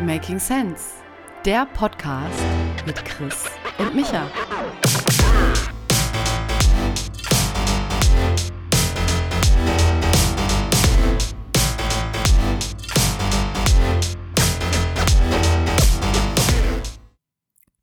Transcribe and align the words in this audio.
Making 0.00 0.38
Sense, 0.38 0.94
der 1.44 1.66
Podcast 1.66 2.42
mit 2.86 3.04
Chris 3.04 3.44
und 3.76 3.94
Micha. 3.94 4.30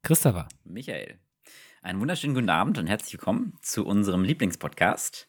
Christopher. 0.01 0.47
Michael. 0.63 1.19
Einen 1.83 1.99
wunderschönen 1.99 2.33
guten 2.33 2.49
Abend 2.49 2.79
und 2.79 2.87
herzlich 2.87 3.13
willkommen 3.13 3.59
zu 3.61 3.85
unserem 3.85 4.23
Lieblingspodcast 4.23 5.27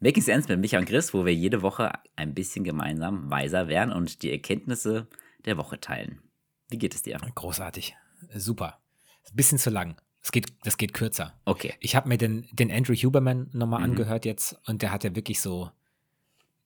Making 0.00 0.22
Sense 0.22 0.48
mit 0.48 0.60
Micha 0.60 0.78
und 0.78 0.86
Chris, 0.86 1.12
wo 1.12 1.26
wir 1.26 1.34
jede 1.34 1.60
Woche 1.60 1.92
ein 2.16 2.32
bisschen 2.32 2.64
gemeinsam 2.64 3.30
weiser 3.30 3.68
werden 3.68 3.92
und 3.92 4.22
die 4.22 4.32
Erkenntnisse 4.32 5.08
der 5.44 5.56
Woche 5.56 5.80
teilen. 5.80 6.20
Wie 6.68 6.78
geht 6.78 6.94
es 6.94 7.02
dir? 7.02 7.18
Großartig. 7.34 7.96
Super. 8.34 8.78
Ein 9.30 9.36
bisschen 9.36 9.58
zu 9.58 9.70
lang. 9.70 10.00
Das 10.20 10.32
geht, 10.32 10.52
das 10.64 10.76
geht 10.76 10.92
kürzer. 10.92 11.34
Okay. 11.44 11.74
Ich 11.80 11.96
habe 11.96 12.08
mir 12.08 12.18
den, 12.18 12.46
den 12.52 12.70
Andrew 12.70 12.94
Huberman 12.94 13.48
nochmal 13.52 13.80
mhm. 13.80 13.86
angehört 13.86 14.24
jetzt 14.24 14.58
und 14.66 14.82
der 14.82 14.92
hat 14.92 15.04
ja 15.04 15.14
wirklich 15.14 15.40
so 15.40 15.70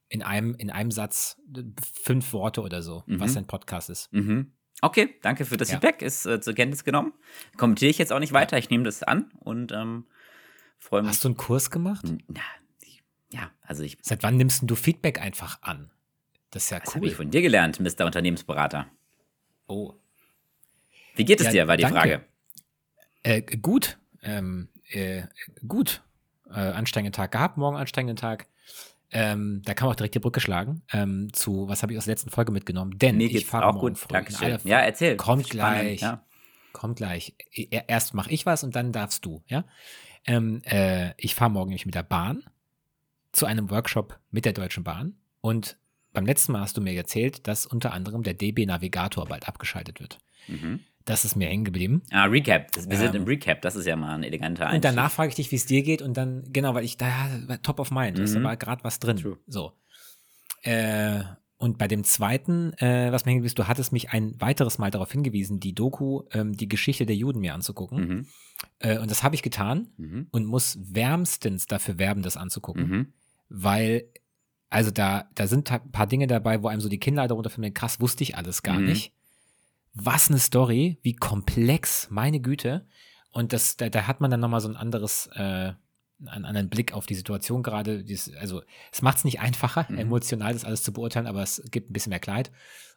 in 0.09 0.23
einem, 0.23 0.55
in 0.57 0.71
einem 0.71 0.91
Satz 0.91 1.37
fünf 2.03 2.33
Worte 2.33 2.63
oder 2.63 2.83
so, 2.83 3.05
mhm. 3.07 3.21
was 3.21 3.33
sein 3.33 3.47
Podcast 3.47 3.91
ist. 3.91 4.13
Mhm. 4.13 4.53
Okay, 4.81 5.15
danke 5.23 5.45
für 5.45 5.57
das 5.57 5.71
ja. 5.71 5.75
Feedback. 5.77 6.03
Ist 6.03 6.27
äh, 6.27 6.41
zur 6.41 6.55
Kenntnis 6.55 6.85
genommen. 6.85 7.15
Kommentiere 7.57 7.91
ich 7.91 7.99
jetzt 7.99 8.13
auch 8.13 8.19
nicht 8.19 8.33
weiter. 8.33 8.59
Ich 8.59 8.71
nehme 8.71 8.85
das 8.85 9.03
an 9.03 9.31
und 9.39 9.73
ähm, 9.73 10.07
freue 10.79 11.03
mich. 11.03 11.11
Hast 11.11 11.25
du 11.25 11.29
einen 11.29 11.37
Kurs 11.37 11.71
gemacht? 11.71 12.05
Na, 12.29 12.41
ja, 13.31 13.51
also 13.63 13.83
ich. 13.83 13.99
Seit 14.03 14.23
wann 14.23 14.37
nimmst 14.37 14.63
du 14.65 14.75
Feedback 14.75 15.21
einfach 15.21 15.63
an? 15.63 15.91
Das 16.55 16.63
ist 16.63 16.71
ja 16.71 16.79
das 16.79 16.91
cool. 16.91 16.95
habe 16.95 17.07
ich 17.09 17.15
von 17.17 17.31
dir 17.31 17.43
gelernt, 17.43 17.81
Mr. 17.81 18.07
Unternehmensberater. 18.07 18.87
Oh. 19.67 19.95
Wie 21.17 21.25
geht 21.25 21.41
es 21.41 21.47
ja, 21.47 21.53
dir, 21.53 21.67
war 21.67 21.77
die 21.77 21.83
danke. 21.83 21.99
Frage. 21.99 22.25
Äh, 23.25 23.43
gut. 23.57 23.99
Ähm, 24.23 24.69
äh, 24.89 25.23
gut. 25.67 26.05
Äh, 26.49 26.61
anstrengenden 26.61 27.13
Tag 27.13 27.33
gehabt, 27.33 27.57
morgen 27.57 27.77
anstrengenden 27.77 28.15
Tag. 28.15 28.47
Ähm, 29.11 29.63
da 29.65 29.75
kann 29.75 29.87
man 29.87 29.95
auch 29.95 29.97
direkt 29.97 30.15
die 30.15 30.21
Brücke 30.21 30.39
schlagen 30.39 30.83
ähm, 30.93 31.33
zu, 31.33 31.69
was 31.69 31.83
habe 31.83 31.93
ich 31.93 31.99
aus 31.99 32.05
der 32.05 32.13
letzten 32.13 32.31
Folge 32.31 32.53
mitgenommen? 32.53 32.99
Denn 32.99 33.17
Mir 33.17 33.29
ich 33.29 33.47
fahre 33.47 33.67
auch 33.67 33.81
gut. 33.81 33.99
Dankeschön. 34.09 34.59
Ja, 34.63 34.79
erzähl. 34.79 35.17
Kommt 35.17 35.51
gleich. 35.51 36.03
Ja. 36.03 36.25
Kommt 36.73 36.99
gleich. 36.99 37.35
Erst 37.51 38.15
mache 38.15 38.31
ich 38.31 38.47
was 38.47 38.63
und 38.63 38.77
dann 38.77 38.93
darfst 38.93 39.25
du, 39.25 39.43
ja? 39.49 39.65
Ähm, 40.25 40.63
äh, 40.65 41.15
ich 41.17 41.35
fahre 41.35 41.51
morgen 41.51 41.71
nämlich 41.71 41.87
mit 41.87 41.97
der 41.97 42.05
Bahn 42.05 42.45
zu 43.33 43.45
einem 43.45 43.71
Workshop 43.71 44.21
mit 44.31 44.45
der 44.45 44.53
Deutschen 44.53 44.85
Bahn 44.85 45.17
und 45.41 45.79
beim 46.15 46.25
letzten 46.25 46.53
Mal 46.53 46.61
hast 46.61 46.77
du 46.77 46.81
mir 46.81 46.95
erzählt, 46.95 47.47
dass 47.47 47.67
unter 47.67 47.93
anderem 47.93 48.23
der 48.23 48.35
DB 48.35 48.65
Navigator 48.65 49.27
bald 49.27 49.47
abgeschaltet 49.47 50.01
wird. 50.01 50.19
Mhm. 50.49 50.81
Das 51.05 51.27
ist 51.27 51.37
mir 51.37 51.49
hängen 51.49 51.65
geblieben. 51.65 52.03
Ah, 52.11 52.25
Recap. 52.25 52.69
Wir 52.89 52.97
sind 52.97 53.15
ähm, 53.15 53.23
im 53.23 53.25
Recap. 53.29 53.61
Das 53.61 53.77
ist 53.77 53.85
ja 53.85 53.95
mal 53.95 54.15
ein 54.15 54.23
eleganter 54.23 54.67
Einstieg. 54.67 54.77
Und 54.77 54.85
danach 54.97 55.11
frage 55.11 55.29
ich 55.29 55.35
dich, 55.35 55.53
wie 55.53 55.57
es 55.57 55.67
dir 55.67 55.83
geht. 55.83 56.01
Und 56.01 56.17
dann, 56.17 56.45
genau, 56.51 56.75
weil 56.75 56.85
ich 56.85 56.97
da, 56.97 57.13
top 57.63 57.79
of 57.79 57.91
mind, 57.91 58.19
mhm. 58.19 58.33
da 58.33 58.43
war 58.43 58.57
gerade 58.57 58.83
was 58.85 59.01
drin. 59.01 59.19
True. 59.19 59.37
So. 59.47 59.73
Äh, 60.63 61.21
und 61.59 61.77
bei 61.77 61.89
dem 61.89 62.05
zweiten, 62.05 62.73
äh, 62.79 63.13
was 63.13 63.27
mir 63.27 63.33
hängen 63.33 63.45
ist, 63.45 63.59
du 63.59 63.69
hattest 63.69 63.93
mich 63.93 64.11
ein 64.11 64.41
weiteres 64.41 64.79
Mal 64.79 64.91
darauf 64.91 65.13
hingewiesen, 65.13 65.61
die 65.61 65.75
Doku, 65.75 66.23
ähm, 66.33 66.57
die 66.57 66.69
Geschichte 66.69 67.05
der 67.05 67.17
Juden 67.17 67.41
mir 67.41 67.53
anzugucken. 67.53 67.99
Mhm. 67.99 68.27
Äh, 68.79 68.99
und 68.99 69.11
das 69.11 69.23
habe 69.23 69.35
ich 69.35 69.43
getan 69.43 69.89
mhm. 69.99 70.29
und 70.31 70.47
muss 70.47 70.79
wärmstens 70.81 71.67
dafür 71.67 71.99
werben, 71.99 72.23
das 72.23 72.39
anzugucken. 72.39 72.89
Mhm 72.89 73.13
weil, 73.49 74.05
also 74.75 74.91
da, 74.91 75.29
da 75.37 75.47
sind 75.47 75.71
ein 75.71 75.93
paar 75.93 76.09
Dinge 76.09 76.27
dabei, 76.27 76.61
wo 76.65 76.67
einem 76.67 76.81
so 76.81 76.89
die 76.89 76.99
Kinder 76.99 77.29
darunter 77.29 77.49
finden, 77.49 77.73
krass, 77.73 78.01
wusste 78.01 78.25
ich 78.25 78.37
alles 78.37 78.65
gar 78.65 78.81
mhm. 78.81 78.87
nicht. 78.87 79.13
Was 79.95 80.29
eine 80.29 80.41
Story, 80.41 80.99
wie 81.03 81.15
komplex, 81.15 82.09
meine 82.11 82.41
Güte. 82.41 82.85
Und 83.31 83.53
das, 83.53 83.77
da, 83.77 83.89
da 83.89 84.09
hat 84.09 84.21
man 84.21 84.33
dann 84.33 84.41
nochmal 84.41 84.61
so 84.61 84.69
ein 84.69 84.77
anderes, 84.77 85.29
äh, 85.35 85.75
einen 86.27 86.45
anderen 86.45 86.69
Blick 86.71 86.93
auf 86.93 87.07
die 87.07 87.15
Situation 87.15 87.63
gerade. 87.63 88.05
Also 88.41 88.63
es 88.91 89.01
macht 89.01 89.19
es 89.19 89.25
nicht 89.25 89.39
einfacher, 89.39 89.87
mhm. 89.89 89.99
emotional 89.99 90.53
das 90.53 90.65
alles 90.65 90.83
zu 90.83 90.93
beurteilen, 90.93 91.29
aber 91.29 91.45
es 91.45 91.63
gibt 91.71 91.91
ein 91.91 91.93
bisschen 91.93 92.11
mehr 92.11 92.19
Kleid. 92.19 92.51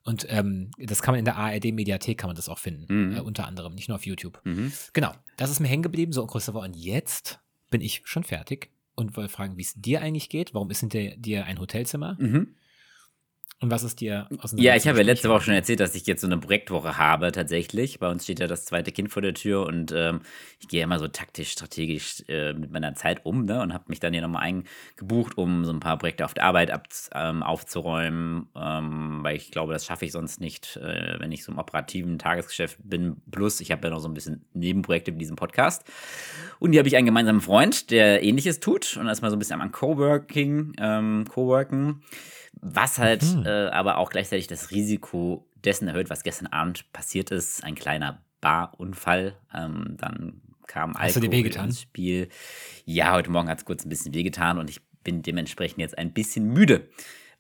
Und 0.04 0.26
ähm, 0.30 0.72
das 0.80 1.04
kann 1.04 1.14
man 1.14 1.20
in 1.20 1.26
der 1.26 1.38
ARD-Mediathek 1.38 2.18
kann 2.18 2.30
man 2.30 2.36
das 2.36 2.50
auch 2.50 2.58
finden, 2.58 3.10
mhm. 3.10 3.18
äh, 3.18 3.20
unter 3.20 3.46
anderem, 3.46 3.76
nicht 3.76 3.88
nur 3.88 3.98
auf 3.98 4.08
YouTube. 4.08 4.42
Mhm. 4.46 4.74
Genau, 4.94 5.12
das 5.36 5.52
ist 5.52 5.60
mir 5.60 5.68
hängen 5.68 5.84
geblieben, 5.84 6.12
so 6.12 6.26
Christopher. 6.26 6.62
Und 6.62 6.76
jetzt 6.76 7.40
bin 7.70 7.82
ich 7.82 8.02
schon 8.06 8.24
fertig 8.24 8.72
und 8.97 9.16
wollte 9.16 9.31
fragen, 9.31 9.56
wie 9.58 9.62
es 9.62 9.75
dir 9.75 10.02
eigentlich 10.02 10.28
geht. 10.28 10.53
Warum 10.53 10.69
ist 10.69 10.81
hinter 10.81 11.00
dir 11.16 11.46
ein 11.46 11.59
Hotelzimmer? 11.59 12.18
Mhm. 12.19 12.56
Und 13.59 13.72
was 13.72 13.81
ist 13.81 14.02
dir 14.02 14.28
aus 14.40 14.53
Ja, 14.56 14.75
ich 14.75 14.88
habe 14.88 15.00
ja 15.00 15.03
letzte 15.03 15.30
Woche 15.30 15.46
schon 15.46 15.56
erzählt, 15.56 15.80
dass 15.80 15.96
ich 15.96 16.06
jetzt 16.06 16.22
so 16.22 16.28
eine 16.28 16.38
Projektwoche 16.38 17.00
habe 17.00 17.31
tatsächlich. 17.31 17.97
Bei 17.97 18.08
uns 18.08 18.24
steht 18.24 18.40
ja 18.40 18.46
das 18.46 18.66
zweite 18.66 18.91
Kind 18.91 19.12
vor 19.12 19.24
der 19.24 19.34
Tür 19.34 19.66
und 19.66 19.91
ähm, 19.96 20.22
ich 20.59 20.68
gehe 20.68 20.84
immer 20.84 21.00
so 21.00 21.08
taktisch, 21.08 21.53
strategisch 21.53 22.24
äh, 22.28 22.53
mit 22.53 22.69
meiner 22.69 22.94
Zeit 22.94 23.25
um 23.25 23.46
ne? 23.46 23.59
und 23.63 23.74
habe 23.74 23.86
mich 23.88 24.00
dann 24.00 24.13
hier 24.13 24.22
nochmal 24.22 24.44
eingebucht, 24.44 25.40
um 25.40 25.66
so 25.66 25.74
ein 25.74 25.80
paar 25.80 25.97
Projekte 25.97 26.25
auf 26.25 26.36
der 26.36 26.44
Arbeit 26.44 26.69
ab, 26.69 26.88
ähm, 27.16 27.41
aufzuräumen, 27.41 28.47
ähm, 28.56 29.24
weil 29.24 29.36
ich 29.36 29.50
glaube, 29.50 29.74
das 29.74 29.88
schaffe 29.88 30.06
ich 30.06 30.12
sonst 30.12 30.40
nicht, 30.40 30.78
äh, 30.78 31.19
wenn 31.19 31.31
ich 31.31 31.44
so 31.44 31.52
im 31.52 31.57
operativen 31.57 32.19
Tagesgeschäft 32.19 32.78
bin. 32.84 33.24
Plus, 33.31 33.59
ich 33.59 33.72
habe 33.72 33.88
ja 33.88 33.90
noch 33.91 34.02
so 34.02 34.07
ein 34.07 34.13
bisschen 34.13 34.46
Nebenprojekte 34.53 35.12
mit 35.12 35.22
diesem 35.22 35.36
Podcast. 35.36 35.84
Und 36.59 36.74
hier 36.74 36.80
habe 36.80 36.90
ich 36.90 36.96
einen 36.96 37.07
gemeinsamen 37.07 37.41
Freund, 37.41 37.90
der 37.90 38.22
ähnliches 38.22 38.59
tut 38.59 38.97
und 38.97 39.07
erstmal 39.07 39.31
so 39.31 39.36
ein 39.36 39.40
bisschen 39.40 39.59
am 39.62 39.72
Coworking, 39.72 40.74
ähm, 40.80 41.25
Coworken. 41.28 42.03
Was 42.62 42.97
halt 42.97 43.23
mhm. 43.23 43.45
äh, 43.45 43.68
aber 43.68 43.97
auch 43.97 44.09
gleichzeitig 44.09 44.47
das 44.47 44.72
Risiko 44.72 45.47
dessen 45.63 45.88
erhöht, 45.88 46.09
was 46.09 46.23
gestern 46.23 46.47
Abend 46.47 46.91
passiert 46.94 47.31
ist. 47.31 47.63
Ein 47.63 47.75
kleiner 47.75 48.23
Barunfall. 48.41 49.35
Ähm, 49.53 49.95
dann 49.97 50.41
kam 50.68 50.94
Hast 50.94 51.01
Alkohol 51.01 51.22
du 51.22 51.28
dir 51.28 51.38
wehgetan? 51.38 51.66
ins 51.66 51.81
Spiel. 51.81 52.29
Ja, 52.85 53.13
heute 53.13 53.31
Morgen 53.31 53.50
hat 53.50 53.59
es 53.59 53.66
kurz 53.66 53.85
ein 53.85 53.90
bisschen 53.90 54.13
wehgetan 54.13 54.57
und 54.57 54.69
ich 54.69 54.81
bin 55.03 55.22
dementsprechend 55.22 55.79
jetzt 55.79 55.97
ein 55.97 56.13
bisschen 56.13 56.45
müde. 56.45 56.90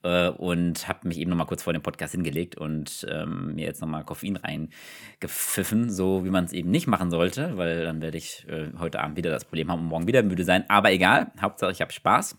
Äh, 0.03 0.29
und 0.29 0.87
habe 0.87 1.07
mich 1.07 1.17
eben 1.17 1.29
noch 1.31 1.37
mal 1.37 1.45
kurz 1.45 1.63
vor 1.63 1.73
dem 1.73 1.81
Podcast 1.81 2.11
hingelegt 2.13 2.55
und 2.55 3.05
ähm, 3.09 3.55
mir 3.55 3.65
jetzt 3.65 3.81
noch 3.81 3.87
mal 3.87 4.03
Koffein 4.03 4.37
reingepfiffen, 4.37 5.89
so 5.89 6.23
wie 6.23 6.29
man 6.29 6.45
es 6.45 6.53
eben 6.53 6.69
nicht 6.69 6.87
machen 6.87 7.09
sollte, 7.09 7.57
weil 7.57 7.83
dann 7.83 8.01
werde 8.01 8.17
ich 8.17 8.45
äh, 8.47 8.67
heute 8.77 8.99
Abend 8.99 9.17
wieder 9.17 9.31
das 9.31 9.45
Problem 9.45 9.71
haben 9.71 9.81
und 9.81 9.87
morgen 9.87 10.07
wieder 10.07 10.21
müde 10.21 10.43
sein. 10.43 10.69
Aber 10.69 10.91
egal, 10.91 11.31
Hauptsache 11.41 11.71
ich 11.71 11.81
habe 11.81 11.91
Spaß. 11.91 12.37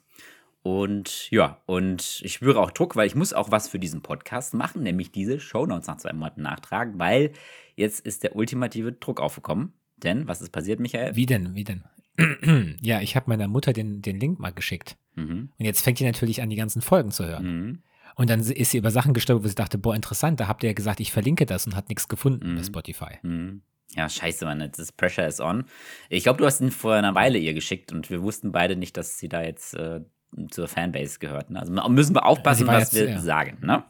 Und 0.69 1.31
ja, 1.31 1.63
und 1.65 2.21
ich 2.23 2.35
spüre 2.35 2.61
auch 2.61 2.71
Druck, 2.71 2.95
weil 2.95 3.07
ich 3.07 3.15
muss 3.15 3.33
auch 3.33 3.51
was 3.51 3.69
für 3.69 3.79
diesen 3.79 4.03
Podcast 4.03 4.53
machen, 4.53 4.83
nämlich 4.83 5.11
diese 5.11 5.41
Shownotes 5.41 5.87
nach 5.87 5.97
zwei 5.97 6.13
Monaten 6.13 6.43
nachtragen, 6.43 6.99
weil 6.99 7.33
jetzt 7.75 8.05
ist 8.05 8.23
der 8.23 8.37
ultimative 8.37 8.93
Druck 8.93 9.19
aufgekommen. 9.19 9.73
Denn, 9.97 10.29
was 10.29 10.43
ist 10.43 10.51
passiert, 10.51 10.79
Michael? 10.79 11.17
Wie 11.17 11.25
denn? 11.25 11.55
Wie 11.55 11.65
denn? 11.65 11.85
ja, 12.83 13.01
ich 13.01 13.17
habe 13.17 13.31
meiner 13.31 13.49
Mutter 13.49 13.73
den, 13.73 14.03
den 14.03 14.21
Link 14.21 14.41
mal 14.41 14.53
geschickt. 14.53 14.99
Mhm. 15.15 15.49
Und 15.59 15.65
jetzt 15.65 15.81
fängt 15.81 15.97
sie 15.97 16.05
natürlich 16.05 16.43
an, 16.43 16.51
die 16.51 16.57
ganzen 16.57 16.83
Folgen 16.83 17.13
zu 17.13 17.25
hören. 17.25 17.45
Mhm. 17.45 17.83
Und 18.17 18.29
dann 18.29 18.41
ist 18.41 18.73
sie 18.73 18.79
über 18.79 18.91
Sachen 18.91 19.15
gestolpert, 19.15 19.45
wo 19.45 19.49
sie 19.49 19.55
dachte, 19.55 19.79
boah, 19.79 19.95
interessant, 19.95 20.39
da 20.39 20.49
habt 20.49 20.63
ihr 20.65 20.71
ja 20.71 20.75
gesagt, 20.75 21.01
ich 21.01 21.13
verlinke 21.13 21.47
das 21.47 21.67
und 21.67 21.77
hat 21.77 21.89
nichts 21.89 22.09
gefunden 22.09 22.53
mhm. 22.53 22.57
bei 22.57 22.63
Spotify. 22.63 23.15
Mhm. 23.23 23.63
Ja, 23.95 24.07
scheiße, 24.07 24.45
Mann, 24.45 24.71
das 24.77 24.93
Pressure 24.93 25.27
is 25.27 25.41
on. 25.41 25.65
Ich 26.11 26.25
glaube, 26.25 26.39
du 26.39 26.45
hast 26.45 26.61
ihn 26.61 26.71
vor 26.71 26.95
einer 26.95 27.15
Weile 27.15 27.39
ihr 27.39 27.55
geschickt 27.55 27.91
und 27.91 28.11
wir 28.11 28.23
wussten 28.23 28.53
beide 28.53 28.77
nicht, 28.77 28.99
dass 28.99 29.19
sie 29.19 29.31
da 29.31 29.43
jetzt 29.43 29.73
äh, 29.75 30.03
zur 30.51 30.69
Fanbase 30.69 31.19
gehört. 31.19 31.51
Ne? 31.51 31.61
Also 31.61 31.89
müssen 31.89 32.15
wir 32.15 32.27
aufpassen, 32.27 32.67
was 32.67 32.93
jetzt, 32.93 32.95
wir 32.95 33.11
ja. 33.11 33.21
sagen, 33.21 33.59
ne? 33.63 33.85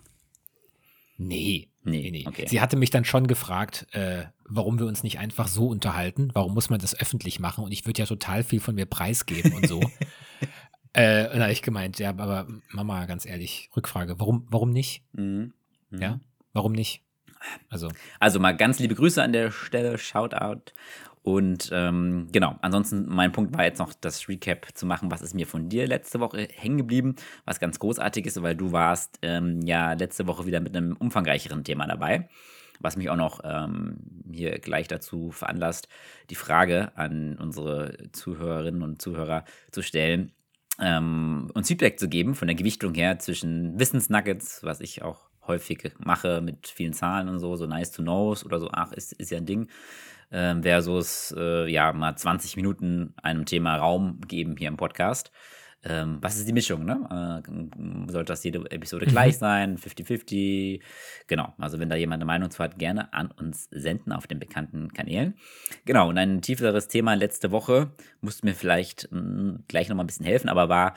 Nee. 1.16 1.68
Nee, 1.84 2.10
nee. 2.10 2.24
Okay. 2.26 2.46
Sie 2.46 2.60
hatte 2.60 2.76
mich 2.76 2.90
dann 2.90 3.04
schon 3.04 3.26
gefragt, 3.26 3.86
äh, 3.92 4.24
warum 4.44 4.78
wir 4.78 4.86
uns 4.86 5.02
nicht 5.02 5.18
einfach 5.18 5.48
so 5.48 5.68
unterhalten. 5.68 6.30
Warum 6.34 6.54
muss 6.54 6.70
man 6.70 6.80
das 6.80 6.98
öffentlich 6.98 7.40
machen? 7.40 7.64
Und 7.64 7.72
ich 7.72 7.86
würde 7.86 8.00
ja 8.00 8.06
total 8.06 8.44
viel 8.44 8.60
von 8.60 8.74
mir 8.74 8.86
preisgeben 8.86 9.52
und 9.54 9.66
so. 9.66 9.80
äh, 10.92 11.28
und 11.30 11.36
da 11.36 11.42
habe 11.42 11.52
ich 11.52 11.62
gemeint, 11.62 11.98
ja, 11.98 12.10
aber 12.10 12.46
Mama, 12.70 13.06
ganz 13.06 13.24
ehrlich, 13.24 13.70
Rückfrage, 13.76 14.20
warum, 14.20 14.46
warum 14.50 14.70
nicht? 14.70 15.02
Mhm. 15.12 15.54
Mhm. 15.90 16.02
Ja, 16.02 16.20
warum 16.52 16.72
nicht? 16.72 17.02
Also. 17.70 17.88
also 18.18 18.40
mal 18.40 18.56
ganz 18.56 18.78
liebe 18.80 18.94
Grüße 18.94 19.22
an 19.22 19.32
der 19.32 19.50
Stelle, 19.50 19.96
Shoutout. 19.96 20.72
Und 21.28 21.68
ähm, 21.74 22.28
genau, 22.32 22.56
ansonsten 22.62 23.04
mein 23.06 23.32
Punkt 23.32 23.54
war 23.54 23.62
jetzt 23.62 23.80
noch 23.80 23.92
das 23.92 24.30
Recap 24.30 24.68
zu 24.72 24.86
machen, 24.86 25.10
was 25.10 25.20
ist 25.20 25.34
mir 25.34 25.46
von 25.46 25.68
dir 25.68 25.86
letzte 25.86 26.20
Woche 26.20 26.48
hängen 26.50 26.78
geblieben, 26.78 27.16
was 27.44 27.60
ganz 27.60 27.78
großartig 27.78 28.24
ist, 28.24 28.40
weil 28.40 28.56
du 28.56 28.72
warst 28.72 29.18
ähm, 29.20 29.60
ja 29.60 29.92
letzte 29.92 30.26
Woche 30.26 30.46
wieder 30.46 30.60
mit 30.60 30.74
einem 30.74 30.96
umfangreicheren 30.96 31.64
Thema 31.64 31.86
dabei, 31.86 32.30
was 32.80 32.96
mich 32.96 33.10
auch 33.10 33.16
noch 33.16 33.40
ähm, 33.44 33.98
hier 34.32 34.58
gleich 34.58 34.88
dazu 34.88 35.30
veranlasst, 35.30 35.88
die 36.30 36.34
Frage 36.34 36.96
an 36.96 37.36
unsere 37.36 38.10
Zuhörerinnen 38.12 38.82
und 38.82 39.02
Zuhörer 39.02 39.44
zu 39.70 39.82
stellen, 39.82 40.32
ähm, 40.80 41.50
uns 41.52 41.68
Feedback 41.68 41.98
zu 41.98 42.08
geben 42.08 42.36
von 42.36 42.48
der 42.48 42.54
Gewichtung 42.54 42.94
her 42.94 43.18
zwischen 43.18 43.78
Wissensnuggets, 43.78 44.64
was 44.64 44.80
ich 44.80 45.02
auch 45.02 45.28
häufig 45.46 45.92
mache 45.98 46.40
mit 46.40 46.68
vielen 46.68 46.94
Zahlen 46.94 47.28
und 47.28 47.38
so, 47.38 47.54
so 47.56 47.66
nice 47.66 47.92
to 47.92 48.00
knows 48.00 48.46
oder 48.46 48.58
so, 48.58 48.70
ach, 48.72 48.92
ist, 48.92 49.12
ist 49.12 49.30
ja 49.30 49.36
ein 49.36 49.44
Ding 49.44 49.68
äh, 50.30 50.54
versus 50.62 51.34
äh, 51.36 51.70
ja 51.70 51.92
mal 51.92 52.16
20 52.16 52.56
Minuten 52.56 53.14
einem 53.22 53.44
Thema 53.44 53.76
Raum 53.76 54.20
geben 54.26 54.56
hier 54.56 54.68
im 54.68 54.76
Podcast. 54.76 55.30
ähm, 55.84 56.18
was 56.20 56.36
ist 56.36 56.48
die 56.48 56.52
Mischung, 56.52 56.84
ne? 56.84 57.42
Äh, 57.46 58.10
sollte 58.10 58.32
das 58.32 58.42
jede 58.42 58.68
Episode 58.70 59.06
mhm. 59.06 59.10
gleich 59.10 59.38
sein, 59.38 59.78
50-50? 59.78 60.80
Genau, 61.28 61.54
also 61.58 61.78
wenn 61.78 61.88
da 61.88 61.96
jemand 61.96 62.20
eine 62.20 62.26
Meinung 62.26 62.50
zu 62.50 62.58
hat, 62.58 62.78
gerne 62.78 63.12
an 63.12 63.30
uns 63.30 63.68
senden 63.70 64.12
auf 64.12 64.26
den 64.26 64.40
bekannten 64.40 64.92
Kanälen. 64.92 65.34
Genau, 65.84 66.08
und 66.08 66.18
ein 66.18 66.42
tieferes 66.42 66.88
Thema 66.88 67.14
letzte 67.14 67.52
Woche, 67.52 67.92
musste 68.20 68.44
mir 68.44 68.54
vielleicht 68.54 69.08
mh, 69.12 69.20
hm, 69.20 69.64
gleich 69.68 69.88
nochmal 69.88 70.04
ein 70.04 70.08
bisschen 70.08 70.26
helfen, 70.26 70.48
aber 70.48 70.68
war 70.68 70.94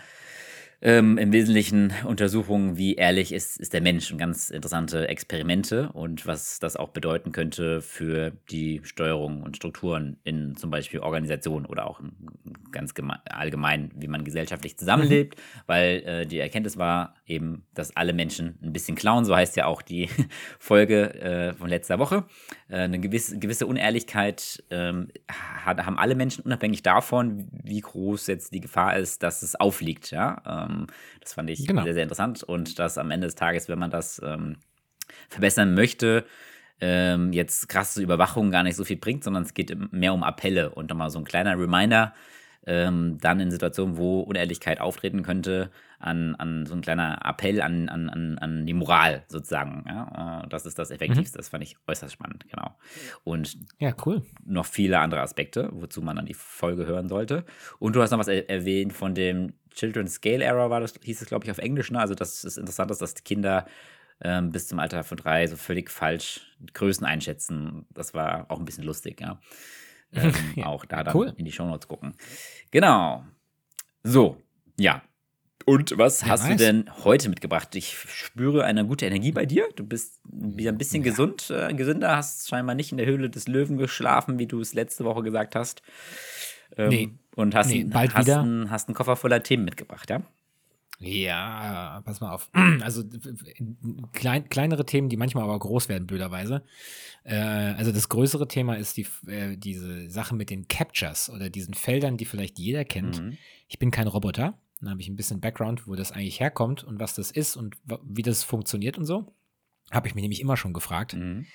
ähm, 0.83 1.19
im 1.19 1.31
Wesentlichen 1.31 1.93
Untersuchungen, 2.05 2.75
wie 2.75 2.95
ehrlich 2.95 3.31
ist, 3.33 3.59
ist 3.59 3.73
der 3.73 3.81
Mensch 3.81 4.11
und 4.11 4.17
ganz 4.17 4.49
interessante 4.49 5.07
Experimente 5.07 5.91
und 5.91 6.25
was 6.25 6.59
das 6.59 6.75
auch 6.75 6.89
bedeuten 6.89 7.31
könnte 7.31 7.81
für 7.81 8.31
die 8.49 8.81
Steuerung 8.83 9.43
und 9.43 9.55
Strukturen 9.55 10.17
in 10.23 10.55
zum 10.55 10.71
Beispiel 10.71 11.01
Organisationen 11.01 11.67
oder 11.67 11.87
auch 11.87 12.01
ganz 12.71 12.93
allgemein, 13.25 13.91
wie 13.95 14.07
man 14.07 14.23
gesellschaftlich 14.23 14.77
zusammenlebt, 14.77 15.37
mhm. 15.37 15.61
weil 15.67 15.87
äh, 16.05 16.25
die 16.25 16.39
Erkenntnis 16.39 16.77
war 16.77 17.15
eben, 17.27 17.63
dass 17.75 17.95
alle 17.95 18.13
Menschen 18.13 18.57
ein 18.63 18.73
bisschen 18.73 18.95
klauen, 18.95 19.23
so 19.23 19.35
heißt 19.35 19.55
ja 19.57 19.65
auch 19.65 19.83
die 19.83 20.09
Folge 20.59 21.13
äh, 21.21 21.53
von 21.53 21.69
letzter 21.69 21.99
Woche. 21.99 22.25
Äh, 22.69 22.77
eine 22.77 22.99
gewisse, 22.99 23.37
gewisse 23.37 23.67
Unehrlichkeit 23.67 24.63
ähm, 24.71 25.09
haben 25.65 25.99
alle 25.99 26.15
Menschen 26.15 26.43
unabhängig 26.43 26.81
davon, 26.81 27.47
wie 27.51 27.81
groß 27.81 28.27
jetzt 28.27 28.53
die 28.53 28.61
Gefahr 28.61 28.97
ist, 28.97 29.21
dass 29.21 29.43
es 29.43 29.55
aufliegt, 29.55 30.09
ja. 30.11 30.41
Ähm, 30.71 30.87
das 31.19 31.33
fand 31.33 31.49
ich 31.49 31.67
genau. 31.67 31.83
sehr, 31.83 31.93
sehr 31.93 32.03
interessant. 32.03 32.43
Und 32.43 32.79
dass 32.79 32.97
am 32.97 33.11
Ende 33.11 33.27
des 33.27 33.35
Tages, 33.35 33.69
wenn 33.69 33.79
man 33.79 33.91
das 33.91 34.21
ähm, 34.23 34.57
verbessern 35.29 35.73
möchte, 35.73 36.25
ähm, 36.79 37.31
jetzt 37.31 37.69
krasse 37.69 38.01
Überwachung 38.01 38.51
gar 38.51 38.63
nicht 38.63 38.75
so 38.75 38.83
viel 38.83 38.97
bringt, 38.97 39.23
sondern 39.23 39.43
es 39.43 39.53
geht 39.53 39.75
mehr 39.93 40.13
um 40.13 40.23
Appelle 40.23 40.71
und 40.71 40.89
nochmal 40.89 41.11
so 41.11 41.19
ein 41.19 41.25
kleiner 41.25 41.57
Reminder, 41.57 42.13
ähm, 42.65 43.17
dann 43.19 43.39
in 43.39 43.51
Situationen, 43.51 43.97
wo 43.97 44.21
Unehrlichkeit 44.21 44.79
auftreten 44.79 45.23
könnte, 45.23 45.71
an, 45.99 46.35
an 46.35 46.65
so 46.65 46.73
ein 46.73 46.81
kleiner 46.81 47.19
Appell 47.23 47.61
an, 47.61 47.89
an, 47.89 48.09
an, 48.09 48.37
an 48.39 48.65
die 48.65 48.73
Moral 48.73 49.23
sozusagen. 49.27 49.85
Ja? 49.87 50.41
Äh, 50.43 50.49
das 50.49 50.65
ist 50.65 50.77
das 50.77 50.91
Effektivste. 50.91 51.37
Mhm. 51.37 51.39
Das 51.39 51.49
fand 51.49 51.63
ich 51.63 51.77
äußerst 51.87 52.13
spannend, 52.13 52.45
genau. 52.49 52.75
Und 53.23 53.57
ja, 53.79 53.93
cool. 54.05 54.23
noch 54.45 54.65
viele 54.65 54.99
andere 54.99 55.21
Aspekte, 55.21 55.69
wozu 55.71 56.01
man 56.01 56.15
dann 56.15 56.25
die 56.25 56.33
Folge 56.33 56.85
hören 56.85 57.07
sollte. 57.07 57.45
Und 57.79 57.95
du 57.95 58.01
hast 58.01 58.11
noch 58.11 58.19
was 58.19 58.27
er 58.27 58.49
erwähnt 58.49 58.93
von 58.93 59.15
dem 59.15 59.53
Children's 59.73 60.15
Scale 60.15 60.43
Error, 60.43 60.69
war 60.69 60.79
das, 60.79 60.93
hieß 61.01 61.21
es, 61.21 61.27
glaube 61.27 61.45
ich, 61.45 61.51
auf 61.51 61.57
Englisch. 61.57 61.91
Ne? 61.91 61.99
Also, 61.99 62.15
das 62.15 62.43
ist 62.43 62.57
interessant, 62.57 62.91
dass 62.91 63.13
die 63.13 63.23
Kinder 63.23 63.65
ähm, 64.23 64.51
bis 64.51 64.67
zum 64.67 64.79
Alter 64.79 65.03
von 65.03 65.17
drei 65.17 65.47
so 65.47 65.57
völlig 65.57 65.89
falsch 65.89 66.41
Größen 66.73 67.05
einschätzen. 67.05 67.85
Das 67.89 68.13
war 68.13 68.45
auch 68.49 68.59
ein 68.59 68.65
bisschen 68.65 68.83
lustig, 68.83 69.21
ja. 69.21 69.39
Ähm, 70.13 70.33
ja, 70.57 70.65
auch 70.65 70.83
da 70.83 71.05
dann 71.05 71.15
cool. 71.15 71.33
in 71.37 71.45
die 71.45 71.53
Shownotes 71.53 71.87
gucken. 71.87 72.15
Genau. 72.69 73.23
So, 74.03 74.35
ja. 74.77 75.03
Und 75.65 75.97
was 75.97 76.19
ja, 76.19 76.27
hast 76.27 76.43
nice. 76.43 76.57
du 76.57 76.65
denn 76.65 76.89
heute 77.05 77.29
mitgebracht? 77.29 77.73
Ich 77.75 77.95
spüre 77.95 78.65
eine 78.65 78.85
gute 78.85 79.05
Energie 79.05 79.31
bei 79.31 79.45
dir. 79.45 79.69
Du 79.77 79.85
bist 79.85 80.19
wieder 80.25 80.73
ein 80.73 80.77
bisschen 80.77 81.01
ja. 81.01 81.11
gesund, 81.11 81.49
äh, 81.49 81.73
gesünder, 81.73 82.17
hast 82.17 82.49
scheinbar 82.49 82.75
nicht 82.75 82.91
in 82.91 82.97
der 82.97 83.07
Höhle 83.07 83.29
des 83.29 83.47
Löwen 83.47 83.77
geschlafen, 83.77 84.37
wie 84.37 84.47
du 84.47 84.59
es 84.59 84.73
letzte 84.73 85.05
Woche 85.05 85.23
gesagt 85.23 85.55
hast. 85.55 85.81
Ähm, 86.75 86.89
nee. 86.89 87.09
Und 87.35 87.55
hast, 87.55 87.69
nee, 87.69 87.83
bald 87.85 88.13
hast, 88.13 88.25
wieder. 88.25 88.41
Einen, 88.41 88.69
hast 88.69 88.87
einen 88.87 88.95
Koffer 88.95 89.15
voller 89.15 89.41
Themen 89.41 89.65
mitgebracht, 89.65 90.09
ja? 90.09 90.21
Ja, 90.99 92.01
pass 92.05 92.21
mal 92.21 92.31
auf. 92.31 92.49
Also 92.81 93.03
klein, 94.13 94.49
kleinere 94.49 94.85
Themen, 94.85 95.09
die 95.09 95.17
manchmal 95.17 95.43
aber 95.43 95.57
groß 95.57 95.89
werden, 95.89 96.07
blöderweise. 96.07 96.63
Äh, 97.23 97.35
also 97.35 97.91
das 97.91 98.09
größere 98.09 98.47
Thema 98.47 98.75
ist 98.75 98.97
die, 98.97 99.07
äh, 99.27 99.57
diese 99.57 100.09
Sache 100.09 100.35
mit 100.35 100.49
den 100.49 100.67
Captures 100.67 101.29
oder 101.29 101.49
diesen 101.49 101.73
Feldern, 101.73 102.17
die 102.17 102.25
vielleicht 102.25 102.59
jeder 102.59 102.85
kennt. 102.85 103.21
Mhm. 103.21 103.37
Ich 103.67 103.79
bin 103.79 103.91
kein 103.91 104.07
Roboter. 104.07 104.57
Dann 104.79 104.89
habe 104.89 105.01
ich 105.01 105.07
ein 105.07 105.15
bisschen 105.15 105.41
Background, 105.41 105.87
wo 105.87 105.95
das 105.95 106.11
eigentlich 106.11 106.39
herkommt 106.39 106.83
und 106.83 106.99
was 106.99 107.15
das 107.15 107.31
ist 107.31 107.55
und 107.55 107.77
wie 108.03 108.23
das 108.23 108.43
funktioniert 108.43 108.97
und 108.97 109.05
so. 109.05 109.33
Habe 109.91 110.07
ich 110.07 110.15
mich 110.15 110.21
nämlich 110.21 110.41
immer 110.41 110.57
schon 110.57 110.73
gefragt. 110.73 111.15
Mhm. 111.15 111.45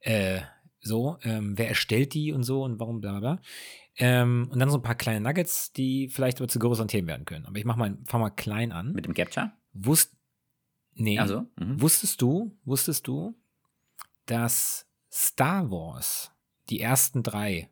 Äh, 0.00 0.40
so, 0.80 1.18
ähm, 1.22 1.58
wer 1.58 1.68
erstellt 1.68 2.14
die 2.14 2.32
und 2.32 2.42
so 2.42 2.62
und 2.62 2.78
warum 2.78 3.00
bla 3.00 3.18
bla. 3.18 3.40
Ähm, 3.98 4.48
und 4.52 4.58
dann 4.58 4.70
so 4.70 4.78
ein 4.78 4.82
paar 4.82 4.94
kleine 4.94 5.20
Nuggets, 5.20 5.72
die 5.72 6.08
vielleicht 6.08 6.38
aber 6.38 6.48
zu 6.48 6.58
größeren 6.58 6.88
Themen 6.88 7.08
werden 7.08 7.24
können. 7.24 7.46
Aber 7.46 7.58
ich 7.58 7.64
mach 7.64 7.76
mal, 7.76 7.96
fang 8.04 8.20
mal 8.20 8.30
klein 8.30 8.72
an. 8.72 8.92
Mit 8.92 9.06
dem 9.06 9.14
Capture? 9.14 9.52
Wusst, 9.72 10.14
nee. 10.94 11.18
Also, 11.18 11.46
mhm. 11.58 11.80
Wusstest 11.80 12.20
du, 12.20 12.56
wusstest 12.64 13.06
du, 13.06 13.34
dass 14.26 14.86
Star 15.10 15.70
Wars, 15.70 16.32
die 16.68 16.80
ersten 16.80 17.22
drei, 17.22 17.70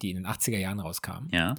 die 0.00 0.10
in 0.10 0.16
den 0.16 0.26
80er 0.26 0.58
Jahren 0.58 0.80
rauskamen, 0.80 1.28
ja. 1.32 1.56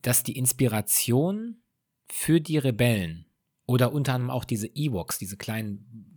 dass 0.00 0.24
die 0.24 0.36
Inspiration 0.36 1.62
für 2.10 2.40
die 2.40 2.58
Rebellen 2.58 3.26
oder 3.66 3.92
unter 3.92 4.14
anderem 4.14 4.30
auch 4.30 4.44
diese 4.44 4.66
Ewoks, 4.66 5.18
diese 5.18 5.36
kleinen 5.36 6.11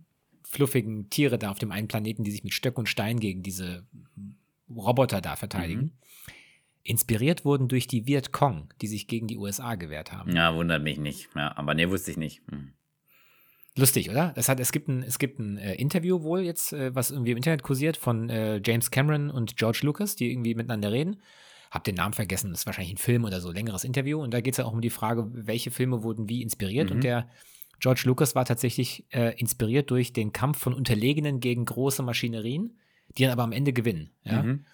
fluffigen 0.48 1.10
Tiere 1.10 1.38
da 1.38 1.50
auf 1.50 1.58
dem 1.58 1.72
einen 1.72 1.88
Planeten, 1.88 2.24
die 2.24 2.30
sich 2.30 2.44
mit 2.44 2.54
Stöck 2.54 2.78
und 2.78 2.88
Stein 2.88 3.20
gegen 3.20 3.42
diese 3.42 3.86
Roboter 4.68 5.20
da 5.20 5.36
verteidigen, 5.36 5.82
mhm 5.82 5.92
inspiriert 6.86 7.44
wurden 7.44 7.68
durch 7.68 7.86
die 7.86 8.06
Viet 8.06 8.32
Cong, 8.32 8.72
die 8.80 8.86
sich 8.86 9.06
gegen 9.06 9.26
die 9.26 9.36
USA 9.36 9.74
gewehrt 9.74 10.12
haben. 10.12 10.34
Ja, 10.34 10.54
wundert 10.54 10.82
mich 10.82 10.98
nicht. 10.98 11.28
Ja, 11.34 11.56
aber 11.56 11.74
nee, 11.74 11.88
wusste 11.88 12.12
ich 12.12 12.16
nicht. 12.16 12.42
Hm. 12.50 12.72
Lustig, 13.76 14.08
oder? 14.08 14.32
Das 14.34 14.48
hat, 14.48 14.58
es 14.58 14.72
gibt 14.72 14.88
ein, 14.88 15.02
es 15.02 15.18
gibt 15.18 15.38
ein 15.38 15.58
äh, 15.58 15.74
Interview 15.74 16.22
wohl 16.22 16.40
jetzt, 16.40 16.72
äh, 16.72 16.94
was 16.94 17.10
irgendwie 17.10 17.32
im 17.32 17.36
Internet 17.36 17.62
kursiert 17.62 17.96
von 17.96 18.30
äh, 18.30 18.60
James 18.64 18.90
Cameron 18.90 19.30
und 19.30 19.56
George 19.56 19.80
Lucas, 19.82 20.16
die 20.16 20.30
irgendwie 20.30 20.54
miteinander 20.54 20.92
reden. 20.92 21.20
Hab 21.70 21.84
den 21.84 21.96
Namen 21.96 22.14
vergessen, 22.14 22.50
das 22.50 22.60
ist 22.60 22.66
wahrscheinlich 22.66 22.94
ein 22.94 22.98
Film 22.98 23.24
oder 23.24 23.40
so, 23.40 23.52
längeres 23.52 23.84
Interview. 23.84 24.22
Und 24.22 24.32
da 24.32 24.40
geht 24.40 24.54
es 24.54 24.58
ja 24.58 24.64
auch 24.64 24.72
um 24.72 24.80
die 24.80 24.88
Frage, 24.88 25.28
welche 25.30 25.70
Filme 25.70 26.02
wurden 26.02 26.28
wie 26.28 26.42
inspiriert. 26.42 26.88
Mhm. 26.88 26.96
Und 26.96 27.04
der 27.04 27.28
George 27.80 28.02
Lucas 28.04 28.34
war 28.34 28.44
tatsächlich 28.44 29.04
äh, 29.10 29.38
inspiriert 29.38 29.90
durch 29.90 30.12
den 30.12 30.32
Kampf 30.32 30.58
von 30.58 30.74
Unterlegenen 30.74 31.40
gegen 31.40 31.64
große 31.64 32.02
Maschinerien, 32.02 32.78
die 33.16 33.24
dann 33.24 33.32
aber 33.32 33.44
am 33.44 33.52
Ende 33.52 33.72
gewinnen. 33.72 34.10
Ja? 34.24 34.42
Mhm. 34.42 34.64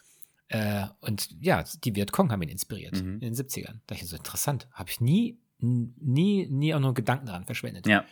Äh, 0.48 0.86
und 1.00 1.30
ja, 1.40 1.64
die 1.84 1.96
Vietcong 1.96 2.30
haben 2.30 2.42
ihn 2.42 2.48
inspiriert 2.48 3.02
mhm. 3.02 3.14
in 3.14 3.20
den 3.20 3.34
70ern. 3.34 3.80
Da 3.86 3.94
ich 3.94 4.06
so 4.06 4.16
interessant. 4.16 4.68
Habe 4.72 4.90
ich 4.90 5.00
nie, 5.00 5.38
nie, 5.58 6.46
nie 6.48 6.74
auch 6.74 6.80
nur 6.80 6.94
Gedanken 6.94 7.26
daran 7.26 7.44
verschwendet. 7.44 7.86
Ja. 7.86 8.04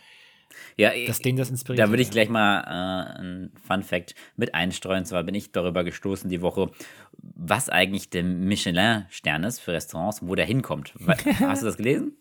Ja, 0.75 0.91
dass 1.07 1.19
den 1.19 1.37
das 1.37 1.49
inspiriert. 1.49 1.79
Da 1.79 1.89
würde 1.89 2.01
ich 2.01 2.11
gleich 2.11 2.27
mal 2.27 2.61
äh, 2.61 3.21
ein 3.21 3.51
Fun 3.65 3.83
Fact 3.83 4.15
mit 4.35 4.53
einstreuen. 4.53 5.05
Zwar 5.05 5.23
bin 5.23 5.33
ich 5.33 5.53
darüber 5.53 5.85
gestoßen 5.85 6.29
die 6.29 6.41
Woche, 6.41 6.71
was 7.13 7.69
eigentlich 7.69 8.09
der 8.09 8.23
Michelin-Stern 8.23 9.43
ist 9.45 9.59
für 9.59 9.71
Restaurants, 9.71 10.21
wo 10.21 10.35
der 10.35 10.45
hinkommt. 10.45 10.93
Hast 11.39 11.61
du 11.61 11.67
das 11.67 11.77
gelesen? 11.77 12.17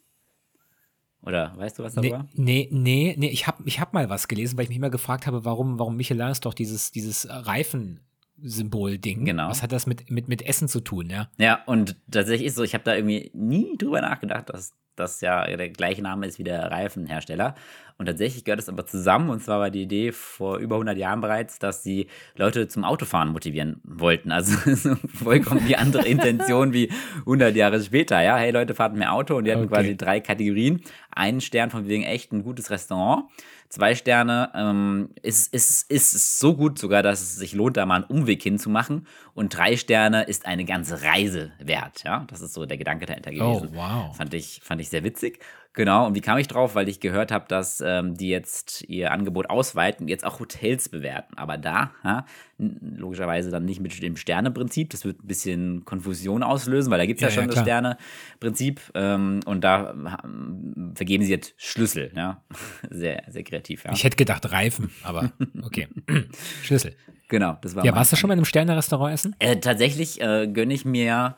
Oder 1.22 1.52
weißt 1.56 1.78
du 1.78 1.82
was 1.82 1.94
darüber? 1.94 2.26
Nee, 2.34 2.68
nee, 2.72 3.14
nee, 3.18 3.28
ich 3.28 3.46
habe 3.46 3.62
ich 3.66 3.80
hab 3.80 3.92
mal 3.92 4.08
was 4.08 4.26
gelesen, 4.26 4.56
weil 4.56 4.64
ich 4.64 4.68
mich 4.70 4.78
immer 4.78 4.90
gefragt 4.90 5.26
habe, 5.26 5.44
warum, 5.44 5.78
warum 5.78 5.96
Michelin 5.96 6.28
ist 6.28 6.46
doch 6.46 6.54
dieses, 6.54 6.92
dieses 6.92 7.28
Reifen 7.28 8.00
Symbol-Ding. 8.42 9.24
Genau. 9.24 9.48
Was 9.48 9.62
hat 9.62 9.72
das 9.72 9.86
mit, 9.86 10.10
mit, 10.10 10.28
mit 10.28 10.42
Essen 10.42 10.68
zu 10.68 10.80
tun, 10.80 11.10
ja? 11.10 11.28
Ja, 11.38 11.62
und 11.66 11.96
tatsächlich 12.10 12.48
ist 12.48 12.56
so, 12.56 12.62
ich 12.62 12.74
habe 12.74 12.84
da 12.84 12.94
irgendwie 12.94 13.30
nie 13.34 13.76
drüber 13.76 14.00
nachgedacht, 14.00 14.48
dass 14.48 14.74
das 14.96 15.20
ja 15.20 15.44
der 15.56 15.70
gleiche 15.70 16.02
Name 16.02 16.26
ist 16.26 16.38
wie 16.38 16.44
der 16.44 16.70
Reifenhersteller. 16.70 17.54
Und 17.96 18.06
tatsächlich 18.06 18.44
gehört 18.44 18.60
es 18.60 18.68
aber 18.70 18.86
zusammen. 18.86 19.28
Und 19.28 19.42
zwar 19.42 19.60
war 19.60 19.70
die 19.70 19.82
Idee 19.82 20.12
vor 20.12 20.56
über 20.56 20.76
100 20.76 20.96
Jahren 20.96 21.20
bereits, 21.20 21.58
dass 21.58 21.82
sie 21.82 22.06
Leute 22.34 22.66
zum 22.66 22.82
Autofahren 22.82 23.28
motivieren 23.28 23.80
wollten. 23.84 24.32
Also 24.32 24.56
vollkommen 25.14 25.66
die 25.66 25.76
andere 25.76 26.06
Intention 26.08 26.72
wie 26.72 26.90
100 27.20 27.54
Jahre 27.54 27.82
später. 27.82 28.22
Ja, 28.22 28.38
hey 28.38 28.52
Leute, 28.52 28.74
fahrt 28.74 28.94
mehr 28.94 29.12
Auto. 29.12 29.36
Und 29.36 29.44
die 29.44 29.52
hatten 29.52 29.64
okay. 29.64 29.74
quasi 29.74 29.96
drei 29.98 30.20
Kategorien. 30.20 30.80
Einen 31.10 31.40
Stern 31.40 31.70
von 31.70 31.88
wegen 31.88 32.02
echt 32.02 32.32
ein 32.32 32.42
gutes 32.42 32.70
Restaurant. 32.70 33.24
Zwei 33.68 33.94
Sterne 33.94 34.50
ähm, 34.54 35.10
ist, 35.22 35.54
ist, 35.54 35.90
ist 35.90 36.40
so 36.40 36.56
gut 36.56 36.78
sogar, 36.78 37.04
dass 37.04 37.20
es 37.20 37.36
sich 37.36 37.52
lohnt, 37.52 37.76
da 37.76 37.86
mal 37.86 37.96
einen 37.96 38.04
Umweg 38.04 38.42
hinzumachen. 38.42 39.06
Und 39.34 39.56
drei 39.56 39.76
Sterne 39.76 40.24
ist 40.24 40.46
eine 40.46 40.64
ganze 40.64 41.02
Reise 41.02 41.52
wert. 41.60 42.02
Ja, 42.04 42.24
das 42.28 42.40
ist 42.40 42.54
so 42.54 42.66
der 42.66 42.78
Gedanke 42.78 43.06
dahinter 43.06 43.30
gewesen. 43.30 43.70
Oh, 43.72 43.76
wow. 43.76 44.16
Fand 44.16 44.34
ich, 44.34 44.60
fand 44.62 44.80
ich 44.80 44.88
sehr 44.88 45.04
witzig. 45.04 45.38
Genau, 45.72 46.06
und 46.06 46.16
wie 46.16 46.20
kam 46.20 46.36
ich 46.38 46.48
drauf? 46.48 46.74
Weil 46.74 46.88
ich 46.88 46.98
gehört 46.98 47.30
habe, 47.30 47.44
dass 47.46 47.80
ähm, 47.80 48.16
die 48.16 48.28
jetzt 48.28 48.82
ihr 48.88 49.12
Angebot 49.12 49.50
ausweiten 49.50 50.04
und 50.04 50.08
jetzt 50.08 50.24
auch 50.24 50.40
Hotels 50.40 50.88
bewerten. 50.88 51.36
Aber 51.36 51.58
da, 51.58 51.92
ja, 52.02 52.26
logischerweise 52.58 53.50
dann 53.50 53.66
nicht 53.66 53.80
mit 53.80 54.02
dem 54.02 54.16
Sterneprinzip. 54.16 54.90
Das 54.90 55.04
wird 55.04 55.22
ein 55.22 55.28
bisschen 55.28 55.84
Konfusion 55.84 56.42
auslösen, 56.42 56.90
weil 56.90 56.98
da 56.98 57.06
gibt 57.06 57.18
es 57.18 57.22
ja, 57.22 57.28
ja, 57.28 57.34
schon 57.34 57.44
ja, 57.44 57.50
das 57.50 57.60
Sterneprinzip. 57.60 58.80
Ähm, 58.94 59.40
und 59.46 59.62
da 59.62 59.92
ähm, 60.24 60.92
vergeben 60.96 61.22
sie 61.22 61.30
jetzt 61.30 61.54
Schlüssel. 61.56 62.10
Ja, 62.16 62.42
sehr, 62.90 63.22
sehr 63.28 63.44
kreativ. 63.44 63.84
Ja. 63.84 63.92
Ich 63.92 64.02
hätte 64.02 64.16
gedacht 64.16 64.50
Reifen, 64.50 64.90
aber 65.04 65.30
okay. 65.62 65.86
Schlüssel. 66.64 66.96
Genau, 67.28 67.56
das 67.62 67.76
war 67.76 67.84
Ja, 67.84 67.94
warst 67.94 68.10
du 68.10 68.16
schon 68.16 68.26
mal 68.26 68.34
in 68.34 68.40
einem 68.40 68.44
Sterne-Restaurant 68.44 69.14
essen? 69.14 69.36
Äh, 69.38 69.60
tatsächlich 69.60 70.20
äh, 70.20 70.48
gönne 70.48 70.74
ich 70.74 70.84
mir 70.84 71.36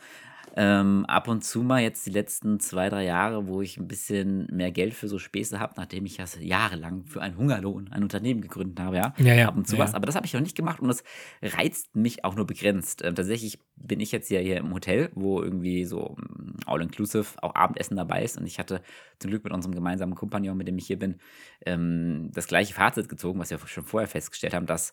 Ähm, 0.54 1.06
ab 1.06 1.28
und 1.28 1.42
zu 1.42 1.62
mal 1.62 1.80
jetzt 1.80 2.04
die 2.04 2.10
letzten 2.10 2.60
zwei, 2.60 2.90
drei 2.90 3.04
Jahre, 3.04 3.46
wo 3.46 3.62
ich 3.62 3.78
ein 3.78 3.88
bisschen 3.88 4.46
mehr 4.52 4.70
Geld 4.70 4.92
für 4.92 5.08
so 5.08 5.18
Späße 5.18 5.58
habe, 5.58 5.74
nachdem 5.76 6.04
ich 6.04 6.18
ja 6.18 6.26
jahrelang 6.40 7.04
für 7.06 7.22
einen 7.22 7.38
Hungerlohn 7.38 7.88
ein 7.90 8.02
Unternehmen 8.02 8.42
gegründet 8.42 8.78
habe, 8.80 8.96
ja. 8.96 9.14
ja, 9.18 9.34
ja 9.34 9.48
ab 9.48 9.56
und 9.56 9.66
zu 9.66 9.76
ja, 9.76 9.82
was. 9.82 9.94
Aber 9.94 10.04
das 10.04 10.14
habe 10.14 10.26
ich 10.26 10.34
noch 10.34 10.42
nicht 10.42 10.56
gemacht 10.56 10.80
und 10.80 10.88
das 10.88 11.04
reizt 11.42 11.96
mich 11.96 12.24
auch 12.24 12.34
nur 12.34 12.46
begrenzt. 12.46 13.02
Ähm, 13.02 13.14
tatsächlich 13.14 13.60
bin 13.76 14.00
ich 14.00 14.12
jetzt 14.12 14.30
ja 14.30 14.40
hier 14.40 14.58
im 14.58 14.74
Hotel, 14.74 15.10
wo 15.14 15.42
irgendwie 15.42 15.86
so 15.86 16.16
mm, 16.18 16.60
all-inclusive 16.66 17.42
auch 17.42 17.54
Abendessen 17.54 17.96
dabei 17.96 18.22
ist 18.22 18.36
und 18.36 18.46
ich 18.46 18.58
hatte 18.58 18.82
zum 19.20 19.30
Glück 19.30 19.44
mit 19.44 19.54
unserem 19.54 19.74
gemeinsamen 19.74 20.14
Kompagnon, 20.14 20.56
mit 20.56 20.68
dem 20.68 20.76
ich 20.76 20.86
hier 20.86 20.98
bin, 20.98 21.16
ähm, 21.64 22.30
das 22.34 22.46
gleiche 22.46 22.74
Fazit 22.74 23.08
gezogen, 23.08 23.38
was 23.38 23.50
wir 23.50 23.58
schon 23.66 23.84
vorher 23.84 24.08
festgestellt 24.08 24.52
haben, 24.52 24.66
dass 24.66 24.92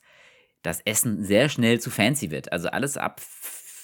das 0.62 0.82
Essen 0.82 1.24
sehr 1.24 1.50
schnell 1.50 1.80
zu 1.80 1.90
fancy 1.90 2.32
wird. 2.32 2.52
Also 2.52 2.70
alles 2.70 2.98
ab 2.98 3.22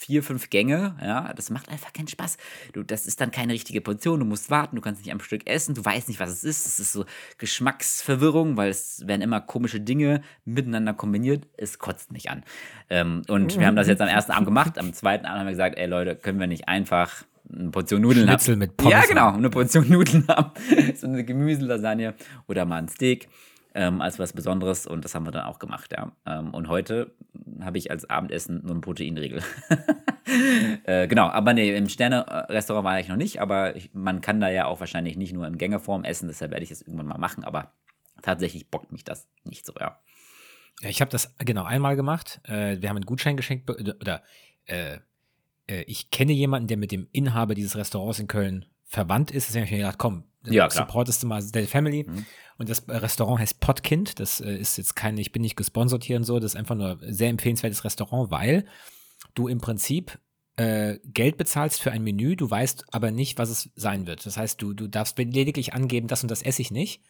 vier, 0.05 0.21
fünf 0.21 0.51
Gänge, 0.51 0.95
ja, 1.01 1.33
das 1.33 1.49
macht 1.49 1.69
einfach 1.69 1.91
keinen 1.91 2.07
Spaß. 2.07 2.37
Du, 2.73 2.83
das 2.83 3.07
ist 3.07 3.19
dann 3.21 3.31
keine 3.31 3.53
richtige 3.53 3.81
Portion, 3.81 4.19
du 4.19 4.25
musst 4.25 4.51
warten, 4.51 4.75
du 4.75 4.81
kannst 4.81 5.03
nicht 5.03 5.11
am 5.11 5.19
Stück 5.19 5.49
essen, 5.49 5.73
du 5.73 5.83
weißt 5.83 6.07
nicht, 6.09 6.19
was 6.19 6.29
es 6.29 6.43
ist. 6.43 6.67
Es 6.67 6.79
ist 6.79 6.93
so 6.93 7.05
Geschmacksverwirrung, 7.39 8.55
weil 8.55 8.69
es 8.69 9.07
werden 9.07 9.21
immer 9.21 9.41
komische 9.41 9.81
Dinge 9.81 10.21
miteinander 10.45 10.93
kombiniert. 10.93 11.47
Es 11.57 11.79
kotzt 11.79 12.11
mich 12.11 12.29
an. 12.29 12.43
Ähm, 12.91 13.23
und 13.27 13.57
wir 13.57 13.65
haben 13.65 13.75
das 13.75 13.87
jetzt 13.87 14.01
am 14.01 14.07
ersten 14.07 14.31
Abend 14.31 14.45
gemacht. 14.45 14.77
Am 14.77 14.93
zweiten 14.93 15.25
Abend 15.25 15.39
haben 15.39 15.47
wir 15.47 15.51
gesagt, 15.51 15.77
ey 15.77 15.87
Leute, 15.87 16.15
können 16.15 16.39
wir 16.39 16.47
nicht 16.47 16.67
einfach 16.67 17.25
eine 17.51 17.71
Portion 17.71 18.01
Nudeln 18.01 18.27
Schnitzel 18.27 18.53
haben? 18.53 18.59
mit 18.59 18.77
Pommes 18.77 18.93
Ja, 18.93 19.01
genau, 19.07 19.33
eine 19.33 19.49
Portion 19.49 19.89
Nudeln 19.89 20.27
haben. 20.27 20.51
so 20.95 21.07
eine 21.07 21.23
Gemüselasagne 21.23 22.13
oder 22.47 22.65
mal 22.65 22.77
ein 22.77 22.89
Steak 22.89 23.27
ähm, 23.75 24.01
als 24.01 24.17
was 24.17 24.33
Besonderes 24.33 24.87
und 24.87 25.05
das 25.05 25.13
haben 25.13 25.27
wir 25.27 25.31
dann 25.31 25.45
auch 25.45 25.59
gemacht, 25.59 25.91
ja. 25.91 26.11
Ähm, 26.25 26.53
und 26.53 26.69
heute 26.69 27.13
habe 27.61 27.77
ich 27.77 27.91
als 27.91 28.09
Abendessen 28.09 28.61
nur 28.63 28.71
einen 28.71 28.81
Proteinriegel. 28.81 29.43
äh, 30.85 31.07
genau, 31.07 31.27
aber 31.27 31.53
nee, 31.53 31.75
im 31.75 31.89
Sterne-Restaurant 31.89 32.85
war 32.85 32.99
ich 32.99 33.09
noch 33.09 33.17
nicht, 33.17 33.41
aber 33.41 33.75
ich, 33.75 33.93
man 33.93 34.21
kann 34.21 34.39
da 34.39 34.49
ja 34.49 34.65
auch 34.65 34.79
wahrscheinlich 34.79 35.17
nicht 35.17 35.33
nur 35.33 35.45
in 35.45 35.57
Gängeform 35.57 36.05
essen, 36.05 36.27
deshalb 36.27 36.51
werde 36.51 36.63
ich 36.63 36.71
es 36.71 36.81
irgendwann 36.81 37.07
mal 37.07 37.17
machen, 37.17 37.43
aber 37.43 37.73
tatsächlich 38.21 38.71
bockt 38.71 38.93
mich 38.93 39.03
das 39.03 39.27
nicht 39.43 39.65
so, 39.65 39.73
ja. 39.79 39.99
Ja, 40.81 40.89
ich 40.89 41.01
habe 41.01 41.11
das 41.11 41.35
genau 41.37 41.63
einmal 41.63 41.95
gemacht. 41.95 42.41
Äh, 42.43 42.81
wir 42.81 42.89
haben 42.89 42.97
einen 42.97 43.05
Gutschein 43.05 43.37
geschenkt 43.37 43.69
oder 43.69 44.23
äh, 44.65 44.97
äh, 45.67 45.81
ich 45.83 46.09
kenne 46.09 46.33
jemanden, 46.33 46.67
der 46.67 46.77
mit 46.77 46.91
dem 46.91 47.07
Inhaber 47.11 47.55
dieses 47.55 47.75
Restaurants 47.75 48.19
in 48.19 48.27
Köln 48.27 48.65
verwandt 48.83 49.31
ist. 49.31 49.47
Deswegen 49.47 49.65
habe 49.65 49.67
ich 49.67 49.71
mir 49.71 49.85
gedacht, 49.85 49.99
komm, 49.99 50.23
ja, 50.47 50.67
klar. 50.67 50.85
supportest 50.85 51.23
du 51.23 51.27
mal 51.27 51.43
der 51.43 51.67
Family. 51.67 52.05
Mhm. 52.07 52.25
Und 52.57 52.69
das 52.69 52.87
Restaurant 52.87 53.39
heißt 53.39 53.59
Potkind. 53.59 54.19
Das 54.19 54.39
äh, 54.39 54.55
ist 54.55 54.77
jetzt 54.77 54.95
kein, 54.95 55.17
ich 55.17 55.31
bin 55.31 55.41
nicht 55.41 55.55
gesponsert 55.55 56.03
hier 56.03 56.17
und 56.17 56.23
so. 56.23 56.39
Das 56.39 56.53
ist 56.53 56.57
einfach 56.57 56.75
nur 56.75 56.99
ein 57.01 57.13
sehr 57.13 57.29
empfehlenswertes 57.29 57.83
Restaurant, 57.83 58.31
weil 58.31 58.65
du 59.33 59.47
im 59.47 59.59
Prinzip 59.59 60.17
äh, 60.57 60.99
Geld 61.03 61.37
bezahlst 61.37 61.81
für 61.81 61.91
ein 61.91 62.03
Menü, 62.03 62.35
du 62.35 62.49
weißt 62.49 62.85
aber 62.91 63.11
nicht, 63.11 63.37
was 63.37 63.49
es 63.49 63.69
sein 63.75 64.07
wird. 64.07 64.25
Das 64.25 64.37
heißt, 64.37 64.61
du, 64.61 64.73
du 64.73 64.87
darfst 64.87 65.17
lediglich 65.17 65.73
angeben, 65.73 66.07
das 66.07 66.23
und 66.23 66.31
das 66.31 66.41
esse 66.41 66.61
ich 66.61 66.71
nicht. 66.71 67.01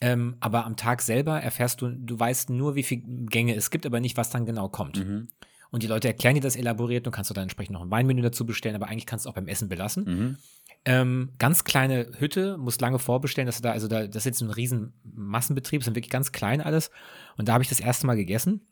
Ähm, 0.00 0.36
aber 0.40 0.64
am 0.64 0.76
Tag 0.76 1.02
selber 1.02 1.40
erfährst 1.40 1.80
du, 1.80 1.88
du 1.88 2.18
weißt 2.18 2.50
nur, 2.50 2.74
wie 2.74 2.82
viele 2.82 3.02
Gänge 3.26 3.54
es 3.54 3.70
gibt, 3.70 3.84
aber 3.86 4.00
nicht, 4.00 4.16
was 4.16 4.30
dann 4.30 4.46
genau 4.46 4.68
kommt. 4.68 5.04
Mhm. 5.04 5.28
Und 5.70 5.82
die 5.82 5.86
Leute 5.86 6.08
erklären 6.08 6.34
dir 6.34 6.40
das 6.40 6.56
elaboriert, 6.56 7.06
du 7.06 7.10
kannst 7.10 7.30
dann 7.30 7.42
entsprechend 7.42 7.74
noch 7.74 7.82
ein 7.82 7.90
Weinmenü 7.90 8.22
dazu 8.22 8.46
bestellen, 8.46 8.76
aber 8.76 8.88
eigentlich 8.88 9.06
kannst 9.06 9.26
du 9.26 9.30
auch 9.30 9.34
beim 9.34 9.48
Essen 9.48 9.68
belassen. 9.68 10.04
Mhm. 10.04 10.36
Ähm, 10.84 11.32
ganz 11.38 11.64
kleine 11.64 12.12
Hütte, 12.18 12.56
muss 12.56 12.80
lange 12.80 12.98
vorbestellen, 12.98 13.46
dass 13.46 13.56
du 13.56 13.62
da, 13.62 13.72
also 13.72 13.88
da, 13.88 14.06
das 14.06 14.22
ist 14.22 14.24
jetzt 14.26 14.40
ein 14.40 14.50
riesen 14.50 14.94
Massenbetrieb, 15.04 15.82
sind 15.82 15.96
wirklich 15.96 16.10
ganz 16.10 16.32
klein 16.32 16.60
alles. 16.60 16.90
Und 17.36 17.48
da 17.48 17.54
habe 17.54 17.62
ich 17.62 17.68
das 17.68 17.80
erste 17.80 18.06
Mal 18.06 18.16
gegessen. 18.16 18.66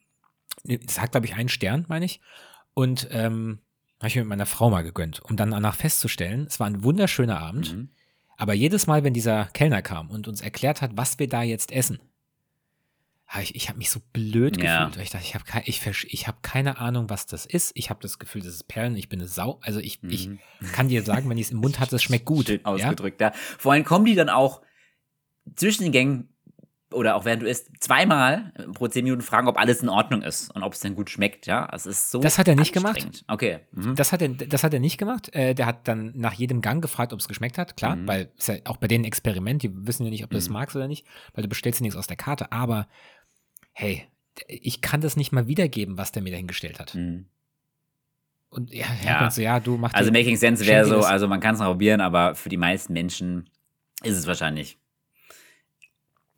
Das 0.65 1.01
hat, 1.01 1.13
glaube 1.13 1.27
ich, 1.27 1.35
einen 1.35 1.49
Stern, 1.49 1.85
meine 1.89 2.05
ich. 2.05 2.21
Und 2.75 3.09
ähm, 3.11 3.61
habe 3.99 4.09
ich 4.09 4.17
mir 4.17 4.23
mit 4.23 4.31
meiner 4.31 4.47
Frau 4.47 4.71
mal 4.71 4.83
gegönnt, 4.83 5.21
um 5.21 5.37
dann 5.37 5.51
danach 5.51 5.77
festzustellen, 5.77 6.47
es 6.47 6.61
war 6.61 6.67
ein 6.67 6.83
wunderschöner 6.83 7.41
Abend. 7.41 7.75
Mhm. 7.75 7.91
Aber 8.37 8.55
jedes 8.55 8.87
Mal, 8.87 9.05
wenn 9.05 9.15
dieser 9.15 9.47
Kellner 9.47 9.83
kam 9.83 10.11
und 10.11 10.29
uns 10.29 10.43
erklärt 10.43 10.83
hat, 10.83 10.93
was 10.95 11.19
wir 11.19 11.29
da 11.29 11.43
jetzt 11.43 11.73
essen, 11.73 11.99
ich, 13.41 13.55
ich 13.55 13.69
habe 13.69 13.79
mich 13.79 13.91
so 13.91 14.01
blöd 14.13 14.57
ja. 14.57 14.79
gefühlt, 14.79 14.97
weil 14.97 15.05
ich 15.05 15.11
dachte, 15.11 15.25
ich 15.27 15.35
habe 15.35 15.63
ich, 15.65 16.13
ich 16.13 16.29
hab 16.29 16.43
keine 16.43 16.79
Ahnung, 16.79 17.11
was 17.11 17.27
das 17.27 17.45
ist. 17.45 17.73
Ich 17.75 17.91
habe 17.91 18.01
das 18.01 18.19
Gefühl, 18.19 18.43
das 18.43 18.55
ist 18.55 18.69
Perlen, 18.69 18.97
ich 18.97 19.09
bin 19.09 19.21
eine 19.21 19.29
Sau. 19.29 19.59
Also 19.63 19.81
ich, 19.81 20.03
mhm. 20.03 20.11
ich 20.11 20.31
kann 20.73 20.89
dir 20.89 21.03
sagen, 21.03 21.29
wenn 21.29 21.39
ich 21.39 21.47
es 21.47 21.53
im 21.53 21.59
Mund 21.59 21.81
hatte, 21.81 21.97
es 21.97 22.03
schmeckt 22.03 22.25
gut. 22.25 22.47
Schön 22.47 22.65
ausgedrückt, 22.65 23.21
ja? 23.21 23.29
ja. 23.29 23.35
Vor 23.59 23.73
allem 23.73 23.85
kommen 23.85 24.05
die 24.05 24.15
dann 24.15 24.29
auch 24.29 24.63
zwischen 25.55 25.83
den 25.85 25.93
Gängen 25.93 26.37
oder 26.93 27.17
auch 27.17 27.25
während 27.25 27.43
du 27.43 27.49
isst, 27.49 27.69
zweimal 27.81 28.53
pro 28.75 28.87
zehn 28.87 29.05
Minuten 29.05 29.23
fragen, 29.23 29.49
ob 29.49 29.59
alles 29.59 29.83
in 29.83 29.89
Ordnung 29.89 30.23
ist 30.23 30.55
und 30.55 30.63
ob 30.63 30.73
es 30.73 30.81
denn 30.81 30.95
gut 30.95 31.11
schmeckt, 31.11 31.47
ja. 31.47 31.69
Es 31.73 31.85
ist 31.85 32.11
so. 32.11 32.21
Das 32.21 32.39
hat 32.39 32.47
er 32.47 32.55
nicht 32.55 32.73
gemacht. 32.73 33.25
Okay. 33.27 33.61
Mhm. 33.73 33.97
Das, 33.97 34.13
hat 34.13 34.23
er, 34.23 34.29
das 34.29 34.63
hat 34.63 34.73
er 34.73 34.81
nicht 34.81 34.97
gemacht. 34.97 35.35
Äh, 35.35 35.55
der 35.55 35.67
hat 35.67 35.89
dann 35.89 36.13
nach 36.15 36.33
jedem 36.35 36.61
Gang 36.61 36.81
gefragt, 36.81 37.13
ob 37.13 37.19
es 37.19 37.27
geschmeckt 37.27 37.59
hat. 37.59 37.77
Klar, 37.77 37.97
mhm. 37.97 38.09
weil 38.09 38.33
es 38.39 38.47
ja 38.47 38.57
auch 38.65 38.77
bei 38.77 38.87
denen 38.87 39.05
Experiment, 39.05 39.63
die 39.63 39.87
wissen 39.87 40.05
ja 40.05 40.11
nicht, 40.11 40.23
ob 40.23 40.31
du 40.31 40.37
das 40.37 40.49
mhm. 40.49 40.55
magst 40.55 40.77
oder 40.77 40.87
nicht, 40.87 41.07
weil 41.35 41.43
du 41.43 41.49
bestellst 41.49 41.81
ja 41.81 41.85
nichts 41.85 41.97
aus 41.97 42.07
der 42.07 42.17
Karte. 42.17 42.53
Aber 42.53 42.87
hey, 43.79 44.05
ich 44.49 44.81
kann 44.81 45.03
das 45.03 45.17
nicht 45.17 45.33
mal 45.33 45.49
wiedergeben, 45.49 45.99
was 45.99 46.11
der 46.11 46.23
mir 46.23 46.31
dahingestellt 46.31 46.81
hat. 46.81 46.95
Mhm. 46.95 47.27
Und 48.49 48.73
ja, 48.73 48.87
ja. 49.05 49.29
Du, 49.29 49.43
ja, 49.43 49.61
du 49.61 49.77
machst 49.77 49.95
Also 49.95 50.11
Making 50.11 50.37
Sense 50.37 50.67
wäre 50.67 50.87
so, 50.87 51.01
also 51.01 51.29
man 51.29 51.41
kann 51.41 51.57
es 51.57 51.61
probieren, 51.61 52.01
aber 52.01 52.35
für 52.35 52.49
die 52.49 52.57
meisten 52.57 52.95
Menschen 52.95 53.51
ist 54.03 54.17
es 54.17 54.27
wahrscheinlich 54.27 54.79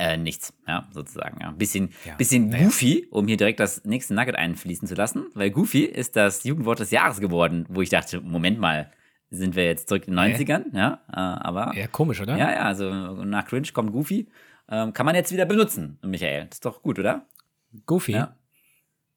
äh, 0.01 0.17
nichts, 0.17 0.53
ja, 0.67 0.89
sozusagen. 0.91 1.41
Ja. 1.41 1.53
Bisschen, 1.53 1.91
ja. 2.05 2.17
bisschen 2.17 2.51
Goofy, 2.51 3.07
um 3.11 3.29
hier 3.29 3.37
direkt 3.37 3.61
das 3.61 3.85
nächste 3.85 4.15
Nugget 4.15 4.35
einfließen 4.35 4.89
zu 4.89 4.97
lassen, 4.97 5.27
weil 5.35 5.51
Goofy 5.51 5.85
ist 5.85 6.17
das 6.17 6.43
Jugendwort 6.43 6.81
des 6.81 6.91
Jahres 6.91 7.21
geworden, 7.21 7.67
wo 7.69 7.83
ich 7.83 7.89
dachte, 7.89 8.21
Moment 8.21 8.59
mal, 8.59 8.91
sind 9.31 9.55
wir 9.55 9.65
jetzt 9.65 9.89
zurück 9.89 10.09
in 10.09 10.17
den 10.17 10.35
90ern, 10.35 10.77
ja, 10.77 11.03
äh, 11.09 11.17
aber. 11.17 11.73
Ja, 11.77 11.87
komisch, 11.87 12.21
oder? 12.21 12.37
Ja, 12.37 12.51
ja, 12.51 12.63
also 12.63 12.91
nach 12.91 13.47
Cringe 13.47 13.69
kommt 13.73 13.93
Goofy. 13.93 14.27
Ähm, 14.71 14.93
kann 14.93 15.07
man 15.07 15.15
jetzt 15.15 15.33
wieder 15.33 15.47
benutzen, 15.47 15.99
Michael. 16.03 16.47
Das 16.47 16.57
ist 16.57 16.65
doch 16.65 16.83
gut, 16.83 16.99
oder? 16.99 17.27
Goofy? 17.87 18.13
Ja. 18.13 18.37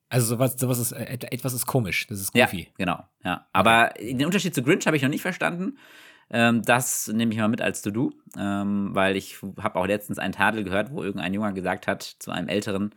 Also 0.09 0.27
sowas, 0.27 0.55
sowas 0.59 0.77
ist, 0.79 0.91
äh, 0.91 1.05
etwas 1.05 1.53
ist 1.53 1.65
komisch, 1.65 2.05
das 2.07 2.19
ist 2.19 2.33
goofy. 2.33 2.63
Ja, 2.63 2.69
genau, 2.77 3.03
ja. 3.23 3.47
Aber 3.53 3.93
den 3.97 4.25
Unterschied 4.25 4.53
zu 4.53 4.61
Grinch 4.61 4.85
habe 4.85 4.97
ich 4.97 5.03
noch 5.03 5.09
nicht 5.09 5.21
verstanden. 5.21 5.77
Ähm, 6.29 6.61
das 6.63 7.07
nehme 7.07 7.33
ich 7.33 7.39
mal 7.39 7.47
mit 7.47 7.61
als 7.61 7.81
To-Do, 7.81 8.11
ähm, 8.37 8.89
weil 8.93 9.15
ich 9.15 9.41
habe 9.57 9.79
auch 9.79 9.85
letztens 9.85 10.19
einen 10.19 10.33
Tadel 10.33 10.63
gehört, 10.63 10.91
wo 10.91 11.03
irgendein 11.03 11.33
Junge 11.33 11.53
gesagt 11.53 11.87
hat 11.87 12.03
zu 12.03 12.31
einem 12.31 12.49
Älteren, 12.49 12.93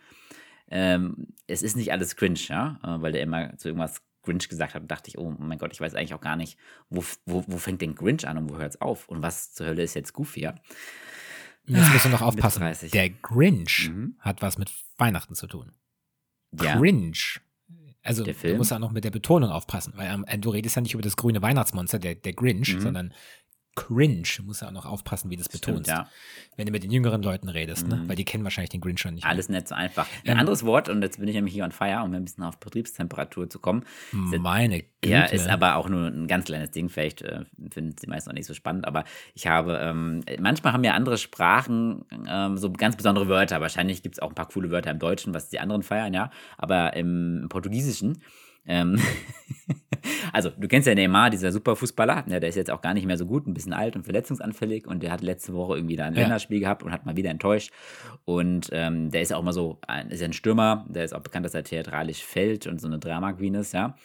ähm, 0.71 1.29
es 1.47 1.63
ist 1.63 1.77
nicht 1.77 1.93
alles 1.93 2.17
cringe, 2.17 2.39
ja, 2.49 2.79
äh, 2.83 3.01
weil 3.01 3.13
der 3.13 3.23
immer 3.23 3.57
zu 3.59 3.69
irgendwas 3.69 4.03
Grinch 4.23 4.49
gesagt 4.49 4.75
hat, 4.75 4.83
und 4.83 4.91
dachte 4.91 5.09
ich, 5.09 5.19
oh 5.19 5.35
mein 5.39 5.59
Gott, 5.59 5.73
ich 5.73 5.81
weiß 5.81 5.95
eigentlich 5.95 6.15
auch 6.15 6.21
gar 6.21 6.37
nicht, 6.37 6.59
wo, 6.91 7.05
wo, 7.27 7.45
wo 7.47 7.59
fängt 7.59 7.83
denn 7.83 7.95
Grinch 7.95 8.27
an 8.27 8.39
und 8.39 8.51
wo 8.51 8.57
hört 8.57 8.75
es 8.75 8.81
auf? 8.81 9.09
Und 9.09 9.23
was 9.23 9.53
zur 9.53 9.67
Hölle 9.67 9.83
ist 9.83 9.95
jetzt 9.95 10.15
Goofy, 10.15 10.41
ja? 10.41 10.55
Jetzt 11.66 11.92
musst 11.92 12.04
du 12.04 12.09
noch 12.11 12.23
aufpassen. 12.23 12.62
Der 12.92 13.11
Grinch 13.11 13.90
mhm. 13.90 14.16
hat 14.18 14.42
was 14.42 14.59
mit 14.59 14.71
Weihnachten 14.99 15.35
zu 15.35 15.47
tun. 15.47 15.73
Ja. 16.52 16.76
Grinch. 16.76 17.40
Also 18.02 18.23
du 18.23 18.56
musst 18.56 18.73
auch 18.73 18.78
noch 18.78 18.92
mit 18.92 19.04
der 19.04 19.11
Betonung 19.11 19.50
aufpassen, 19.50 19.94
weil 19.97 20.12
ähm, 20.12 20.40
du 20.42 20.50
redest 20.50 20.76
ja 20.76 20.83
nicht 20.83 20.92
über 20.92 21.02
das 21.02 21.16
grüne 21.16 21.40
Weihnachtsmonster, 21.40 21.99
der, 21.99 22.14
der 22.14 22.35
Grinch, 22.35 22.75
mhm. 22.75 22.80
sondern 22.80 23.14
cringe. 23.75 24.28
Muss 24.45 24.61
ja 24.61 24.69
auch 24.69 24.73
noch 24.73 24.87
aufpassen, 24.87 25.31
wie 25.31 25.37
du 25.37 25.43
es 25.43 25.49
betonst. 25.49 25.88
Ja. 25.88 26.09
Wenn 26.57 26.66
du 26.66 26.73
mit 26.73 26.83
den 26.83 26.90
jüngeren 26.90 27.23
Leuten 27.23 27.49
redest, 27.49 27.88
ne? 27.88 27.97
mhm. 27.97 28.02
ne? 28.02 28.09
weil 28.09 28.16
die 28.16 28.25
kennen 28.25 28.45
wahrscheinlich 28.45 28.71
den 28.71 28.81
Grinch 28.81 29.00
schon 29.00 29.14
nicht. 29.14 29.26
Alles 29.26 29.49
nicht 29.49 29.69
so 29.69 29.75
einfach. 29.75 30.07
Ein 30.25 30.33
ähm, 30.33 30.38
anderes 30.38 30.64
Wort, 30.64 30.88
und 30.88 31.02
jetzt 31.02 31.19
bin 31.19 31.28
ich 31.28 31.35
nämlich 31.35 31.54
hier 31.54 31.64
on 31.64 31.73
fire, 31.73 32.02
um 32.02 32.12
ein 32.12 32.25
bisschen 32.25 32.45
auf 32.45 32.59
Betriebstemperatur 32.59 33.50
zu 33.50 33.59
kommen. 33.59 33.85
Meine 34.12 34.81
Güte. 34.81 35.12
Ja, 35.12 35.25
ist 35.25 35.49
aber 35.49 35.76
auch 35.76 35.88
nur 35.88 36.07
ein 36.07 36.26
ganz 36.26 36.47
kleines 36.47 36.71
Ding. 36.71 36.88
Vielleicht 36.88 37.23
äh, 37.23 37.45
finden 37.71 37.97
die 38.02 38.07
meisten 38.07 38.31
auch 38.31 38.35
nicht 38.35 38.47
so 38.47 38.54
spannend, 38.54 38.87
aber 38.87 39.04
ich 39.35 39.47
habe, 39.47 39.78
ähm, 39.83 40.25
manchmal 40.38 40.73
haben 40.73 40.85
ja 40.85 40.95
andere 40.95 41.19
Sprachen 41.19 42.04
ähm, 42.28 42.57
so 42.57 42.73
ganz 42.73 42.97
besondere 42.97 43.28
Wörter. 43.28 43.61
Wahrscheinlich 43.61 44.02
gibt 44.02 44.16
es 44.16 44.23
auch 44.23 44.31
ein 44.31 44.35
paar 44.35 44.49
coole 44.49 44.71
Wörter 44.71 44.90
im 44.90 44.99
Deutschen, 44.99 45.35
was 45.35 45.49
die 45.49 45.61
anderen 45.61 45.83
feiern, 45.83 46.14
ja. 46.14 46.31
Aber 46.57 46.95
im 46.95 47.47
Portugiesischen 47.49 48.23
ähm 48.66 48.99
also, 50.33 50.50
du 50.50 50.68
kennst 50.68 50.87
ja 50.87 50.94
Neymar, 50.94 51.30
dieser 51.30 51.52
Superfußballer, 51.52 52.25
ja, 52.28 52.40
der 52.40 52.49
ist 52.49 52.56
jetzt 52.56 52.71
auch 52.71 52.80
gar 52.80 52.94
nicht 52.94 53.06
mehr 53.06 53.16
so 53.16 53.26
gut, 53.26 53.47
ein 53.47 53.54
bisschen 53.54 53.73
alt 53.73 53.97
und 53.97 54.04
verletzungsanfällig 54.04 54.87
und 54.87 55.02
der 55.02 55.12
hat 55.12 55.23
letzte 55.23 55.54
Woche 55.54 55.76
irgendwie 55.76 55.97
da 55.97 56.04
ein 56.04 56.14
ja. 56.14 56.23
Länderspiel 56.23 56.61
gehabt 56.61 56.83
und 56.83 56.92
hat 56.92 57.06
mal 57.06 57.16
wieder 57.16 57.30
enttäuscht. 57.30 57.73
Und 58.25 58.68
ähm, 58.73 59.11
der 59.11 59.23
ist 59.23 59.30
ja 59.30 59.37
auch 59.37 59.42
mal 59.42 59.52
so, 59.52 59.80
ist 60.09 60.21
ja 60.21 60.26
ein 60.26 60.33
Stürmer, 60.33 60.87
der 60.88 61.04
ist 61.04 61.14
auch 61.14 61.23
bekannt, 61.23 61.47
dass 61.47 61.54
er 61.54 61.64
theatralisch 61.64 62.25
fällt 62.25 62.66
und 62.66 62.80
so 62.80 62.87
eine 62.87 62.99
Drama-Queen 62.99 63.54
ist, 63.54 63.73
ja. 63.73 63.97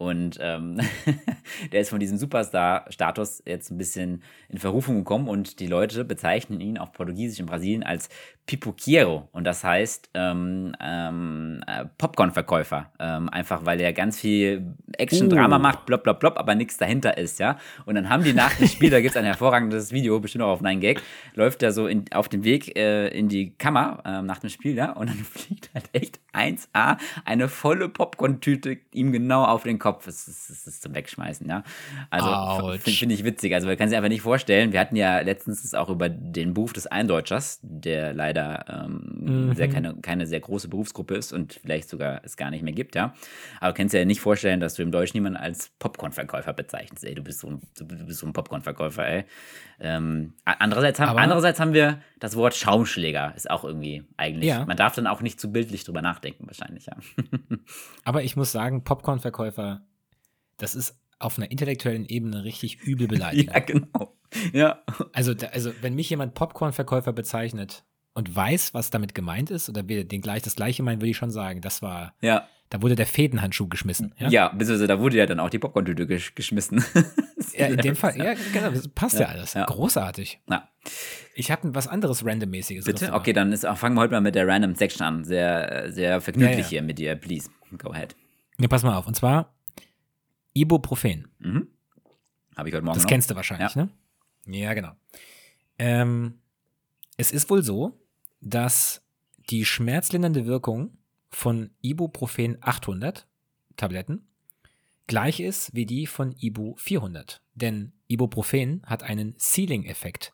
Und 0.00 0.38
ähm, 0.40 0.80
der 1.72 1.82
ist 1.82 1.90
von 1.90 2.00
diesem 2.00 2.16
Superstar-Status 2.16 3.42
jetzt 3.44 3.70
ein 3.70 3.76
bisschen 3.76 4.22
in 4.48 4.56
Verrufung 4.56 4.96
gekommen 4.96 5.28
und 5.28 5.60
die 5.60 5.66
Leute 5.66 6.06
bezeichnen 6.06 6.62
ihn 6.62 6.78
auf 6.78 6.94
Portugiesisch 6.94 7.38
in 7.38 7.44
Brasilien 7.44 7.82
als 7.82 8.08
Pipoquiero. 8.46 9.28
Und 9.32 9.44
das 9.44 9.62
heißt 9.62 10.08
ähm, 10.14 10.74
ähm, 10.80 11.62
äh, 11.66 11.84
Popcorn-Verkäufer. 11.98 12.90
Ähm, 12.98 13.28
einfach 13.28 13.66
weil 13.66 13.78
er 13.80 13.92
ganz 13.92 14.18
viel 14.18 14.74
Action-Drama 14.96 15.56
uh. 15.56 15.60
macht, 15.60 15.84
blop, 15.84 16.02
blop, 16.02 16.18
blop, 16.18 16.38
aber 16.38 16.54
nichts 16.54 16.78
dahinter 16.78 17.18
ist, 17.18 17.38
ja. 17.38 17.58
Und 17.84 17.94
dann 17.94 18.08
haben 18.08 18.24
die 18.24 18.32
nach 18.32 18.54
dem 18.54 18.68
Spiel, 18.68 18.88
da 18.88 19.02
gibt 19.02 19.10
es 19.10 19.16
ein 19.18 19.26
hervorragendes 19.26 19.92
Video, 19.92 20.18
bestimmt 20.18 20.44
auch 20.44 20.52
auf 20.52 20.62
9gag, 20.62 20.98
läuft 21.34 21.62
er 21.62 21.72
so 21.72 21.86
in, 21.86 22.06
auf 22.12 22.30
dem 22.30 22.42
Weg 22.42 22.74
äh, 22.76 23.08
in 23.08 23.28
die 23.28 23.50
Kammer 23.50 24.02
äh, 24.06 24.22
nach 24.22 24.38
dem 24.38 24.48
Spiel, 24.48 24.74
ja, 24.74 24.92
und 24.92 25.10
dann 25.10 25.18
fliegt 25.24 25.70
halt 25.74 25.90
echt 25.92 26.20
1A, 26.32 26.96
eine 27.26 27.48
volle 27.48 27.90
Popcorn-Tüte 27.90 28.78
ihm 28.92 29.12
genau 29.12 29.44
auf 29.44 29.64
den 29.64 29.78
Kopf. 29.78 29.89
Das 30.04 30.28
ist, 30.28 30.50
das 30.50 30.66
ist 30.66 30.82
zum 30.82 30.94
Wegschmeißen, 30.94 31.48
ja. 31.48 31.62
Also 32.10 32.68
finde 32.78 32.98
find 32.98 33.12
ich 33.12 33.24
witzig. 33.24 33.54
Also 33.54 33.66
man 33.66 33.76
kann 33.76 33.88
sich 33.88 33.96
einfach 33.96 34.08
nicht 34.08 34.22
vorstellen. 34.22 34.72
Wir 34.72 34.80
hatten 34.80 34.96
ja 34.96 35.20
letztens 35.20 35.74
auch 35.74 35.88
über 35.88 36.08
den 36.08 36.54
Beruf 36.54 36.72
des 36.72 36.86
Eindeutschers, 36.86 37.60
der 37.62 38.12
leider 38.12 38.64
ähm, 38.68 39.48
mhm. 39.48 39.54
sehr 39.54 39.68
keine, 39.68 39.94
keine 39.96 40.26
sehr 40.26 40.40
große 40.40 40.68
Berufsgruppe 40.68 41.14
ist 41.14 41.32
und 41.32 41.54
vielleicht 41.62 41.88
sogar 41.88 42.20
es 42.24 42.36
gar 42.36 42.50
nicht 42.50 42.62
mehr 42.62 42.72
gibt, 42.72 42.94
ja. 42.94 43.14
Aber 43.60 43.72
du 43.72 43.76
kannst 43.76 43.94
dir 43.94 43.98
ja 43.98 44.04
nicht 44.04 44.20
vorstellen, 44.20 44.60
dass 44.60 44.74
du 44.74 44.82
im 44.82 44.92
Deutsch 44.92 45.14
niemanden 45.14 45.38
als 45.38 45.70
Popcorn-Verkäufer 45.78 46.52
bezeichnest. 46.52 47.04
Ey, 47.04 47.14
du 47.14 47.22
bist 47.22 47.40
so 47.40 47.48
ein, 47.48 47.60
du 47.78 47.84
bist 47.86 48.20
so 48.20 48.26
ein 48.26 48.32
Popcorn-Verkäufer, 48.32 49.06
ey. 49.06 49.24
Ähm, 49.82 50.34
andererseits, 50.44 51.00
haben, 51.00 51.18
andererseits 51.18 51.58
haben 51.58 51.72
wir 51.72 52.00
das 52.18 52.36
Wort 52.36 52.54
Schaumschläger, 52.54 53.32
ist 53.34 53.50
auch 53.50 53.64
irgendwie 53.64 54.04
eigentlich. 54.18 54.50
Ja. 54.50 54.66
Man 54.66 54.76
darf 54.76 54.94
dann 54.94 55.06
auch 55.06 55.22
nicht 55.22 55.40
zu 55.40 55.50
bildlich 55.50 55.84
drüber 55.84 56.02
nachdenken, 56.02 56.46
wahrscheinlich, 56.46 56.86
ja. 56.86 56.96
Aber 58.04 58.22
ich 58.22 58.36
muss 58.36 58.52
sagen, 58.52 58.84
Popcorn-Verkäufer, 58.84 59.79
das 60.62 60.74
ist 60.74 60.96
auf 61.18 61.38
einer 61.38 61.50
intellektuellen 61.50 62.06
Ebene 62.06 62.44
richtig 62.44 62.80
übel 62.82 63.06
beleidigend. 63.08 63.54
ja, 63.54 63.60
genau. 63.60 64.16
Ja. 64.52 64.82
Also, 65.12 65.34
also, 65.52 65.72
wenn 65.80 65.94
mich 65.94 66.10
jemand 66.10 66.34
Popcorn-Verkäufer 66.34 67.12
bezeichnet 67.12 67.84
und 68.14 68.34
weiß, 68.34 68.74
was 68.74 68.90
damit 68.90 69.14
gemeint 69.14 69.50
ist, 69.50 69.68
oder 69.68 69.88
wir 69.88 70.04
den 70.04 70.20
gleich 70.20 70.42
das 70.42 70.56
gleiche 70.56 70.82
meinen, 70.82 71.00
würde 71.00 71.10
ich 71.10 71.16
schon 71.16 71.30
sagen, 71.30 71.60
das 71.60 71.82
war. 71.82 72.14
Ja. 72.20 72.46
Da 72.70 72.80
wurde 72.82 72.94
der 72.94 73.06
Fädenhandschuh 73.06 73.66
geschmissen. 73.66 74.14
Ja, 74.16 74.28
ja 74.28 74.48
beziehungsweise 74.48 74.86
da 74.86 75.00
wurde 75.00 75.16
ja 75.16 75.26
dann 75.26 75.40
auch 75.40 75.50
die 75.50 75.58
Popcorn-Tüte 75.58 76.06
gesch 76.06 76.36
geschmissen. 76.36 76.84
ja, 77.58 77.66
in 77.66 77.78
dem 77.78 77.96
Fall, 77.96 78.16
ja, 78.16 78.34
genau, 78.52 78.70
das 78.70 78.86
passt 78.86 79.14
ja, 79.14 79.22
ja 79.22 79.26
alles. 79.26 79.54
Ja. 79.54 79.64
Großartig. 79.64 80.38
Ja. 80.48 80.68
Ich 81.34 81.50
habe 81.50 81.74
was 81.74 81.88
anderes 81.88 82.24
Randommäßiges. 82.24 82.84
Bitte? 82.84 83.12
Okay, 83.12 83.32
dann 83.32 83.52
ist, 83.52 83.66
fangen 83.66 83.96
wir 83.96 84.02
heute 84.02 84.12
mal 84.12 84.20
mit 84.20 84.36
der 84.36 84.46
Random 84.46 84.76
Section 84.76 85.04
an. 85.04 85.24
Sehr, 85.24 85.90
sehr 85.90 86.20
vergnüglich 86.20 86.68
hier 86.68 86.82
mit 86.82 87.00
dir, 87.00 87.16
please. 87.16 87.50
Go 87.76 87.90
ahead. 87.90 88.14
Ja, 88.60 88.68
pass 88.68 88.84
mal 88.84 88.96
auf. 88.96 89.08
Und 89.08 89.16
zwar 89.16 89.52
Ibuprofen. 90.52 91.28
Mhm. 91.38 91.68
Habe 92.56 92.68
ich 92.68 92.74
heute 92.74 92.84
Morgen 92.84 92.96
Das 92.96 93.04
noch. 93.04 93.10
kennst 93.10 93.30
du 93.30 93.34
wahrscheinlich, 93.36 93.74
ne? 93.76 93.88
Ja, 94.46 94.74
genau. 94.74 94.92
Ähm, 95.78 96.40
es 97.16 97.32
ist 97.32 97.48
wohl 97.50 97.62
so, 97.62 97.98
dass 98.40 99.02
die 99.50 99.64
schmerzlindernde 99.64 100.46
Wirkung 100.46 100.96
von 101.28 101.70
Ibuprofen 101.80 102.58
800 102.60 103.26
Tabletten 103.76 104.26
gleich 105.06 105.40
ist 105.40 105.74
wie 105.74 105.86
die 105.86 106.06
von 106.06 106.34
Ibu 106.38 106.74
400. 106.76 107.42
Denn 107.54 107.92
Ibuprofen 108.08 108.82
hat 108.86 109.02
einen 109.02 109.36
Ceiling-Effekt, 109.38 110.32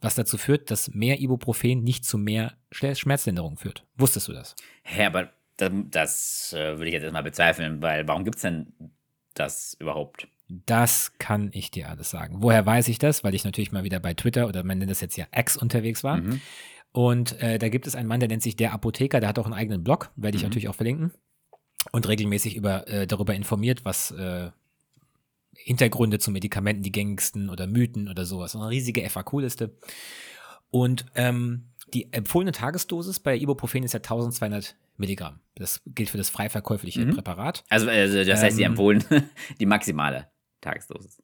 was 0.00 0.14
dazu 0.14 0.38
führt, 0.38 0.70
dass 0.70 0.88
mehr 0.94 1.20
Ibuprofen 1.20 1.82
nicht 1.84 2.04
zu 2.04 2.18
mehr 2.18 2.56
Schmerzlinderung 2.70 3.56
führt. 3.56 3.84
Wusstest 3.96 4.28
du 4.28 4.32
das? 4.32 4.54
Hä, 4.82 5.04
aber 5.04 5.32
das, 5.56 5.72
das 5.90 6.52
äh, 6.52 6.76
würde 6.76 6.86
ich 6.88 6.92
jetzt 6.94 7.02
erstmal 7.02 7.22
bezweifeln, 7.22 7.80
weil 7.82 8.06
warum 8.06 8.24
gibt 8.24 8.36
es 8.36 8.42
denn 8.42 8.72
das 9.38 9.76
überhaupt? 9.78 10.28
Das 10.48 11.12
kann 11.18 11.50
ich 11.52 11.70
dir 11.70 11.88
alles 11.88 12.10
sagen. 12.10 12.36
Woher 12.40 12.64
weiß 12.64 12.88
ich 12.88 12.98
das? 12.98 13.24
Weil 13.24 13.34
ich 13.34 13.44
natürlich 13.44 13.72
mal 13.72 13.84
wieder 13.84 13.98
bei 13.98 14.14
Twitter 14.14 14.46
oder 14.46 14.62
man 14.62 14.78
nennt 14.78 14.90
das 14.90 15.00
jetzt 15.00 15.16
ja 15.16 15.26
X 15.34 15.56
unterwegs 15.56 16.04
war. 16.04 16.18
Mhm. 16.18 16.40
Und 16.92 17.40
äh, 17.42 17.58
da 17.58 17.68
gibt 17.68 17.86
es 17.86 17.94
einen 17.94 18.08
Mann, 18.08 18.20
der 18.20 18.28
nennt 18.28 18.42
sich 18.42 18.56
der 18.56 18.72
Apotheker, 18.72 19.20
der 19.20 19.28
hat 19.28 19.38
auch 19.38 19.44
einen 19.44 19.54
eigenen 19.54 19.84
Blog, 19.84 20.10
werde 20.16 20.36
ich 20.36 20.42
mhm. 20.42 20.48
natürlich 20.48 20.68
auch 20.68 20.74
verlinken. 20.74 21.12
Und 21.92 22.08
regelmäßig 22.08 22.56
über, 22.56 22.88
äh, 22.88 23.06
darüber 23.06 23.34
informiert, 23.34 23.84
was 23.84 24.12
äh, 24.12 24.50
Hintergründe 25.54 26.18
zu 26.18 26.30
Medikamenten, 26.30 26.82
die 26.82 26.92
gängigsten 26.92 27.48
oder 27.50 27.66
Mythen 27.66 28.08
oder 28.08 28.24
sowas. 28.24 28.52
So 28.52 28.60
eine 28.60 28.70
riesige 28.70 29.08
FAQ-Liste. 29.08 29.76
Und 30.70 31.06
ähm, 31.14 31.70
die 31.94 32.12
empfohlene 32.12 32.52
Tagesdosis 32.52 33.20
bei 33.20 33.36
Ibuprofen 33.36 33.82
ist 33.82 33.92
ja 33.92 33.98
1200 33.98 34.76
Milligramm. 34.96 35.40
Das 35.54 35.82
gilt 35.86 36.10
für 36.10 36.18
das 36.18 36.30
frei 36.30 36.48
verkäufliche 36.48 37.04
mhm. 37.04 37.14
Präparat. 37.14 37.64
Also, 37.68 37.88
also 37.88 38.24
das 38.24 38.42
heißt, 38.42 38.54
ähm, 38.54 38.58
die 38.58 38.64
empfohlen 38.64 39.04
die 39.60 39.66
maximale 39.66 40.28
Tagesdosis. 40.60 41.22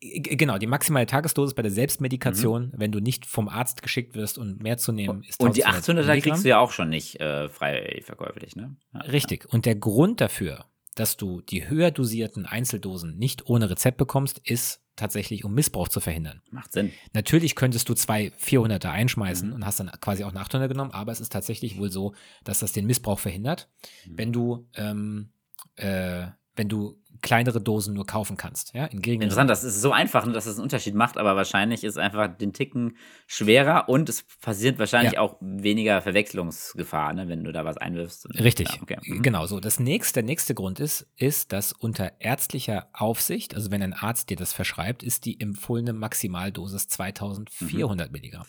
Genau, 0.00 0.58
die 0.58 0.66
maximale 0.66 1.06
Tagesdosis 1.06 1.54
bei 1.54 1.62
der 1.62 1.70
Selbstmedikation, 1.70 2.66
mhm. 2.66 2.72
wenn 2.76 2.92
du 2.92 3.00
nicht 3.00 3.26
vom 3.26 3.48
Arzt 3.48 3.82
geschickt 3.82 4.14
wirst 4.14 4.38
und 4.38 4.62
mehr 4.62 4.76
zu 4.76 4.92
nehmen, 4.92 5.22
ist 5.22 5.40
Und 5.40 5.56
die 5.56 5.66
800er 5.66 6.20
kriegst 6.20 6.44
du 6.44 6.48
ja 6.48 6.58
auch 6.58 6.72
schon 6.72 6.90
nicht 6.90 7.20
äh, 7.20 7.48
frei 7.48 8.00
verkäuflich, 8.04 8.56
ne? 8.56 8.76
Ja, 8.92 9.00
Richtig. 9.00 9.44
Ja. 9.44 9.50
Und 9.52 9.64
der 9.64 9.76
Grund 9.76 10.20
dafür, 10.20 10.66
dass 10.94 11.16
du 11.16 11.40
die 11.40 11.68
höher 11.68 11.90
dosierten 11.90 12.46
Einzeldosen 12.46 13.16
nicht 13.16 13.46
ohne 13.46 13.70
Rezept 13.70 13.96
bekommst, 13.96 14.40
ist 14.44 14.82
tatsächlich, 14.96 15.44
um 15.44 15.54
Missbrauch 15.54 15.88
zu 15.88 16.00
verhindern. 16.00 16.42
Macht 16.50 16.72
Sinn. 16.72 16.92
Natürlich 17.12 17.54
könntest 17.54 17.88
du 17.88 17.94
zwei 17.94 18.32
400er 18.40 18.90
einschmeißen 18.90 19.48
mhm. 19.48 19.54
und 19.54 19.66
hast 19.66 19.80
dann 19.80 19.90
quasi 20.00 20.24
auch 20.24 20.30
eine 20.30 20.40
800er 20.40 20.68
genommen, 20.68 20.90
aber 20.90 21.12
es 21.12 21.20
ist 21.20 21.32
tatsächlich 21.32 21.78
wohl 21.78 21.90
so, 21.90 22.14
dass 22.44 22.60
das 22.60 22.72
den 22.72 22.86
Missbrauch 22.86 23.18
verhindert, 23.18 23.68
mhm. 24.06 24.18
wenn 24.18 24.32
du 24.32 24.68
ähm, 24.74 25.30
äh, 25.76 26.26
wenn 26.56 26.68
du 26.68 26.96
kleinere 27.22 27.60
Dosen 27.60 27.94
nur 27.94 28.06
kaufen 28.06 28.36
kannst. 28.36 28.74
Ja, 28.74 28.86
in 28.86 29.02
Interessant, 29.02 29.50
das 29.50 29.64
ist 29.64 29.80
so 29.80 29.92
einfach, 29.92 30.30
dass 30.32 30.46
es 30.46 30.56
einen 30.56 30.64
Unterschied 30.64 30.94
macht, 30.94 31.18
aber 31.18 31.36
wahrscheinlich 31.36 31.84
ist 31.84 31.98
einfach 31.98 32.28
den 32.28 32.52
Ticken 32.52 32.96
schwerer 33.26 33.88
und 33.88 34.08
es 34.08 34.24
passiert 34.40 34.78
wahrscheinlich 34.78 35.14
ja. 35.14 35.20
auch 35.20 35.36
weniger 35.40 36.02
Verwechslungsgefahr, 36.02 37.12
ne, 37.14 37.28
wenn 37.28 37.44
du 37.44 37.52
da 37.52 37.64
was 37.64 37.76
einwirfst. 37.76 38.28
Richtig, 38.38 38.68
ja, 38.68 38.82
okay. 38.82 38.98
mhm. 39.02 39.22
genau 39.22 39.46
so. 39.46 39.60
Das 39.60 39.80
nächste, 39.80 40.14
der 40.14 40.24
nächste 40.24 40.54
Grund 40.54 40.80
ist, 40.80 41.06
ist, 41.16 41.52
dass 41.52 41.72
unter 41.72 42.12
ärztlicher 42.20 42.88
Aufsicht, 42.92 43.54
also 43.54 43.70
wenn 43.70 43.82
ein 43.82 43.92
Arzt 43.92 44.30
dir 44.30 44.36
das 44.36 44.52
verschreibt, 44.52 45.02
ist 45.02 45.24
die 45.24 45.40
empfohlene 45.40 45.92
Maximaldosis 45.92 46.88
2400 46.88 48.08
mhm. 48.08 48.12
Milligramm. 48.12 48.46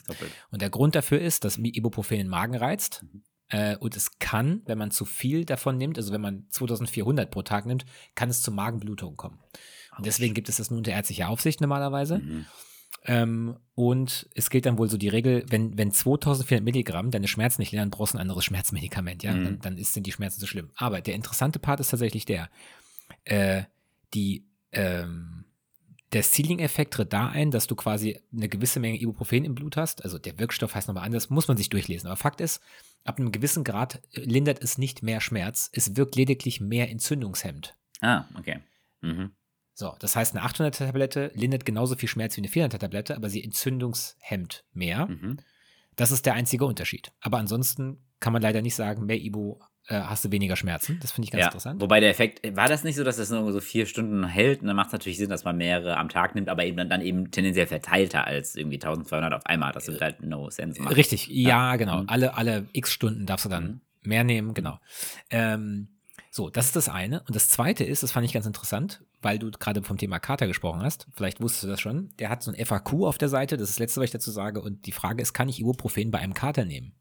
Und 0.51 0.61
der 0.61 0.69
Grund 0.69 0.95
dafür 0.95 1.19
ist, 1.19 1.43
dass 1.43 1.57
Ibuprofen 1.57 2.17
den 2.17 2.27
Magen 2.27 2.55
reizt. 2.55 3.03
Mhm 3.03 3.23
äh, 3.49 3.77
und 3.77 3.95
es 3.95 4.19
kann, 4.19 4.61
wenn 4.65 4.77
man 4.77 4.91
zu 4.91 5.05
viel 5.05 5.45
davon 5.45 5.77
nimmt, 5.77 5.97
also 5.97 6.11
wenn 6.11 6.21
man 6.21 6.45
2400 6.49 7.31
pro 7.31 7.41
Tag 7.41 7.65
nimmt, 7.65 7.85
kann 8.15 8.29
es 8.29 8.41
zu 8.41 8.51
Magenblutungen 8.51 9.17
kommen. 9.17 9.39
Und 9.97 10.05
deswegen 10.05 10.33
gibt 10.33 10.49
es 10.49 10.57
das 10.57 10.69
nur 10.69 10.77
unter 10.77 10.91
ärztlicher 10.91 11.29
Aufsicht 11.29 11.61
normalerweise. 11.61 12.19
Mhm. 12.19 12.45
Ähm, 13.05 13.57
und 13.73 14.27
es 14.35 14.49
gilt 14.49 14.65
dann 14.65 14.77
wohl 14.77 14.89
so 14.89 14.97
die 14.97 15.07
Regel, 15.07 15.45
wenn, 15.49 15.77
wenn 15.77 15.91
2400 15.91 16.63
Milligramm 16.63 17.11
deine 17.11 17.27
Schmerzen 17.27 17.61
nicht 17.61 17.71
lindern, 17.71 17.89
brauchst 17.89 18.13
du 18.13 18.17
ein 18.17 18.21
anderes 18.21 18.45
Schmerzmedikament, 18.45 19.23
ja, 19.23 19.33
mhm. 19.33 19.43
dann, 19.43 19.59
dann 19.59 19.77
ist, 19.77 19.93
sind 19.93 20.05
die 20.05 20.11
Schmerzen 20.11 20.39
so 20.39 20.47
schlimm. 20.47 20.71
Aber 20.75 21.01
der 21.01 21.15
interessante 21.15 21.59
Part 21.59 21.79
ist 21.79 21.89
tatsächlich 21.89 22.25
der, 22.25 22.49
äh, 23.23 23.63
die, 24.13 24.45
ähm, 24.71 25.36
der 26.13 26.23
Ceiling-Effekt 26.23 26.93
tritt 26.93 27.13
da 27.13 27.27
ein, 27.27 27.51
dass 27.51 27.67
du 27.67 27.75
quasi 27.75 28.19
eine 28.31 28.47
gewisse 28.47 28.79
Menge 28.79 28.99
Ibuprofen 28.99 29.43
im 29.43 29.55
Blut 29.55 29.75
hast. 29.75 30.03
Also 30.03 30.17
der 30.17 30.39
Wirkstoff 30.39 30.73
heißt 30.75 30.87
nochmal 30.87 31.05
anders, 31.05 31.29
muss 31.29 31.47
man 31.47 31.57
sich 31.57 31.69
durchlesen. 31.69 32.07
Aber 32.07 32.15
Fakt 32.15 32.39
ist, 32.39 32.61
ab 33.03 33.19
einem 33.19 33.31
gewissen 33.31 33.63
Grad 33.63 34.01
lindert 34.13 34.63
es 34.63 34.77
nicht 34.77 35.03
mehr 35.03 35.21
Schmerz, 35.21 35.69
es 35.73 35.95
wirkt 35.95 36.15
lediglich 36.15 36.61
mehr 36.61 36.89
entzündungshemmend. 36.89 37.75
Ah, 38.01 38.25
okay. 38.37 38.59
Mhm. 39.01 39.31
So, 39.73 39.95
das 39.99 40.15
heißt, 40.15 40.35
eine 40.35 40.45
800er-Tablette 40.45 41.31
lindert 41.35 41.65
genauso 41.65 41.95
viel 41.95 42.09
Schmerz 42.09 42.35
wie 42.35 42.41
eine 42.41 42.49
400er-Tablette, 42.49 43.15
aber 43.15 43.29
sie 43.29 43.43
entzündungshemmt 43.43 44.63
mehr. 44.73 45.07
Mhm. 45.07 45.37
Das 45.95 46.11
ist 46.11 46.25
der 46.25 46.33
einzige 46.33 46.65
Unterschied. 46.65 47.11
Aber 47.19 47.37
ansonsten 47.37 48.03
kann 48.19 48.33
man 48.33 48.41
leider 48.41 48.61
nicht 48.61 48.75
sagen, 48.75 49.05
mehr 49.05 49.19
Ibu 49.21 49.59
äh, 49.87 50.01
hast 50.01 50.25
du 50.25 50.31
weniger 50.31 50.55
Schmerzen. 50.55 50.99
Das 51.01 51.11
finde 51.11 51.25
ich 51.25 51.31
ganz 51.31 51.41
ja, 51.41 51.47
interessant. 51.47 51.81
Wobei 51.81 51.99
der 51.99 52.09
Effekt, 52.09 52.55
war 52.55 52.67
das 52.67 52.83
nicht 52.83 52.95
so, 52.95 53.03
dass 53.03 53.17
das 53.17 53.29
nur 53.29 53.51
so 53.51 53.61
vier 53.61 53.85
Stunden 53.85 54.25
hält? 54.27 54.61
Und 54.61 54.67
dann 54.67 54.75
macht 54.75 54.87
es 54.87 54.93
natürlich 54.93 55.17
Sinn, 55.17 55.29
dass 55.29 55.45
man 55.45 55.57
mehrere 55.57 55.97
am 55.97 56.09
Tag 56.09 56.35
nimmt, 56.35 56.49
aber 56.49 56.65
eben 56.65 56.89
dann, 56.89 57.01
eben 57.01 57.31
tendenziell 57.31 57.67
verteilter 57.67 58.25
als 58.25 58.55
irgendwie 58.55 58.75
1200 58.75 59.33
auf 59.33 59.45
einmal. 59.45 59.71
Das 59.71 59.87
wird 59.87 60.01
halt 60.01 60.21
no 60.21 60.49
sense 60.49 60.81
machen. 60.81 60.93
Richtig, 60.93 61.27
ja, 61.27 61.49
ja 61.71 61.75
genau. 61.77 62.01
Mhm. 62.01 62.09
Alle, 62.09 62.35
alle 62.35 62.67
x 62.73 62.91
Stunden 62.91 63.25
darfst 63.25 63.45
du 63.45 63.49
dann 63.49 63.63
mhm. 63.63 63.81
mehr 64.03 64.23
nehmen, 64.23 64.53
genau. 64.53 64.79
Ähm, 65.29 65.87
so, 66.31 66.49
das 66.49 66.65
ist 66.65 66.75
das 66.75 66.89
eine. 66.89 67.21
Und 67.21 67.35
das 67.35 67.49
zweite 67.49 67.83
ist, 67.83 68.03
das 68.03 68.11
fand 68.11 68.25
ich 68.25 68.33
ganz 68.33 68.45
interessant, 68.45 69.03
weil 69.21 69.39
du 69.39 69.49
gerade 69.49 69.81
vom 69.81 69.97
Thema 69.97 70.19
Kater 70.19 70.47
gesprochen 70.47 70.81
hast. 70.81 71.07
Vielleicht 71.13 71.41
wusstest 71.41 71.63
du 71.63 71.67
das 71.67 71.81
schon. 71.81 72.11
Der 72.19 72.29
hat 72.29 72.43
so 72.43 72.51
ein 72.51 72.65
FAQ 72.65 73.05
auf 73.05 73.17
der 73.17 73.29
Seite. 73.29 73.57
Das 73.57 73.69
ist 73.69 73.75
das 73.75 73.79
Letzte, 73.79 74.01
was 74.01 74.05
ich 74.05 74.11
dazu 74.11 74.31
sage. 74.31 74.61
Und 74.61 74.85
die 74.85 74.91
Frage 74.91 75.21
ist, 75.21 75.33
kann 75.33 75.49
ich 75.49 75.59
Ibuprofen 75.59 76.11
bei 76.11 76.19
einem 76.19 76.33
Kater 76.33 76.65
nehmen? 76.65 76.93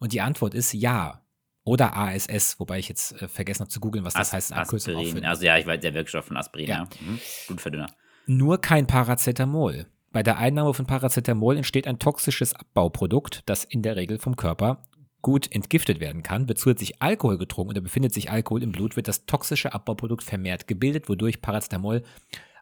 Und 0.00 0.12
die 0.12 0.20
Antwort 0.20 0.54
ist 0.54 0.72
ja. 0.72 1.22
Oder 1.64 1.96
ASS, 1.96 2.58
wobei 2.58 2.78
ich 2.78 2.88
jetzt 2.88 3.20
äh, 3.20 3.28
vergessen 3.28 3.60
habe 3.60 3.70
zu 3.70 3.80
googeln, 3.80 4.04
was 4.04 4.14
das 4.14 4.28
As 4.28 4.32
heißt. 4.32 4.52
Aspirin. 4.54 5.24
Also 5.24 5.44
ja, 5.44 5.58
ich 5.58 5.66
weiß, 5.66 5.80
der 5.80 5.94
Wirkstoff 5.94 6.26
von 6.26 6.36
Aspirin, 6.36 6.66
ja. 6.66 6.78
ja. 6.78 6.88
Mhm. 7.00 7.20
Blutverdünner. 7.48 7.86
Nur 8.26 8.60
kein 8.60 8.86
Paracetamol. 8.86 9.86
Bei 10.12 10.22
der 10.22 10.38
Einnahme 10.38 10.74
von 10.74 10.86
Paracetamol 10.86 11.56
entsteht 11.56 11.86
ein 11.86 11.98
toxisches 11.98 12.54
Abbauprodukt, 12.54 13.42
das 13.46 13.64
in 13.64 13.82
der 13.82 13.96
Regel 13.96 14.18
vom 14.18 14.36
Körper 14.36 14.82
gut 15.22 15.52
entgiftet 15.52 16.00
werden 16.00 16.22
kann. 16.22 16.48
Wird 16.48 16.58
zusätzlich 16.58 17.02
Alkohol 17.02 17.38
getrunken 17.38 17.70
oder 17.70 17.80
befindet 17.80 18.14
sich 18.14 18.30
Alkohol 18.30 18.62
im 18.62 18.72
Blut, 18.72 18.96
wird 18.96 19.08
das 19.08 19.26
toxische 19.26 19.74
Abbauprodukt 19.74 20.24
vermehrt 20.24 20.66
gebildet, 20.66 21.08
wodurch 21.08 21.42
Paracetamol 21.42 22.02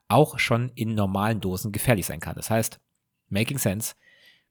auch 0.09 0.39
schon 0.39 0.71
in 0.75 0.95
normalen 0.95 1.41
Dosen 1.41 1.73
gefährlich 1.73 2.07
sein 2.07 2.21
kann. 2.21 2.35
Das 2.35 2.51
heißt, 2.51 2.81
making 3.29 3.59
sense, 3.59 3.95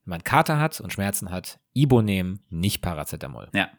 wenn 0.06 0.12
man 0.12 0.24
Kater 0.24 0.60
hat 0.60 0.80
und 0.80 0.94
Schmerzen 0.94 1.32
hat, 1.32 1.60
Ibo 1.74 2.02
nehmen, 2.02 2.46
nicht 2.50 2.82
Paracetamol. 2.82 3.50
Ja, 3.54 3.70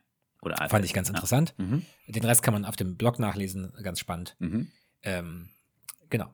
oder 0.41 0.69
Fand 0.69 0.85
ich 0.85 0.93
ganz 0.93 1.09
interessant. 1.09 1.55
Ja. 1.59 1.65
Mhm. 1.65 1.87
Den 2.07 2.25
Rest 2.25 2.43
kann 2.43 2.55
man 2.55 2.65
auf 2.65 2.77
dem 2.77 2.97
Blog 2.97 3.19
nachlesen, 3.19 3.73
ganz 3.83 3.99
spannend. 3.99 4.37
Mhm. 4.39 4.71
Ähm, 5.03 5.51
genau. 6.11 6.33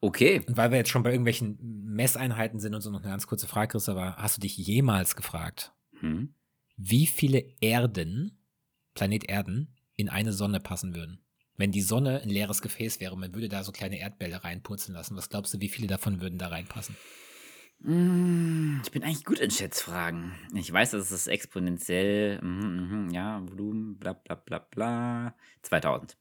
Okay. 0.00 0.42
Und 0.46 0.56
weil 0.56 0.70
wir 0.70 0.78
jetzt 0.78 0.90
schon 0.90 1.02
bei 1.02 1.10
irgendwelchen 1.10 1.58
Messeinheiten 1.84 2.60
sind 2.60 2.74
und 2.74 2.80
so 2.80 2.90
noch 2.90 3.00
eine 3.00 3.10
ganz 3.10 3.26
kurze 3.26 3.46
Frage, 3.46 3.72
Christopher, 3.72 4.16
hast 4.16 4.36
du 4.36 4.40
dich 4.40 4.56
jemals 4.56 5.14
gefragt, 5.14 5.72
mhm. 6.00 6.34
wie 6.76 7.06
viele 7.06 7.44
Erden 7.60 8.36
Planet 8.94 9.28
Erden 9.28 9.76
in 9.96 10.08
eine 10.08 10.32
Sonne 10.32 10.60
passen 10.60 10.94
würden? 10.94 11.20
Wenn 11.56 11.72
die 11.72 11.82
Sonne 11.82 12.22
ein 12.22 12.30
leeres 12.30 12.62
Gefäß 12.62 13.00
wäre, 13.00 13.16
man 13.16 13.34
würde 13.34 13.48
da 13.48 13.62
so 13.62 13.70
kleine 13.70 13.98
Erdbälle 13.98 14.42
reinpurzeln 14.42 14.94
lassen. 14.94 15.16
Was 15.16 15.28
glaubst 15.28 15.52
du, 15.52 15.60
wie 15.60 15.68
viele 15.68 15.86
davon 15.86 16.20
würden 16.20 16.38
da 16.38 16.48
reinpassen? 16.48 16.96
Ich 17.82 18.90
bin 18.90 19.02
eigentlich 19.02 19.24
gut 19.24 19.38
in 19.38 19.50
Schätzfragen. 19.50 20.32
Ich 20.54 20.70
weiß, 20.70 20.90
dass 20.90 21.10
es 21.10 21.26
exponentiell, 21.26 22.38
mm, 22.42 23.06
mm, 23.06 23.10
ja, 23.10 23.40
Volumen, 23.48 23.96
bla 23.96 24.12
bla 24.12 24.34
bla 24.34 24.58
bla. 24.58 25.34
2000. 25.62 26.18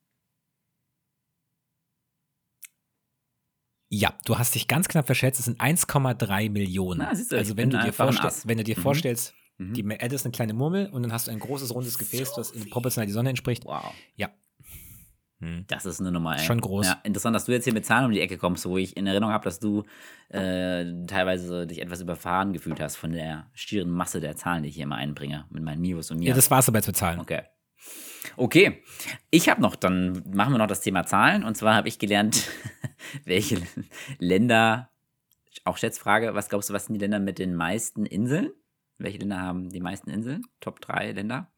Ja, 3.92 4.18
du 4.24 4.38
hast 4.38 4.56
dich 4.56 4.68
ganz 4.70 4.88
knapp 4.88 5.08
verschätzt. 5.08 5.40
Es 5.40 5.46
sind 5.46 5.60
1,3 5.60 6.50
Millionen. 6.50 7.00
Na, 7.00 7.12
du, 7.12 7.38
also 7.38 7.58
wenn 7.58 7.70
du, 7.70 7.78
dir 7.78 7.94
wenn 7.98 8.58
du 8.58 8.64
dir 8.64 8.78
mhm. 8.78 8.82
vorstellst, 8.82 9.34
mhm. 9.58 9.74
die 9.74 9.86
Erde 9.86 10.16
ist 10.16 10.26
eine 10.26 10.32
kleine 10.32 10.54
Murmel 10.54 10.88
und 10.88 11.04
dann 11.04 11.12
hast 11.12 11.28
du 11.28 11.32
ein 11.32 11.40
großes 11.40 11.74
rundes 11.74 11.98
Gefäß, 11.98 12.36
so 12.36 12.42
das 12.42 12.54
proportional 12.70 13.08
die 13.08 13.14
Sonne 13.14 13.32
entspricht. 13.32 13.66
Wow. 13.66 13.94
Ja. 14.16 14.30
Hm. 15.42 15.64
Das 15.68 15.86
ist 15.86 16.02
eine 16.02 16.12
Nummer. 16.12 16.38
Ey. 16.38 16.44
Schon 16.44 16.60
groß. 16.60 16.88
Ja, 16.88 17.00
interessant, 17.04 17.34
dass 17.34 17.46
du 17.46 17.54
jetzt 17.54 17.64
hier 17.64 17.74
mit 17.74 17.86
Zahlen 17.86 18.06
um 18.06 18.12
die 18.12 18.20
Ecke 18.20 18.38
kommst, 18.38 18.66
wo 18.66 18.78
ich 18.78 18.98
in 18.98 19.08
Erinnerung 19.08 19.34
habe, 19.34 19.46
dass 19.46 19.60
du 19.60 19.84
äh, 20.30 20.86
teilweise 21.08 21.66
dich 21.66 21.82
etwas 21.82 22.02
überfahren 22.02 22.52
gefühlt 22.52 22.82
hast 22.82 22.98
von 22.98 23.14
der 23.14 23.48
schieren 23.54 23.90
Masse 23.90 24.20
der 24.20 24.36
Zahlen, 24.36 24.64
die 24.64 24.70
ich 24.70 24.76
hier 24.76 24.84
immer 24.84 24.98
einbringe 24.98 25.46
mit 25.50 25.64
meinen 25.64 25.82
Mios 25.82 26.12
und 26.12 26.20
Mias. 26.20 26.30
Ja, 26.30 26.36
das 26.36 26.52
war 26.52 26.60
es 26.60 26.68
aber 26.68 26.82
zu 26.82 26.92
Zahlen. 26.92 27.20
Okay. 27.20 27.44
Okay, 28.36 28.84
ich 29.32 29.48
habe 29.48 29.62
noch, 29.62 29.78
dann 29.78 30.24
machen 30.30 30.54
wir 30.54 30.58
noch 30.58 30.68
das 30.68 30.82
Thema 30.82 31.06
Zahlen. 31.06 31.46
Und 31.46 31.56
zwar 31.56 31.74
habe 31.74 31.88
ich 31.88 32.00
gelernt, 32.00 32.50
welche 33.26 33.62
Länder, 34.18 34.90
auch 35.64 35.78
Schätzfrage, 35.78 36.36
was 36.36 36.50
glaubst 36.50 36.70
du, 36.70 36.74
was 36.74 36.86
sind 36.86 36.96
die 36.96 37.00
Länder 37.00 37.20
mit 37.20 37.40
den 37.40 37.56
meisten 37.56 38.06
Inseln? 38.06 38.52
Welche 38.98 39.20
Länder 39.20 39.42
haben 39.42 39.70
die 39.70 39.80
meisten 39.80 40.10
Inseln? 40.10 40.42
Top 40.60 40.82
3 40.82 41.14
Länder? 41.14 41.50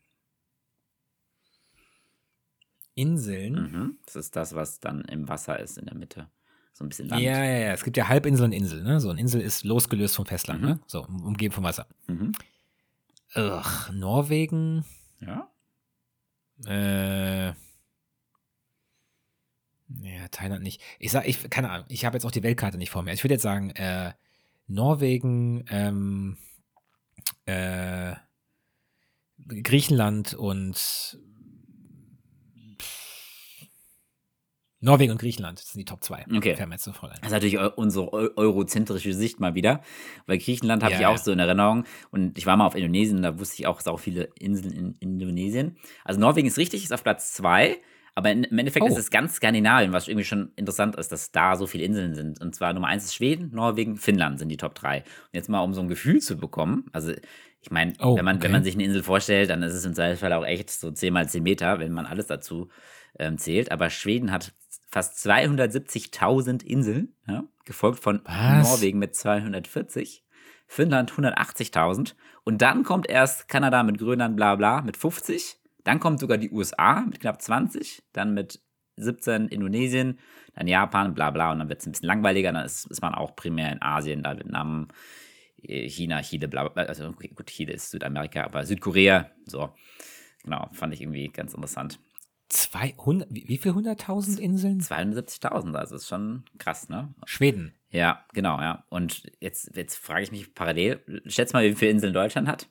Inseln? 3.02 3.54
Mhm. 3.54 3.98
Das 4.06 4.16
ist 4.16 4.36
das, 4.36 4.56
was 4.56 4.80
dann 4.80 5.02
im 5.06 5.28
Wasser 5.28 5.60
ist, 5.60 5.78
in 5.78 5.86
der 5.86 5.96
Mitte. 5.96 6.28
So 6.74 6.86
ein 6.86 6.90
bisschen 6.90 7.10
Land. 7.10 7.22
Ja, 7.22 7.44
ja, 7.44 7.58
ja. 7.58 7.74
Es 7.74 7.84
gibt 7.84 7.98
ja 7.98 8.08
Halbinsel 8.08 8.46
und 8.46 8.52
Insel. 8.52 8.84
Ne? 8.84 9.00
So 9.00 9.10
eine 9.10 9.20
Insel 9.20 9.42
ist 9.42 9.64
losgelöst 9.64 10.16
vom 10.16 10.26
Festland, 10.26 10.62
mhm. 10.62 10.68
ne? 10.68 10.80
so 10.88 11.04
umgeben 11.04 11.54
vom 11.54 11.64
Wasser. 11.64 11.88
Mhm. 12.08 12.34
Ugh, 13.36 13.92
Norwegen. 13.94 14.86
Ja. 15.20 15.50
Äh, 16.66 17.54
ja, 20.00 20.28
Thailand 20.32 20.64
nicht. 20.64 20.82
Ich 21.00 21.12
sag, 21.12 21.28
ich, 21.28 21.50
keine 21.50 21.70
Ahnung, 21.70 21.86
ich 21.90 22.06
habe 22.06 22.16
jetzt 22.16 22.26
auch 22.26 22.32
die 22.32 22.44
Weltkarte 22.44 22.78
nicht 22.78 22.92
vor 22.92 23.04
mir. 23.04 23.14
Ich 23.14 23.24
würde 23.24 23.34
jetzt 23.34 23.44
sagen, 23.44 23.72
äh, 23.72 24.14
Norwegen, 24.68 25.66
ähm, 25.70 26.38
äh, 27.46 28.16
Griechenland 29.48 30.34
und 30.34 31.20
Norwegen 34.82 35.12
und 35.12 35.22
Griechenland 35.22 35.60
sind 35.60 35.80
die 35.80 35.86
Top 35.86 36.04
2. 36.04 36.26
Okay. 36.36 36.56
Das 37.22 37.32
ist 37.32 37.32
natürlich 37.32 37.60
unsere 37.76 38.36
eurozentrische 38.36 39.14
Sicht 39.14 39.40
mal 39.40 39.54
wieder. 39.54 39.82
Weil 40.26 40.40
Griechenland 40.40 40.84
habe 40.84 40.94
ja, 40.94 41.00
ich 41.00 41.06
auch 41.06 41.18
ja. 41.18 41.24
so 41.24 41.32
in 41.32 41.40
Erinnerung. 41.40 41.86
Und 42.10 42.38
ich 42.38 42.48
war 42.48 42.58
mal 42.58 42.66
auf 42.66 42.76
Indonesien, 42.76 43.22
da 43.22 43.40
wusste 43.40 43.62
ich 43.62 43.68
auch, 43.68 43.80
es 43.80 43.88
auch 43.88 44.00
viele 44.00 44.30
Inseln 44.40 44.74
in 44.74 44.96
Indonesien. 45.00 45.78
Also 46.04 46.20
Norwegen 46.20 46.48
ist 46.48 46.58
richtig, 46.58 46.84
ist 46.84 46.94
auf 46.94 47.04
Platz 47.04 47.34
2. 47.34 47.80
Aber 48.14 48.32
im 48.32 48.44
Endeffekt 48.44 48.84
oh. 48.84 48.88
ist 48.88 48.98
es 48.98 49.10
ganz 49.10 49.36
Skandinavien, 49.36 49.94
was 49.94 50.08
irgendwie 50.08 50.26
schon 50.26 50.52
interessant 50.56 50.96
ist, 50.96 51.12
dass 51.12 51.32
da 51.32 51.56
so 51.56 51.66
viele 51.66 51.86
Inseln 51.86 52.14
sind. 52.14 52.42
Und 52.42 52.56
zwar 52.56 52.74
Nummer 52.74 52.88
1 52.88 53.06
ist 53.06 53.16
Schweden, 53.16 53.52
Norwegen, 53.54 53.96
Finnland 53.96 54.38
sind 54.38 54.50
die 54.50 54.58
Top 54.58 54.76
3. 54.76 54.98
Und 54.98 55.06
jetzt 55.32 55.48
mal, 55.48 55.62
um 55.62 55.74
so 55.74 55.82
ein 55.82 55.88
Gefühl 55.88 56.20
zu 56.20 56.38
bekommen, 56.38 56.86
also 56.92 57.14
ich 57.62 57.72
meine, 57.72 57.94
oh, 58.00 58.18
wenn, 58.18 58.26
man, 58.26 58.38
okay. 58.38 58.46
wenn 58.46 58.52
man 58.52 58.64
sich 58.64 58.74
eine 58.74 58.84
Insel 58.84 59.04
vorstellt, 59.04 59.50
dann 59.52 59.62
ist 59.62 59.74
es 59.74 59.86
im 59.86 59.94
Zweifelsfall 59.94 60.34
auch 60.34 60.46
echt 60.46 60.72
so 60.72 60.92
10 60.92 61.14
mal 61.14 61.30
10 61.30 61.44
Meter, 61.44 61.80
wenn 61.80 61.94
man 61.94 62.06
alles 62.06 62.28
dazu 62.28 62.70
ähm, 63.18 63.38
zählt. 63.38 63.72
Aber 63.72 63.90
Schweden 63.90 64.32
hat 64.32 64.52
fast 64.92 65.26
270.000 65.26 66.64
Inseln, 66.64 67.16
ja, 67.28 67.46
gefolgt 67.66 68.00
von 68.00 68.22
Was? 68.26 68.70
Norwegen 68.70 69.00
mit 69.00 69.16
240, 69.16 70.24
Finnland 70.68 71.12
180.000 71.14 72.16
und 72.44 72.62
dann 72.62 72.84
kommt 72.84 73.10
erst 73.10 73.48
Kanada 73.48 73.84
mit 73.84 73.98
Grönland, 73.98 74.36
bla 74.36 74.56
bla, 74.56 74.82
mit 74.82 74.98
50. 74.98 75.58
Dann 75.84 76.00
kommt 76.00 76.20
sogar 76.20 76.38
die 76.38 76.52
USA 76.52 77.02
mit 77.02 77.20
knapp 77.22 77.42
20, 77.42 78.04
dann 78.14 78.34
mit 78.34 78.62
17 78.98 79.48
Indonesien, 79.48 80.20
dann 80.54 80.68
Japan, 80.68 81.14
bla 81.14 81.32
bla 81.32 81.52
und 81.52 81.60
dann 81.60 81.70
wird 81.70 81.80
es 81.80 81.88
ein 81.88 81.94
bisschen 81.94 82.08
langweiliger. 82.08 82.52
Dann 82.52 82.66
ist, 82.66 82.86
ist 82.86 83.02
man 83.02 83.16
auch 83.16 83.36
primär 83.36 83.72
in 83.72 83.82
Asien, 83.82 84.22
da 84.22 84.38
Vietnam, 84.38 84.90
äh, 85.64 85.88
China, 85.88 86.22
Chile, 86.22 86.48
bla 86.48 86.68
bla. 86.68 86.84
Also 86.84 87.08
okay, 87.08 87.30
gut, 87.30 87.48
Chile 87.48 87.74
ist 87.74 87.92
Südamerika, 87.92 88.44
aber 88.44 88.66
Südkorea, 88.66 89.32
so. 89.46 89.74
Genau, 90.44 90.68
fand 90.74 90.94
ich 90.94 91.02
irgendwie 91.02 91.28
ganz 91.30 91.54
interessant. 91.54 92.00
200, 92.52 93.30
wie 93.32 93.58
viel 93.58 93.74
hunderttausend 93.74 94.40
Inseln? 94.40 94.82
270.000, 94.82 95.74
also 95.76 95.96
ist 95.96 96.08
schon 96.08 96.44
krass, 96.58 96.90
ne? 96.90 97.14
Schweden. 97.26 97.74
Ja, 97.90 98.26
genau, 98.34 98.60
ja. 98.60 98.86
Und 98.90 99.24
jetzt, 99.40 99.76
jetzt 99.76 99.96
frage 99.96 100.24
ich 100.24 100.32
mich 100.32 100.54
parallel, 100.54 101.22
schätz 101.28 101.54
mal, 101.54 101.64
wie 101.64 101.76
viele 101.76 101.92
Inseln 101.92 102.14
Deutschland 102.14 102.48
hat? 102.48 102.68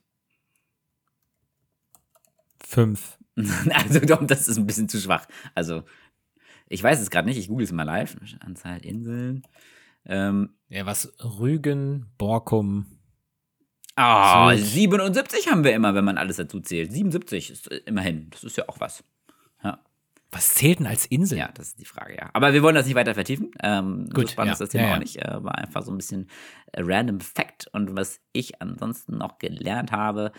Fünf. 2.62 3.18
also 3.70 4.00
das 4.00 4.48
ist 4.48 4.58
ein 4.58 4.66
bisschen 4.66 4.88
zu 4.88 4.98
schwach. 4.98 5.26
Also, 5.54 5.84
ich 6.68 6.82
weiß 6.82 7.00
es 7.00 7.10
gerade 7.10 7.28
nicht, 7.28 7.38
ich 7.38 7.48
google 7.48 7.64
es 7.64 7.72
mal 7.72 7.84
live. 7.84 8.16
Anzahl 8.40 8.84
Inseln. 8.84 9.42
Ähm, 10.04 10.56
ja, 10.68 10.84
was? 10.84 11.12
Rügen, 11.20 12.12
Borkum. 12.18 12.86
Ah, 13.96 14.52
oh, 14.52 14.56
77 14.56 15.48
haben 15.48 15.64
wir 15.64 15.74
immer, 15.74 15.94
wenn 15.94 16.04
man 16.04 16.16
alles 16.16 16.36
dazu 16.36 16.60
zählt. 16.60 16.92
77 16.92 17.50
ist 17.50 17.66
immerhin. 17.66 18.28
Das 18.30 18.44
ist 18.44 18.56
ja 18.56 18.68
auch 18.68 18.80
was. 18.80 19.04
Was 20.32 20.54
zählt 20.54 20.78
denn 20.78 20.86
als 20.86 21.06
Insel? 21.06 21.38
Ja, 21.38 21.50
das 21.54 21.68
ist 21.68 21.80
die 21.80 21.84
Frage, 21.84 22.14
ja. 22.16 22.30
Aber 22.34 22.52
wir 22.52 22.62
wollen 22.62 22.76
das 22.76 22.86
nicht 22.86 22.94
weiter 22.94 23.14
vertiefen. 23.14 23.50
Ähm, 23.62 24.08
Gut, 24.12 24.28
so 24.28 24.32
spannend 24.32 24.50
ja. 24.50 24.52
ist 24.52 24.60
das 24.60 24.68
Thema 24.68 24.84
ja, 24.84 24.88
ja. 24.90 24.94
auch 24.94 25.00
nicht. 25.00 25.16
Äh, 25.16 25.44
war 25.44 25.58
einfach 25.58 25.82
so 25.82 25.90
ein 25.90 25.96
bisschen 25.96 26.28
random 26.76 27.20
Fact. 27.20 27.66
Und 27.72 27.96
was 27.96 28.20
ich 28.32 28.62
ansonsten 28.62 29.18
noch 29.18 29.38
gelernt 29.38 29.90
habe, 29.90 30.30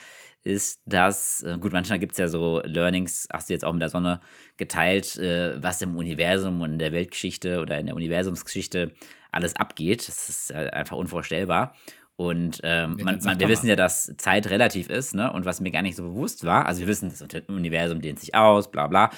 ist, 0.43 0.81
dass, 0.85 1.43
äh, 1.43 1.57
gut, 1.59 1.73
manchmal 1.73 1.99
gibt 1.99 2.13
es 2.13 2.17
ja 2.19 2.29
so 2.29 2.61
Learnings, 2.63 3.27
hast 3.33 3.49
du 3.49 3.53
jetzt 3.53 3.65
auch 3.65 3.73
mit 3.73 3.81
der 3.81 3.89
Sonne 3.89 4.21
geteilt, 4.55 5.17
äh, 5.17 5.61
was 5.61 5.81
im 5.81 5.97
Universum 5.97 6.61
und 6.61 6.73
in 6.73 6.79
der 6.79 6.93
Weltgeschichte 6.93 7.59
oder 7.61 7.77
in 7.77 7.87
der 7.87 7.95
Universumsgeschichte 7.95 8.93
alles 9.31 9.55
abgeht. 9.57 10.07
Das 10.07 10.29
ist 10.29 10.51
äh, 10.51 10.69
einfach 10.71 10.95
unvorstellbar. 10.95 11.75
Und 12.21 12.61
ähm, 12.61 12.97
man, 13.01 13.17
man, 13.23 13.39
wir 13.39 13.47
wissen 13.47 13.67
ja, 13.67 13.75
dass 13.75 14.13
Zeit 14.17 14.47
relativ 14.51 14.91
ist, 14.91 15.15
ne? 15.15 15.33
Und 15.33 15.45
was 15.45 15.59
mir 15.59 15.71
gar 15.71 15.81
nicht 15.81 15.95
so 15.95 16.03
bewusst 16.03 16.45
war, 16.45 16.67
also 16.67 16.81
wir 16.81 16.87
wissen, 16.87 17.09
das 17.09 17.23
Universum 17.47 17.99
dehnt 17.99 18.19
sich 18.19 18.35
aus, 18.35 18.69
bla 18.69 18.85
bla. 18.85 19.09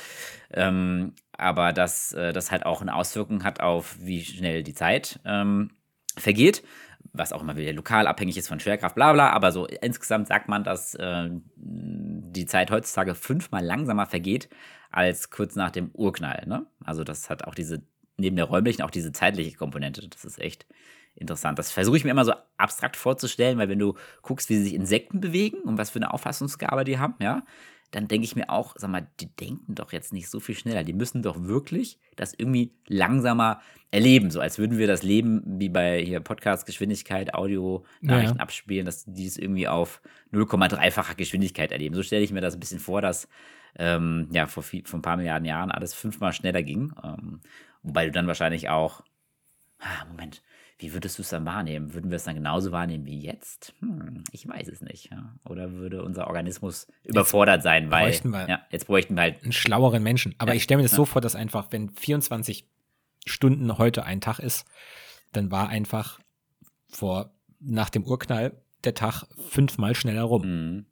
Ähm, 0.54 1.12
aber 1.34 1.74
dass 1.74 2.14
äh, 2.14 2.32
das 2.32 2.50
halt 2.50 2.66
auch 2.66 2.80
eine 2.80 2.96
Auswirkung 2.96 3.44
hat 3.44 3.60
auf, 3.60 3.98
wie 4.00 4.24
schnell 4.24 4.64
die 4.64 4.74
Zeit 4.74 5.20
ähm, 5.26 5.72
vergeht, 6.18 6.64
was 7.12 7.34
auch 7.34 7.42
immer 7.42 7.58
wieder 7.58 7.74
lokal 7.74 8.08
abhängig 8.08 8.38
ist 8.38 8.48
von 8.48 8.62
Schwerkraft, 8.62 8.96
bla 8.96 9.12
bla. 9.12 9.32
Aber 9.32 9.52
so 9.52 9.66
insgesamt 9.66 10.30
sagt 10.30 10.48
man, 10.48 10.64
dass 10.64 10.96
äh, 10.96 11.30
die 11.58 12.46
Zeit 12.46 12.72
heutzutage 12.72 13.16
fünfmal 13.16 13.66
langsamer 13.66 14.06
vergeht 14.06 14.48
als 14.92 15.30
kurz 15.30 15.58
nach 15.58 15.72
dem 15.72 15.92
Urknall. 15.92 16.46
Ne? 16.48 16.66
Also 16.86 17.04
das 17.04 17.30
hat 17.30 17.44
auch 17.44 17.56
diese, 17.56 17.82
neben 18.16 18.38
der 18.38 18.46
räumlichen, 18.46 18.82
auch 18.82 18.92
diese 18.92 19.12
zeitliche 19.12 19.58
Komponente. 19.58 20.08
Das 20.08 20.24
ist 20.24 20.40
echt 20.40 20.66
interessant. 21.16 21.60
Das 21.60 21.72
versuche 21.72 21.98
ich 21.98 22.04
mir 22.04 22.12
immer 22.12 22.26
so 22.26 22.34
abstrakt 22.58 22.96
vorzustellen, 22.96 23.58
weil 23.58 23.70
wenn 23.70 23.80
du 23.80 23.96
guckst, 24.22 24.50
wie 24.50 24.58
sich 24.58 24.74
Insekten 24.74 25.20
bewegen 25.20 25.58
und 25.62 25.78
was 25.78 25.92
für 25.92 26.00
eine 26.00 26.14
Auffassungsgabe 26.14 26.84
die 26.84 27.00
haben, 27.00 27.16
ja, 27.20 27.44
dann 27.92 28.08
denke 28.08 28.26
ich 28.26 28.36
mir 28.36 28.50
auch, 28.50 28.74
sag 28.76 28.90
mal, 28.90 29.08
die 29.20 29.28
denken 29.36 29.76
doch 29.76 29.94
jetzt 29.94 30.14
nicht 30.14 30.28
so 30.28 30.40
viel 30.40 30.56
schneller. 30.56 30.84
Die 30.84 30.94
müssen 30.94 31.22
doch 31.22 31.44
wirklich 31.44 32.00
das 32.16 32.34
irgendwie 32.34 32.74
langsamer 32.88 33.62
erleben, 33.92 34.32
so 34.32 34.40
als 34.40 34.58
würden 34.58 34.80
wir 34.80 34.88
das 34.88 35.04
Leben 35.04 35.44
wie 35.46 35.70
bei 35.70 36.04
hier 36.04 36.20
Podcast 36.20 36.66
Geschwindigkeit, 36.66 37.36
Audio 37.36 37.86
Nachrichten 38.02 38.38
ja. 38.38 38.42
abspielen, 38.42 38.88
dass 38.88 39.06
die 39.06 39.28
es 39.28 39.38
irgendwie 39.38 39.68
auf 39.68 40.02
0,3-facher 40.32 41.14
Geschwindigkeit 41.14 41.72
erleben. 41.72 41.94
So 41.94 42.02
stelle 42.02 42.24
ich 42.24 42.32
mir 42.32 42.42
das 42.42 42.56
ein 42.56 42.60
bisschen 42.60 42.80
vor, 42.80 43.02
dass 43.02 43.28
ähm, 43.76 44.28
ja 44.32 44.48
vor, 44.48 44.64
viel, 44.64 44.84
vor 44.88 44.98
ein 44.98 45.04
paar 45.04 45.18
Milliarden 45.18 45.46
Jahren 45.46 45.70
alles 45.70 45.94
fünfmal 45.94 46.34
schneller 46.34 46.64
ging, 46.64 46.94
ähm, 47.04 47.42
wobei 47.84 48.06
du 48.06 48.12
dann 48.12 48.26
wahrscheinlich 48.26 48.70
auch 48.70 49.04
ah, 49.84 50.06
Moment, 50.10 50.42
wie 50.78 50.94
würdest 50.94 51.18
du 51.18 51.22
es 51.22 51.30
dann 51.30 51.46
wahrnehmen? 51.46 51.94
Würden 51.94 52.12
wir 52.12 52.18
es 52.18 52.24
dann 52.24 52.36
genauso 52.36 52.72
wahrnehmen 52.72 53.06
wie 53.06 53.20
jetzt? 53.20 53.74
Hm, 53.80 54.24
ich 54.32 54.48
weiß 54.48 54.68
es 54.68 54.82
nicht. 54.82 55.12
Ja. 55.12 55.36
Oder 55.46 55.72
würde 55.74 56.04
unser 56.04 56.28
Organismus 56.28 56.88
überfordert 57.04 57.58
jetzt 57.58 57.64
sein, 57.64 57.92
weil 57.92 58.12
wir 58.24 58.50
ja, 58.50 58.62
jetzt 58.70 58.88
bräuchten 58.88 59.16
wir 59.16 59.22
halt 59.22 59.44
einen 59.44 59.52
schlaueren 59.52 60.04
Menschen. 60.04 60.36
Aber 60.38 60.52
ja, 60.52 60.58
ich 60.58 60.64
stelle 60.64 60.80
mir 60.80 60.84
das 60.84 60.96
so 60.96 61.06
vor, 61.06 61.22
dass 61.22 61.36
einfach, 61.36 61.68
wenn 61.72 61.90
24 61.90 62.68
Stunden 63.26 63.78
heute 63.78 64.04
ein 64.04 64.22
Tag 64.22 64.40
ist, 64.40 64.66
dann 65.32 65.52
war 65.52 65.70
einfach 65.70 66.20
vor 66.90 67.32
nach 67.60 67.90
dem 67.90 68.04
Urknall 68.04 68.62
der 68.84 68.94
Tag 68.94 69.24
fünfmal 69.50 69.96
schneller 69.96 70.24
rum. 70.24 70.42
Mhm. 70.46 70.86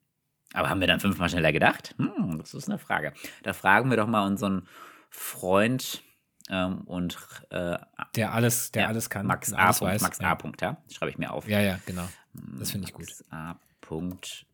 Aber 0.54 0.70
haben 0.70 0.80
wir 0.80 0.88
dann 0.88 1.00
fünfmal 1.00 1.30
schneller 1.30 1.52
gedacht? 1.52 1.96
Hm, 1.98 2.38
das 2.40 2.54
ist 2.54 2.70
eine 2.70 2.78
Frage. 2.78 3.14
Da 3.44 3.54
fragen 3.54 3.90
wir 3.90 3.98
doch 3.98 4.08
mal 4.08 4.26
unseren 4.26 4.68
Freund 5.10 6.04
ähm, 6.50 6.82
und 6.82 7.18
äh, 7.50 7.78
der 8.16 8.34
alles, 8.34 8.72
der 8.72 8.84
ja, 8.84 8.88
alles 8.88 9.10
kann. 9.10 9.26
Max 9.26 9.54
A. 9.54 9.70
Weiß. 9.80 10.02
Max 10.02 10.20
A. 10.20 10.36
Punkt, 10.36 10.62
ja. 10.62 10.78
Schreibe 10.92 11.12
ich 11.12 11.18
mir 11.18 11.32
auf. 11.32 11.48
Ja, 11.48 11.60
ja, 11.60 11.80
genau. 11.86 12.08
Das 12.60 12.72
finde 12.72 12.88
ich 12.88 12.94
gut. 12.94 13.08
Max 13.08 13.26
A. 13.32 13.60
Punkt 13.82 14.46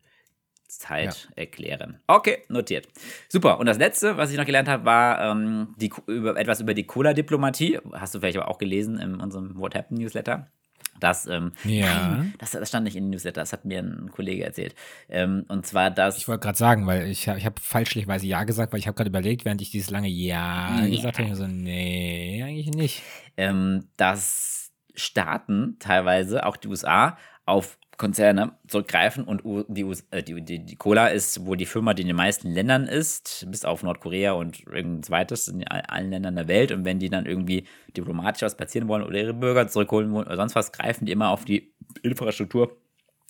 Zeit 0.68 1.28
ja. 1.30 1.42
erklären. 1.42 2.00
Okay, 2.06 2.42
notiert. 2.48 2.88
Super. 3.28 3.58
Und 3.58 3.66
das 3.66 3.78
letzte, 3.78 4.16
was 4.16 4.30
ich 4.30 4.36
noch 4.36 4.44
gelernt 4.44 4.68
habe, 4.68 4.84
war 4.84 5.20
ähm, 5.20 5.74
die, 5.78 5.90
über, 6.06 6.36
etwas 6.36 6.60
über 6.60 6.74
die 6.74 6.84
Cola-Diplomatie. 6.84 7.80
Hast 7.92 8.14
du 8.14 8.20
vielleicht 8.20 8.36
aber 8.36 8.48
auch 8.48 8.58
gelesen 8.58 8.98
in 8.98 9.20
unserem 9.20 9.58
What 9.58 9.74
Happened 9.74 10.00
Newsletter. 10.00 10.50
Das, 11.00 11.26
ähm, 11.26 11.52
ja. 11.64 12.16
Nein, 12.16 12.34
das, 12.38 12.52
das, 12.52 12.68
stand 12.68 12.84
nicht 12.84 12.96
in 12.96 13.04
den 13.04 13.10
Newsletter, 13.10 13.40
das 13.40 13.52
hat 13.52 13.64
mir 13.64 13.80
ein 13.80 14.10
Kollege 14.10 14.44
erzählt. 14.44 14.74
Ähm, 15.08 15.44
und 15.48 15.66
zwar 15.66 15.90
das. 15.90 16.16
Ich 16.18 16.28
wollte 16.28 16.40
gerade 16.40 16.58
sagen, 16.58 16.86
weil 16.86 17.08
ich, 17.08 17.26
ich 17.28 17.44
habe 17.44 17.60
falschlicherweise 17.60 18.26
Ja 18.26 18.44
gesagt, 18.44 18.72
weil 18.72 18.80
ich 18.80 18.86
habe 18.86 18.96
gerade 18.96 19.10
überlegt, 19.10 19.44
während 19.44 19.62
ich 19.62 19.70
dieses 19.70 19.90
lange 19.90 20.08
Ja, 20.08 20.80
ja. 20.80 20.88
gesagt 20.88 21.18
habe, 21.18 21.34
so, 21.34 21.46
nee, 21.46 22.42
eigentlich 22.44 22.74
nicht. 22.74 23.02
Ähm, 23.36 23.88
dass 23.96 24.72
Staaten 24.94 25.76
teilweise, 25.78 26.44
auch 26.44 26.56
die 26.56 26.68
USA, 26.68 27.16
auf 27.46 27.77
Konzerne 27.98 28.52
zurückgreifen 28.68 29.24
und 29.24 29.42
die, 29.68 29.82
äh, 30.10 30.22
die, 30.22 30.40
die, 30.40 30.64
die, 30.64 30.76
Cola 30.76 31.08
ist 31.08 31.44
wohl 31.44 31.56
die 31.56 31.66
Firma, 31.66 31.94
die 31.94 32.02
in 32.02 32.08
den 32.08 32.16
meisten 32.16 32.48
Ländern 32.48 32.86
ist, 32.86 33.46
bis 33.50 33.64
auf 33.64 33.82
Nordkorea 33.82 34.32
und 34.32 34.60
irgendein 34.66 35.02
zweites 35.02 35.48
in 35.48 35.66
allen 35.66 36.10
Ländern 36.10 36.36
der 36.36 36.48
Welt. 36.48 36.70
Und 36.72 36.84
wenn 36.84 37.00
die 37.00 37.10
dann 37.10 37.26
irgendwie 37.26 37.64
diplomatisch 37.96 38.42
was 38.42 38.56
platzieren 38.56 38.88
wollen 38.88 39.02
oder 39.02 39.18
ihre 39.18 39.34
Bürger 39.34 39.66
zurückholen 39.66 40.12
wollen 40.12 40.26
oder 40.26 40.36
sonst 40.36 40.54
was, 40.54 40.72
greifen 40.72 41.06
die 41.06 41.12
immer 41.12 41.30
auf 41.30 41.44
die 41.44 41.74
Infrastruktur 42.02 42.76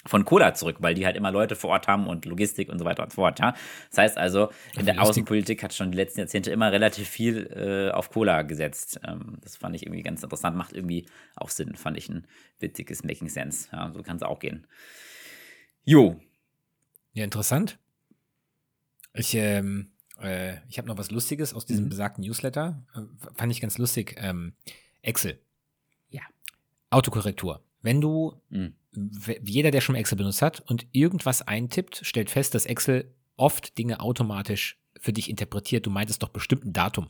von 0.06 0.24
Cola 0.24 0.54
zurück, 0.54 0.76
weil 0.80 0.94
die 0.94 1.04
halt 1.04 1.16
immer 1.16 1.30
Leute 1.30 1.56
vor 1.56 1.70
Ort 1.70 1.88
haben 1.88 2.06
und 2.06 2.24
Logistik 2.24 2.68
und 2.68 2.78
so 2.78 2.84
weiter 2.84 3.02
und 3.02 3.10
so 3.10 3.16
fort. 3.16 3.38
Ja? 3.40 3.54
Das 3.90 3.98
heißt 3.98 4.18
also, 4.18 4.50
in 4.78 4.86
der 4.86 5.02
Außenpolitik 5.02 5.62
hat 5.62 5.74
schon 5.74 5.90
die 5.90 5.96
letzten 5.96 6.20
Jahrzehnte 6.20 6.50
immer 6.50 6.72
relativ 6.72 7.08
viel 7.08 7.46
äh, 7.46 7.94
auf 7.94 8.10
Cola 8.10 8.42
gesetzt. 8.42 9.00
Ähm, 9.06 9.38
das 9.42 9.56
fand 9.56 9.74
ich 9.74 9.84
irgendwie 9.84 10.02
ganz 10.02 10.22
interessant, 10.22 10.56
macht 10.56 10.72
irgendwie 10.72 11.06
auch 11.36 11.50
Sinn, 11.50 11.74
fand 11.74 11.98
ich 11.98 12.08
ein 12.08 12.26
witziges 12.58 13.04
Making 13.04 13.28
Sense. 13.28 13.68
Ja, 13.72 13.90
so 13.92 14.02
kann 14.02 14.16
es 14.16 14.22
auch 14.22 14.38
gehen. 14.38 14.66
Jo. 15.84 16.20
Ja, 17.12 17.24
interessant. 17.24 17.78
Ich, 19.14 19.34
ähm, 19.34 19.90
äh, 20.20 20.56
ich 20.68 20.78
habe 20.78 20.86
noch 20.86 20.96
was 20.96 21.10
Lustiges 21.10 21.54
aus 21.54 21.66
diesem 21.66 21.86
mhm. 21.86 21.90
besagten 21.90 22.24
Newsletter. 22.24 22.82
Äh, 22.94 23.00
fand 23.34 23.52
ich 23.52 23.60
ganz 23.60 23.78
lustig. 23.78 24.16
Ähm, 24.18 24.54
Excel. 25.02 25.40
Ja. 26.10 26.22
Autokorrektur. 26.90 27.62
Wenn 27.82 28.00
du 28.00 28.40
mhm 28.50 28.74
jeder, 29.42 29.70
der 29.70 29.80
schon 29.80 29.94
Excel 29.94 30.18
benutzt 30.18 30.42
hat 30.42 30.60
und 30.60 30.86
irgendwas 30.92 31.46
eintippt, 31.46 32.00
stellt 32.02 32.30
fest, 32.30 32.54
dass 32.54 32.66
Excel 32.66 33.14
oft 33.36 33.78
Dinge 33.78 34.00
automatisch 34.00 34.78
für 34.98 35.12
dich 35.12 35.30
interpretiert. 35.30 35.86
Du 35.86 35.90
meintest 35.90 36.22
doch 36.22 36.30
bestimmt 36.30 36.64
ein 36.64 36.72
Datum. 36.72 37.08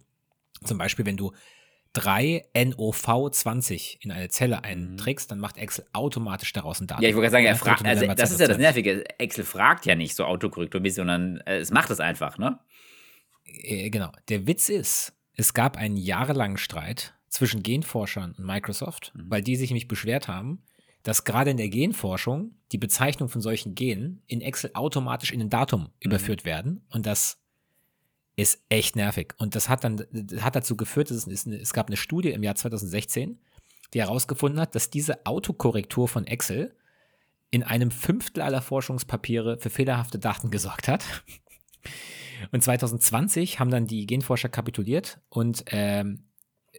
Zum 0.65 0.79
Beispiel, 0.79 1.07
wenn 1.07 1.17
du 1.17 1.33
3NOV20 1.95 3.99
in 4.01 4.11
eine 4.11 4.29
Zelle 4.29 4.65
einträgst, 4.65 5.31
dann 5.31 5.39
macht 5.39 5.57
Excel 5.57 5.87
automatisch 5.93 6.53
daraus 6.53 6.81
ein 6.81 6.87
Datum. 6.87 7.03
Ja, 7.03 7.09
ich 7.09 7.17
wollte 7.17 7.31
sagen, 7.31 7.47
er 7.47 7.57
fragt, 7.57 7.85
also 7.85 8.07
das 8.07 8.33
ist 8.33 8.41
ja 8.41 8.47
das 8.47 8.59
Nervige. 8.59 9.05
Excel 9.19 9.45
fragt 9.45 9.87
ja 9.87 9.95
nicht 9.95 10.15
so 10.15 10.25
autokorrekturmäßig, 10.25 10.97
sondern 10.97 11.39
äh, 11.47 11.59
es 11.59 11.71
macht 11.71 11.91
es 11.91 12.01
einfach, 12.01 12.37
ne? 12.37 12.59
Äh, 13.45 13.89
genau. 13.89 14.13
Der 14.29 14.47
Witz 14.47 14.69
ist, 14.69 15.15
es 15.35 15.55
gab 15.55 15.79
einen 15.79 15.97
jahrelangen 15.97 16.59
Streit 16.59 17.15
zwischen 17.29 17.63
Genforschern 17.63 18.33
und 18.33 18.45
Microsoft, 18.45 19.13
mhm. 19.15 19.27
weil 19.29 19.43
die 19.43 19.57
sich 19.57 19.71
nämlich 19.71 19.89
beschwert 19.89 20.29
haben, 20.29 20.63
dass 21.03 21.25
gerade 21.25 21.51
in 21.51 21.57
der 21.57 21.69
Genforschung 21.69 22.53
die 22.73 22.79
Bezeichnung 22.79 23.29
von 23.29 23.41
solchen 23.41 23.75
Genen 23.75 24.23
in 24.27 24.41
Excel 24.41 24.71
automatisch 24.75 25.33
in 25.33 25.41
ein 25.41 25.51
Datum 25.51 25.83
mhm. 25.83 25.89
überführt 26.01 26.45
werden. 26.45 26.85
Und 26.91 27.07
das 27.07 27.39
ist 28.37 28.63
echt 28.69 28.95
nervig. 28.95 29.35
Und 29.39 29.55
das 29.57 29.69
hat 29.69 29.85
dann 29.85 30.05
hat 30.41 30.55
dazu 30.55 30.77
geführt, 30.77 31.11
dass 31.11 31.27
es, 31.27 31.47
es 31.47 31.73
gab 31.73 31.89
eine 31.89 31.97
Studie 31.97 32.31
im 32.31 32.43
Jahr 32.43 32.55
2016, 32.55 33.39
die 33.95 34.01
herausgefunden 34.01 34.61
hat, 34.61 34.75
dass 34.75 34.91
diese 34.91 35.27
Autokorrektur 35.27 36.09
von 36.09 36.27
Excel 36.27 36.75
in 37.51 37.63
einem 37.63 37.91
Fünftel 37.91 38.43
aller 38.43 38.63
Forschungspapiere 38.63 39.59
für 39.59 39.71
fehlerhafte 39.71 40.19
Daten 40.19 40.51
gesorgt 40.51 40.89
hat. 40.89 41.05
Und 42.53 42.63
2020 42.63 43.59
haben 43.59 43.71
dann 43.71 43.87
die 43.87 44.07
Genforscher 44.07 44.49
kapituliert 44.49 45.19
und 45.29 45.65
ähm, 45.69 46.28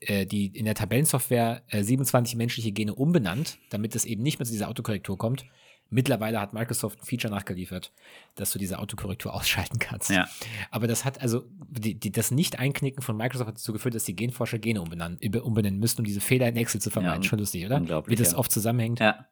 äh, 0.01 0.25
die 0.25 0.47
in 0.47 0.65
der 0.65 0.75
Tabellensoftware 0.75 1.63
äh, 1.67 1.83
27 1.83 2.35
menschliche 2.35 2.71
Gene 2.71 2.93
umbenannt, 2.95 3.57
damit 3.69 3.95
es 3.95 4.05
eben 4.05 4.23
nicht 4.23 4.39
mehr 4.39 4.45
zu 4.45 4.51
dieser 4.51 4.69
Autokorrektur 4.69 5.17
kommt. 5.17 5.45
Mittlerweile 5.91 6.39
hat 6.39 6.53
Microsoft 6.53 7.01
ein 7.01 7.05
Feature 7.05 7.33
nachgeliefert, 7.33 7.91
dass 8.35 8.51
du 8.51 8.59
diese 8.59 8.77
Autokorrektur 8.77 9.33
ausschalten 9.35 9.79
kannst. 9.79 10.09
Ja. 10.09 10.27
Aber 10.71 10.87
das 10.87 11.03
hat 11.05 11.21
also, 11.21 11.45
die, 11.67 11.95
die, 11.95 12.11
das 12.11 12.31
Nicht-Einknicken 12.31 13.01
von 13.01 13.17
Microsoft 13.17 13.47
hat 13.47 13.55
dazu 13.55 13.73
geführt, 13.73 13.95
dass 13.95 14.03
die 14.03 14.15
Genforscher 14.15 14.59
Gene 14.59 14.81
umbenennen, 14.81 15.17
umbenennen 15.41 15.79
müssten, 15.79 16.01
um 16.01 16.05
diese 16.05 16.21
Fehler 16.21 16.47
in 16.47 16.55
Excel 16.57 16.79
zu 16.79 16.91
vermeiden. 16.91 17.23
Ja, 17.23 17.29
Schon 17.29 17.39
lustig, 17.39 17.65
oder? 17.65 17.77
Unglaublich. 17.77 18.17
Wie 18.17 18.21
das 18.21 18.33
ja. 18.33 18.37
oft 18.37 18.51
zusammenhängt. 18.51 18.99
Ja. 18.99 19.25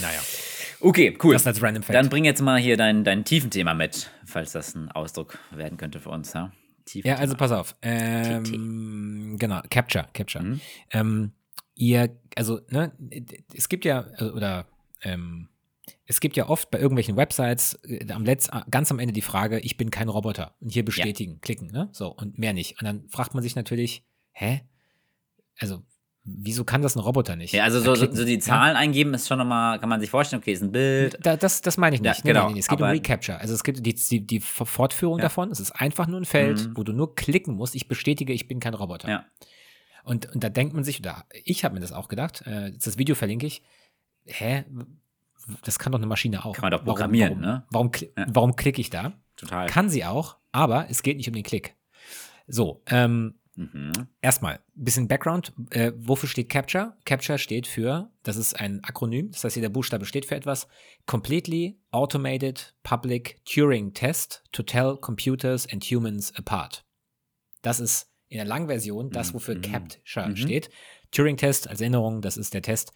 Naja. 0.00 0.20
Okay, 0.80 1.18
cool. 1.22 1.34
Das 1.34 1.46
als 1.46 1.62
Random 1.62 1.82
Fact. 1.82 1.94
Dann 1.94 2.08
bring 2.08 2.24
jetzt 2.24 2.40
mal 2.40 2.58
hier 2.58 2.76
dein, 2.76 3.04
dein 3.04 3.24
Tiefenthema 3.24 3.74
mit, 3.74 4.10
falls 4.24 4.52
das 4.52 4.74
ein 4.74 4.90
Ausdruck 4.90 5.38
werden 5.50 5.76
könnte 5.76 6.00
für 6.00 6.08
uns, 6.08 6.32
ja? 6.32 6.52
Tief 6.90 7.04
ja, 7.04 7.16
also 7.16 7.36
pass 7.36 7.52
auf. 7.52 7.76
Ähm, 7.82 9.36
genau, 9.38 9.60
Capture, 9.70 10.08
Capture. 10.12 10.42
Mhm. 10.42 10.60
Ähm, 10.90 11.32
ihr, 11.76 12.18
also, 12.34 12.60
ne, 12.68 12.92
es 13.54 13.68
gibt 13.68 13.84
ja, 13.84 14.00
also, 14.16 14.34
oder, 14.34 14.66
ähm, 15.02 15.48
es 16.06 16.20
gibt 16.20 16.36
ja 16.36 16.48
oft 16.48 16.70
bei 16.72 16.80
irgendwelchen 16.80 17.16
Websites 17.16 17.74
äh, 17.84 18.10
am 18.10 18.24
Letz, 18.24 18.50
ganz 18.70 18.90
am 18.90 18.98
Ende 18.98 19.12
die 19.12 19.22
Frage, 19.22 19.60
ich 19.60 19.76
bin 19.76 19.90
kein 19.90 20.08
Roboter. 20.08 20.56
Und 20.60 20.72
hier 20.72 20.84
bestätigen, 20.84 21.34
ja. 21.34 21.38
klicken, 21.40 21.68
ne? 21.68 21.88
So, 21.92 22.08
und 22.08 22.38
mehr 22.38 22.52
nicht. 22.52 22.80
Und 22.80 22.84
dann 22.84 23.08
fragt 23.08 23.34
man 23.34 23.42
sich 23.42 23.54
natürlich, 23.54 24.04
hä? 24.32 24.62
Also, 25.58 25.84
wieso 26.24 26.64
kann 26.64 26.82
das 26.82 26.96
ein 26.96 27.00
Roboter 27.00 27.36
nicht? 27.36 27.52
Ja, 27.52 27.64
also 27.64 27.80
so, 27.80 27.94
so, 27.94 28.12
so 28.12 28.24
die 28.24 28.38
Zahlen 28.38 28.74
ja? 28.74 28.80
eingeben 28.80 29.14
ist 29.14 29.28
schon 29.28 29.38
nochmal, 29.38 29.78
kann 29.78 29.88
man 29.88 30.00
sich 30.00 30.10
vorstellen, 30.10 30.42
okay, 30.42 30.52
ist 30.52 30.62
ein 30.62 30.72
Bild. 30.72 31.18
Da, 31.22 31.36
das, 31.36 31.62
das 31.62 31.76
meine 31.76 31.96
ich 31.96 32.02
nicht. 32.02 32.16
Ja, 32.18 32.22
genau. 32.22 32.48
Nee, 32.48 32.54
nee, 32.54 32.60
es 32.60 32.68
geht 32.68 32.80
um 32.80 32.86
Recapture. 32.86 33.38
Also 33.38 33.54
es 33.54 33.64
gibt 33.64 33.84
die, 33.84 33.94
die, 33.94 34.26
die 34.26 34.40
Fortführung 34.40 35.18
ja. 35.18 35.22
davon. 35.22 35.50
Es 35.50 35.60
ist 35.60 35.72
einfach 35.72 36.06
nur 36.06 36.20
ein 36.20 36.24
Feld, 36.24 36.68
mhm. 36.68 36.76
wo 36.76 36.84
du 36.84 36.92
nur 36.92 37.14
klicken 37.14 37.54
musst. 37.54 37.74
Ich 37.74 37.88
bestätige, 37.88 38.32
ich 38.32 38.48
bin 38.48 38.60
kein 38.60 38.74
Roboter. 38.74 39.08
Ja. 39.08 39.24
Und, 40.04 40.32
und 40.34 40.42
da 40.42 40.48
denkt 40.48 40.74
man 40.74 40.84
sich, 40.84 41.00
oder 41.00 41.24
ich 41.44 41.64
habe 41.64 41.74
mir 41.74 41.80
das 41.80 41.92
auch 41.92 42.08
gedacht, 42.08 42.42
äh, 42.46 42.72
das 42.72 42.98
Video 42.98 43.14
verlinke 43.14 43.46
ich, 43.46 43.62
hä, 44.24 44.64
das 45.64 45.78
kann 45.78 45.92
doch 45.92 45.98
eine 45.98 46.06
Maschine 46.06 46.44
auch. 46.44 46.54
Kann 46.54 46.62
man 46.62 46.72
doch 46.72 46.84
programmieren, 46.84 47.42
warum, 47.42 47.64
warum, 47.70 47.90
ne? 47.94 48.12
Warum, 48.16 48.34
warum 48.34 48.56
klicke 48.56 48.80
ich 48.80 48.90
da? 48.90 49.12
Total. 49.36 49.66
Kann 49.68 49.88
sie 49.88 50.04
auch, 50.04 50.36
aber 50.52 50.86
es 50.90 51.02
geht 51.02 51.16
nicht 51.16 51.28
um 51.28 51.34
den 51.34 51.42
Klick. 51.42 51.76
So, 52.46 52.82
ähm, 52.86 53.39
Mhm. 53.56 53.92
Erstmal, 54.22 54.54
ein 54.54 54.84
bisschen 54.84 55.08
Background. 55.08 55.52
Äh, 55.70 55.92
wofür 55.96 56.28
steht 56.28 56.48
Capture? 56.48 56.96
Capture 57.04 57.38
steht 57.38 57.66
für, 57.66 58.10
das 58.22 58.36
ist 58.36 58.58
ein 58.58 58.82
Akronym, 58.84 59.30
das 59.32 59.44
heißt, 59.44 59.56
jeder 59.56 59.68
Buchstabe 59.68 60.06
steht 60.06 60.26
für 60.26 60.36
etwas. 60.36 60.68
Completely 61.06 61.78
Automated 61.90 62.74
Public 62.82 63.44
Turing 63.44 63.92
Test 63.92 64.44
to 64.52 64.62
Tell 64.62 64.96
Computers 64.96 65.66
and 65.70 65.84
Humans 65.84 66.34
Apart. 66.36 66.84
Das 67.62 67.80
ist 67.80 68.10
in 68.28 68.38
der 68.38 68.46
Langversion 68.46 69.10
das, 69.10 69.30
mhm. 69.30 69.34
wofür 69.34 69.56
mhm. 69.56 69.62
Capture 69.62 70.28
mhm. 70.28 70.36
steht. 70.36 70.70
Turing-Test, 71.10 71.68
als 71.68 71.80
Erinnerung, 71.80 72.22
das 72.22 72.36
ist 72.36 72.54
der 72.54 72.62
Test 72.62 72.92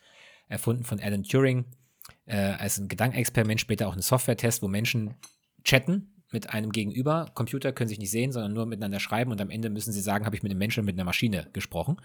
erfunden 0.48 0.84
von 0.84 1.00
Alan 1.00 1.24
Turing 1.24 1.64
äh, 2.26 2.36
als 2.36 2.78
ein 2.78 2.88
Gedankenexperiment, 2.88 3.60
später 3.60 3.88
auch 3.88 3.96
ein 3.96 4.02
Software-Test, 4.02 4.62
wo 4.62 4.68
Menschen 4.68 5.14
chatten 5.64 6.13
mit 6.34 6.50
einem 6.50 6.70
Gegenüber. 6.70 7.30
Computer 7.32 7.72
können 7.72 7.88
sich 7.88 7.98
nicht 7.98 8.10
sehen, 8.10 8.32
sondern 8.32 8.52
nur 8.52 8.66
miteinander 8.66 9.00
schreiben 9.00 9.32
und 9.32 9.40
am 9.40 9.48
Ende 9.48 9.70
müssen 9.70 9.92
sie 9.92 10.02
sagen, 10.02 10.26
habe 10.26 10.36
ich 10.36 10.42
mit 10.42 10.52
einem 10.52 10.58
Menschen 10.58 10.84
mit 10.84 10.96
einer 10.96 11.04
Maschine 11.04 11.48
gesprochen. 11.54 11.96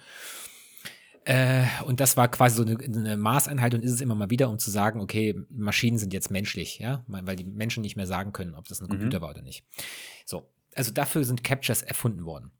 Äh, 1.25 1.65
und 1.85 1.99
das 1.99 2.15
war 2.15 2.29
quasi 2.29 2.55
so 2.55 2.63
eine, 2.63 2.77
eine, 2.83 3.17
Maßeinheit 3.17 3.73
und 3.73 3.83
ist 3.83 3.91
es 3.91 4.01
immer 4.01 4.15
mal 4.15 4.29
wieder, 4.29 4.49
um 4.49 4.57
zu 4.57 4.71
sagen, 4.71 5.01
okay, 5.01 5.35
Maschinen 5.49 5.97
sind 5.97 6.13
jetzt 6.13 6.31
menschlich, 6.31 6.79
ja, 6.79 7.03
weil 7.07 7.35
die 7.35 7.43
Menschen 7.43 7.81
nicht 7.81 7.97
mehr 7.97 8.07
sagen 8.07 8.31
können, 8.31 8.55
ob 8.55 8.67
das 8.67 8.81
ein 8.81 8.87
Computer 8.87 9.19
mhm. 9.19 9.23
war 9.23 9.29
oder 9.31 9.41
nicht. 9.41 9.65
So, 10.25 10.49
also 10.75 10.91
dafür 10.91 11.23
sind 11.25 11.43
Captures 11.43 11.81
erfunden 11.81 12.25
worden. 12.25 12.51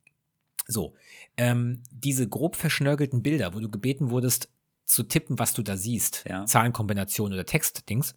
So, 0.68 0.94
ähm, 1.38 1.84
diese 1.92 2.28
grob 2.28 2.56
verschnörkelten 2.56 3.24
Bilder, 3.24 3.56
wo 3.56 3.60
du 3.60 3.70
gebeten 3.70 4.10
wurdest, 4.10 4.50
zu 4.86 5.04
tippen, 5.04 5.40
was 5.40 5.54
du 5.54 5.64
da 5.64 5.78
siehst, 5.78 6.26
ja. 6.28 6.46
Zahlenkombination 6.46 7.32
oder 7.32 7.46
Textdings, 7.46 8.16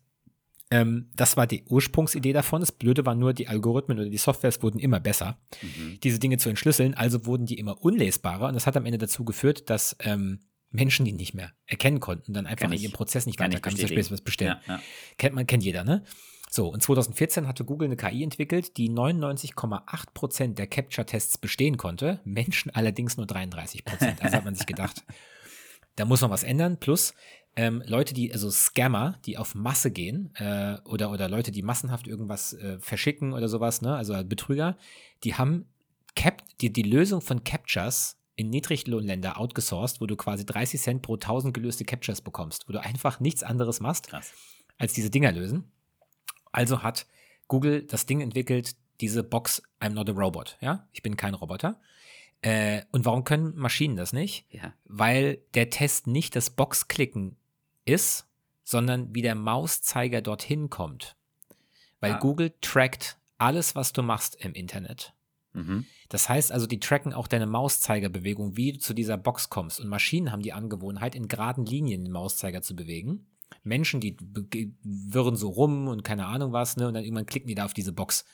ähm, 0.72 1.10
das 1.14 1.36
war 1.36 1.46
die 1.46 1.64
Ursprungsidee 1.68 2.32
davon. 2.32 2.60
Das 2.60 2.72
Blöde 2.72 3.04
war 3.04 3.14
nur, 3.14 3.34
die 3.34 3.46
Algorithmen 3.46 3.98
oder 3.98 4.08
die 4.08 4.16
Softwares 4.16 4.62
wurden 4.62 4.78
immer 4.78 5.00
besser, 5.00 5.38
mhm. 5.60 5.98
diese 6.02 6.18
Dinge 6.18 6.38
zu 6.38 6.48
entschlüsseln. 6.48 6.94
Also 6.94 7.26
wurden 7.26 7.44
die 7.44 7.58
immer 7.58 7.82
unlesbarer. 7.82 8.48
Und 8.48 8.54
das 8.54 8.66
hat 8.66 8.76
am 8.76 8.86
Ende 8.86 8.96
dazu 8.96 9.24
geführt, 9.24 9.68
dass 9.68 9.94
ähm, 10.00 10.40
Menschen 10.70 11.04
die 11.04 11.12
nicht 11.12 11.34
mehr 11.34 11.52
erkennen 11.66 12.00
konnten, 12.00 12.32
dann 12.32 12.46
einfach 12.46 12.70
in 12.70 12.78
ihrem 12.78 12.92
Prozess 12.92 13.26
nicht 13.26 13.38
weiterkamen, 13.38 13.78
zum 13.78 13.88
Beispiel 13.90 14.10
was 14.10 14.22
bestellen. 14.22 14.56
Ja, 14.66 14.76
ja. 14.76 14.82
Kennt 15.18 15.34
man, 15.34 15.46
kennt 15.46 15.62
jeder, 15.62 15.84
ne? 15.84 16.04
So, 16.50 16.68
und 16.68 16.82
2014 16.82 17.46
hatte 17.46 17.64
Google 17.64 17.88
eine 17.88 17.96
KI 17.96 18.22
entwickelt, 18.22 18.78
die 18.78 18.90
99,8% 18.90 20.54
der 20.54 20.66
Capture-Tests 20.66 21.36
bestehen 21.36 21.76
konnte, 21.76 22.20
Menschen 22.24 22.74
allerdings 22.74 23.18
nur 23.18 23.26
33%. 23.26 24.20
Also 24.20 24.36
hat 24.36 24.44
man 24.44 24.54
sich 24.54 24.66
gedacht, 24.66 25.04
da 25.96 26.06
muss 26.06 26.22
man 26.22 26.30
was 26.30 26.42
ändern. 26.42 26.78
Plus, 26.78 27.14
ähm, 27.54 27.82
Leute, 27.86 28.14
die, 28.14 28.32
also 28.32 28.50
Scammer, 28.50 29.18
die 29.26 29.36
auf 29.36 29.54
Masse 29.54 29.90
gehen, 29.90 30.34
äh, 30.36 30.78
oder, 30.84 31.10
oder 31.10 31.28
Leute, 31.28 31.52
die 31.52 31.62
massenhaft 31.62 32.06
irgendwas 32.06 32.54
äh, 32.54 32.78
verschicken 32.80 33.32
oder 33.32 33.48
sowas, 33.48 33.82
ne, 33.82 33.94
also 33.94 34.14
Betrüger, 34.24 34.76
die 35.24 35.34
haben 35.34 35.66
Cap 36.14 36.42
die, 36.60 36.72
die 36.72 36.82
Lösung 36.82 37.20
von 37.20 37.44
Captures 37.44 38.18
in 38.36 38.50
Niedriglohnländer 38.50 39.38
outgesourced, 39.38 40.00
wo 40.00 40.06
du 40.06 40.16
quasi 40.16 40.46
30 40.46 40.80
Cent 40.80 41.02
pro 41.02 41.14
1000 41.14 41.52
gelöste 41.52 41.84
Captures 41.84 42.22
bekommst, 42.22 42.68
wo 42.68 42.72
du 42.72 42.80
einfach 42.80 43.20
nichts 43.20 43.42
anderes 43.42 43.80
machst, 43.80 44.08
Krass. 44.08 44.32
als 44.78 44.94
diese 44.94 45.10
Dinger 45.10 45.32
lösen. 45.32 45.70
Also 46.52 46.82
hat 46.82 47.06
Google 47.48 47.82
das 47.82 48.06
Ding 48.06 48.20
entwickelt, 48.20 48.76
diese 49.00 49.22
Box, 49.22 49.62
I'm 49.80 49.90
not 49.90 50.08
a 50.08 50.12
robot, 50.12 50.56
ja, 50.60 50.88
ich 50.92 51.02
bin 51.02 51.16
kein 51.16 51.34
Roboter. 51.34 51.80
Äh, 52.40 52.82
und 52.90 53.04
warum 53.04 53.24
können 53.24 53.54
Maschinen 53.56 53.96
das 53.96 54.12
nicht? 54.12 54.46
Ja. 54.50 54.74
Weil 54.84 55.38
der 55.54 55.70
Test 55.70 56.06
nicht 56.06 56.34
das 56.34 56.50
Boxklicken 56.50 57.36
ist, 57.84 58.26
sondern 58.64 59.14
wie 59.14 59.22
der 59.22 59.34
Mauszeiger 59.34 60.22
dorthin 60.22 60.70
kommt. 60.70 61.16
Weil 62.00 62.12
Ah. 62.14 62.18
Google 62.18 62.52
trackt 62.60 63.18
alles, 63.38 63.74
was 63.74 63.92
du 63.92 64.02
machst 64.02 64.36
im 64.44 64.52
Internet. 64.54 65.12
Mhm. 65.52 65.84
Das 66.08 66.28
heißt 66.28 66.50
also, 66.52 66.66
die 66.66 66.80
tracken 66.80 67.12
auch 67.12 67.26
deine 67.28 67.46
Mauszeigerbewegung, 67.46 68.56
wie 68.56 68.72
du 68.72 68.78
zu 68.78 68.94
dieser 68.94 69.16
Box 69.18 69.50
kommst. 69.50 69.80
Und 69.80 69.88
Maschinen 69.88 70.32
haben 70.32 70.42
die 70.42 70.52
Angewohnheit, 70.52 71.14
in 71.14 71.28
geraden 71.28 71.66
Linien 71.66 72.04
den 72.04 72.12
Mauszeiger 72.12 72.62
zu 72.62 72.74
bewegen. 72.74 73.26
Menschen, 73.64 74.00
die 74.00 74.16
wirren 74.82 75.36
so 75.36 75.50
rum 75.50 75.88
und 75.88 76.02
keine 76.04 76.26
Ahnung 76.26 76.52
was, 76.52 76.76
ne? 76.76 76.88
Und 76.88 76.94
dann 76.94 77.04
irgendwann 77.04 77.26
klicken 77.26 77.48
die 77.48 77.54
da 77.54 77.64
auf 77.66 77.74
diese 77.74 77.92
Box. 77.92 78.24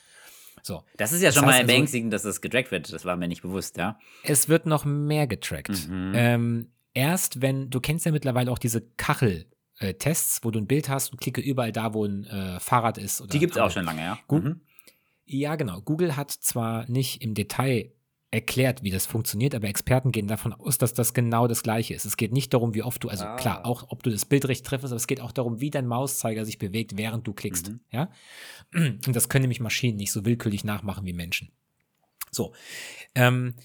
So. 0.63 0.83
Das 0.97 1.11
ist 1.11 1.21
ja 1.21 1.29
Das 1.29 1.35
schon 1.35 1.45
mal 1.45 1.53
also- 1.55 1.67
beängstigend, 1.67 2.13
dass 2.13 2.23
das 2.23 2.41
getrackt 2.41 2.71
wird. 2.71 2.91
Das 2.91 3.03
war 3.05 3.15
mir 3.17 3.27
nicht 3.27 3.41
bewusst, 3.41 3.77
ja. 3.77 3.99
Es 4.23 4.47
wird 4.47 4.65
noch 4.65 4.85
mehr 4.85 5.27
getrackt. 5.27 5.87
Mhm. 5.89 6.11
Ähm, 6.15 6.67
erst 6.93 7.41
wenn, 7.41 7.69
du 7.69 7.79
kennst 7.79 8.05
ja 8.05 8.11
mittlerweile 8.11 8.51
auch 8.51 8.59
diese 8.59 8.81
Kachel-Tests, 8.97 10.43
wo 10.43 10.51
du 10.51 10.59
ein 10.59 10.67
Bild 10.67 10.89
hast 10.89 11.11
und 11.11 11.19
klicke 11.21 11.41
überall 11.41 11.71
da, 11.71 11.93
wo 11.93 12.05
ein 12.05 12.25
äh, 12.25 12.59
Fahrrad 12.59 12.97
ist. 12.97 13.31
Die 13.31 13.39
gibt 13.39 13.53
es 13.55 13.61
auch 13.61 13.71
schon 13.71 13.85
lange, 13.85 14.01
ja. 14.01 14.19
Gut. 14.27 14.43
Mhm. 14.43 14.61
Ja, 15.25 15.55
genau. 15.55 15.81
Google 15.81 16.15
hat 16.15 16.31
zwar 16.31 16.89
nicht 16.89 17.21
im 17.21 17.33
Detail 17.35 17.91
erklärt, 18.31 18.83
wie 18.83 18.91
das 18.91 19.07
funktioniert, 19.07 19.55
aber 19.55 19.67
Experten 19.67 20.11
gehen 20.11 20.27
davon 20.27 20.53
aus, 20.53 20.77
dass 20.77 20.93
das 20.93 21.15
genau 21.15 21.47
das 21.47 21.63
Gleiche 21.63 21.95
ist. 21.95 22.05
Es 22.05 22.15
geht 22.15 22.31
nicht 22.31 22.53
darum, 22.53 22.75
wie 22.75 22.83
oft 22.83 23.03
du, 23.03 23.09
also 23.09 23.25
Ah. 23.25 23.35
klar, 23.37 23.65
auch 23.65 23.85
ob 23.89 24.03
du 24.03 24.11
das 24.11 24.25
Bild 24.25 24.47
richtig 24.47 24.67
treffst, 24.67 24.85
aber 24.85 24.95
es 24.95 25.07
geht 25.07 25.19
auch 25.21 25.31
darum, 25.31 25.61
wie 25.61 25.71
dein 25.71 25.87
Mauszeiger 25.87 26.45
sich 26.45 26.59
bewegt, 26.59 26.95
während 26.95 27.25
du 27.25 27.33
klickst. 27.33 27.69
Mhm. 27.69 27.79
Ja? 27.91 28.11
Und 28.73 29.15
das 29.15 29.29
können 29.29 29.43
nämlich 29.43 29.59
Maschinen 29.59 29.97
nicht 29.97 30.11
so 30.11 30.25
willkürlich 30.25 30.63
nachmachen 30.63 31.05
wie 31.05 31.13
Menschen. 31.13 31.51
So. 32.31 32.53
Ähm, 33.15 33.55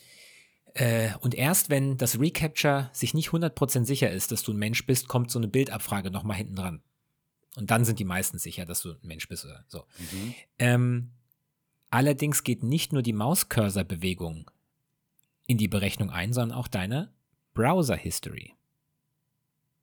äh, 0.75 1.11
und 1.21 1.35
erst 1.35 1.71
wenn 1.71 1.97
das 1.97 2.19
Recapture 2.19 2.91
sich 2.93 3.15
nicht 3.15 3.31
100% 3.31 3.85
sicher 3.85 4.11
ist, 4.11 4.33
dass 4.33 4.43
du 4.43 4.53
ein 4.53 4.59
Mensch 4.59 4.85
bist, 4.87 5.07
kommt 5.09 5.31
so 5.31 5.39
eine 5.39 5.49
Bildabfrage 5.49 6.11
nochmal 6.11 6.37
hinten 6.37 6.57
dran. 6.57 6.83
Und 7.57 7.71
dann 7.71 7.85
sind 7.85 8.01
die 8.01 8.05
meisten 8.05 8.39
sicher, 8.39 8.65
dass 8.65 8.83
du 8.83 8.91
ein 8.91 8.99
Mensch 9.03 9.29
bist. 9.29 9.45
Oder 9.45 9.65
so. 9.69 9.85
Mhm. 9.99 10.35
Ähm, 10.59 11.11
allerdings 11.91 12.43
geht 12.43 12.65
nicht 12.65 12.93
nur 12.93 13.03
die 13.03 13.13
Mauscursor-Bewegung 13.13 14.51
in 15.47 15.59
die 15.59 15.69
Berechnung 15.69 16.11
ein, 16.11 16.33
sondern 16.33 16.59
auch 16.59 16.67
deine 16.67 17.13
Browser-History. 17.55 18.55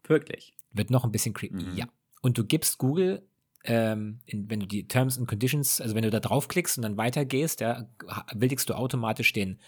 Wirklich. 0.03 0.53
Wird 0.73 0.89
noch 0.89 1.05
ein 1.05 1.11
bisschen 1.11 1.33
creepy. 1.33 1.63
Mhm. 1.63 1.77
Ja. 1.77 1.87
Und 2.21 2.37
du 2.37 2.43
gibst 2.43 2.77
Google, 2.77 3.25
ähm, 3.63 4.19
in, 4.25 4.49
wenn 4.49 4.59
du 4.59 4.65
die 4.65 4.89
Terms 4.89 5.17
and 5.17 5.29
Conditions, 5.29 5.79
also 5.79 5.95
wenn 5.95 6.03
du 6.03 6.09
da 6.09 6.19
draufklickst 6.19 6.77
und 6.77 6.81
dann 6.81 6.97
weitergehst, 6.97 7.61
ja, 7.61 7.87
willigst 8.33 8.69
du 8.69 8.73
automatisch 8.73 9.31
den 9.31 9.59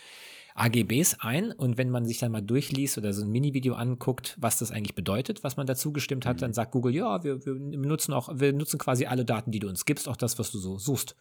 AGBs 0.56 1.18
ein 1.20 1.52
und 1.52 1.78
wenn 1.78 1.89
man 1.89 2.06
sich 2.06 2.20
dann 2.20 2.32
mal 2.32 2.42
durchliest 2.42 2.98
oder 2.98 3.13
so 3.13 3.24
ein 3.24 3.30
Mini-Video 3.32 3.74
anguckt, 3.76 4.36
was 4.39 4.58
das 4.60 4.72
eigentlich 4.72 4.96
bedeutet, 4.96 5.44
was 5.44 5.58
man 5.58 5.66
dazu 5.68 5.92
gestimmt 5.92 6.26
hat, 6.26 6.38
Mhm. 6.38 6.42
dann 6.42 6.54
sagt 6.54 6.72
Google, 6.72 6.94
ja, 6.96 7.24
wir, 7.24 7.44
wir 7.46 7.54
nutzen 7.56 8.13
auch, 8.13 8.30
wir 8.39 8.54
nutzen 8.54 8.78
quasi 8.78 9.06
alle 9.06 9.26
Daten, 9.26 9.52
die 9.52 9.60
du 9.60 9.68
uns 9.68 9.86
gibst, 9.86 10.08
auch 10.08 10.18
das, 10.18 10.38
was 10.39 10.52
du 10.52 10.60
so 10.60 10.78
suchst. 10.78 11.16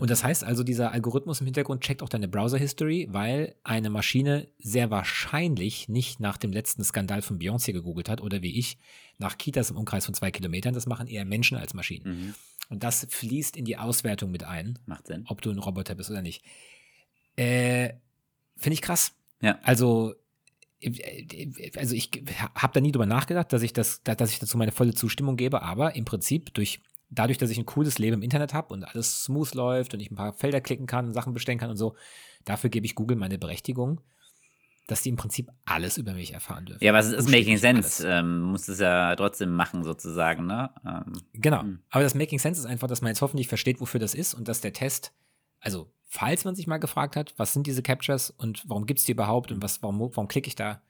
Und 0.00 0.10
das 0.10 0.24
heißt 0.24 0.42
also, 0.42 0.64
dieser 0.64 0.90
Algorithmus 0.90 1.40
im 1.40 1.46
Hintergrund 1.46 1.82
checkt 1.82 2.02
auch 2.02 2.08
deine 2.08 2.26
Browser-History, 2.26 3.06
weil 3.12 3.54
eine 3.62 3.88
Maschine 3.88 4.48
sehr 4.58 4.90
wahrscheinlich 4.90 5.88
nicht 5.88 6.18
nach 6.18 6.38
dem 6.38 6.50
letzten 6.52 6.82
Skandal 6.82 7.22
von 7.22 7.38
Beyoncé 7.38 7.72
gegoogelt 7.72 8.08
hat 8.08 8.20
oder 8.20 8.42
wie 8.42 8.58
ich 8.58 8.78
nach 9.18 9.38
Kitas 9.38 9.70
im 9.70 9.76
Umkreis 9.76 10.06
von 10.06 10.14
zwei 10.14 10.32
Kilometern. 10.32 10.74
Das 10.74 10.86
machen 10.86 11.06
eher 11.06 11.24
Menschen 11.24 11.56
als 11.56 11.72
Maschinen. 11.72 12.04
Mhm. 12.18 12.34
Und 12.68 12.82
das 12.82 13.06
fließt 13.10 13.56
in 13.56 13.64
die 13.64 13.76
Auswertung 13.76 14.32
mit 14.32 14.42
ein, 14.42 14.76
Macht 14.86 15.06
Sinn. 15.06 15.24
ob 15.28 15.40
du 15.40 15.50
ein 15.50 15.58
Roboter 15.58 15.94
bist 15.94 16.10
oder 16.10 16.22
nicht. 16.22 16.42
Äh, 17.36 17.90
Finde 18.60 18.74
ich 18.74 18.82
krass. 18.82 19.12
Ja. 19.40 19.58
Also, 19.62 20.14
äh, 20.80 21.70
also 21.76 21.94
ich 21.94 22.10
habe 22.54 22.72
da 22.72 22.80
nie 22.80 22.92
drüber 22.92 23.06
nachgedacht, 23.06 23.52
dass 23.52 23.62
ich, 23.62 23.72
das, 23.72 24.02
dass 24.04 24.30
ich 24.30 24.38
dazu 24.38 24.58
meine 24.58 24.72
volle 24.72 24.94
Zustimmung 24.94 25.36
gebe, 25.36 25.62
aber 25.62 25.96
im 25.96 26.04
Prinzip 26.04 26.54
durch 26.54 26.80
dadurch, 27.10 27.38
dass 27.38 27.50
ich 27.50 27.58
ein 27.58 27.66
cooles 27.66 27.98
Leben 27.98 28.14
im 28.14 28.22
Internet 28.22 28.54
habe 28.54 28.72
und 28.72 28.84
alles 28.84 29.24
smooth 29.24 29.54
läuft 29.54 29.94
und 29.94 30.00
ich 30.00 30.10
ein 30.10 30.16
paar 30.16 30.32
Felder 30.32 30.60
klicken 30.60 30.86
kann 30.86 31.06
und 31.06 31.12
Sachen 31.12 31.34
bestellen 31.34 31.58
kann 31.58 31.70
und 31.70 31.76
so, 31.76 31.96
dafür 32.44 32.70
gebe 32.70 32.86
ich 32.86 32.94
Google 32.94 33.16
meine 33.16 33.38
Berechtigung, 33.38 34.00
dass 34.86 35.02
die 35.02 35.08
im 35.08 35.16
Prinzip 35.16 35.48
alles 35.64 35.98
über 35.98 36.12
mich 36.14 36.34
erfahren 36.34 36.66
dürfen. 36.66 36.84
Ja, 36.84 36.92
aber 36.92 37.00
es 37.00 37.08
ist 37.08 37.28
making 37.28 37.56
sense. 37.56 38.06
Ähm, 38.06 38.42
muss 38.42 38.68
es 38.68 38.78
ja 38.78 39.14
trotzdem 39.16 39.54
machen, 39.54 39.82
sozusagen, 39.82 40.46
ne? 40.46 40.70
Ähm, 40.86 41.12
Genau. 41.32 41.62
Hm. 41.62 41.80
Aber 41.90 42.04
das 42.04 42.14
Making 42.14 42.38
Sense 42.38 42.60
ist 42.60 42.66
einfach, 42.66 42.88
dass 42.88 43.00
man 43.00 43.08
jetzt 43.10 43.22
hoffentlich 43.22 43.48
versteht, 43.48 43.80
wofür 43.80 44.00
das 44.00 44.14
ist 44.14 44.34
und 44.34 44.46
dass 44.48 44.60
der 44.60 44.72
Test, 44.72 45.12
also 45.60 45.92
falls 46.10 46.44
man 46.44 46.56
sich 46.56 46.66
mal 46.66 46.78
gefragt 46.78 47.14
hat, 47.14 47.32
was 47.36 47.52
sind 47.52 47.66
diese 47.68 47.82
Captures 47.82 48.30
und 48.30 48.64
warum 48.66 48.84
gibt 48.84 48.98
es 48.98 49.06
die 49.06 49.12
überhaupt 49.12 49.52
und 49.52 49.62
was, 49.62 49.80
warum, 49.80 50.00
warum 50.00 50.26
klicke 50.28 50.48
ich 50.48 50.56
da, 50.56 50.82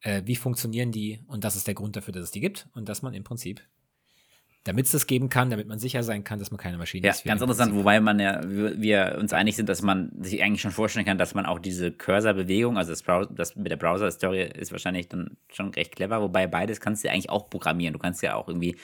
äh, 0.00 0.22
wie 0.24 0.34
funktionieren 0.34 0.92
die 0.92 1.20
und 1.28 1.44
das 1.44 1.56
ist 1.56 1.66
der 1.66 1.74
Grund 1.74 1.94
dafür, 1.94 2.12
dass 2.12 2.24
es 2.24 2.30
die 2.30 2.40
gibt 2.40 2.66
und 2.74 2.88
dass 2.88 3.02
man 3.02 3.12
im 3.12 3.22
Prinzip, 3.22 3.60
damit 4.64 4.86
es 4.86 4.92
das 4.92 5.06
geben 5.06 5.28
kann, 5.28 5.50
damit 5.50 5.68
man 5.68 5.78
sicher 5.78 6.02
sein 6.02 6.24
kann, 6.24 6.38
dass 6.38 6.50
man 6.50 6.58
keine 6.58 6.78
Maschine 6.78 7.06
Ja, 7.06 7.12
ist. 7.12 7.24
wie 7.24 7.28
ganz 7.28 7.42
interessant, 7.42 7.74
wobei 7.74 8.00
man 8.00 8.18
ja, 8.18 8.40
wir 8.42 9.18
uns 9.20 9.34
einig 9.34 9.56
sind, 9.56 9.68
dass 9.68 9.82
man 9.82 10.10
sich 10.22 10.42
eigentlich 10.42 10.62
schon 10.62 10.70
vorstellen 10.70 11.04
kann, 11.04 11.18
dass 11.18 11.34
man 11.34 11.44
auch 11.44 11.58
diese 11.58 11.92
Cursor-Bewegung, 11.92 12.78
also 12.78 12.92
das, 12.92 13.04
das 13.30 13.56
mit 13.56 13.70
der 13.70 13.76
Browser-Story 13.76 14.42
ist 14.54 14.72
wahrscheinlich 14.72 15.08
dann 15.08 15.36
schon 15.52 15.68
recht 15.68 15.94
clever, 15.96 16.22
wobei 16.22 16.46
beides 16.46 16.80
kannst 16.80 17.04
du 17.04 17.08
ja 17.08 17.14
eigentlich 17.14 17.28
auch 17.28 17.50
programmieren. 17.50 17.92
Du 17.92 17.98
kannst 17.98 18.22
ja 18.22 18.36
auch 18.36 18.48
irgendwie, 18.48 18.76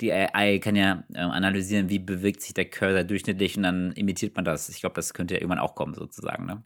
die 0.00 0.12
AI 0.12 0.58
kann 0.58 0.76
ja 0.76 1.04
äh, 1.14 1.18
analysieren, 1.18 1.88
wie 1.88 1.98
bewegt 1.98 2.42
sich 2.42 2.54
der 2.54 2.66
Cursor 2.66 3.04
durchschnittlich 3.04 3.56
und 3.56 3.62
dann 3.62 3.92
imitiert 3.92 4.36
man 4.36 4.44
das. 4.44 4.68
Ich 4.68 4.80
glaube, 4.80 4.94
das 4.94 5.14
könnte 5.14 5.34
ja 5.34 5.40
irgendwann 5.40 5.58
auch 5.58 5.74
kommen, 5.74 5.94
sozusagen, 5.94 6.46
ne? 6.46 6.62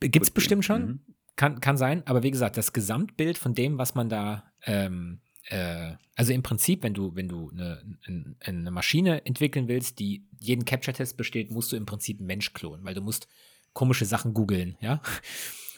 Gibt 0.00 0.24
es 0.24 0.30
bestimmt 0.32 0.64
schon, 0.64 0.82
mhm. 0.82 1.00
kann, 1.36 1.60
kann 1.60 1.76
sein, 1.76 2.02
aber 2.06 2.24
wie 2.24 2.32
gesagt, 2.32 2.56
das 2.56 2.72
Gesamtbild 2.72 3.38
von 3.38 3.54
dem, 3.54 3.78
was 3.78 3.94
man 3.94 4.08
da, 4.08 4.52
ähm, 4.64 5.20
äh, 5.48 5.92
also 6.16 6.32
im 6.32 6.42
Prinzip, 6.42 6.82
wenn 6.82 6.94
du, 6.94 7.14
wenn 7.14 7.28
du 7.28 7.50
eine, 7.50 7.96
eine, 8.06 8.34
eine 8.40 8.70
Maschine 8.72 9.24
entwickeln 9.26 9.68
willst, 9.68 10.00
die 10.00 10.26
jeden 10.40 10.64
Capture-Test 10.64 11.16
besteht, 11.16 11.52
musst 11.52 11.70
du 11.70 11.76
im 11.76 11.86
Prinzip 11.86 12.18
einen 12.18 12.26
Mensch 12.26 12.52
klonen, 12.52 12.84
weil 12.84 12.94
du 12.94 13.00
musst 13.00 13.28
komische 13.74 14.04
Sachen 14.04 14.34
googeln, 14.34 14.76
ja. 14.80 15.00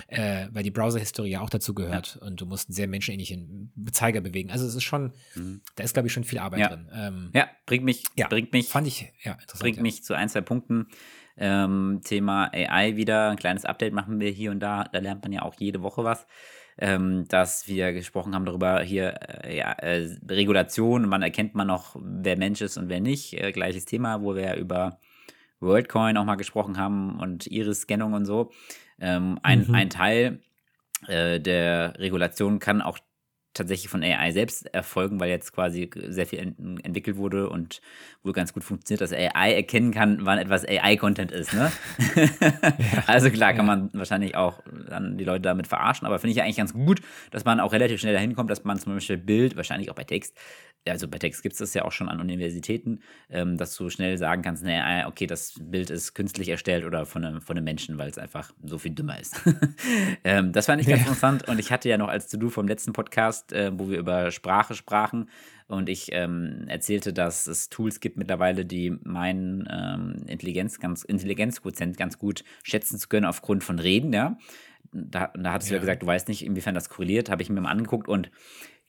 Äh, 0.09 0.49
weil 0.53 0.63
die 0.63 0.71
Browser-Historie 0.71 1.31
ja 1.31 1.41
auch 1.41 1.51
dazu 1.51 1.75
gehört 1.75 2.17
und 2.21 2.41
du 2.41 2.47
musst 2.47 2.69
einen 2.69 2.75
sehr 2.75 2.89
menschenähnlichen 2.89 3.73
Zeiger 3.93 4.21
bewegen. 4.21 4.51
Also 4.51 4.67
es 4.67 4.75
ist 4.75 4.83
schon, 4.83 5.13
Mhm. 5.35 5.61
da 5.77 5.85
ist, 5.85 5.93
glaube 5.95 6.09
ich, 6.09 6.13
schon 6.13 6.25
viel 6.25 6.39
Arbeit 6.39 6.61
Ja. 6.61 6.69
drin. 6.69 6.89
Ähm, 6.95 7.31
Ja, 7.33 7.49
bringt 7.67 7.85
mich, 7.85 8.03
ja, 8.17 8.27
bringt 8.29 8.53
mich 8.53 8.69
fand 8.69 8.87
ich, 8.87 9.13
ja, 9.23 9.33
interessant. 9.33 9.61
bringt 9.61 9.77
ja. 9.77 9.83
mich 9.83 10.03
zu 10.03 10.15
ein, 10.15 10.29
zwei 10.29 10.41
Punkten. 10.41 10.89
Ähm, 11.37 12.01
Thema 12.05 12.51
AI 12.53 12.97
wieder, 12.97 13.31
ein 13.31 13.37
kleines 13.37 13.65
Update 13.65 13.93
machen 13.93 14.21
wir 14.21 14.31
hier 14.31 14.51
und 14.53 14.61
da. 14.61 14.85
Da 14.85 14.99
lernt 15.01 15.23
man 15.23 15.33
ja 15.33 15.43
auch 15.43 15.55
jede 15.59 15.83
Woche 15.83 16.05
was. 16.05 16.27
Ähm, 16.77 17.27
dass 17.29 17.69
wir 17.69 17.93
gesprochen 17.93 18.35
haben 18.35 18.45
darüber 18.45 18.81
hier, 18.83 19.15
äh, 19.45 19.57
ja, 19.57 19.73
äh, 19.75 20.09
Regulation, 20.29 21.09
wann 21.09 21.23
erkennt 21.23 21.55
man 21.55 21.69
noch, 21.69 21.97
wer 22.01 22.37
Mensch 22.37 22.61
ist 22.63 22.77
und 22.77 22.89
wer 22.89 22.99
nicht. 23.01 23.33
Äh, 23.35 23.53
gleiches 23.53 23.85
Thema, 23.85 24.23
wo 24.23 24.35
wir 24.35 24.43
ja 24.43 24.57
über 24.57 24.99
WorldCoin 25.61 26.17
auch 26.17 26.25
mal 26.25 26.35
gesprochen 26.35 26.77
haben 26.77 27.19
und 27.21 27.47
Iris-Scannung 27.47 28.13
und 28.13 28.25
so. 28.27 28.51
Ähm, 29.05 29.39
ein, 29.43 29.67
Mhm. 29.69 29.75
ein 29.75 29.91
Teil 29.91 30.41
äh, 31.07 31.39
der 31.41 31.95
Regulation 31.99 32.59
kann 32.59 32.81
auch 32.83 32.99
tatsächlich 33.53 33.89
von 33.89 34.03
AI 34.03 34.33
selbst 34.33 34.67
erfolgen, 34.75 35.21
weil 35.21 35.31
jetzt 35.31 35.53
quasi 35.53 35.91
sehr 36.09 36.27
viel 36.27 36.41
ent 36.41 36.85
entwickelt 36.85 37.17
wurde 37.17 37.49
und 37.51 37.81
wohl 38.23 38.33
ganz 38.33 38.53
gut 38.53 38.65
funktioniert, 38.65 39.01
dass 39.03 39.13
AI 39.13 39.55
erkennen 39.55 39.93
kann, 39.93 40.27
wann 40.27 40.39
etwas 40.39 40.65
AI-Content 40.67 41.31
ist. 41.33 41.53
Ne? 41.53 41.71
also 43.07 43.31
klar 43.31 43.55
kann 43.55 43.67
ja. 43.67 43.77
man 43.77 43.91
wahrscheinlich 43.93 44.37
auch 44.37 44.61
dann 44.89 45.19
die 45.19 45.25
Leute 45.25 45.43
damit 45.43 45.69
verarschen, 45.69 46.07
aber 46.07 46.19
finde 46.19 46.33
ich 46.33 46.37
ja 46.39 46.45
eigentlich 46.45 46.57
ganz 46.57 46.73
gut, 46.73 47.01
dass 47.31 47.45
man 47.45 47.61
auch 47.61 47.73
relativ 47.73 48.01
schnell 48.01 48.15
dahin 48.15 48.35
kommt, 48.35 48.51
dass 48.51 48.65
man 48.65 48.79
zum 48.79 48.95
Beispiel 48.95 49.19
Bild, 49.19 49.57
wahrscheinlich 49.57 49.91
auch 49.91 49.95
bei 49.95 50.05
Text, 50.05 50.37
also 50.89 51.09
bei 51.09 51.19
Text 51.19 51.43
gibt 51.43 51.55
es 51.55 51.59
das 51.59 51.75
ja 51.75 51.85
auch 51.85 51.93
schon 51.93 52.09
an 52.09 52.21
Universitäten, 52.21 53.01
ähm, 53.31 53.57
dass 53.57 53.75
du 53.77 53.89
schnell 53.91 54.19
sagen 54.19 54.43
kannst, 54.43 54.63
naja, 54.65 55.07
okay, 55.09 55.27
das 55.27 55.55
Bild 55.61 55.91
ist 55.91 56.15
künstlich 56.15 56.49
erstellt 56.49 56.85
oder 56.85 57.07
von 57.07 57.25
einem, 57.25 57.41
von 57.41 57.57
einem 57.57 57.65
Menschen, 57.65 57.99
weil 57.99 58.11
es 58.11 58.19
einfach 58.19 58.53
so 58.63 58.79
viel 58.79 58.93
dümmer 58.93 59.19
ist. 59.19 59.41
ähm, 60.25 60.53
das 60.53 60.67
fand 60.67 60.81
ich 60.83 60.89
ganz 60.89 61.03
Ja. 61.03 61.07
interessant 61.07 61.49
und 61.49 61.59
ich 61.59 61.73
hatte 61.73 61.89
ja 61.89 61.97
noch 61.99 62.09
als 62.09 62.29
To-Do 62.29 62.51
vom 62.51 62.69
letzten 62.69 62.93
Podcast, 62.93 63.53
äh, 63.53 63.73
wo 63.75 63.89
wir 63.89 63.99
über 63.99 64.31
Sprache 64.31 64.75
sprachen 64.75 65.31
und 65.67 65.89
ich 65.89 66.11
ähm, 66.13 66.65
erzählte, 66.69 67.13
dass 67.13 67.47
es 67.47 67.71
Tools 67.71 68.01
gibt 68.01 68.17
mittlerweile, 68.19 68.65
die 68.67 68.91
meinen 69.05 69.67
ähm, 69.71 70.17
Intelligenz 70.27 70.79
ganz, 70.81 71.03
Intelligenzquotient 71.05 71.97
ganz 71.97 72.19
gut 72.19 72.45
schätzen 72.63 72.99
zu 72.99 73.09
können 73.09 73.25
aufgrund 73.27 73.65
von 73.65 73.79
Reden, 73.79 74.13
ja. 74.13 74.37
Da, 74.93 75.33
da 75.37 75.53
hattest 75.53 75.71
du 75.71 75.75
ja 75.75 75.79
Ja. 75.79 75.81
gesagt, 75.81 76.03
du 76.03 76.07
weißt 76.07 76.29
nicht, 76.29 76.45
inwiefern 76.45 76.75
das 76.75 76.89
korreliert, 76.89 77.29
habe 77.31 77.43
ich 77.43 77.51
mir 77.51 77.61
mal 77.61 77.71
angeguckt 77.71 78.07
und 78.07 78.31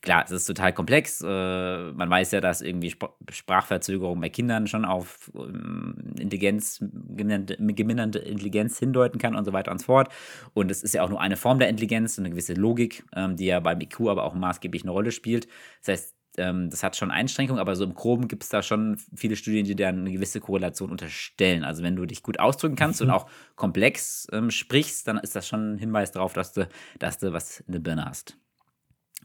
klar, 0.02 0.24
es 0.26 0.32
ist 0.32 0.46
total 0.46 0.74
komplex. 0.74 1.22
Äh, 1.22 1.92
man 1.92 2.10
weiß 2.10 2.32
ja, 2.32 2.42
dass 2.42 2.62
irgendwie 2.62 2.88
Sp 2.94 3.12
Sprachverzögerung 3.30 4.20
bei 4.22 4.30
Kindern 4.30 4.68
schon 4.68 4.86
auf 4.86 5.32
ähm, 5.36 6.14
Intelligenz, 6.20 6.80
geminderte 6.82 8.20
Intelligenz 8.20 8.80
hindeuten 8.80 9.20
kann 9.20 9.36
und 9.36 9.46
so 9.46 9.54
weiter 9.54 9.72
und 9.72 9.80
so 9.80 9.86
fort. 9.86 10.10
Und 10.54 10.72
es 10.72 10.84
ist 10.84 10.94
ja 10.94 11.04
auch 11.04 11.10
nur 11.10 11.22
eine 11.22 11.38
Form 11.38 11.60
der 11.60 11.70
Intelligenz, 11.70 12.18
eine 12.20 12.30
gewisse 12.30 12.54
Logik, 12.54 13.04
ähm, 13.16 13.36
die 13.36 13.46
ja 13.46 13.60
beim 13.60 13.82
IQ 13.82 14.08
aber 14.08 14.24
auch 14.24 14.34
maßgeblich 14.34 14.84
eine 14.84 14.92
Rolle 14.92 15.12
spielt. 15.12 15.48
Das 15.82 15.94
heißt, 15.94 16.16
ähm, 16.38 16.70
das 16.70 16.84
hat 16.84 16.96
schon 16.96 17.12
Einschränkungen, 17.12 17.60
aber 17.60 17.76
so 17.76 17.84
im 17.84 17.94
Groben 17.94 18.28
gibt 18.28 18.44
es 18.44 18.50
da 18.50 18.62
schon 18.62 18.98
viele 19.16 19.36
Studien, 19.36 19.66
die 19.66 19.76
dann 19.76 20.00
eine 20.00 20.12
gewisse 20.12 20.40
Korrelation 20.40 20.92
unterstellen. 20.92 21.64
Also 21.64 21.84
wenn 21.84 21.96
du 21.96 22.06
dich 22.06 22.24
gut 22.24 22.40
ausdrücken 22.40 22.76
kannst 22.76 23.02
mhm. 23.02 23.08
und 23.08 23.14
auch 23.14 23.28
komplex 23.56 24.28
ähm, 24.32 24.52
sprichst, 24.52 25.08
dann 25.08 25.18
ist 25.18 25.36
das 25.36 25.48
schon 25.48 25.76
ein 25.76 25.78
Hinweis 25.78 26.12
darauf, 26.12 26.34
dass 26.34 26.54
du, 26.54 26.68
dass 27.00 27.18
du 27.18 27.34
was 27.34 27.62
in 27.62 27.74
der 27.74 27.80
Birne 27.80 28.06
hast. 28.06 28.38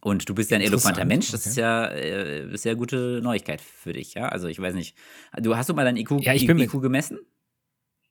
Und 0.00 0.28
du 0.28 0.34
bist 0.34 0.50
ja 0.50 0.56
ein 0.56 0.62
eloquenter 0.62 1.04
Mensch, 1.04 1.30
das 1.30 1.42
okay. 1.42 1.50
ist 1.50 1.56
ja 1.56 1.88
äh, 1.88 2.56
sehr 2.56 2.74
gute 2.74 3.20
Neuigkeit 3.22 3.60
für 3.60 3.92
dich, 3.92 4.14
ja. 4.14 4.28
Also 4.28 4.48
ich 4.48 4.58
weiß 4.58 4.74
nicht. 4.74 4.96
Du 5.38 5.56
hast 5.56 5.68
du 5.68 5.74
mal 5.74 5.84
dein 5.84 5.96
IQ, 5.96 6.22
ja, 6.22 6.32
ich 6.32 6.46
bin 6.46 6.58
IQ 6.58 6.80
gemessen? 6.80 7.18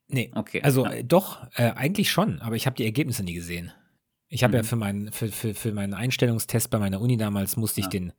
Nee. 0.08 0.32
Okay. 0.36 0.62
Also 0.62 0.86
ja. 0.86 1.04
doch, 1.04 1.48
äh, 1.56 1.72
eigentlich 1.72 2.12
schon, 2.12 2.42
aber 2.42 2.56
ich 2.56 2.66
habe 2.66 2.76
die 2.76 2.86
Ergebnisse 2.86 3.24
nie 3.24 3.34
gesehen. 3.34 3.72
Ich 4.28 4.44
habe 4.44 4.52
mhm. 4.52 4.58
ja 4.58 4.64
für 4.64 4.76
meinen, 4.76 5.12
für, 5.12 5.30
für, 5.30 5.54
für 5.54 5.72
meinen 5.72 5.94
Einstellungstest 5.94 6.70
bei 6.70 6.78
meiner 6.78 7.02
Uni 7.02 7.18
damals 7.18 7.58
musste 7.58 7.80
ich 7.80 7.86
ja. 7.86 7.92
den 7.92 8.14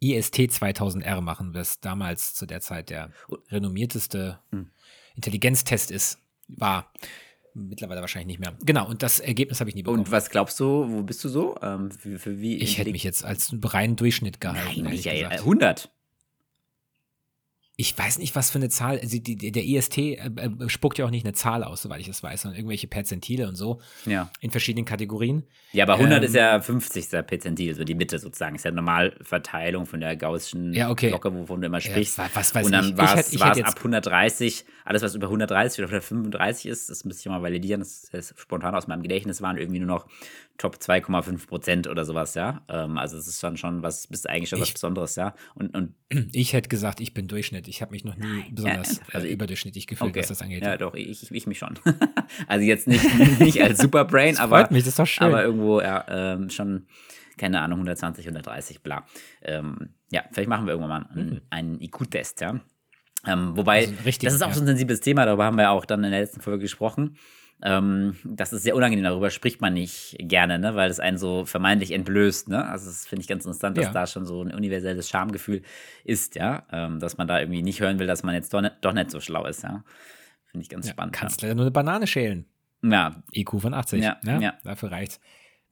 IST 0.00 0.36
2000R 0.36 1.20
machen, 1.22 1.54
was 1.54 1.80
damals 1.80 2.34
zu 2.34 2.46
der 2.46 2.60
Zeit 2.60 2.90
der 2.90 3.10
renommierteste 3.50 4.38
mhm. 4.50 4.70
Intelligenztest 5.16 5.90
ist, 5.90 6.18
war. 6.48 6.92
Mittlerweile 7.54 8.00
wahrscheinlich 8.00 8.26
nicht 8.26 8.40
mehr. 8.40 8.58
Genau, 8.64 8.88
und 8.88 9.02
das 9.02 9.20
Ergebnis 9.20 9.60
habe 9.60 9.70
ich 9.70 9.76
nie 9.76 9.84
bekommen. 9.84 10.00
Und 10.00 10.10
was 10.10 10.28
glaubst 10.28 10.58
du, 10.58 10.90
wo 10.90 11.02
bist 11.02 11.22
du 11.22 11.28
so? 11.28 11.56
Ähm, 11.62 11.90
für, 11.92 12.18
für 12.18 12.40
wie 12.40 12.56
ich 12.56 12.78
hätte 12.78 12.90
mich 12.90 13.04
jetzt 13.04 13.24
als 13.24 13.54
reinen 13.62 13.94
Durchschnitt 13.94 14.40
gehalten. 14.40 14.82
Nein, 14.82 14.92
nicht, 14.92 15.04
ja, 15.04 15.28
100 15.28 15.90
ich 17.76 17.98
weiß 17.98 18.18
nicht, 18.18 18.36
was 18.36 18.50
für 18.50 18.58
eine 18.58 18.68
Zahl, 18.68 19.00
also 19.00 19.18
die, 19.18 19.36
der 19.36 19.64
IST 19.64 19.98
äh, 19.98 20.14
äh, 20.14 20.68
spuckt 20.68 20.98
ja 20.98 21.06
auch 21.06 21.10
nicht 21.10 21.26
eine 21.26 21.32
Zahl 21.32 21.64
aus, 21.64 21.82
soweit 21.82 22.00
ich 22.00 22.06
das 22.06 22.22
weiß, 22.22 22.42
sondern 22.42 22.56
irgendwelche 22.56 22.86
Perzentile 22.86 23.48
und 23.48 23.56
so 23.56 23.80
ja. 24.06 24.30
in 24.40 24.52
verschiedenen 24.52 24.84
Kategorien. 24.84 25.42
Ja, 25.72 25.84
aber 25.84 25.94
100 25.94 26.18
ähm, 26.18 26.24
ist 26.24 26.34
ja 26.36 26.60
50. 26.60 27.10
Perzentil, 27.26 27.74
so 27.74 27.82
die 27.82 27.96
Mitte 27.96 28.20
sozusagen. 28.20 28.54
Ist 28.54 28.64
ja 28.64 28.70
Normalverteilung 28.70 29.86
von 29.86 29.98
der 29.98 30.14
gaußschen 30.14 30.72
ja, 30.72 30.88
okay. 30.88 31.08
Glocke, 31.08 31.34
wovon 31.34 31.62
du 31.62 31.66
immer 31.66 31.80
sprichst. 31.80 32.18
Ja, 32.18 32.30
was 32.32 32.54
weiß 32.54 32.66
und 32.66 32.72
dann 32.72 32.96
war 32.96 33.18
es 33.18 33.34
ab 33.64 33.74
130, 33.78 34.64
alles 34.84 35.02
was 35.02 35.16
über 35.16 35.26
130 35.26 35.80
oder 35.80 35.88
135 35.88 36.66
ist, 36.66 36.90
das 36.90 37.04
müsste 37.04 37.22
ich 37.22 37.26
mal 37.26 37.42
validieren, 37.42 37.80
das 37.80 38.04
ist 38.12 38.38
spontan 38.38 38.76
aus 38.76 38.86
meinem 38.86 39.02
Gedächtnis, 39.02 39.42
waren 39.42 39.58
irgendwie 39.58 39.80
nur 39.80 39.88
noch 39.88 40.06
Top 40.56 40.76
2,5 40.76 41.48
Prozent 41.48 41.86
oder 41.88 42.04
sowas, 42.04 42.34
ja. 42.34 42.62
Ähm, 42.68 42.96
also 42.96 43.18
es 43.18 43.26
ist 43.26 43.42
dann 43.42 43.56
schon 43.56 43.82
was, 43.82 44.06
bist 44.06 44.28
eigentlich 44.28 44.48
schon 44.48 44.58
ich, 44.58 44.66
was 44.66 44.72
Besonderes, 44.74 45.16
ja. 45.16 45.34
Und, 45.56 45.74
und 45.74 45.94
ich 46.32 46.52
hätte 46.52 46.68
gesagt, 46.68 47.00
ich 47.00 47.12
bin 47.12 47.26
Durchschnitt. 47.26 47.66
Ich 47.66 47.82
habe 47.82 47.90
mich 47.90 48.04
noch 48.04 48.16
nie 48.16 48.44
besonders 48.52 49.00
also 49.12 49.26
äh, 49.26 49.32
überdurchschnittlich 49.32 49.88
gefühlt, 49.88 50.10
okay. 50.10 50.20
was 50.20 50.28
das 50.28 50.42
angeht. 50.42 50.62
Ja, 50.62 50.76
doch, 50.76 50.94
ich, 50.94 51.30
ich 51.30 51.46
mich 51.48 51.58
schon. 51.58 51.78
also 52.46 52.64
jetzt 52.64 52.86
nicht, 52.86 53.04
nicht 53.40 53.60
als 53.60 53.80
Superbrain, 53.80 54.38
aber, 54.38 54.68
mich, 54.70 54.86
aber 55.18 55.42
irgendwo 55.42 55.80
ja, 55.80 56.04
ähm, 56.08 56.50
schon, 56.50 56.86
keine 57.36 57.60
Ahnung, 57.60 57.78
120, 57.78 58.24
130, 58.24 58.82
bla. 58.82 59.04
Ähm, 59.42 59.94
ja, 60.12 60.22
vielleicht 60.30 60.48
machen 60.48 60.66
wir 60.66 60.74
irgendwann 60.74 61.02
mal 61.02 61.10
einen, 61.10 61.30
mhm. 61.30 61.40
einen 61.50 61.80
IQ-Test, 61.80 62.42
ja. 62.42 62.60
Ähm, 63.26 63.56
wobei, 63.56 63.86
also 63.86 63.94
richtig, 64.04 64.28
das 64.28 64.34
ist 64.34 64.42
auch 64.42 64.48
ja. 64.48 64.54
so 64.54 64.60
ein 64.60 64.66
sensibles 64.66 65.00
Thema, 65.00 65.24
darüber 65.26 65.46
haben 65.46 65.56
wir 65.56 65.70
auch 65.70 65.84
dann 65.84 66.04
in 66.04 66.12
der 66.12 66.20
letzten 66.20 66.40
Folge 66.40 66.60
gesprochen. 66.60 67.16
Ähm, 67.62 68.16
das 68.24 68.52
ist 68.52 68.62
sehr 68.62 68.76
unangenehm, 68.76 69.04
darüber 69.04 69.30
spricht 69.30 69.60
man 69.60 69.74
nicht 69.74 70.16
gerne, 70.18 70.58
ne? 70.58 70.74
weil 70.74 70.90
es 70.90 71.00
einen 71.00 71.18
so 71.18 71.44
vermeintlich 71.44 71.92
entblößt. 71.92 72.48
Ne? 72.48 72.64
Also 72.66 72.86
das 72.86 73.06
finde 73.06 73.22
ich 73.22 73.28
ganz 73.28 73.44
interessant, 73.44 73.78
dass 73.78 73.86
ja. 73.86 73.92
da 73.92 74.06
schon 74.06 74.26
so 74.26 74.42
ein 74.42 74.52
universelles 74.52 75.08
Schamgefühl 75.08 75.62
ist, 76.04 76.34
ja, 76.34 76.64
ähm, 76.72 77.00
dass 77.00 77.16
man 77.16 77.26
da 77.26 77.40
irgendwie 77.40 77.62
nicht 77.62 77.80
hören 77.80 77.98
will, 77.98 78.06
dass 78.06 78.22
man 78.22 78.34
jetzt 78.34 78.52
doch 78.52 78.60
nicht, 78.60 78.76
doch 78.82 78.92
nicht 78.92 79.10
so 79.10 79.20
schlau 79.20 79.46
ist, 79.46 79.62
ja. 79.62 79.82
Finde 80.46 80.62
ich 80.62 80.68
ganz 80.68 80.86
ja, 80.86 80.92
spannend. 80.92 81.14
Kannst 81.14 81.42
ja. 81.42 81.48
leider 81.48 81.56
nur 81.56 81.64
eine 81.64 81.70
Banane 81.70 82.06
schälen. 82.06 82.46
Ja. 82.82 83.22
IQ 83.32 83.60
von 83.60 83.74
80. 83.74 84.02
Ja, 84.02 84.18
ne? 84.22 84.40
ja. 84.42 84.54
Dafür 84.62 84.92
reicht's. 84.92 85.18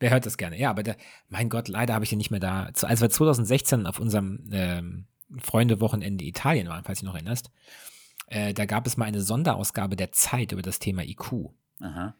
Wer 0.00 0.10
hört 0.10 0.26
das 0.26 0.36
gerne? 0.36 0.58
Ja, 0.58 0.70
aber 0.70 0.82
der, 0.82 0.96
mein 1.28 1.48
Gott, 1.48 1.68
leider 1.68 1.94
habe 1.94 2.04
ich 2.04 2.10
ja 2.10 2.16
nicht 2.16 2.30
mehr 2.30 2.40
da. 2.40 2.64
Als 2.82 3.00
wir 3.00 3.10
2016 3.10 3.86
auf 3.86 4.00
unserem 4.00 4.48
ähm, 4.50 5.06
Freunde-Wochenende 5.38 6.24
Italien 6.24 6.68
waren, 6.68 6.82
falls 6.84 6.98
du 6.98 7.04
dich 7.04 7.12
noch 7.12 7.14
erinnerst, 7.14 7.50
äh, 8.26 8.54
da 8.54 8.66
gab 8.66 8.86
es 8.86 8.96
mal 8.96 9.04
eine 9.04 9.20
Sonderausgabe 9.20 9.94
der 9.94 10.10
Zeit 10.10 10.52
über 10.52 10.62
das 10.62 10.78
Thema 10.78 11.04
IQ. 11.04 11.50
Aha. 11.82 12.14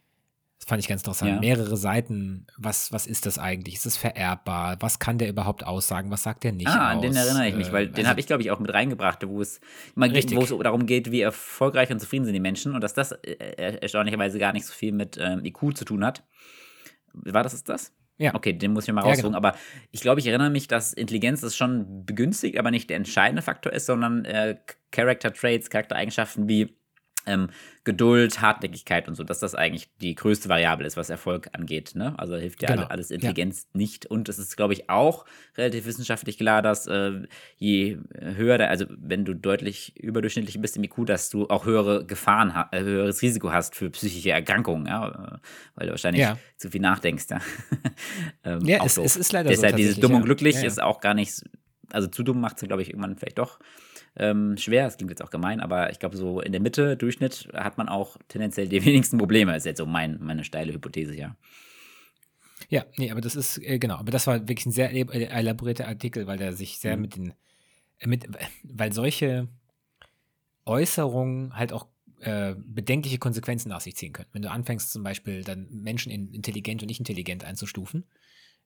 Das 0.62 0.68
fand 0.68 0.80
ich 0.80 0.88
ganz 0.88 1.02
interessant. 1.02 1.32
Ja. 1.32 1.40
Mehrere 1.40 1.76
Seiten. 1.76 2.46
Was, 2.56 2.92
was 2.92 3.08
ist 3.08 3.26
das 3.26 3.36
eigentlich? 3.36 3.74
Ist 3.74 3.86
es 3.86 3.96
vererbbar? 3.96 4.76
Was 4.78 5.00
kann 5.00 5.18
der 5.18 5.28
überhaupt 5.28 5.66
aussagen? 5.66 6.12
Was 6.12 6.22
sagt 6.22 6.44
der 6.44 6.52
nicht? 6.52 6.68
Ah, 6.68 6.90
an 6.90 7.00
den 7.02 7.16
erinnere 7.16 7.48
ich 7.48 7.56
mich, 7.56 7.72
weil 7.72 7.86
äh, 7.86 7.88
den 7.88 7.96
also, 7.96 8.10
habe 8.10 8.20
ich, 8.20 8.28
glaube 8.28 8.42
ich, 8.42 8.52
auch 8.52 8.60
mit 8.60 8.72
reingebracht, 8.72 9.26
wo 9.26 9.40
es, 9.40 9.60
wo 9.96 10.04
es 10.04 10.48
darum 10.62 10.86
geht, 10.86 11.10
wie 11.10 11.20
erfolgreich 11.20 11.90
und 11.90 11.98
zufrieden 11.98 12.26
sind 12.26 12.34
die 12.34 12.40
Menschen 12.40 12.76
und 12.76 12.80
dass 12.80 12.94
das 12.94 13.10
äh, 13.10 13.32
äh, 13.32 13.78
erstaunlicherweise 13.80 14.38
gar 14.38 14.52
nicht 14.52 14.64
so 14.64 14.72
viel 14.72 14.92
mit 14.92 15.18
ähm, 15.20 15.44
IQ 15.44 15.76
zu 15.76 15.84
tun 15.84 16.04
hat. 16.04 16.22
War 17.12 17.42
das 17.42 17.64
das? 17.64 17.92
Ja. 18.18 18.36
Okay, 18.36 18.52
den 18.52 18.72
muss 18.72 18.86
ich 18.86 18.94
mal 18.94 19.00
raussuchen. 19.00 19.32
Ja, 19.32 19.38
genau. 19.38 19.48
Aber 19.48 19.58
ich 19.90 20.00
glaube, 20.00 20.20
ich 20.20 20.28
erinnere 20.28 20.50
mich, 20.50 20.68
dass 20.68 20.92
Intelligenz 20.92 21.40
das 21.40 21.56
schon 21.56 22.04
begünstigt, 22.04 22.56
aber 22.56 22.70
nicht 22.70 22.88
der 22.88 22.98
entscheidende 22.98 23.42
Faktor 23.42 23.72
ist, 23.72 23.86
sondern 23.86 24.24
äh, 24.24 24.58
Character 24.92 25.32
Traits, 25.32 25.70
Charaktereigenschaften 25.70 26.48
wie 26.48 26.76
ähm, 27.26 27.48
Geduld, 27.84 28.40
Hartnäckigkeit 28.40 29.08
und 29.08 29.16
so, 29.16 29.24
dass 29.24 29.40
das 29.40 29.56
eigentlich 29.56 29.88
die 30.00 30.14
größte 30.14 30.48
Variable 30.48 30.86
ist, 30.86 30.96
was 30.96 31.10
Erfolg 31.10 31.48
angeht. 31.52 31.92
Ne? 31.94 32.14
Also 32.16 32.36
hilft 32.36 32.62
ja 32.62 32.68
genau. 32.74 32.86
alles 32.86 33.10
Intelligenz 33.10 33.66
ja. 33.72 33.78
nicht. 33.78 34.06
Und 34.06 34.28
es 34.28 34.38
ist, 34.38 34.56
glaube 34.56 34.72
ich, 34.72 34.88
auch 34.88 35.24
relativ 35.56 35.86
wissenschaftlich 35.86 36.38
klar, 36.38 36.62
dass 36.62 36.86
äh, 36.86 37.22
je 37.56 37.98
höher, 38.20 38.58
da, 38.58 38.66
also 38.66 38.86
wenn 38.88 39.24
du 39.24 39.34
deutlich 39.34 39.96
überdurchschnittlich 39.96 40.60
bist 40.60 40.76
im 40.76 40.84
IQ, 40.84 41.06
dass 41.06 41.28
du 41.28 41.48
auch 41.48 41.66
höhere 41.66 42.06
Gefahren, 42.06 42.52
äh, 42.70 42.82
höheres 42.82 43.20
Risiko 43.20 43.52
hast 43.52 43.74
für 43.74 43.90
psychische 43.90 44.30
Erkrankungen, 44.30 44.86
ja? 44.86 45.40
Weil 45.74 45.86
du 45.86 45.90
wahrscheinlich 45.92 46.22
ja. 46.22 46.38
zu 46.56 46.70
viel 46.70 46.80
nachdenkst. 46.80 47.26
Ja, 47.30 47.40
ähm, 48.44 48.64
ja 48.64 48.84
es, 48.84 48.96
es, 48.96 49.16
ist 49.16 49.32
leider 49.32 49.48
Deshalb 49.48 49.72
so. 49.72 49.76
Deshalb 49.76 49.76
dieses 49.76 50.00
dumm 50.00 50.14
und 50.14 50.24
glücklich 50.24 50.62
ist 50.62 50.80
auch 50.80 51.00
gar 51.00 51.14
nicht, 51.14 51.42
also 51.90 52.06
zu 52.06 52.22
dumm 52.22 52.40
macht 52.40 52.62
es, 52.62 52.68
glaube 52.68 52.82
ich, 52.82 52.90
irgendwann 52.90 53.16
vielleicht 53.16 53.38
doch 53.38 53.58
ähm, 54.16 54.56
schwer. 54.56 54.84
Das 54.84 54.96
klingt 54.96 55.10
jetzt 55.10 55.22
auch 55.22 55.30
gemein, 55.30 55.60
aber 55.60 55.90
ich 55.90 55.98
glaube, 55.98 56.16
so 56.16 56.40
in 56.40 56.52
der 56.52 56.60
Mitte, 56.60 56.96
Durchschnitt, 56.96 57.48
hat 57.54 57.78
man 57.78 57.88
auch 57.88 58.16
tendenziell 58.28 58.68
die 58.68 58.84
wenigsten 58.84 59.18
Probleme. 59.18 59.52
Das 59.52 59.62
ist 59.62 59.66
jetzt 59.66 59.78
so 59.78 59.86
mein, 59.86 60.18
meine 60.20 60.44
steile 60.44 60.72
Hypothese, 60.72 61.14
ja. 61.14 61.36
Ja, 62.68 62.86
nee, 62.96 63.10
aber 63.10 63.20
das 63.20 63.36
ist, 63.36 63.58
äh, 63.58 63.78
genau, 63.78 63.96
aber 63.96 64.10
das 64.10 64.26
war 64.26 64.48
wirklich 64.48 64.66
ein 64.66 64.72
sehr 64.72 64.90
elaborierter 64.92 65.88
Artikel, 65.88 66.26
weil 66.26 66.38
der 66.38 66.52
sich 66.52 66.78
sehr 66.78 66.96
mhm. 66.96 67.02
mit 67.02 67.16
den, 67.16 67.34
äh, 67.98 68.06
mit, 68.06 68.28
weil 68.62 68.92
solche 68.92 69.48
Äußerungen 70.64 71.56
halt 71.56 71.72
auch 71.72 71.86
äh, 72.20 72.54
bedenkliche 72.56 73.18
Konsequenzen 73.18 73.68
nach 73.68 73.80
sich 73.80 73.96
ziehen 73.96 74.12
können. 74.12 74.28
Wenn 74.32 74.42
du 74.42 74.50
anfängst, 74.50 74.92
zum 74.92 75.02
Beispiel 75.02 75.42
dann 75.42 75.68
Menschen 75.70 76.12
in 76.12 76.32
intelligent 76.32 76.82
und 76.82 76.86
nicht 76.86 77.00
intelligent 77.00 77.44
einzustufen, 77.44 78.04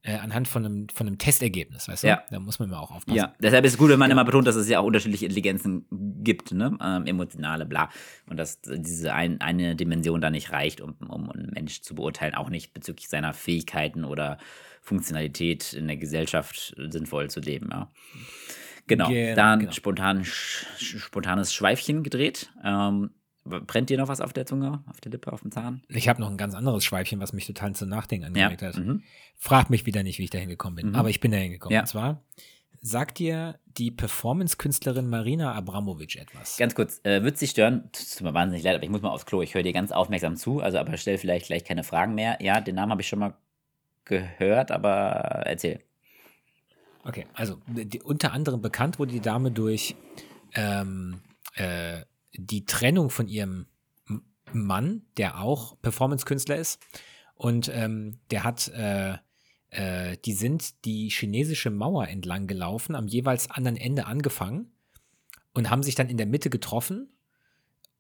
äh, 0.02 0.16
anhand 0.18 0.46
von 0.48 0.64
einem, 0.64 0.88
von 0.88 1.06
einem 1.06 1.18
Testergebnis, 1.18 1.88
weißt 1.88 2.04
du? 2.04 2.08
Ja. 2.08 2.22
Da 2.30 2.38
muss 2.38 2.58
man 2.58 2.70
mal 2.70 2.78
auch 2.78 2.90
aufpassen. 2.90 3.16
Ja, 3.16 3.34
deshalb 3.40 3.64
ist 3.64 3.72
es 3.72 3.78
gut, 3.78 3.90
wenn 3.90 3.98
man 3.98 4.10
ja. 4.10 4.12
immer 4.12 4.24
betont, 4.24 4.46
dass 4.46 4.56
es 4.56 4.68
ja 4.68 4.78
auch 4.80 4.84
unterschiedliche 4.84 5.24
Intelligenzen 5.24 5.86
gibt, 6.22 6.52
ne? 6.52 6.76
Ähm, 6.80 7.06
emotionale, 7.06 7.66
bla. 7.66 7.90
Und 8.28 8.36
dass 8.36 8.60
diese 8.62 9.12
ein, 9.14 9.40
eine 9.40 9.74
Dimension 9.74 10.20
da 10.20 10.30
nicht 10.30 10.52
reicht, 10.52 10.80
um, 10.80 10.94
um 11.08 11.30
einen 11.30 11.50
Mensch 11.50 11.82
zu 11.82 11.94
beurteilen, 11.94 12.34
auch 12.34 12.50
nicht 12.50 12.72
bezüglich 12.72 13.08
seiner 13.08 13.32
Fähigkeiten 13.32 14.04
oder 14.04 14.38
Funktionalität 14.80 15.72
in 15.72 15.88
der 15.88 15.96
Gesellschaft 15.96 16.74
sinnvoll 16.76 17.28
zu 17.28 17.40
leben, 17.40 17.68
ja. 17.72 17.90
Genau, 18.88 19.08
genau 19.08 19.34
dann 19.34 19.58
genau. 19.58 19.72
Spontan, 19.72 20.24
spontanes 20.24 21.52
Schweifchen 21.52 22.04
gedreht. 22.04 22.52
Ähm, 22.64 23.10
Brennt 23.46 23.90
dir 23.90 23.98
noch 23.98 24.08
was 24.08 24.20
auf 24.20 24.32
der 24.32 24.46
Zunge, 24.46 24.82
auf 24.88 25.00
der 25.00 25.12
Lippe, 25.12 25.32
auf 25.32 25.40
dem 25.42 25.52
Zahn? 25.52 25.82
Ich 25.88 26.08
habe 26.08 26.20
noch 26.20 26.30
ein 26.30 26.36
ganz 26.36 26.54
anderes 26.54 26.84
Schweifchen, 26.84 27.20
was 27.20 27.32
mich 27.32 27.46
total 27.46 27.74
zum 27.74 27.88
Nachdenken 27.88 28.26
angeregt 28.26 28.62
ja. 28.62 28.68
hat. 28.68 28.76
Mhm. 28.76 29.02
Frag 29.36 29.70
mich 29.70 29.86
wieder 29.86 30.02
nicht, 30.02 30.18
wie 30.18 30.24
ich 30.24 30.30
da 30.30 30.38
hingekommen 30.38 30.76
bin. 30.76 30.88
Mhm. 30.90 30.94
Aber 30.96 31.10
ich 31.10 31.20
bin 31.20 31.30
da 31.30 31.38
hingekommen. 31.38 31.74
Ja. 31.74 31.80
Und 31.80 31.86
zwar, 31.86 32.22
sagt 32.80 33.18
dir 33.18 33.58
die 33.66 33.90
Performance-Künstlerin 33.90 35.08
Marina 35.08 35.54
Abramovic 35.54 36.16
etwas? 36.16 36.56
Ganz 36.56 36.74
kurz, 36.74 37.00
äh, 37.04 37.22
wird 37.22 37.38
sie 37.38 37.46
stören? 37.46 37.90
tut 37.92 38.22
mir 38.22 38.34
wahnsinnig 38.34 38.64
leid, 38.64 38.76
aber 38.76 38.84
ich 38.84 38.90
muss 38.90 39.02
mal 39.02 39.10
aufs 39.10 39.26
Klo. 39.26 39.42
Ich 39.42 39.54
höre 39.54 39.62
dir 39.62 39.72
ganz 39.72 39.92
aufmerksam 39.92 40.36
zu, 40.36 40.60
also 40.60 40.78
aber 40.78 40.96
stell 40.96 41.18
vielleicht 41.18 41.46
gleich 41.46 41.64
keine 41.64 41.84
Fragen 41.84 42.14
mehr. 42.14 42.38
Ja, 42.40 42.60
den 42.60 42.74
Namen 42.74 42.92
habe 42.92 43.02
ich 43.02 43.08
schon 43.08 43.18
mal 43.18 43.34
gehört, 44.04 44.70
aber 44.70 44.90
erzähl. 45.46 45.80
Okay, 47.04 47.26
also 47.34 47.60
die, 47.66 48.02
unter 48.02 48.32
anderem 48.32 48.62
bekannt 48.62 48.98
wurde 48.98 49.12
die 49.12 49.20
Dame 49.20 49.50
durch 49.50 49.94
ähm, 50.54 51.20
äh, 51.54 52.02
die 52.38 52.64
Trennung 52.64 53.10
von 53.10 53.28
ihrem 53.28 53.66
Mann, 54.52 55.02
der 55.16 55.40
auch 55.40 55.80
Performance-Künstler 55.82 56.56
ist. 56.56 56.80
Und 57.34 57.70
ähm, 57.72 58.18
der 58.30 58.44
hat, 58.44 58.68
äh, 58.68 59.18
äh, 59.70 60.16
die 60.24 60.32
sind 60.32 60.84
die 60.84 61.10
chinesische 61.10 61.70
Mauer 61.70 62.08
entlang 62.08 62.46
gelaufen, 62.46 62.94
am 62.94 63.06
jeweils 63.06 63.50
anderen 63.50 63.76
Ende 63.76 64.06
angefangen 64.06 64.72
und 65.52 65.70
haben 65.70 65.82
sich 65.82 65.94
dann 65.94 66.08
in 66.08 66.16
der 66.16 66.26
Mitte 66.26 66.50
getroffen, 66.50 67.08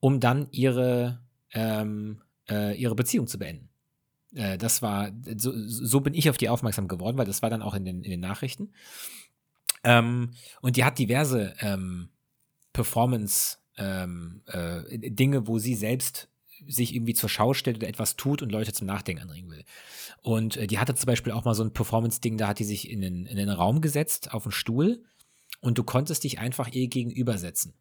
um 0.00 0.20
dann 0.20 0.48
ihre, 0.52 1.20
ähm, 1.52 2.22
äh, 2.48 2.74
ihre 2.80 2.94
Beziehung 2.94 3.26
zu 3.26 3.38
beenden. 3.38 3.68
Äh, 4.34 4.56
das 4.56 4.80
war, 4.80 5.10
so, 5.36 5.52
so, 5.66 6.00
bin 6.00 6.14
ich 6.14 6.30
auf 6.30 6.38
die 6.38 6.48
aufmerksam 6.48 6.88
geworden, 6.88 7.18
weil 7.18 7.26
das 7.26 7.42
war 7.42 7.50
dann 7.50 7.62
auch 7.62 7.74
in 7.74 7.84
den, 7.84 8.02
in 8.02 8.10
den 8.10 8.20
Nachrichten. 8.20 8.72
Ähm, 9.84 10.30
und 10.62 10.76
die 10.76 10.84
hat 10.84 10.98
diverse 10.98 11.54
ähm, 11.60 12.08
Performance- 12.72 13.58
ähm, 13.76 14.42
äh, 14.46 15.10
Dinge, 15.10 15.46
wo 15.46 15.58
sie 15.58 15.74
selbst 15.74 16.28
sich 16.66 16.94
irgendwie 16.94 17.14
zur 17.14 17.28
Schau 17.28 17.54
stellt 17.54 17.76
oder 17.76 17.88
etwas 17.88 18.16
tut 18.16 18.42
und 18.42 18.50
Leute 18.50 18.72
zum 18.72 18.86
Nachdenken 18.86 19.22
anregen 19.22 19.50
will. 19.50 19.64
Und 20.22 20.56
äh, 20.56 20.66
die 20.66 20.78
hatte 20.78 20.94
zum 20.94 21.06
Beispiel 21.06 21.32
auch 21.32 21.44
mal 21.44 21.54
so 21.54 21.62
ein 21.62 21.72
Performance-Ding, 21.72 22.38
da 22.38 22.48
hat 22.48 22.58
die 22.58 22.64
sich 22.64 22.90
in 22.90 23.00
den, 23.00 23.26
in 23.26 23.36
den 23.36 23.50
Raum 23.50 23.80
gesetzt, 23.80 24.32
auf 24.32 24.44
einen 24.44 24.52
Stuhl 24.52 25.04
und 25.60 25.78
du 25.78 25.84
konntest 25.84 26.24
dich 26.24 26.38
einfach 26.38 26.68
ihr 26.72 26.88
gegenübersetzen 26.88 27.74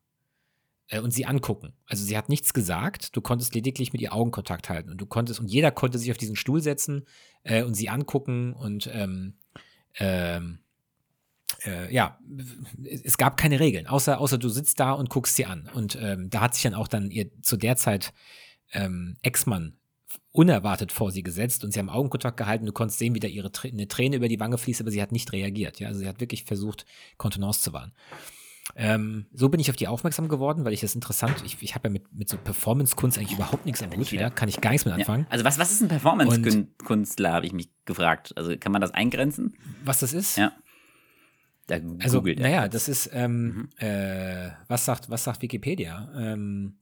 äh, 0.90 1.00
und 1.00 1.12
sie 1.12 1.26
angucken. 1.26 1.74
Also 1.86 2.04
sie 2.04 2.18
hat 2.18 2.30
nichts 2.30 2.54
gesagt, 2.54 3.16
du 3.16 3.22
konntest 3.22 3.56
lediglich 3.56 3.94
mit 3.94 4.02
ihr 4.02 4.14
Augenkontakt 4.14 4.70
halten 4.70 4.90
und 4.90 5.00
du 5.00 5.06
konntest, 5.06 5.40
und 5.40 5.48
jeder 5.48 5.72
konnte 5.72 5.98
sich 5.98 6.12
auf 6.12 6.18
diesen 6.18 6.36
Stuhl 6.36 6.62
setzen 6.62 7.06
äh, 7.44 7.64
und 7.64 7.76
sie 7.76 7.90
angucken 7.90 8.54
und 8.54 8.90
ähm, 8.94 9.36
ähm, 9.98 10.60
äh, 11.66 11.94
ja, 11.94 12.20
es 13.04 13.18
gab 13.18 13.38
keine 13.38 13.60
Regeln, 13.60 13.88
außer, 13.88 14.20
außer 14.20 14.38
du 14.38 14.50
sitzt 14.50 14.80
da 14.80 14.92
und 14.92 15.10
guckst 15.10 15.36
sie 15.36 15.46
an. 15.46 15.70
Und 15.74 15.98
ähm, 16.02 16.30
da 16.30 16.42
hat 16.42 16.54
sich 16.54 16.64
dann 16.64 16.74
auch 16.74 16.88
dann 16.88 17.12
ihr 17.12 17.30
zu 17.42 17.58
der 17.58 17.78
Zeit 17.78 18.14
ähm, 18.72 19.18
Ex-Mann 19.22 19.78
unerwartet 20.32 20.92
vor 20.92 21.12
sie 21.12 21.24
gesetzt 21.24 21.64
und 21.64 21.72
sie 21.72 21.80
haben 21.80 21.90
Augenkontakt 21.90 22.38
gehalten. 22.38 22.66
Du 22.66 22.74
konntest 22.74 23.00
sehen, 23.00 23.16
wie 23.16 23.20
da 23.20 23.28
ihre 23.28 23.52
Tr 23.52 23.70
eine 23.72 23.88
Träne 23.88 24.18
über 24.18 24.28
die 24.28 24.40
Wange 24.40 24.58
fließt, 24.58 24.82
aber 24.82 24.92
sie 24.92 25.02
hat 25.02 25.12
nicht 25.12 25.32
reagiert. 25.32 25.80
Ja? 25.80 25.88
Also 25.88 26.02
sie 26.02 26.08
hat 26.08 26.20
wirklich 26.20 26.44
versucht, 26.44 26.86
Kontenance 27.18 27.62
zu 27.62 27.74
wahren. 27.74 27.94
Ähm, 28.76 29.28
so 29.32 29.50
bin 29.50 29.60
ich 29.60 29.70
auf 29.70 29.76
die 29.76 29.88
aufmerksam 29.88 30.28
geworden, 30.28 30.66
weil 30.66 30.74
ich 30.74 30.82
das 30.82 30.96
interessant, 30.96 31.44
ich, 31.46 31.62
ich 31.62 31.76
habe 31.76 31.88
ja 31.88 31.92
mit, 31.92 32.12
mit 32.14 32.28
so 32.28 32.38
Performance-Kunst 32.38 33.18
eigentlich 33.18 33.34
überhaupt 33.34 33.66
nichts 33.66 33.84
am 33.84 33.92
Hut 33.96 34.12
wieder, 34.12 34.32
kann 34.32 34.50
ich 34.50 34.60
gar 34.60 34.72
nichts 34.72 34.86
mit 34.86 34.94
anfangen. 34.94 35.24
Ja. 35.24 35.30
Also 35.30 35.46
was, 35.46 35.60
was 35.60 35.72
ist 35.72 35.82
ein 35.82 35.88
Performance-Künstler, 35.88 37.32
habe 37.32 37.46
ich 37.46 37.54
mich 37.54 37.70
gefragt. 37.86 38.34
Also 38.36 38.58
kann 38.58 38.72
man 38.72 38.82
das 38.82 38.92
eingrenzen? 38.92 39.56
Was 39.84 40.00
das 40.00 40.14
ist? 40.14 40.38
Ja. 40.38 40.52
Da 41.68 41.78
also, 42.00 42.22
naja, 42.22 42.68
das 42.68 42.88
ist, 42.88 43.10
ähm, 43.14 43.46
mhm. 43.46 43.70
äh, 43.78 44.52
was, 44.68 44.86
sagt, 44.86 45.10
was 45.10 45.24
sagt 45.24 45.42
Wikipedia? 45.42 46.10
Ähm, 46.16 46.78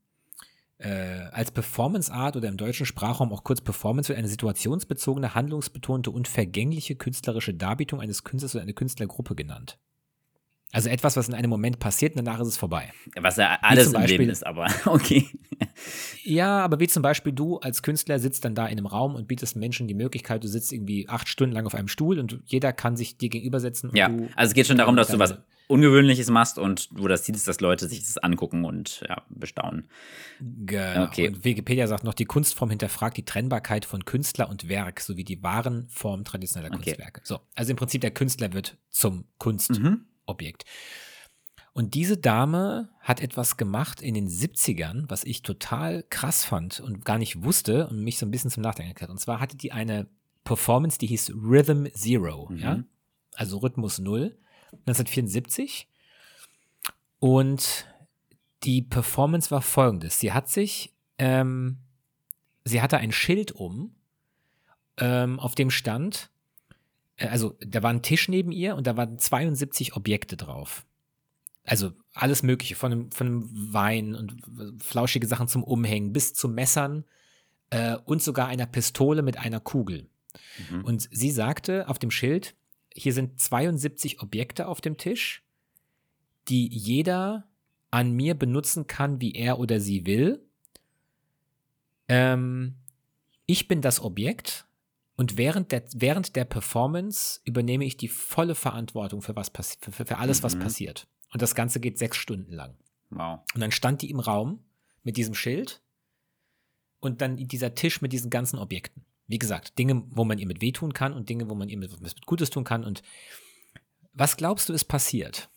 äh, 0.78 1.28
als 1.32 1.50
Performance-Art 1.52 2.36
oder 2.36 2.48
im 2.48 2.56
deutschen 2.56 2.84
Sprachraum 2.84 3.32
auch 3.32 3.44
kurz 3.44 3.60
Performance 3.60 4.08
wird 4.08 4.18
eine 4.18 4.28
situationsbezogene, 4.28 5.34
handlungsbetonte 5.34 6.10
und 6.10 6.28
vergängliche 6.28 6.96
künstlerische 6.96 7.54
Darbietung 7.54 8.00
eines 8.00 8.24
Künstlers 8.24 8.54
oder 8.54 8.62
einer 8.62 8.72
Künstlergruppe 8.72 9.34
genannt. 9.34 9.78
Also 10.74 10.88
etwas, 10.88 11.16
was 11.16 11.28
in 11.28 11.34
einem 11.34 11.50
Moment 11.50 11.78
passiert 11.78 12.16
und 12.16 12.24
danach 12.24 12.40
ist 12.40 12.48
es 12.48 12.56
vorbei. 12.56 12.92
Was 13.14 13.36
ja 13.36 13.58
alles 13.62 13.92
Beispiel, 13.92 14.14
im 14.14 14.20
Leben 14.20 14.32
ist, 14.32 14.44
aber 14.44 14.66
okay. 14.86 15.28
Ja, 16.24 16.64
aber 16.64 16.80
wie 16.80 16.88
zum 16.88 17.02
Beispiel 17.02 17.32
du 17.32 17.58
als 17.58 17.82
Künstler 17.82 18.18
sitzt 18.18 18.44
dann 18.44 18.56
da 18.56 18.66
in 18.66 18.72
einem 18.72 18.86
Raum 18.86 19.14
und 19.14 19.28
bietest 19.28 19.54
Menschen 19.54 19.86
die 19.86 19.94
Möglichkeit, 19.94 20.42
du 20.42 20.48
sitzt 20.48 20.72
irgendwie 20.72 21.08
acht 21.08 21.28
Stunden 21.28 21.54
lang 21.54 21.66
auf 21.66 21.76
einem 21.76 21.86
Stuhl 21.86 22.18
und 22.18 22.40
jeder 22.44 22.72
kann 22.72 22.96
sich 22.96 23.16
dir 23.16 23.28
gegenübersetzen. 23.28 23.92
ja, 23.94 24.08
also 24.34 24.50
es 24.50 24.54
geht 24.54 24.66
schon 24.66 24.78
darum, 24.78 24.96
dass 24.96 25.08
du 25.08 25.18
was 25.20 25.36
Ungewöhnliches 25.66 26.28
machst 26.28 26.58
und 26.58 26.88
wo 26.90 27.08
das 27.08 27.22
Ziel 27.22 27.34
ist, 27.34 27.48
dass 27.48 27.60
Leute 27.60 27.88
sich 27.88 28.00
das 28.00 28.18
angucken 28.18 28.64
und 28.64 29.02
ja, 29.08 29.22
bestaunen. 29.30 29.88
Genau. 30.40 31.04
Okay. 31.04 31.28
Und 31.28 31.44
Wikipedia 31.44 31.86
sagt 31.86 32.04
noch, 32.04 32.14
die 32.14 32.26
Kunstform 32.26 32.70
hinterfragt 32.70 33.16
die 33.16 33.24
Trennbarkeit 33.24 33.86
von 33.86 34.04
Künstler 34.04 34.50
und 34.50 34.68
Werk 34.68 35.00
sowie 35.00 35.24
die 35.24 35.42
wahren 35.42 35.86
Formen 35.88 36.24
traditioneller 36.24 36.74
okay. 36.74 36.90
Kunstwerke. 36.90 37.20
So, 37.24 37.40
also 37.54 37.70
im 37.70 37.76
Prinzip 37.76 38.02
der 38.02 38.10
Künstler 38.10 38.52
wird 38.52 38.76
zum 38.90 39.24
Kunst. 39.38 39.78
Mhm. 39.78 40.04
Objekt. 40.26 40.64
Und 41.72 41.94
diese 41.94 42.16
Dame 42.16 42.88
hat 43.00 43.20
etwas 43.20 43.56
gemacht 43.56 44.00
in 44.00 44.14
den 44.14 44.28
70ern, 44.28 45.04
was 45.08 45.24
ich 45.24 45.42
total 45.42 46.04
krass 46.08 46.44
fand 46.44 46.78
und 46.78 47.04
gar 47.04 47.18
nicht 47.18 47.42
wusste 47.42 47.88
und 47.88 48.04
mich 48.04 48.18
so 48.18 48.26
ein 48.26 48.30
bisschen 48.30 48.50
zum 48.50 48.62
Nachdenken 48.62 49.00
hat. 49.00 49.10
Und 49.10 49.18
zwar 49.18 49.40
hatte 49.40 49.56
die 49.56 49.72
eine 49.72 50.06
Performance, 50.44 50.98
die 50.98 51.08
hieß 51.08 51.32
Rhythm 51.34 51.86
Zero, 51.92 52.48
mhm. 52.48 52.58
ja? 52.58 52.84
also 53.34 53.58
Rhythmus 53.58 53.98
Null, 53.98 54.36
1974. 54.86 55.88
Und 57.18 57.86
die 58.62 58.82
Performance 58.82 59.50
war 59.50 59.62
folgendes. 59.62 60.20
Sie 60.20 60.32
hat 60.32 60.48
sich, 60.48 60.94
ähm, 61.18 61.78
sie 62.64 62.82
hatte 62.82 62.98
ein 62.98 63.10
Schild 63.10 63.50
um, 63.52 63.96
ähm, 64.98 65.40
auf 65.40 65.56
dem 65.56 65.70
stand, 65.70 66.30
also 67.18 67.56
da 67.60 67.82
war 67.82 67.90
ein 67.90 68.02
Tisch 68.02 68.28
neben 68.28 68.52
ihr 68.52 68.74
und 68.76 68.86
da 68.86 68.96
waren 68.96 69.18
72 69.18 69.96
Objekte 69.96 70.36
drauf. 70.36 70.84
Also 71.64 71.92
alles 72.12 72.42
Mögliche, 72.42 72.74
von 72.74 72.92
einem, 72.92 73.12
von 73.12 73.26
einem 73.26 73.50
Wein 73.72 74.14
und 74.14 74.82
flauschige 74.82 75.26
Sachen 75.26 75.48
zum 75.48 75.64
Umhängen 75.64 76.12
bis 76.12 76.34
zu 76.34 76.48
Messern 76.48 77.04
äh, 77.70 77.96
und 78.04 78.22
sogar 78.22 78.48
einer 78.48 78.66
Pistole 78.66 79.22
mit 79.22 79.38
einer 79.38 79.60
Kugel. 79.60 80.08
Mhm. 80.70 80.84
Und 80.84 81.08
sie 81.10 81.30
sagte 81.30 81.88
auf 81.88 81.98
dem 81.98 82.10
Schild, 82.10 82.54
hier 82.92 83.12
sind 83.12 83.40
72 83.40 84.20
Objekte 84.20 84.68
auf 84.68 84.80
dem 84.80 84.96
Tisch, 84.96 85.42
die 86.48 86.68
jeder 86.68 87.48
an 87.90 88.12
mir 88.12 88.34
benutzen 88.34 88.86
kann, 88.86 89.20
wie 89.20 89.32
er 89.32 89.58
oder 89.58 89.80
sie 89.80 90.04
will. 90.04 90.44
Ähm, 92.08 92.74
ich 93.46 93.68
bin 93.68 93.80
das 93.80 94.00
Objekt 94.00 94.63
und 95.16 95.36
während 95.36 95.70
der, 95.72 95.84
während 95.94 96.34
der 96.36 96.44
Performance 96.44 97.40
übernehme 97.44 97.84
ich 97.84 97.96
die 97.96 98.08
volle 98.08 98.54
Verantwortung 98.54 99.22
für, 99.22 99.36
was 99.36 99.50
für, 99.80 100.04
für 100.04 100.18
alles, 100.18 100.40
mhm. 100.40 100.44
was 100.44 100.58
passiert. 100.58 101.06
Und 101.32 101.42
das 101.42 101.54
Ganze 101.54 101.80
geht 101.80 101.98
sechs 101.98 102.16
Stunden 102.16 102.52
lang. 102.52 102.76
Wow. 103.10 103.40
Und 103.54 103.60
dann 103.60 103.70
stand 103.70 104.02
die 104.02 104.10
im 104.10 104.20
Raum 104.20 104.64
mit 105.02 105.16
diesem 105.16 105.34
Schild 105.34 105.82
und 107.00 107.20
dann 107.20 107.36
dieser 107.36 107.74
Tisch 107.74 108.00
mit 108.00 108.12
diesen 108.12 108.30
ganzen 108.30 108.58
Objekten. 108.58 109.04
Wie 109.26 109.38
gesagt, 109.38 109.78
Dinge, 109.78 110.02
wo 110.10 110.24
man 110.24 110.38
ihr 110.38 110.46
mit 110.46 110.60
wehtun 110.60 110.92
kann 110.92 111.12
und 111.12 111.28
Dinge, 111.28 111.48
wo 111.48 111.54
man 111.54 111.68
ihr 111.68 111.78
mit, 111.78 112.00
mit 112.00 112.26
Gutes 112.26 112.50
tun 112.50 112.64
kann. 112.64 112.84
Und 112.84 113.02
was 114.12 114.36
glaubst 114.36 114.68
du, 114.68 114.72
ist 114.72 114.84
passiert? 114.84 115.48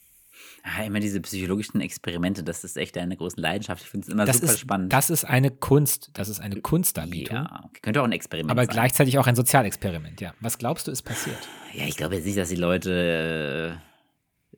Ja, 0.76 0.84
immer 0.84 1.00
diese 1.00 1.22
psychologischen 1.22 1.80
Experimente, 1.80 2.44
das 2.44 2.64
ist 2.64 2.78
echt 2.78 2.98
eine 2.98 3.16
große 3.16 3.40
Leidenschaft. 3.40 3.84
Ich 3.84 3.90
finde 3.90 4.06
es 4.06 4.14
immer 4.14 4.26
das 4.26 4.40
super 4.40 4.52
ist, 4.52 4.60
spannend. 4.60 4.92
Das 4.92 5.10
ist 5.10 5.24
eine 5.24 5.50
Kunst, 5.50 6.10
das 6.14 6.28
ist 6.28 6.40
eine 6.40 6.60
Kunstdarbietung. 6.60 7.38
Ja, 7.38 7.70
könnte 7.82 8.02
auch 8.02 8.06
ein 8.06 8.12
Experiment 8.12 8.52
aber 8.52 8.64
sein. 8.64 8.70
Aber 8.70 8.74
gleichzeitig 8.74 9.18
auch 9.18 9.28
ein 9.28 9.36
Sozialexperiment, 9.36 10.20
ja. 10.20 10.34
Was 10.42 10.58
glaubst 10.58 10.88
du, 10.88 10.92
ist 10.92 11.04
passiert? 11.04 11.38
Ja, 11.74 11.86
ich 11.86 11.96
glaube 11.96 12.16
jetzt 12.16 12.26
nicht, 12.26 12.38
dass 12.38 12.50
die 12.50 12.56
Leute 12.56 13.80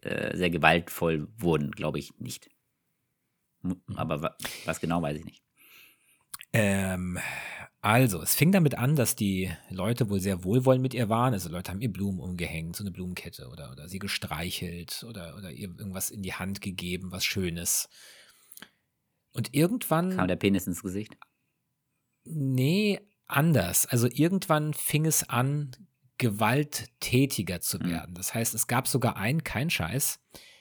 äh, 0.03 0.10
äh 0.10 0.38
sehr 0.38 0.49
gewaltvoll 0.49 1.28
wurden, 1.38 1.72
glaube 1.72 1.99
ich 1.99 2.14
nicht. 2.20 2.49
Aber 3.95 4.36
was 4.66 4.80
genau, 4.80 5.01
weiß 5.01 5.18
ich 5.18 5.26
nicht. 5.26 5.43
Ähm, 6.53 7.20
also, 7.82 8.22
es 8.22 8.36
fing 8.36 8.52
damit 8.52 8.78
an, 8.78 8.98
dass 8.98 9.16
die 9.16 9.52
Leute 9.70 10.10
wohl 10.10 10.20
sehr 10.20 10.44
wohlwollend 10.44 10.82
mit 10.82 10.94
ihr 10.94 11.08
waren. 11.08 11.34
Also 11.34 11.50
Leute 11.50 11.72
haben 11.72 11.80
ihr 11.80 11.92
Blumen 11.92 12.20
umgehängt, 12.20 12.76
so 12.76 12.84
eine 12.84 12.92
Blumenkette 12.92 13.48
oder, 13.48 13.72
oder 13.72 13.88
sie 13.88 14.00
gestreichelt 14.00 15.06
oder, 15.08 15.38
oder 15.38 15.52
ihr 15.52 15.70
irgendwas 15.70 16.12
in 16.12 16.22
die 16.22 16.34
Hand 16.34 16.60
gegeben, 16.60 17.12
was 17.12 17.24
Schönes. 17.24 17.88
Und 19.32 19.54
irgendwann. 19.54 20.16
Kam 20.16 20.28
der 20.28 20.36
Penis 20.36 20.68
ins 20.68 20.82
Gesicht? 20.82 21.16
Nee, 22.26 23.00
anders. 23.28 23.86
Also 23.86 24.08
irgendwann 24.12 24.74
fing 24.74 25.06
es 25.06 25.30
an, 25.30 25.72
gewalttätiger 26.18 27.62
zu 27.62 27.80
hm. 27.80 27.90
werden. 27.90 28.12
Mhm. 28.12 28.16
Das 28.16 28.34
heißt, 28.34 28.54
es 28.56 28.68
gab 28.68 28.90
sogar 28.90 29.16
einen, 29.16 29.46
kein 29.46 29.70
Scheiß, 29.70 30.20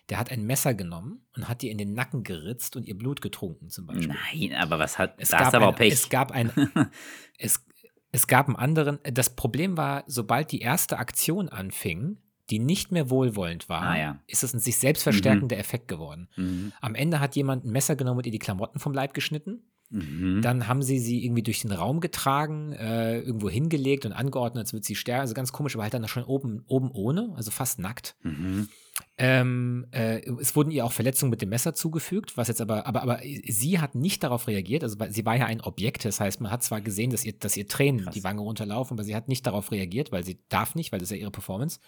der 0.08 0.18
hat 0.18 0.30
ein 0.30 0.44
Messer 0.44 0.74
genommen 0.74 1.26
und 1.36 1.48
hat 1.48 1.62
ihr 1.62 1.70
in 1.70 1.78
den 1.78 1.92
Nacken 1.92 2.22
geritzt 2.22 2.76
und 2.76 2.86
ihr 2.86 2.96
Blut 2.96 3.20
getrunken 3.20 3.68
zum 3.68 3.86
Beispiel. 3.86 4.14
Nein, 4.32 4.54
aber 4.54 4.78
was 4.78 4.98
hat, 4.98 5.14
es 5.18 5.30
gab 5.30 5.52
aber 5.54 5.68
ein, 5.68 5.74
Pech. 5.74 5.92
Es 5.92 6.08
gab 6.08 6.32
ein, 6.32 6.50
es, 7.38 7.64
es 8.10 8.26
gab 8.26 8.46
einen 8.46 8.56
anderen, 8.56 8.98
das 9.04 9.30
Problem 9.30 9.76
war, 9.76 10.04
sobald 10.06 10.50
die 10.52 10.60
erste 10.60 10.98
Aktion 10.98 11.48
anfing, 11.48 12.18
die 12.50 12.58
nicht 12.58 12.92
mehr 12.92 13.10
wohlwollend 13.10 13.68
war, 13.68 13.82
ah, 13.82 13.98
ja. 13.98 14.18
ist 14.26 14.42
es 14.42 14.54
ein 14.54 14.60
sich 14.60 14.78
selbst 14.78 15.02
verstärkender 15.02 15.56
mhm. 15.56 15.60
Effekt 15.60 15.88
geworden. 15.88 16.28
Mhm. 16.36 16.72
Am 16.80 16.94
Ende 16.94 17.20
hat 17.20 17.36
jemand 17.36 17.64
ein 17.64 17.70
Messer 17.70 17.94
genommen 17.94 18.18
und 18.18 18.26
ihr 18.26 18.32
die 18.32 18.38
Klamotten 18.38 18.78
vom 18.78 18.94
Leib 18.94 19.12
geschnitten. 19.12 19.62
Mhm. 19.90 20.42
Dann 20.42 20.68
haben 20.68 20.82
sie 20.82 20.98
sie 20.98 21.24
irgendwie 21.24 21.42
durch 21.42 21.62
den 21.62 21.72
Raum 21.72 22.00
getragen, 22.00 22.72
äh, 22.72 23.20
irgendwo 23.20 23.48
hingelegt 23.48 24.04
und 24.04 24.12
angeordnet, 24.12 24.62
als 24.62 24.72
würde 24.72 24.84
sie 24.84 24.94
sterben. 24.94 25.22
Also 25.22 25.34
ganz 25.34 25.52
komisch, 25.52 25.74
aber 25.74 25.84
halt 25.84 25.94
dann 25.94 26.06
schon 26.08 26.24
oben, 26.24 26.62
oben 26.66 26.90
ohne, 26.90 27.32
also 27.36 27.50
fast 27.50 27.78
nackt. 27.78 28.16
Mhm. 28.22 28.68
Ähm, 29.16 29.86
äh, 29.92 30.20
es 30.40 30.56
wurden 30.56 30.70
ihr 30.70 30.84
auch 30.84 30.92
Verletzungen 30.92 31.30
mit 31.30 31.40
dem 31.40 31.48
Messer 31.48 31.72
zugefügt, 31.72 32.36
was 32.36 32.48
jetzt 32.48 32.60
aber, 32.60 32.86
aber, 32.86 33.02
aber 33.02 33.20
sie 33.46 33.78
hat 33.80 33.94
nicht 33.94 34.22
darauf 34.24 34.46
reagiert. 34.46 34.82
Also 34.82 34.96
sie 35.08 35.24
war 35.24 35.36
ja 35.36 35.46
ein 35.46 35.60
Objekt, 35.60 36.04
das 36.04 36.20
heißt, 36.20 36.40
man 36.40 36.50
hat 36.50 36.62
zwar 36.62 36.80
gesehen, 36.80 37.10
dass 37.10 37.24
ihr, 37.24 37.32
dass 37.32 37.56
ihr 37.56 37.66
Tränen 37.66 38.04
Krass. 38.04 38.14
die 38.14 38.24
Wange 38.24 38.42
runterlaufen, 38.42 38.96
aber 38.96 39.04
sie 39.04 39.16
hat 39.16 39.28
nicht 39.28 39.46
darauf 39.46 39.70
reagiert, 39.72 40.12
weil 40.12 40.24
sie 40.24 40.40
darf 40.48 40.74
nicht, 40.74 40.92
weil 40.92 40.98
das 40.98 41.10
ist 41.10 41.16
ja 41.16 41.22
ihre 41.22 41.30
Performance. 41.30 41.80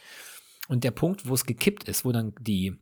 Und 0.69 0.85
der 0.85 0.93
Punkt, 0.93 1.29
wo 1.29 1.35
es 1.35 1.45
gekippt 1.45 1.85
ist, 1.85 2.05
wo 2.05 2.13
dann 2.13 2.33
die, 2.41 2.79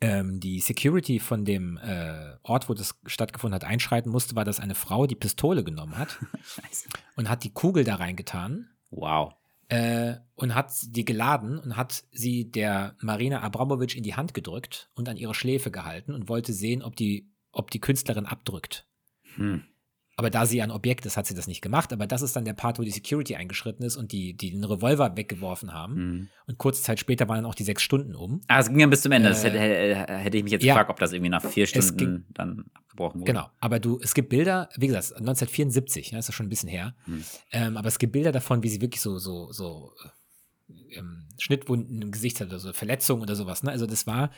ähm, 0.00 0.40
die 0.40 0.60
Security 0.60 1.18
von 1.20 1.44
dem 1.44 1.78
äh, 1.78 2.36
Ort, 2.42 2.68
wo 2.68 2.74
das 2.74 2.94
stattgefunden 3.06 3.54
hat, 3.54 3.64
einschreiten 3.64 4.10
musste, 4.10 4.36
war, 4.36 4.44
dass 4.44 4.60
eine 4.60 4.74
Frau 4.74 5.06
die 5.06 5.14
Pistole 5.14 5.64
genommen 5.64 5.96
hat 5.96 6.18
und 7.16 7.28
hat 7.28 7.44
die 7.44 7.52
Kugel 7.52 7.84
da 7.84 7.96
reingetan. 7.96 8.68
Wow 8.90 9.34
äh, 9.68 10.14
und 10.34 10.54
hat 10.54 10.72
die 10.88 11.04
geladen 11.04 11.58
und 11.58 11.76
hat 11.76 12.04
sie 12.12 12.50
der 12.50 12.94
Marina 13.00 13.42
Abramovic 13.42 13.96
in 13.96 14.02
die 14.02 14.14
Hand 14.14 14.34
gedrückt 14.34 14.90
und 14.94 15.08
an 15.08 15.16
ihre 15.16 15.34
Schläfe 15.34 15.70
gehalten 15.70 16.14
und 16.14 16.28
wollte 16.28 16.52
sehen, 16.52 16.82
ob 16.82 16.96
die, 16.96 17.28
ob 17.52 17.70
die 17.70 17.80
Künstlerin 17.80 18.26
abdrückt. 18.26 18.86
Hm. 19.34 19.64
Aber 20.18 20.30
da 20.30 20.46
sie 20.46 20.62
ein 20.62 20.70
Objekt 20.70 21.04
ist, 21.04 21.18
hat 21.18 21.26
sie 21.26 21.34
das 21.34 21.46
nicht 21.46 21.60
gemacht. 21.60 21.92
Aber 21.92 22.06
das 22.06 22.22
ist 22.22 22.34
dann 22.34 22.46
der 22.46 22.54
Part, 22.54 22.78
wo 22.78 22.82
die 22.82 22.90
Security 22.90 23.36
eingeschritten 23.36 23.84
ist 23.84 23.96
und 23.96 24.12
die, 24.12 24.34
die 24.34 24.50
den 24.50 24.64
Revolver 24.64 25.14
weggeworfen 25.14 25.74
haben. 25.74 25.94
Mhm. 25.94 26.28
Und 26.46 26.56
kurze 26.56 26.82
Zeit 26.82 26.98
später 26.98 27.28
waren 27.28 27.36
dann 27.36 27.44
auch 27.44 27.54
die 27.54 27.64
sechs 27.64 27.82
Stunden 27.82 28.14
um. 28.14 28.40
Ah, 28.48 28.60
es 28.60 28.68
ging 28.68 28.80
ja 28.80 28.86
bis 28.86 29.02
zum 29.02 29.12
Ende. 29.12 29.28
Äh, 29.28 29.32
das 29.32 29.44
hätte, 29.44 29.58
hätte, 29.58 30.38
ich 30.38 30.42
mich 30.42 30.52
jetzt 30.52 30.64
ja, 30.64 30.72
gefragt, 30.72 30.88
ob 30.88 30.98
das 30.98 31.12
irgendwie 31.12 31.28
nach 31.28 31.44
vier 31.44 31.66
Stunden 31.66 31.96
ging, 31.98 32.24
dann 32.32 32.64
abgebrochen 32.72 33.20
wurde. 33.20 33.30
Genau. 33.30 33.50
Aber 33.60 33.78
du, 33.78 34.00
es 34.02 34.14
gibt 34.14 34.30
Bilder, 34.30 34.70
wie 34.76 34.86
gesagt, 34.86 35.12
1974, 35.12 36.12
ja, 36.12 36.18
ist 36.18 36.28
ja 36.28 36.32
schon 36.32 36.46
ein 36.46 36.50
bisschen 36.50 36.70
her. 36.70 36.94
Mhm. 37.06 37.24
Ähm, 37.52 37.76
aber 37.76 37.88
es 37.88 37.98
gibt 37.98 38.14
Bilder 38.14 38.32
davon, 38.32 38.62
wie 38.62 38.70
sie 38.70 38.80
wirklich 38.80 39.02
so, 39.02 39.18
so, 39.18 39.52
so 39.52 39.92
ähm, 40.92 41.28
Schnittwunden 41.38 42.00
im 42.00 42.10
Gesicht 42.10 42.40
hat 42.40 42.48
oder 42.48 42.58
so 42.58 42.72
Verletzungen 42.72 43.20
oder 43.20 43.36
sowas. 43.36 43.62
Ne? 43.62 43.70
Also 43.70 43.84
das 43.84 44.06
war 44.06 44.30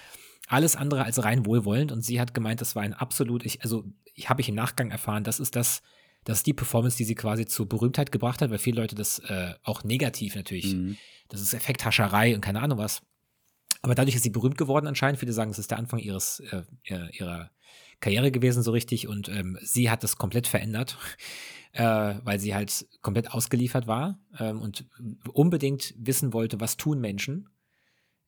alles 0.49 0.75
andere 0.75 1.05
als 1.05 1.23
rein 1.23 1.47
wohlwollend 1.47 1.93
und 1.93 2.03
sie 2.03 2.21
hat 2.21 2.35
gemeint, 2.35 2.61
das 2.61 2.75
war 2.75 2.83
ein 2.83 2.95
absolut, 2.95 3.45
ich, 3.45 3.63
also 3.63 3.85
habe 4.27 4.41
ich 4.41 4.49
im 4.49 4.55
Nachgang 4.55 4.91
erfahren, 4.91 5.25
das 5.25 5.41
ist 5.41 5.57
das, 5.57 5.83
das 6.25 6.39
ist 6.39 6.47
die 6.47 6.53
Performance, 6.53 6.97
die 6.97 7.05
sie 7.05 7.15
quasi 7.15 7.47
zur 7.47 7.69
Berühmtheit 7.69 8.13
gebracht 8.13 8.43
hat, 8.43 8.51
weil 8.51 8.59
viele 8.59 8.81
Leute 8.81 8.95
das 8.95 9.19
äh, 9.21 9.55
auch 9.63 9.85
negativ 9.85 10.35
natürlich, 10.35 10.75
mhm. 10.75 10.97
das 11.29 11.41
ist 11.41 11.55
Effekthascherei 11.55 12.35
und 12.35 12.41
keine 12.41 12.61
Ahnung 12.61 12.79
was. 12.79 13.03
Aber 13.83 13.95
dadurch 13.95 14.17
ist 14.17 14.23
sie 14.23 14.31
berühmt 14.31 14.59
geworden 14.59 14.87
anscheinend. 14.87 15.21
Viele 15.21 15.33
sagen, 15.33 15.51
es 15.51 15.59
ist 15.59 15.71
der 15.71 15.79
Anfang 15.79 16.01
ihres, 16.01 16.41
äh, 16.41 16.63
ihrer 17.13 17.51
Karriere 18.01 18.31
gewesen, 18.31 18.63
so 18.63 18.73
richtig. 18.73 19.09
Und 19.09 19.29
ähm, 19.29 19.59
sie 19.63 19.91
hat 19.91 20.03
das 20.03 20.17
komplett 20.17 20.47
verändert, 20.47 20.99
äh, 21.73 21.83
weil 22.23 22.39
sie 22.41 22.55
halt 22.55 22.87
komplett 23.03 23.31
ausgeliefert 23.31 23.87
war 23.87 24.19
ähm, 24.39 24.61
und 24.61 24.87
unbedingt 25.33 25.95
wissen 25.97 26.33
wollte, 26.33 26.61
was 26.61 26.77
tun 26.77 27.01
Menschen, 27.01 27.49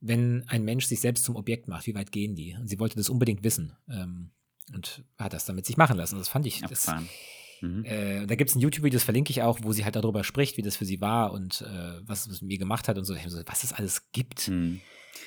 wenn 0.01 0.45
ein 0.49 0.64
Mensch 0.64 0.86
sich 0.86 1.01
selbst 1.01 1.24
zum 1.24 1.36
Objekt 1.36 1.68
macht, 1.68 1.86
wie 1.86 1.95
weit 1.95 2.12
gehen 2.12 2.34
die? 2.34 2.57
Und 2.59 2.68
sie 2.68 2.78
wollte 2.78 2.97
das 2.97 3.11
unbedingt 3.11 3.45
wissen 3.45 3.76
ähm, 3.88 4.30
und 4.75 5.05
hat 5.18 5.33
das 5.33 5.45
damit 5.45 5.66
sich 5.66 5.77
machen 5.77 5.97
lassen. 5.97 6.18
Das 6.18 6.29
fand 6.29 6.47
ich. 6.47 6.61
Das, 6.62 6.91
mhm. 7.61 7.85
äh, 7.85 8.27
da 8.27 8.35
gibt 8.35 8.51
es 8.51 8.57
ein 8.57 8.61
YouTube-Video, 8.61 8.97
das 8.97 9.05
verlinke 9.05 9.31
ich 9.31 9.43
auch, 9.43 9.59
wo 9.62 9.73
sie 9.73 9.85
halt 9.85 9.97
darüber 9.97 10.25
spricht, 10.25 10.57
wie 10.57 10.62
das 10.62 10.77
für 10.77 10.85
sie 10.85 11.01
war 11.01 11.33
und 11.33 11.62
äh, 11.62 12.01
was 12.03 12.27
es 12.27 12.41
mit 12.43 12.49
mir 12.49 12.59
gemacht 12.59 12.89
hat 12.89 12.99
und 12.99 13.05
so. 13.05 13.14
Was 13.47 13.64
es 13.64 13.73
alles 13.73 14.11
gibt. 14.12 14.49
Mhm. 14.49 14.81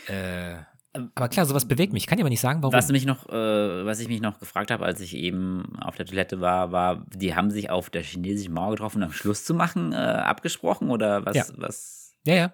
Äh, 0.08 0.58
aber 0.94 1.28
klar, 1.28 1.46
sowas 1.46 1.68
bewegt 1.68 1.91
mich. 1.91 2.04
Ich 2.04 2.08
kann 2.08 2.18
dir 2.18 2.24
aber 2.24 2.30
nicht 2.30 2.39
sagen, 2.39 2.62
warum. 2.62 2.74
Was, 2.74 2.89
mich 2.89 3.06
noch, 3.06 3.28
äh, 3.28 3.86
was 3.86 4.00
ich 4.00 4.08
mich 4.08 4.22
noch 4.22 4.39
gefragt 4.39 4.70
habe, 4.70 4.86
als 4.86 5.02
ich 5.02 5.16
eben 5.16 5.76
auf 5.80 5.96
der 5.96 6.06
Toilette 6.06 6.39
war, 6.39 6.72
war, 6.72 7.06
die 7.16 7.36
haben 7.36 7.50
sich 7.50 7.72
auf 7.72 7.89
der 7.89 8.04
chinesischen 8.04 8.54
Mauer 8.54 8.72
getroffen, 8.72 9.02
um 9.02 9.12
Schluss 9.12 9.44
zu 9.44 9.56
machen, 9.56 9.91
äh, 9.91 9.96
abgesprochen 9.96 10.91
oder 10.91 11.26
was? 11.26 11.36
Ja. 11.36 11.46
was? 11.58 12.16
ja, 12.26 12.36
ja. 12.36 12.54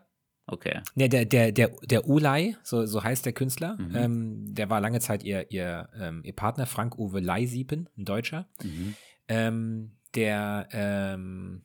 Okay. 0.52 0.82
Ja, 0.96 1.08
der, 1.08 1.26
der, 1.26 1.52
der, 1.52 1.70
der 1.84 2.08
Ulay, 2.08 2.56
so, 2.64 2.86
so 2.86 3.04
heißt 3.04 3.26
der 3.26 3.34
Künstler, 3.34 3.78
mhm. 3.80 3.96
ähm, 3.96 4.56
der 4.56 4.70
war 4.70 4.82
lange 4.82 5.00
Zeit 5.00 5.24
ihr, 5.24 5.52
ihr, 5.52 5.90
ähm, 5.96 6.22
ihr 6.24 6.34
Partner, 6.34 6.66
Frank-Uwe 6.66 7.20
Leisiepen, 7.20 7.88
ein 7.98 8.06
Deutscher. 8.06 8.48
Mhm. 8.64 8.96
Ähm, 9.28 9.92
der, 10.16 10.68
ähm, 10.72 11.62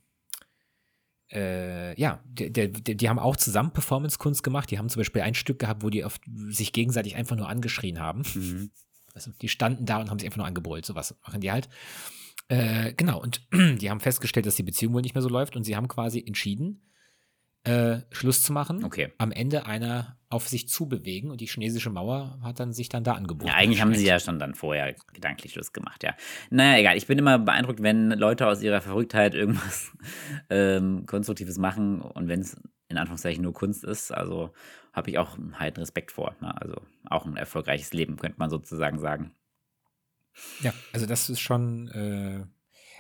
äh, 1.33 1.99
ja, 1.99 2.21
der, 2.27 2.51
der, 2.69 2.95
die 2.95 3.09
haben 3.09 3.19
auch 3.19 3.37
zusammen 3.37 3.73
Performance-Kunst 3.73 4.43
gemacht. 4.43 4.71
Die 4.71 4.79
haben 4.79 4.91
zum 4.91 5.01
Beispiel 5.01 5.23
ein 5.23 5.35
Stück 5.35 5.59
gehabt, 5.59 5.83
wo 5.83 5.89
die 5.89 6.05
oft 6.05 6.21
sich 6.49 6.73
gegenseitig 6.73 7.17
einfach 7.17 7.37
nur 7.37 7.49
angeschrien 7.49 8.01
haben. 8.01 8.23
Mhm. 8.35 8.71
Also 9.15 9.31
die 9.41 9.49
standen 9.49 9.87
da 9.87 9.99
und 9.99 10.11
haben 10.11 10.19
sich 10.19 10.27
einfach 10.27 10.39
nur 10.39 10.47
angebrüllt. 10.47 10.85
Sowas 10.85 11.17
machen 11.25 11.41
die 11.41 11.51
halt. 11.51 11.71
Äh, 12.49 12.93
genau, 12.93 13.23
und 13.23 13.47
die 13.53 13.89
haben 13.89 14.01
festgestellt, 14.01 14.45
dass 14.45 14.57
die 14.57 14.63
Beziehung 14.63 14.93
wohl 14.93 15.01
nicht 15.01 15.15
mehr 15.15 15.23
so 15.23 15.31
läuft 15.31 15.57
und 15.57 15.65
sie 15.65 15.75
haben 15.75 15.89
quasi 15.89 16.23
entschieden, 16.25 16.83
äh, 17.65 18.01
Schluss 18.11 18.43
zu 18.43 18.53
machen. 18.53 18.85
Okay. 18.85 19.13
Am 19.19 19.33
Ende 19.33 19.67
einer 19.67 20.19
auf 20.29 20.49
sich 20.49 20.69
zu 20.69 20.87
bewegen 20.89 21.31
und 21.31 21.41
die 21.41 21.47
chinesische 21.47 21.91
Mauer 21.91 22.39
hat 22.43 22.61
dann 22.61 22.73
sich 22.73 22.89
dann 22.89 23.05
da 23.05 23.13
angeboten. 23.15 23.49
Ja, 23.49 23.55
eigentlich 23.55 23.81
haben 23.81 23.95
sie 23.95 24.05
ja 24.05 24.19
schon 24.21 24.39
dann 24.39 24.55
vorher 24.55 24.95
gedanklich 25.13 25.53
Schluss 25.53 25.73
gemacht, 25.73 26.03
ja. 26.03 26.15
Naja, 26.51 26.79
egal. 26.79 26.97
Ich 26.97 27.07
bin 27.07 27.19
immer 27.19 27.39
beeindruckt, 27.39 27.83
wenn 27.83 28.11
Leute 28.11 28.47
aus 28.47 28.63
ihrer 28.63 28.81
Verrücktheit 28.81 29.35
irgendwas 29.35 29.93
ähm, 30.51 31.07
Konstruktives 31.07 31.57
machen 31.57 32.01
und 32.01 32.29
wenn 32.29 32.41
es 32.41 32.57
in 32.89 32.99
Anführungszeichen 32.99 33.43
nur 33.43 33.55
Kunst 33.55 33.85
ist. 33.85 34.13
Also 34.13 34.53
habe 34.93 35.11
ich 35.11 35.19
auch 35.19 35.39
halt 35.55 35.79
Respekt 35.79 36.13
vor. 36.13 36.37
Ne? 36.41 36.61
Also 36.61 36.77
auch 37.09 37.25
ein 37.25 37.37
erfolgreiches 37.37 37.93
Leben, 37.93 38.17
könnte 38.17 38.39
man 38.39 38.51
sozusagen 38.51 38.99
sagen. 38.99 39.33
Ja, 40.61 40.75
also 40.93 41.07
das 41.07 41.31
ist 41.31 41.41
schon. 41.41 41.89
Äh 41.89 42.45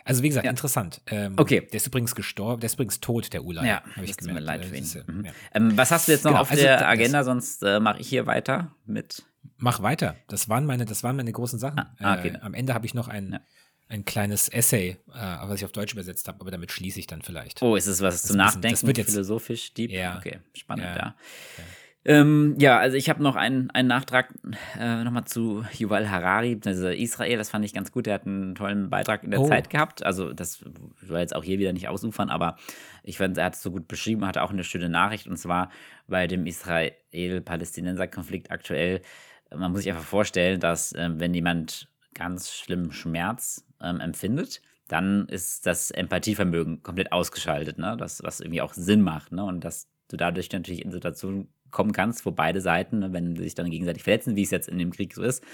also 0.04 0.22
wie 0.22 0.28
gesagt, 0.28 0.44
ja. 0.44 0.50
interessant. 0.50 1.00
Ähm, 1.06 1.34
okay. 1.38 1.62
Der 1.62 1.78
ist 1.78 1.86
übrigens 1.86 2.14
gestorben, 2.14 2.60
der 2.60 2.66
ist 2.66 2.74
übrigens 2.74 3.00
tot, 3.00 3.32
der 3.32 3.42
Ulay. 3.42 3.66
Ja, 3.66 3.82
habe 3.96 4.04
ich 4.04 4.16
gemerkt. 4.16 4.38
Mir 4.38 4.44
leid 4.44 4.64
für 4.64 4.76
ihn. 4.76 4.82
Ist, 4.82 5.08
mhm. 5.08 5.24
ja. 5.24 5.32
ähm, 5.54 5.76
was 5.76 5.90
hast 5.90 6.08
du 6.08 6.12
jetzt 6.12 6.24
noch 6.24 6.32
genau, 6.32 6.42
auf 6.42 6.50
also 6.50 6.62
der 6.62 6.86
Agenda? 6.86 7.24
Sonst 7.24 7.62
äh, 7.62 7.80
mache 7.80 8.00
ich 8.00 8.08
hier 8.08 8.26
weiter 8.26 8.70
mit. 8.84 9.22
Mach 9.56 9.82
weiter. 9.82 10.16
Das 10.28 10.48
waren 10.50 10.66
meine, 10.66 10.84
das 10.84 11.02
waren 11.02 11.16
meine 11.16 11.32
großen 11.32 11.58
Sachen. 11.58 11.78
Ah, 11.78 11.94
ah 12.00 12.18
okay. 12.18 12.34
Äh, 12.34 12.40
am 12.40 12.52
Ende 12.52 12.74
habe 12.74 12.84
ich 12.84 12.92
noch 12.92 13.08
ein, 13.08 13.32
ja. 13.32 13.40
ein 13.88 14.04
kleines 14.04 14.50
Essay, 14.50 14.98
äh, 15.08 15.14
was 15.14 15.56
ich 15.56 15.64
auf 15.64 15.72
Deutsch 15.72 15.94
übersetzt 15.94 16.28
habe, 16.28 16.38
aber 16.40 16.50
damit 16.50 16.70
schließe 16.70 17.00
ich 17.00 17.06
dann 17.06 17.22
vielleicht. 17.22 17.62
Oh, 17.62 17.74
ist 17.74 17.86
es 17.86 18.02
was 18.02 18.20
das 18.20 18.28
zum 18.28 18.36
Nachdenken? 18.36 18.70
Das 18.72 18.86
wird 18.86 18.98
jetzt 18.98 19.12
philosophisch 19.12 19.72
deep. 19.72 19.90
Ja. 19.90 20.18
Okay, 20.18 20.40
spannend, 20.52 20.84
ja. 20.84 21.14
Ja. 22.04 22.20
Ähm, 22.20 22.56
ja, 22.58 22.78
also 22.78 22.96
ich 22.96 23.08
habe 23.08 23.22
noch 23.22 23.36
einen, 23.36 23.70
einen 23.70 23.88
Nachtrag 23.88 24.34
äh, 24.78 25.04
nochmal 25.04 25.24
zu 25.24 25.64
Yuval 25.72 26.10
Harari, 26.10 26.60
also 26.64 26.88
Israel, 26.88 27.38
das 27.38 27.50
fand 27.50 27.64
ich 27.64 27.72
ganz 27.72 27.92
gut. 27.92 28.06
Der 28.06 28.14
hat 28.14 28.26
einen 28.26 28.54
tollen 28.54 28.90
Beitrag 28.90 29.24
in 29.24 29.30
der 29.30 29.40
oh. 29.40 29.48
Zeit 29.48 29.70
gehabt. 29.70 30.04
Also 30.04 30.32
das 30.32 30.64
soll 31.06 31.18
jetzt 31.18 31.34
auch 31.34 31.44
hier 31.44 31.58
wieder 31.58 31.72
nicht 31.72 31.88
ausufern, 31.88 32.30
aber 32.30 32.56
ich 33.02 33.18
fand, 33.18 33.38
er 33.38 33.46
hat 33.46 33.54
es 33.54 33.62
so 33.62 33.70
gut 33.70 33.88
beschrieben, 33.88 34.26
hatte 34.26 34.42
auch 34.42 34.50
eine 34.50 34.64
schöne 34.64 34.88
Nachricht 34.88 35.26
und 35.26 35.38
zwar 35.38 35.70
bei 36.06 36.26
dem 36.26 36.46
Israel-Palästinenser-Konflikt 36.46 38.50
aktuell. 38.50 39.00
Man 39.54 39.70
muss 39.70 39.82
sich 39.82 39.90
einfach 39.90 40.04
vorstellen, 40.04 40.60
dass 40.60 40.92
äh, 40.92 41.10
wenn 41.14 41.32
jemand 41.32 41.88
ganz 42.14 42.52
schlimmen 42.52 42.92
Schmerz 42.92 43.66
ähm, 43.82 44.00
empfindet, 44.00 44.62
dann 44.88 45.26
ist 45.28 45.66
das 45.66 45.90
Empathievermögen 45.90 46.82
komplett 46.82 47.12
ausgeschaltet, 47.12 47.78
ne? 47.78 47.96
Das, 47.98 48.22
was 48.22 48.40
irgendwie 48.40 48.60
auch 48.60 48.74
Sinn 48.74 49.00
macht, 49.00 49.32
ne? 49.32 49.44
Und 49.44 49.64
dass 49.64 49.88
du 50.08 50.16
dadurch 50.16 50.52
natürlich 50.52 50.84
in 50.84 50.90
Situationen 50.90 51.48
kommen 51.74 51.92
kannst, 51.92 52.24
wo 52.24 52.30
beide 52.30 52.62
Seiten, 52.62 53.12
wenn 53.12 53.36
sie 53.36 53.42
sich 53.42 53.54
dann 53.54 53.70
gegenseitig 53.70 54.02
verletzen, 54.02 54.36
wie 54.36 54.42
es 54.42 54.50
jetzt 54.50 54.68
in 54.68 54.78
dem 54.78 54.92
Krieg 54.92 55.12
so 55.12 55.22
ist, 55.22 55.44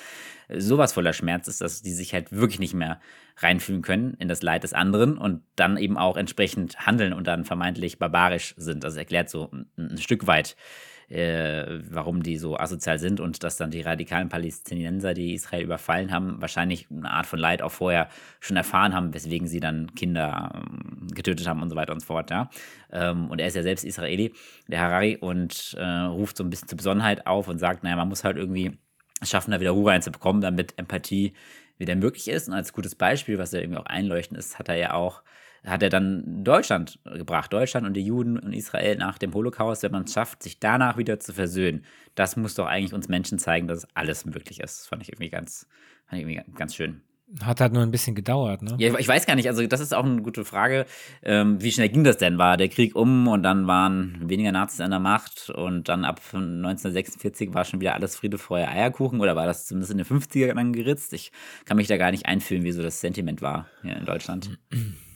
sowas 0.49 0.93
voller 0.93 1.13
Schmerz 1.13 1.49
ist, 1.49 1.61
dass 1.61 1.83
die 1.83 1.93
sich 1.93 2.15
halt 2.15 2.31
wirklich 2.31 2.61
nicht 2.61 2.75
mehr 2.75 3.01
reinfühlen 3.39 3.83
können 3.83 4.15
in 4.15 4.29
das 4.29 4.43
Leid 4.43 4.63
des 4.63 4.73
anderen 4.73 5.19
und 5.19 5.43
dann 5.57 5.77
eben 5.77 5.97
auch 5.97 6.17
entsprechend 6.17 6.87
handeln 6.87 7.13
und 7.13 7.27
dann 7.27 7.45
vermeintlich 7.45 7.99
barbarisch 7.99 8.55
sind. 8.57 8.85
Das 8.85 8.97
erklärt 8.97 9.31
so 9.31 9.51
ein, 9.51 9.67
ein 9.77 9.99
Stück 9.99 10.27
weit, 10.27 10.57
äh, 11.11 11.81
warum 11.91 12.23
die 12.23 12.37
so 12.37 12.57
asozial 12.57 12.99
sind 12.99 13.21
und 13.21 13.43
dass 13.43 13.57
dann 13.57 13.71
die 13.71 13.81
radikalen 13.81 14.29
Palästinenser, 14.29 15.13
die 15.13 15.35
Israel 15.35 15.65
überfallen 15.65 16.13
haben, 16.13 16.41
wahrscheinlich 16.41 16.87
eine 16.91 17.11
Art 17.11 17.27
von 17.27 17.39
Leid 17.39 17.63
auch 17.63 17.73
vorher 17.73 18.09
schon 18.39 18.57
erfahren 18.57 18.95
haben, 18.95 19.13
weswegen 19.13 19.49
sie 19.49 19.59
dann 19.59 19.95
Kinder 19.95 20.53
ähm, 20.55 21.09
getötet 21.13 21.49
haben 21.49 21.63
und 21.63 21.69
so 21.69 21.77
weiter 21.77 21.93
und 21.93 22.01
so 22.01 22.07
fort. 22.07 22.31
Ja? 22.31 22.49
Ähm, 22.93 23.29
und 23.29 23.41
er 23.41 23.49
ist 23.49 23.57
ja 23.57 23.63
selbst 23.63 23.85
Israeli, 23.85 24.33
der 24.69 24.81
Harari, 24.81 25.17
und 25.17 25.75
äh, 25.79 25.85
ruft 25.85 26.37
so 26.37 26.45
ein 26.45 26.51
bisschen 26.51 26.69
zur 26.69 26.77
Besonnenheit 26.77 27.27
auf 27.27 27.49
und 27.49 27.59
sagt, 27.59 27.83
naja, 27.83 27.97
man 27.97 28.09
muss 28.09 28.23
halt 28.23 28.37
irgendwie 28.37 28.79
schaffen, 29.23 29.51
da 29.51 29.61
wieder 29.61 29.73
Ruhe 29.73 29.91
reinzubekommen, 29.91 30.41
damit 30.41 30.79
Empathie 30.79 31.33
wieder 31.77 31.97
möglich 31.97 32.29
ist. 32.29 32.49
Und 32.49 32.55
als 32.55 32.73
gutes 32.73 32.95
Beispiel, 32.95 33.37
was 33.39 33.51
ja 33.51 33.59
irgendwie 33.59 33.81
auch 33.81 33.87
einleuchtend 33.87 34.39
ist, 34.39 34.61
hat 34.61 34.69
er 34.69 34.77
ja 34.77 34.95
auch 34.95 35.23
hat 35.65 35.83
er 35.83 35.91
dann 35.91 36.45
Deutschland 36.45 36.99
gebracht, 37.05 37.53
Deutschland 37.53 37.87
und 37.87 37.95
die 37.95 38.05
Juden 38.05 38.39
und 38.39 38.53
Israel 38.53 38.97
nach 38.97 39.19
dem 39.19 39.35
Holocaust, 39.35 39.83
wenn 39.83 39.93
man 39.93 40.05
es 40.05 40.13
schafft, 40.13 40.43
sich 40.43 40.61
danach 40.61 40.97
wieder 40.97 41.21
zu 41.21 41.33
versöhnen. 41.33 41.85
Das 42.15 42.37
muss 42.37 42.55
doch 42.55 42.67
eigentlich 42.67 42.95
uns 42.95 43.09
Menschen 43.09 43.39
zeigen, 43.39 43.69
dass 43.69 43.87
alles 43.95 44.25
möglich 44.25 44.61
ist. 44.61 44.81
Das 44.81 44.87
fand 44.87 45.03
ich 45.03 45.11
irgendwie 45.11 45.31
ganz, 45.31 45.67
fand 46.07 46.23
ich 46.23 46.29
irgendwie 46.29 46.55
ganz 46.55 46.75
schön. 46.75 47.03
Hat 47.45 47.61
halt 47.61 47.73
nur 47.73 47.83
ein 47.85 47.93
bisschen 47.93 48.17
gedauert, 48.17 48.61
ne? 48.63 48.75
Ja, 48.79 48.99
ich 48.99 49.07
weiß 49.07 49.25
gar 49.25 49.37
nicht, 49.37 49.47
also 49.47 49.65
das 49.65 49.79
ist 49.79 49.95
auch 49.95 50.05
eine 50.05 50.21
gute 50.21 50.45
Frage. 50.45 50.85
Ähm, 51.23 51.63
wie 51.63 51.71
schnell 51.71 51.89
ging 51.89 52.03
das 52.03 52.19
denn? 52.19 52.39
War 52.39 52.57
der 52.57 52.69
Krieg 52.69 52.97
um 52.97 53.29
und 53.29 53.45
dann 53.45 53.69
waren 53.69 54.29
weniger 54.29 54.51
Nazis 54.51 54.81
an 54.81 54.91
der 54.91 54.99
Macht 54.99 55.49
und 55.49 55.89
dann 55.89 56.05
ab 56.05 56.21
1946 56.33 57.55
war 57.55 57.65
schon 57.65 57.81
wieder 57.81 57.95
alles 57.95 58.17
Friede, 58.17 58.37
Freude, 58.37 58.67
Eierkuchen 58.67 59.21
oder 59.21 59.37
war 59.37 59.47
das 59.47 59.67
zumindest 59.67 59.93
in 59.93 59.99
den 59.99 60.07
50er 60.07 60.53
dann 60.55 60.73
geritzt? 60.73 61.13
Ich 61.13 61.31
kann 61.67 61.77
mich 61.77 61.87
da 61.87 61.99
gar 61.99 62.11
nicht 62.11 62.27
einfühlen, 62.27 62.65
wie 62.65 62.73
so 62.73 62.83
das 62.83 63.01
Sentiment 63.01 63.43
war 63.43 63.69
hier 63.83 63.97
in 63.97 64.07
Deutschland. 64.07 64.59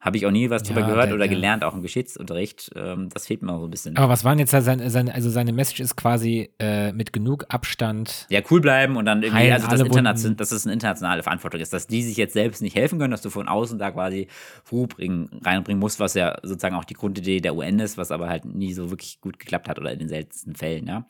Habe 0.00 0.16
ich 0.16 0.26
auch 0.26 0.30
nie 0.30 0.48
was 0.48 0.62
drüber 0.62 0.82
ja, 0.82 0.86
gehört 0.86 1.08
der, 1.08 1.16
oder 1.16 1.26
gelernt, 1.26 1.64
auch 1.64 1.74
im 1.74 1.82
Geschichtsunterricht. 1.82 2.70
Ähm, 2.76 3.08
das 3.12 3.26
fehlt 3.26 3.42
mir 3.42 3.52
auch 3.52 3.58
so 3.58 3.66
ein 3.66 3.70
bisschen. 3.70 3.96
Aber 3.96 4.08
was 4.08 4.22
waren 4.22 4.38
jetzt 4.38 4.52
seine, 4.52 4.90
seine 4.90 5.12
also 5.12 5.28
seine 5.28 5.52
Message 5.52 5.80
ist 5.80 5.96
quasi 5.96 6.50
äh, 6.60 6.92
mit 6.92 7.12
genug 7.12 7.46
Abstand. 7.48 8.26
Ja, 8.30 8.40
cool 8.48 8.60
bleiben 8.60 8.96
und 8.96 9.06
dann 9.06 9.24
irgendwie, 9.24 9.50
also 9.50 9.66
das 9.66 9.80
Internation, 9.80 10.36
dass 10.36 10.52
es 10.52 10.66
eine 10.66 10.74
internationale 10.74 11.24
Verantwortung 11.24 11.60
ist, 11.60 11.72
dass 11.72 11.88
die 11.88 12.04
sich 12.04 12.16
jetzt 12.16 12.34
selbst 12.34 12.62
nicht 12.62 12.76
helfen 12.76 13.00
können, 13.00 13.10
dass 13.10 13.22
du 13.22 13.30
von 13.30 13.48
außen 13.48 13.76
da 13.80 13.90
quasi 13.90 14.28
Ruhe 14.70 14.86
bringen, 14.86 15.40
reinbringen 15.44 15.80
musst, 15.80 15.98
was 15.98 16.14
ja 16.14 16.38
sozusagen 16.44 16.76
auch 16.76 16.84
die 16.84 16.94
Grundidee 16.94 17.40
der 17.40 17.56
UN 17.56 17.80
ist, 17.80 17.98
was 17.98 18.12
aber 18.12 18.28
halt 18.28 18.44
nie 18.44 18.74
so 18.74 18.90
wirklich 18.90 19.20
gut 19.20 19.40
geklappt 19.40 19.68
hat 19.68 19.80
oder 19.80 19.92
in 19.92 19.98
den 19.98 20.08
seltensten 20.08 20.54
Fällen, 20.54 20.86
ja. 20.86 21.06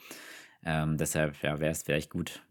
Ähm, 0.64 0.96
deshalb 0.96 1.40
ja, 1.42 1.60
wäre 1.60 1.70
es 1.70 1.82
vielleicht 1.82 2.10
gut, 2.10 2.42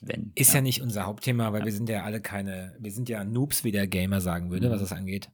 wenn. 0.00 0.32
Ist 0.34 0.50
ja. 0.50 0.56
ja. 0.56 0.60
nicht 0.62 0.82
unser 0.82 1.06
Hauptthema, 1.06 1.52
weil 1.52 1.60
ja. 1.60 1.64
wir 1.66 1.72
sind 1.72 1.88
ja 1.88 2.04
alle 2.04 2.20
keine, 2.20 2.76
wir 2.78 2.92
sind 2.92 3.08
ja 3.08 3.24
Noobs, 3.24 3.64
wie 3.64 3.72
der 3.72 3.86
Gamer 3.86 4.20
sagen 4.20 4.50
würde, 4.50 4.68
mhm. 4.68 4.72
was 4.72 4.80
das 4.80 4.92
angeht. 4.92 5.30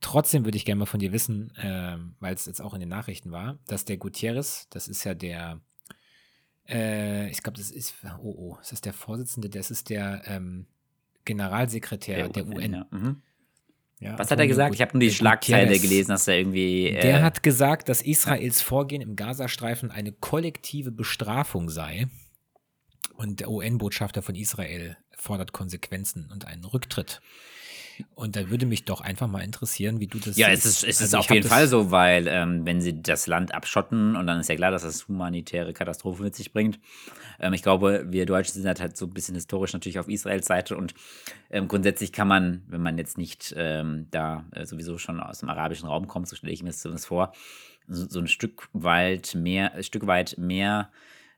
Trotzdem 0.00 0.44
würde 0.44 0.56
ich 0.56 0.64
gerne 0.64 0.78
mal 0.78 0.86
von 0.86 1.00
dir 1.00 1.12
wissen, 1.12 1.54
äh, 1.56 1.98
weil 2.20 2.34
es 2.34 2.46
jetzt 2.46 2.62
auch 2.62 2.72
in 2.74 2.80
den 2.80 2.88
Nachrichten 2.88 3.32
war, 3.32 3.58
dass 3.66 3.84
der 3.84 3.98
Gutierrez, 3.98 4.66
das 4.70 4.88
ist 4.88 5.04
ja 5.04 5.14
der, 5.14 5.60
äh, 6.68 7.28
ich 7.30 7.42
glaube, 7.42 7.58
das 7.58 7.70
ist, 7.70 7.94
oh, 8.22 8.34
oh, 8.36 8.58
ist 8.60 8.72
das 8.72 8.80
der 8.80 8.94
Vorsitzende, 8.94 9.50
das 9.50 9.70
ist 9.70 9.90
der 9.90 10.22
ähm, 10.26 10.66
Generalsekretär 11.24 12.28
der, 12.28 12.44
der 12.44 12.46
UN. 12.46 12.72
Ja. 12.72 12.86
Mhm. 12.90 13.22
Ja, 14.00 14.18
Was 14.18 14.30
hat 14.30 14.38
er 14.38 14.46
gesagt? 14.46 14.74
Ich 14.74 14.80
habe 14.80 14.92
nur 14.92 15.00
die 15.00 15.12
Schlagzeile 15.12 15.66
Gutierrez. 15.66 15.82
gelesen, 15.82 16.10
dass 16.12 16.26
er 16.26 16.38
irgendwie. 16.38 16.86
Äh 16.88 17.02
der 17.02 17.22
hat 17.22 17.42
gesagt, 17.42 17.90
dass 17.90 18.00
Israels 18.00 18.62
Vorgehen 18.62 19.02
im 19.02 19.14
Gazastreifen 19.14 19.90
eine 19.90 20.12
kollektive 20.12 20.90
Bestrafung 20.90 21.68
sei. 21.68 22.08
Und 23.14 23.40
der 23.40 23.50
UN-Botschafter 23.50 24.22
von 24.22 24.34
Israel 24.34 24.96
fordert 25.14 25.52
Konsequenzen 25.52 26.30
und 26.32 26.46
einen 26.46 26.64
Rücktritt. 26.64 27.20
Und 28.14 28.36
da 28.36 28.50
würde 28.50 28.66
mich 28.66 28.84
doch 28.84 29.00
einfach 29.00 29.26
mal 29.26 29.42
interessieren, 29.42 30.00
wie 30.00 30.06
du 30.06 30.18
das 30.18 30.36
Ja, 30.36 30.48
es 30.48 30.64
ist, 30.64 30.84
es 30.84 31.00
also 31.00 31.04
ist 31.04 31.14
auf 31.14 31.30
jeden 31.30 31.48
Fall 31.48 31.68
so, 31.68 31.90
weil 31.90 32.26
ähm, 32.28 32.66
wenn 32.66 32.80
sie 32.80 33.02
das 33.02 33.26
Land 33.26 33.54
abschotten 33.54 34.16
und 34.16 34.26
dann 34.26 34.40
ist 34.40 34.48
ja 34.48 34.56
klar, 34.56 34.70
dass 34.70 34.82
das 34.82 35.08
humanitäre 35.08 35.72
Katastrophe 35.72 36.22
mit 36.22 36.34
sich 36.34 36.52
bringt. 36.52 36.78
Ähm, 37.38 37.52
ich 37.52 37.62
glaube, 37.62 38.06
wir 38.08 38.26
Deutschen 38.26 38.54
sind 38.54 38.66
halt, 38.66 38.80
halt 38.80 38.96
so 38.96 39.06
ein 39.06 39.14
bisschen 39.14 39.34
historisch 39.34 39.72
natürlich 39.72 39.98
auf 39.98 40.08
Israels 40.08 40.46
Seite 40.46 40.76
und 40.76 40.94
ähm, 41.50 41.68
grundsätzlich 41.68 42.12
kann 42.12 42.28
man, 42.28 42.62
wenn 42.68 42.82
man 42.82 42.98
jetzt 42.98 43.18
nicht 43.18 43.54
ähm, 43.56 44.06
da 44.10 44.44
äh, 44.52 44.66
sowieso 44.66 44.98
schon 44.98 45.20
aus 45.20 45.40
dem 45.40 45.48
arabischen 45.48 45.88
Raum 45.88 46.06
kommt, 46.06 46.28
so 46.28 46.36
stelle 46.36 46.52
ich 46.52 46.62
mir 46.62 46.70
das 46.70 46.80
zumindest 46.80 47.06
vor, 47.06 47.32
so, 47.88 48.08
so 48.08 48.20
ein 48.20 48.28
Stück 48.28 48.68
weit 48.72 49.34
mehr, 49.34 49.74
ein 49.74 49.82
Stück 49.82 50.06
weit 50.06 50.36
mehr 50.38 50.90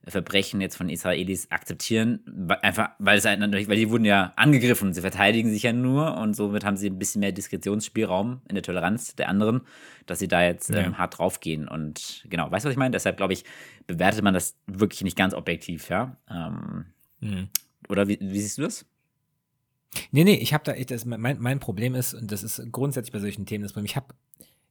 Verbrechen 0.06 0.60
jetzt 0.60 0.76
von 0.76 0.88
Israelis 0.88 1.50
akzeptieren, 1.50 2.48
einfach, 2.62 2.90
weil 2.98 3.18
es 3.18 3.24
halt 3.24 3.38
natürlich, 3.38 3.68
weil 3.68 3.76
die 3.76 3.88
wurden 3.88 4.04
ja 4.04 4.32
angegriffen 4.36 4.88
und 4.88 4.94
sie 4.94 5.00
verteidigen 5.00 5.50
sich 5.50 5.62
ja 5.62 5.72
nur 5.72 6.16
und 6.16 6.34
somit 6.34 6.64
haben 6.64 6.76
sie 6.76 6.88
ein 6.90 6.98
bisschen 6.98 7.20
mehr 7.20 7.30
Diskretionsspielraum 7.30 8.42
in 8.48 8.54
der 8.54 8.64
Toleranz 8.64 9.14
der 9.14 9.28
anderen, 9.28 9.60
dass 10.06 10.18
sie 10.18 10.26
da 10.26 10.42
jetzt 10.42 10.70
ähm, 10.70 10.76
ja. 10.76 10.98
hart 10.98 11.18
draufgehen 11.18 11.68
und 11.68 12.26
genau, 12.28 12.50
weißt 12.50 12.64
du, 12.64 12.68
was 12.68 12.72
ich 12.72 12.78
meine? 12.78 12.92
Deshalb 12.92 13.16
glaube 13.16 13.32
ich, 13.32 13.44
bewertet 13.86 14.22
man 14.22 14.34
das 14.34 14.56
wirklich 14.66 15.02
nicht 15.02 15.16
ganz 15.16 15.34
objektiv, 15.34 15.88
ja. 15.88 16.16
Ähm, 16.28 16.86
mhm. 17.20 17.48
Oder 17.88 18.08
wie, 18.08 18.18
wie 18.20 18.40
siehst 18.40 18.58
du 18.58 18.62
das? 18.62 18.84
Nee, 20.10 20.24
nee, 20.24 20.34
ich 20.34 20.52
habe 20.52 20.64
da, 20.64 20.74
ich, 20.74 20.86
das, 20.86 21.04
mein, 21.04 21.38
mein 21.38 21.60
Problem 21.60 21.94
ist, 21.94 22.14
und 22.14 22.32
das 22.32 22.42
ist 22.42 22.60
grundsätzlich 22.72 23.12
bei 23.12 23.20
solchen 23.20 23.46
Themen 23.46 23.62
das 23.62 23.72
Problem, 23.72 23.84
ich 23.84 23.96
habe 23.96 24.14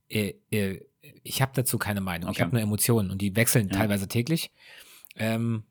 äh, 0.10 0.34
äh, 0.52 0.82
ich 1.24 1.42
habe 1.42 1.52
dazu 1.56 1.78
keine 1.78 2.02
Meinung. 2.02 2.30
Okay. 2.30 2.38
Ich 2.38 2.42
habe 2.42 2.52
nur 2.52 2.62
Emotionen 2.62 3.12
und 3.12 3.22
die 3.22 3.36
wechseln 3.36 3.70
ja. 3.70 3.78
teilweise 3.78 4.08
täglich. 4.08 4.52
Ähm, 5.16 5.64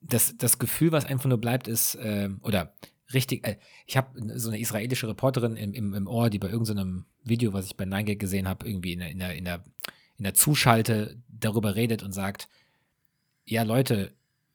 das, 0.00 0.34
das 0.36 0.58
Gefühl, 0.58 0.92
was 0.92 1.06
einfach 1.06 1.28
nur 1.28 1.38
bleibt, 1.38 1.68
ist, 1.68 1.94
äh, 1.96 2.30
oder 2.42 2.74
richtig, 3.12 3.46
äh, 3.46 3.56
ich 3.86 3.96
habe 3.96 4.38
so 4.38 4.50
eine 4.50 4.58
israelische 4.58 5.08
Reporterin 5.08 5.56
im, 5.56 5.72
im, 5.72 5.94
im 5.94 6.06
Ohr, 6.06 6.30
die 6.30 6.38
bei 6.38 6.48
irgendeinem 6.48 7.06
so 7.22 7.28
Video, 7.28 7.52
was 7.52 7.66
ich 7.66 7.76
bei 7.76 7.84
9 7.84 8.18
gesehen 8.18 8.48
habe, 8.48 8.68
irgendwie 8.68 8.92
in 8.92 8.98
der, 9.00 9.10
in, 9.10 9.18
der, 9.18 9.34
in, 9.34 9.44
der, 9.44 9.64
in 10.18 10.24
der 10.24 10.34
Zuschalte 10.34 11.22
darüber 11.28 11.74
redet 11.74 12.02
und 12.02 12.12
sagt, 12.12 12.48
ja 13.46 13.62
Leute, 13.62 14.12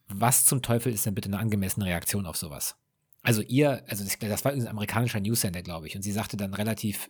was 0.07 0.45
zum 0.45 0.61
Teufel 0.61 0.91
ist 0.93 1.05
denn 1.05 1.15
bitte 1.15 1.29
eine 1.29 1.39
angemessene 1.39 1.85
Reaktion 1.85 2.25
auf 2.25 2.37
sowas? 2.37 2.75
Also 3.21 3.41
ihr, 3.41 3.83
also 3.87 4.03
das, 4.03 4.17
das 4.17 4.45
war 4.45 4.51
ein 4.51 4.67
amerikanischer 4.67 5.19
Newscenter, 5.19 5.61
glaube 5.61 5.87
ich, 5.87 5.95
und 5.95 6.01
sie 6.01 6.11
sagte 6.11 6.37
dann 6.37 6.53
relativ, 6.53 7.09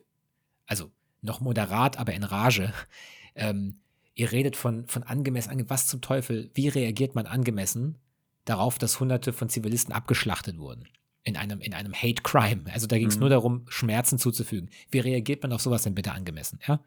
also 0.65 0.91
noch 1.21 1.39
moderat, 1.39 1.97
aber 1.97 2.13
in 2.13 2.23
Rage, 2.23 2.73
ähm, 3.35 3.75
ihr 4.15 4.31
redet 4.31 4.55
von, 4.55 4.87
von 4.87 5.03
angemessen, 5.03 5.69
was 5.69 5.87
zum 5.87 6.01
Teufel, 6.01 6.51
wie 6.53 6.67
reagiert 6.67 7.15
man 7.15 7.25
angemessen 7.25 7.97
darauf, 8.45 8.77
dass 8.77 8.99
hunderte 8.99 9.33
von 9.33 9.49
Zivilisten 9.49 9.93
abgeschlachtet 9.93 10.57
wurden? 10.57 10.87
In 11.23 11.37
einem, 11.37 11.61
in 11.61 11.73
einem 11.73 11.93
Hate 11.93 12.23
Crime. 12.23 12.63
Also 12.71 12.87
da 12.87 12.97
ging 12.97 13.07
es 13.07 13.15
mhm. 13.15 13.21
nur 13.21 13.29
darum, 13.29 13.65
Schmerzen 13.67 14.17
zuzufügen. 14.17 14.69
Wie 14.89 14.99
reagiert 14.99 15.43
man 15.43 15.51
auf 15.51 15.61
sowas 15.61 15.83
denn 15.83 15.93
bitte 15.93 16.13
angemessen? 16.13 16.59
Ja? 16.67 16.79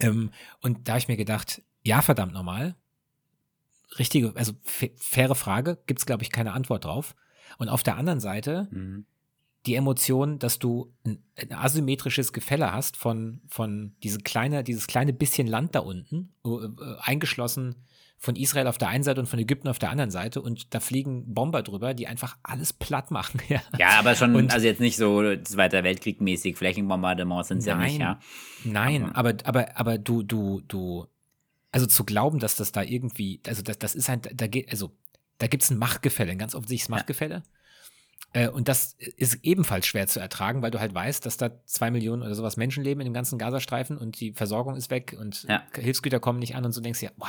Ähm, 0.00 0.30
und 0.60 0.86
da 0.86 0.92
habe 0.92 0.98
ich 0.98 1.08
mir 1.08 1.16
gedacht, 1.16 1.62
ja, 1.82 2.02
verdammt 2.02 2.34
nochmal. 2.34 2.74
Richtige, 3.98 4.34
also 4.36 4.52
faire 4.62 5.34
Frage, 5.34 5.78
gibt 5.86 6.00
es, 6.00 6.06
glaube 6.06 6.22
ich, 6.24 6.30
keine 6.30 6.52
Antwort 6.52 6.84
drauf. 6.84 7.14
Und 7.56 7.68
auf 7.68 7.82
der 7.82 7.96
anderen 7.96 8.20
Seite 8.20 8.68
mhm 8.70 9.06
die 9.66 9.74
Emotion, 9.74 10.38
dass 10.38 10.58
du 10.58 10.94
ein, 11.04 11.22
ein, 11.36 11.52
asymmetrisches 11.52 12.32
Gefälle 12.32 12.72
hast 12.72 12.96
von, 12.96 13.40
von 13.48 13.94
diese 14.02 14.18
kleine, 14.18 14.64
dieses 14.64 14.86
kleine 14.86 15.12
bisschen 15.12 15.46
Land 15.46 15.74
da 15.74 15.80
unten, 15.80 16.32
äh, 16.44 16.68
eingeschlossen 17.00 17.74
von 18.20 18.34
Israel 18.34 18.66
auf 18.66 18.78
der 18.78 18.88
einen 18.88 19.04
Seite 19.04 19.20
und 19.20 19.26
von 19.26 19.38
Ägypten 19.38 19.68
auf 19.68 19.78
der 19.78 19.90
anderen 19.90 20.10
Seite 20.10 20.42
und 20.42 20.74
da 20.74 20.80
fliegen 20.80 21.32
Bomber 21.34 21.62
drüber, 21.62 21.94
die 21.94 22.08
einfach 22.08 22.36
alles 22.42 22.72
platt 22.72 23.10
machen. 23.10 23.40
Ja, 23.48 23.62
ja 23.78 23.88
aber 23.98 24.14
schon, 24.16 24.34
und, 24.34 24.52
also 24.52 24.66
jetzt 24.66 24.80
nicht 24.80 24.96
so 24.96 25.36
Zweiter 25.44 25.84
Weltkrieg 25.84 26.20
mäßig, 26.20 26.56
Flächenbombardements 26.56 27.48
sind 27.48 27.58
es 27.58 27.66
ja 27.66 27.76
nicht, 27.78 27.98
ja. 27.98 28.18
Nein, 28.64 29.14
aber, 29.14 29.34
aber, 29.44 29.78
aber 29.78 29.98
du, 29.98 30.22
du, 30.22 30.60
du, 30.66 31.06
also 31.70 31.86
zu 31.86 32.04
glauben, 32.04 32.40
dass 32.40 32.56
das 32.56 32.72
da 32.72 32.82
irgendwie, 32.82 33.40
also 33.46 33.62
das, 33.62 33.78
das 33.78 33.94
ist 33.94 34.10
ein, 34.10 34.20
da 34.20 34.48
geht, 34.48 34.68
also 34.70 34.90
da 35.38 35.46
gibt 35.46 35.62
es 35.62 35.70
ein 35.70 35.78
Machtgefälle, 35.78 36.32
ein 36.32 36.38
ganz 36.38 36.54
offensichtliches 36.54 36.88
Machtgefälle. 36.88 37.34
Ja. 37.36 37.57
Äh, 38.32 38.48
und 38.48 38.68
das 38.68 38.94
ist 39.16 39.38
ebenfalls 39.42 39.86
schwer 39.86 40.06
zu 40.06 40.20
ertragen, 40.20 40.62
weil 40.62 40.70
du 40.70 40.80
halt 40.80 40.94
weißt, 40.94 41.24
dass 41.24 41.36
da 41.36 41.50
zwei 41.64 41.90
Millionen 41.90 42.22
oder 42.22 42.34
sowas 42.34 42.56
Menschen 42.56 42.84
leben 42.84 43.00
in 43.00 43.06
dem 43.06 43.14
ganzen 43.14 43.38
Gazastreifen 43.38 43.96
und 43.96 44.20
die 44.20 44.32
Versorgung 44.32 44.76
ist 44.76 44.90
weg 44.90 45.16
und 45.18 45.44
ja. 45.48 45.62
Hilfsgüter 45.74 46.20
kommen 46.20 46.38
nicht 46.38 46.54
an 46.54 46.64
und 46.64 46.72
so 46.72 46.80
denkst 46.80 47.00
du 47.00 47.06
ja, 47.06 47.12
boah. 47.16 47.28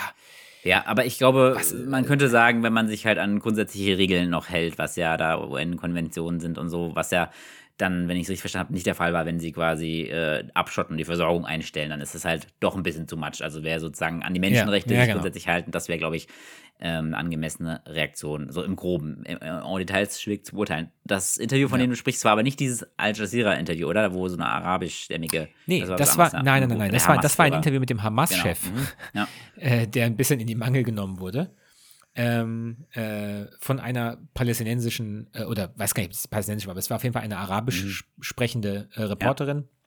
Ja, 0.64 0.86
aber 0.88 1.06
ich 1.06 1.18
glaube, 1.18 1.54
was, 1.56 1.74
man 1.74 2.06
könnte 2.06 2.28
sagen, 2.28 2.64
wenn 2.64 2.74
man 2.74 2.90
sich 2.90 3.06
halt 3.06 3.18
an 3.18 3.40
grundsätzliche 3.40 3.98
Regeln 3.98 4.30
noch 4.30 4.50
hält, 4.50 4.78
was 4.78 4.98
ja 4.98 5.16
da 5.16 5.42
UN-Konventionen 5.42 6.42
sind 6.42 6.58
und 6.58 6.70
so, 6.70 6.92
was 6.96 7.12
ja 7.12 7.32
dann, 7.78 8.10
wenn 8.10 8.18
ich 8.18 8.24
es 8.24 8.30
richtig 8.30 8.42
verstanden 8.42 8.68
habe, 8.68 8.74
nicht 8.74 8.86
der 8.86 8.96
Fall 8.96 9.14
war, 9.14 9.26
wenn 9.26 9.40
sie 9.40 9.54
quasi 9.54 10.02
äh, 10.02 10.44
abschotten 10.54 10.94
und 10.94 10.98
die 10.98 11.06
Versorgung 11.06 11.46
einstellen, 11.46 11.90
dann 11.92 12.02
ist 12.02 12.14
es 12.14 12.26
halt 12.26 12.48
doch 12.60 12.76
ein 12.76 12.84
bisschen 12.84 13.08
too 13.08 13.16
much. 13.16 13.42
Also 13.42 13.64
wer 13.64 13.80
sozusagen 13.80 14.22
an 14.22 14.34
die 14.34 14.42
Menschenrechte 14.42 14.94
ja, 14.94 14.96
ja, 14.96 15.02
sich 15.02 15.08
genau. 15.08 15.22
grundsätzlich 15.22 15.48
halten, 15.48 15.72
das 15.72 15.88
wäre, 15.88 15.98
glaube 15.98 16.18
ich, 16.18 16.28
ähm, 16.82 17.14
angemessene 17.14 17.82
Reaktion, 17.86 18.52
so 18.52 18.64
im 18.64 18.76
Groben. 18.76 19.26
Äh, 19.26 19.36
en 19.36 19.78
Details 19.80 20.22
schwierig 20.22 20.46
zu 20.46 20.56
beurteilen. 20.56 20.92
Das 21.04 21.38
Interview, 21.38 21.68
von 21.68 21.80
ja. 21.80 21.86
dem 21.86 21.92
du 21.92 21.98
sprichst, 21.98 22.24
war 22.24 22.32
aber 22.32 22.44
nicht 22.44 22.60
dieses 22.60 22.88
Al 22.98 23.14
Jazeera-Interview, 23.14 23.88
oder? 23.88 24.14
Wo 24.14 24.28
so 24.28 24.36
eine 24.36 24.46
arabischstämmige. 24.46 25.50
Nee, 25.66 25.82
das 25.82 25.90
war, 25.90 25.98
das 25.98 26.18
war 26.18 26.32
nein, 26.32 26.44
nein, 26.44 26.70
nein, 26.70 26.78
nein. 26.78 26.92
Das 26.92 27.08
war, 27.08 27.20
das 27.20 27.38
war 27.38 27.46
ein 27.46 27.54
Interview 27.54 27.80
mit 27.80 27.90
dem 27.90 28.02
Hamas-Chef, 28.02 28.62
genau. 28.62 28.76
mhm. 28.76 28.88
ja. 29.14 29.28
äh, 29.58 29.88
der 29.88 30.06
ein 30.06 30.16
bisschen 30.16 30.40
in 30.40 30.48
die 30.48 30.56
Mangel 30.56 30.84
genommen 30.84 31.20
wurde. 31.20 31.54
Ähm, 32.16 32.86
äh, 32.92 33.46
von 33.60 33.80
einer 33.80 34.18
palästinensischen, 34.34 35.30
äh, 35.34 35.44
oder 35.44 35.74
weiß 35.76 35.94
gar 35.94 36.02
nicht, 36.02 36.10
ob 36.10 36.16
es 36.16 36.28
palästinensisch 36.28 36.68
war, 36.68 36.72
aber 36.72 36.80
es 36.80 36.90
war 36.90 36.98
auf 36.98 37.04
jeden 37.04 37.14
Fall 37.14 37.22
eine 37.22 37.38
arabisch 37.38 37.84
mhm. 37.84 38.24
sprechende 38.24 38.90
äh, 38.96 39.04
Reporterin. 39.04 39.58
Ja 39.58 39.79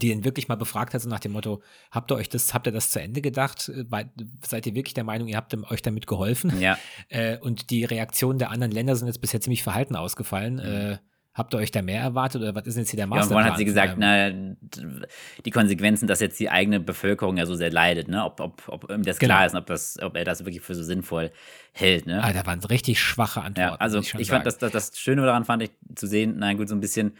die 0.00 0.10
ihn 0.10 0.24
wirklich 0.24 0.48
mal 0.48 0.56
befragt 0.56 0.94
hat, 0.94 1.00
so 1.00 1.08
nach 1.08 1.20
dem 1.20 1.32
Motto, 1.32 1.62
habt 1.90 2.10
ihr 2.10 2.16
euch 2.16 2.28
das, 2.28 2.54
habt 2.54 2.66
ihr 2.66 2.72
das 2.72 2.90
zu 2.90 3.00
Ende 3.00 3.20
gedacht? 3.20 3.68
Äh, 3.68 4.04
seid 4.46 4.66
ihr 4.66 4.74
wirklich 4.74 4.94
der 4.94 5.04
Meinung, 5.04 5.28
ihr 5.28 5.36
habt 5.36 5.54
euch 5.70 5.82
damit 5.82 6.06
geholfen? 6.06 6.60
Ja. 6.60 6.78
Äh, 7.08 7.38
und 7.38 7.70
die 7.70 7.84
Reaktionen 7.84 8.38
der 8.38 8.50
anderen 8.50 8.72
Länder 8.72 8.96
sind 8.96 9.06
jetzt 9.06 9.20
bisher 9.20 9.40
ziemlich 9.40 9.62
verhalten 9.62 9.94
ausgefallen. 9.94 10.54
Mhm. 10.54 10.60
Äh, 10.60 10.98
habt 11.34 11.52
ihr 11.52 11.58
euch 11.58 11.70
da 11.70 11.82
mehr 11.82 12.00
erwartet 12.00 12.40
oder 12.40 12.54
was 12.54 12.66
ist 12.66 12.76
jetzt 12.76 12.90
hier 12.90 12.96
der 12.96 13.06
Masterplan? 13.06 13.40
Ja, 13.40 13.46
und 13.46 13.50
hat 13.52 13.58
sie 13.58 13.64
gesagt, 13.64 13.96
ähm, 14.00 14.56
na, 14.60 15.06
die 15.44 15.50
Konsequenzen, 15.50 16.06
dass 16.06 16.20
jetzt 16.20 16.38
die 16.38 16.48
eigene 16.48 16.80
Bevölkerung 16.80 17.36
ja 17.36 17.44
so 17.44 17.56
sehr 17.56 17.70
leidet, 17.70 18.08
ne? 18.08 18.24
ob, 18.24 18.40
ob, 18.40 18.62
ob 18.68 18.90
ihm 18.90 19.02
das 19.02 19.18
genau. 19.18 19.34
klar 19.34 19.46
ist, 19.46 19.54
ob, 19.54 19.66
das, 19.66 19.98
ob 20.00 20.16
er 20.16 20.24
das 20.24 20.44
wirklich 20.44 20.62
für 20.62 20.74
so 20.74 20.82
sinnvoll 20.82 21.32
hält. 21.72 22.06
Ne? 22.06 22.22
Ah, 22.22 22.32
da 22.32 22.46
waren 22.46 22.60
richtig 22.60 23.00
schwache 23.00 23.42
Antworten. 23.42 23.72
Ja, 23.72 23.76
also 23.76 23.98
ich, 23.98 24.14
ich 24.14 24.28
fand, 24.28 24.46
das, 24.46 24.58
das, 24.58 24.70
das 24.70 24.98
Schöne 24.98 25.22
daran 25.22 25.44
fand 25.44 25.64
ich 25.64 25.70
zu 25.94 26.06
sehen, 26.06 26.38
nein 26.38 26.56
gut, 26.56 26.68
so 26.68 26.74
ein 26.74 26.80
bisschen 26.80 27.14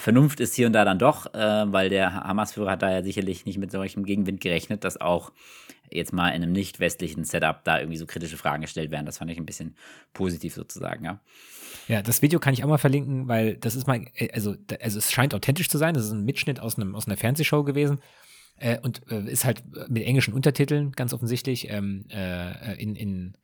Vernunft 0.00 0.40
ist 0.40 0.54
hier 0.54 0.66
und 0.66 0.72
da 0.72 0.84
dann 0.84 0.98
doch, 0.98 1.32
äh, 1.34 1.72
weil 1.72 1.88
der 1.90 2.14
Hamas-Führer 2.14 2.72
hat 2.72 2.82
da 2.82 2.90
ja 2.90 3.02
sicherlich 3.02 3.44
nicht 3.44 3.58
mit 3.58 3.70
solchem 3.70 4.04
Gegenwind 4.04 4.40
gerechnet, 4.40 4.84
dass 4.84 5.00
auch 5.00 5.32
jetzt 5.90 6.12
mal 6.12 6.28
in 6.28 6.42
einem 6.42 6.52
nicht 6.52 6.80
westlichen 6.80 7.24
Setup 7.24 7.64
da 7.64 7.78
irgendwie 7.78 7.98
so 7.98 8.06
kritische 8.06 8.36
Fragen 8.36 8.62
gestellt 8.62 8.90
werden. 8.90 9.06
Das 9.06 9.18
fand 9.18 9.30
ich 9.30 9.38
ein 9.38 9.46
bisschen 9.46 9.74
positiv 10.12 10.54
sozusagen, 10.54 11.04
ja. 11.04 11.20
Ja, 11.88 12.02
das 12.02 12.22
Video 12.22 12.38
kann 12.38 12.54
ich 12.54 12.62
auch 12.62 12.68
mal 12.68 12.78
verlinken, 12.78 13.26
weil 13.28 13.56
das 13.56 13.74
ist 13.74 13.86
mal, 13.86 14.06
äh, 14.14 14.30
also, 14.32 14.54
also 14.80 14.98
es 14.98 15.12
scheint 15.12 15.34
authentisch 15.34 15.68
zu 15.68 15.78
sein. 15.78 15.94
Das 15.94 16.04
ist 16.04 16.12
ein 16.12 16.24
Mitschnitt 16.24 16.60
aus, 16.60 16.76
einem, 16.76 16.94
aus 16.94 17.06
einer 17.06 17.16
Fernsehshow 17.16 17.64
gewesen. 17.64 18.00
Äh, 18.56 18.78
und 18.80 19.02
äh, 19.10 19.30
ist 19.30 19.44
halt 19.44 19.62
mit 19.88 20.04
englischen 20.04 20.34
Untertiteln, 20.34 20.92
ganz 20.92 21.12
offensichtlich, 21.12 21.70
ähm, 21.70 22.04
äh, 22.10 22.80
in, 22.80 22.94
in 22.94 23.34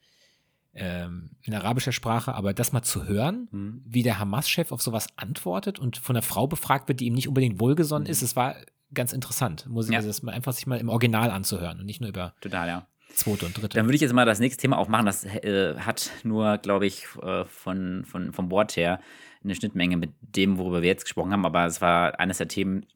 ähm, 0.76 1.30
in 1.42 1.54
arabischer 1.54 1.92
Sprache, 1.92 2.34
aber 2.34 2.54
das 2.54 2.72
mal 2.72 2.82
zu 2.82 3.06
hören, 3.06 3.48
mhm. 3.50 3.82
wie 3.84 4.02
der 4.02 4.18
Hamas-Chef 4.18 4.72
auf 4.72 4.82
sowas 4.82 5.08
antwortet 5.16 5.78
und 5.78 5.96
von 5.96 6.16
einer 6.16 6.22
Frau 6.22 6.46
befragt 6.46 6.88
wird, 6.88 7.00
die 7.00 7.06
ihm 7.06 7.14
nicht 7.14 7.28
unbedingt 7.28 7.60
wohlgesonnen 7.60 8.04
mhm. 8.04 8.10
ist, 8.10 8.22
es 8.22 8.36
war 8.36 8.56
ganz 8.94 9.12
interessant, 9.12 9.66
muss 9.68 9.86
ich 9.86 9.92
ja. 9.92 9.98
also 9.98 10.08
das 10.08 10.22
mal 10.22 10.32
einfach 10.32 10.52
sich 10.52 10.66
mal 10.66 10.78
im 10.78 10.88
Original 10.88 11.30
anzuhören 11.30 11.80
und 11.80 11.86
nicht 11.86 12.00
nur 12.00 12.10
über 12.10 12.34
Total, 12.40 12.68
ja. 12.68 12.86
zweite 13.14 13.46
und 13.46 13.56
dritte. 13.56 13.76
Dann 13.76 13.86
würde 13.86 13.96
ich 13.96 14.02
jetzt 14.02 14.12
mal 14.12 14.26
das 14.26 14.38
nächste 14.38 14.60
Thema 14.60 14.78
aufmachen. 14.78 15.06
Das 15.06 15.24
äh, 15.24 15.74
hat 15.78 16.10
nur, 16.22 16.58
glaube 16.58 16.86
ich, 16.86 17.06
äh, 17.22 17.44
von, 17.46 18.04
von, 18.04 18.32
vom 18.32 18.50
Wort 18.50 18.76
her 18.76 19.00
eine 19.42 19.54
Schnittmenge 19.54 19.96
mit 19.96 20.10
dem, 20.20 20.58
worüber 20.58 20.82
wir 20.82 20.88
jetzt 20.88 21.04
gesprochen 21.04 21.32
haben, 21.32 21.46
aber 21.46 21.66
es 21.66 21.80
war 21.80 22.18
eines 22.18 22.38
der 22.38 22.48
Themen, 22.48 22.86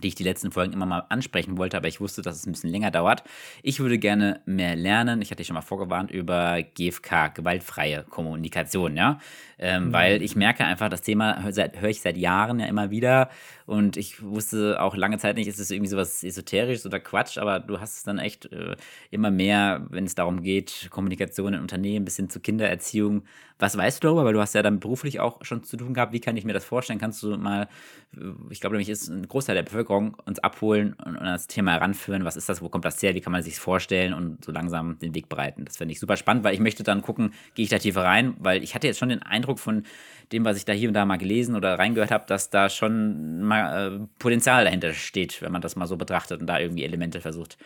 die 0.00 0.08
ich 0.08 0.14
die 0.14 0.24
letzten 0.24 0.50
Folgen 0.52 0.72
immer 0.72 0.86
mal 0.86 1.04
ansprechen 1.08 1.58
wollte, 1.58 1.76
aber 1.76 1.88
ich 1.88 2.00
wusste, 2.00 2.22
dass 2.22 2.36
es 2.36 2.46
ein 2.46 2.52
bisschen 2.52 2.70
länger 2.70 2.90
dauert. 2.90 3.22
Ich 3.62 3.80
würde 3.80 3.98
gerne 3.98 4.40
mehr 4.46 4.76
lernen. 4.76 5.22
Ich 5.22 5.30
hatte 5.30 5.38
dich 5.38 5.46
schon 5.46 5.54
mal 5.54 5.62
vorgewarnt 5.62 6.10
über 6.10 6.62
GFK, 6.62 7.34
gewaltfreie 7.34 8.04
Kommunikation, 8.08 8.96
ja. 8.96 9.18
Ähm, 9.58 9.88
mhm. 9.88 9.92
Weil 9.92 10.22
ich 10.22 10.36
merke 10.36 10.64
einfach, 10.64 10.88
das 10.88 11.02
Thema 11.02 11.42
höre 11.42 11.88
ich 11.88 12.00
seit 12.00 12.16
Jahren 12.16 12.60
ja 12.60 12.66
immer 12.66 12.90
wieder 12.90 13.28
und 13.70 13.96
ich 13.96 14.20
wusste 14.20 14.82
auch 14.82 14.96
lange 14.96 15.18
Zeit 15.18 15.36
nicht, 15.36 15.46
ist 15.46 15.60
es 15.60 15.70
irgendwie 15.70 15.90
sowas 15.90 16.24
esoterisches 16.24 16.86
oder 16.86 16.98
Quatsch, 16.98 17.38
aber 17.38 17.60
du 17.60 17.78
hast 17.78 17.98
es 17.98 18.02
dann 18.02 18.18
echt 18.18 18.50
äh, 18.52 18.74
immer 19.12 19.30
mehr, 19.30 19.86
wenn 19.90 20.06
es 20.06 20.16
darum 20.16 20.42
geht, 20.42 20.88
Kommunikation 20.90 21.54
in 21.54 21.60
Unternehmen 21.60 22.04
bis 22.04 22.16
hin 22.16 22.28
zu 22.28 22.40
Kindererziehung. 22.40 23.22
Was 23.60 23.76
weißt 23.76 24.02
du 24.02 24.08
darüber? 24.08 24.24
Weil 24.24 24.32
du 24.32 24.40
hast 24.40 24.54
ja 24.54 24.62
dann 24.62 24.80
beruflich 24.80 25.20
auch 25.20 25.44
schon 25.44 25.62
zu 25.62 25.76
tun 25.76 25.94
gehabt. 25.94 26.12
Wie 26.12 26.20
kann 26.20 26.36
ich 26.36 26.44
mir 26.44 26.52
das 26.52 26.64
vorstellen? 26.64 26.98
Kannst 26.98 27.22
du 27.22 27.36
mal, 27.36 27.68
äh, 28.16 28.20
ich 28.48 28.60
glaube 28.60 28.74
nämlich 28.74 28.88
ist 28.88 29.08
ein 29.08 29.28
Großteil 29.28 29.54
der 29.54 29.62
Bevölkerung 29.62 29.89
Bevölkerung 29.90 30.14
uns 30.24 30.38
abholen 30.38 30.94
und, 31.04 31.16
und 31.16 31.24
das 31.24 31.46
Thema 31.46 31.72
heranführen. 31.72 32.24
Was 32.24 32.36
ist 32.36 32.48
das? 32.48 32.62
Wo 32.62 32.68
kommt 32.68 32.84
das 32.84 33.02
her? 33.02 33.14
Wie 33.14 33.20
kann 33.20 33.32
man 33.32 33.42
sich 33.42 33.58
vorstellen 33.58 34.14
und 34.14 34.44
so 34.44 34.52
langsam 34.52 34.98
den 34.98 35.14
Weg 35.14 35.28
bereiten? 35.28 35.64
Das 35.64 35.76
finde 35.76 35.92
ich 35.92 36.00
super 36.00 36.16
spannend, 36.16 36.44
weil 36.44 36.54
ich 36.54 36.60
möchte 36.60 36.82
dann 36.82 37.02
gucken, 37.02 37.32
gehe 37.54 37.64
ich 37.64 37.70
da 37.70 37.78
tiefer 37.78 38.04
rein, 38.04 38.34
weil 38.38 38.62
ich 38.62 38.74
hatte 38.74 38.86
jetzt 38.86 38.98
schon 38.98 39.08
den 39.08 39.22
Eindruck 39.22 39.58
von 39.58 39.84
dem, 40.32 40.44
was 40.44 40.56
ich 40.56 40.64
da 40.64 40.72
hier 40.72 40.88
und 40.88 40.94
da 40.94 41.04
mal 41.04 41.16
gelesen 41.16 41.56
oder 41.56 41.78
reingehört 41.78 42.10
habe, 42.10 42.24
dass 42.26 42.50
da 42.50 42.68
schon 42.68 43.42
mal 43.42 43.94
äh, 43.94 44.06
Potenzial 44.18 44.64
dahinter 44.64 44.94
steht, 44.94 45.42
wenn 45.42 45.52
man 45.52 45.62
das 45.62 45.76
mal 45.76 45.86
so 45.86 45.96
betrachtet 45.96 46.40
und 46.40 46.46
da 46.46 46.58
irgendwie 46.58 46.84
Elemente 46.84 47.20
versucht 47.20 47.58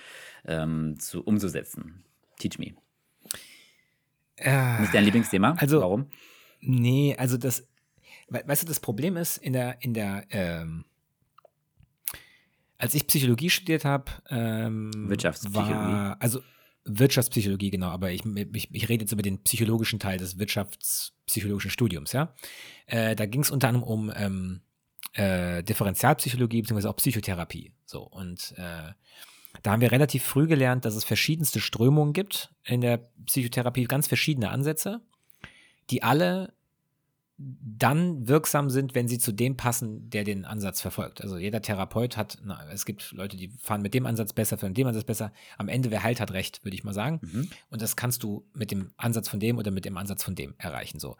ähm, 0.46 0.98
zu, 0.98 1.22
umzusetzen. 1.22 2.04
Teach 2.38 2.58
me. 2.58 2.74
Äh, 4.36 4.80
Nicht 4.80 4.94
dein 4.94 5.04
Lieblingsthema? 5.04 5.56
Also, 5.58 5.80
Warum? 5.80 6.06
Nee, 6.66 7.14
also 7.18 7.36
das, 7.36 7.68
weißt 8.30 8.62
du, 8.62 8.66
das 8.66 8.80
Problem 8.80 9.18
ist 9.18 9.36
in 9.36 9.52
der, 9.52 9.76
in 9.80 9.92
der, 9.92 10.24
ähm, 10.30 10.86
als 12.78 12.94
ich 12.94 13.06
Psychologie 13.06 13.50
studiert 13.50 13.84
habe, 13.84 14.10
ähm, 14.30 14.90
Wirtschaftspsychologie. 15.08 15.72
War, 15.72 16.16
also 16.20 16.40
Wirtschaftspsychologie, 16.84 17.70
genau, 17.70 17.88
aber 17.88 18.12
ich, 18.12 18.24
ich, 18.24 18.68
ich 18.72 18.88
rede 18.88 19.04
jetzt 19.04 19.12
über 19.12 19.22
den 19.22 19.42
psychologischen 19.42 19.98
Teil 19.98 20.18
des 20.18 20.38
wirtschaftspsychologischen 20.38 21.70
Studiums, 21.70 22.12
ja. 22.12 22.34
Äh, 22.86 23.16
da 23.16 23.26
ging 23.26 23.40
es 23.42 23.50
unter 23.50 23.68
anderem 23.68 23.86
um 23.86 24.12
ähm, 24.14 24.60
äh, 25.14 25.62
Differentialpsychologie 25.62 26.62
beziehungsweise 26.62 26.90
auch 26.90 26.96
Psychotherapie. 26.96 27.72
So, 27.86 28.02
und 28.02 28.54
äh, 28.56 28.92
da 29.62 29.70
haben 29.70 29.80
wir 29.80 29.92
relativ 29.92 30.24
früh 30.24 30.46
gelernt, 30.46 30.84
dass 30.84 30.94
es 30.94 31.04
verschiedenste 31.04 31.60
Strömungen 31.60 32.12
gibt 32.12 32.52
in 32.64 32.80
der 32.80 32.98
Psychotherapie, 33.26 33.84
ganz 33.84 34.08
verschiedene 34.08 34.50
Ansätze, 34.50 35.00
die 35.90 36.02
alle 36.02 36.52
dann 37.36 38.28
wirksam 38.28 38.70
sind, 38.70 38.94
wenn 38.94 39.08
sie 39.08 39.18
zu 39.18 39.32
dem 39.32 39.56
passen, 39.56 40.08
der 40.08 40.22
den 40.22 40.44
Ansatz 40.44 40.80
verfolgt. 40.80 41.20
Also 41.20 41.36
jeder 41.36 41.60
Therapeut 41.60 42.16
hat, 42.16 42.38
na, 42.44 42.64
es 42.72 42.84
gibt 42.84 43.10
Leute, 43.10 43.36
die 43.36 43.48
fahren 43.48 43.82
mit 43.82 43.92
dem 43.92 44.06
Ansatz 44.06 44.32
besser, 44.32 44.56
mit 44.62 44.76
dem 44.76 44.86
Ansatz 44.86 45.04
besser. 45.04 45.32
Am 45.58 45.68
Ende, 45.68 45.90
wer 45.90 46.04
heilt, 46.04 46.20
hat 46.20 46.30
recht, 46.30 46.64
würde 46.64 46.76
ich 46.76 46.84
mal 46.84 46.94
sagen. 46.94 47.20
Mhm. 47.22 47.50
Und 47.70 47.82
das 47.82 47.96
kannst 47.96 48.22
du 48.22 48.46
mit 48.54 48.70
dem 48.70 48.92
Ansatz 48.96 49.28
von 49.28 49.40
dem 49.40 49.58
oder 49.58 49.72
mit 49.72 49.84
dem 49.84 49.96
Ansatz 49.96 50.22
von 50.22 50.36
dem 50.36 50.54
erreichen. 50.58 51.00
So. 51.00 51.16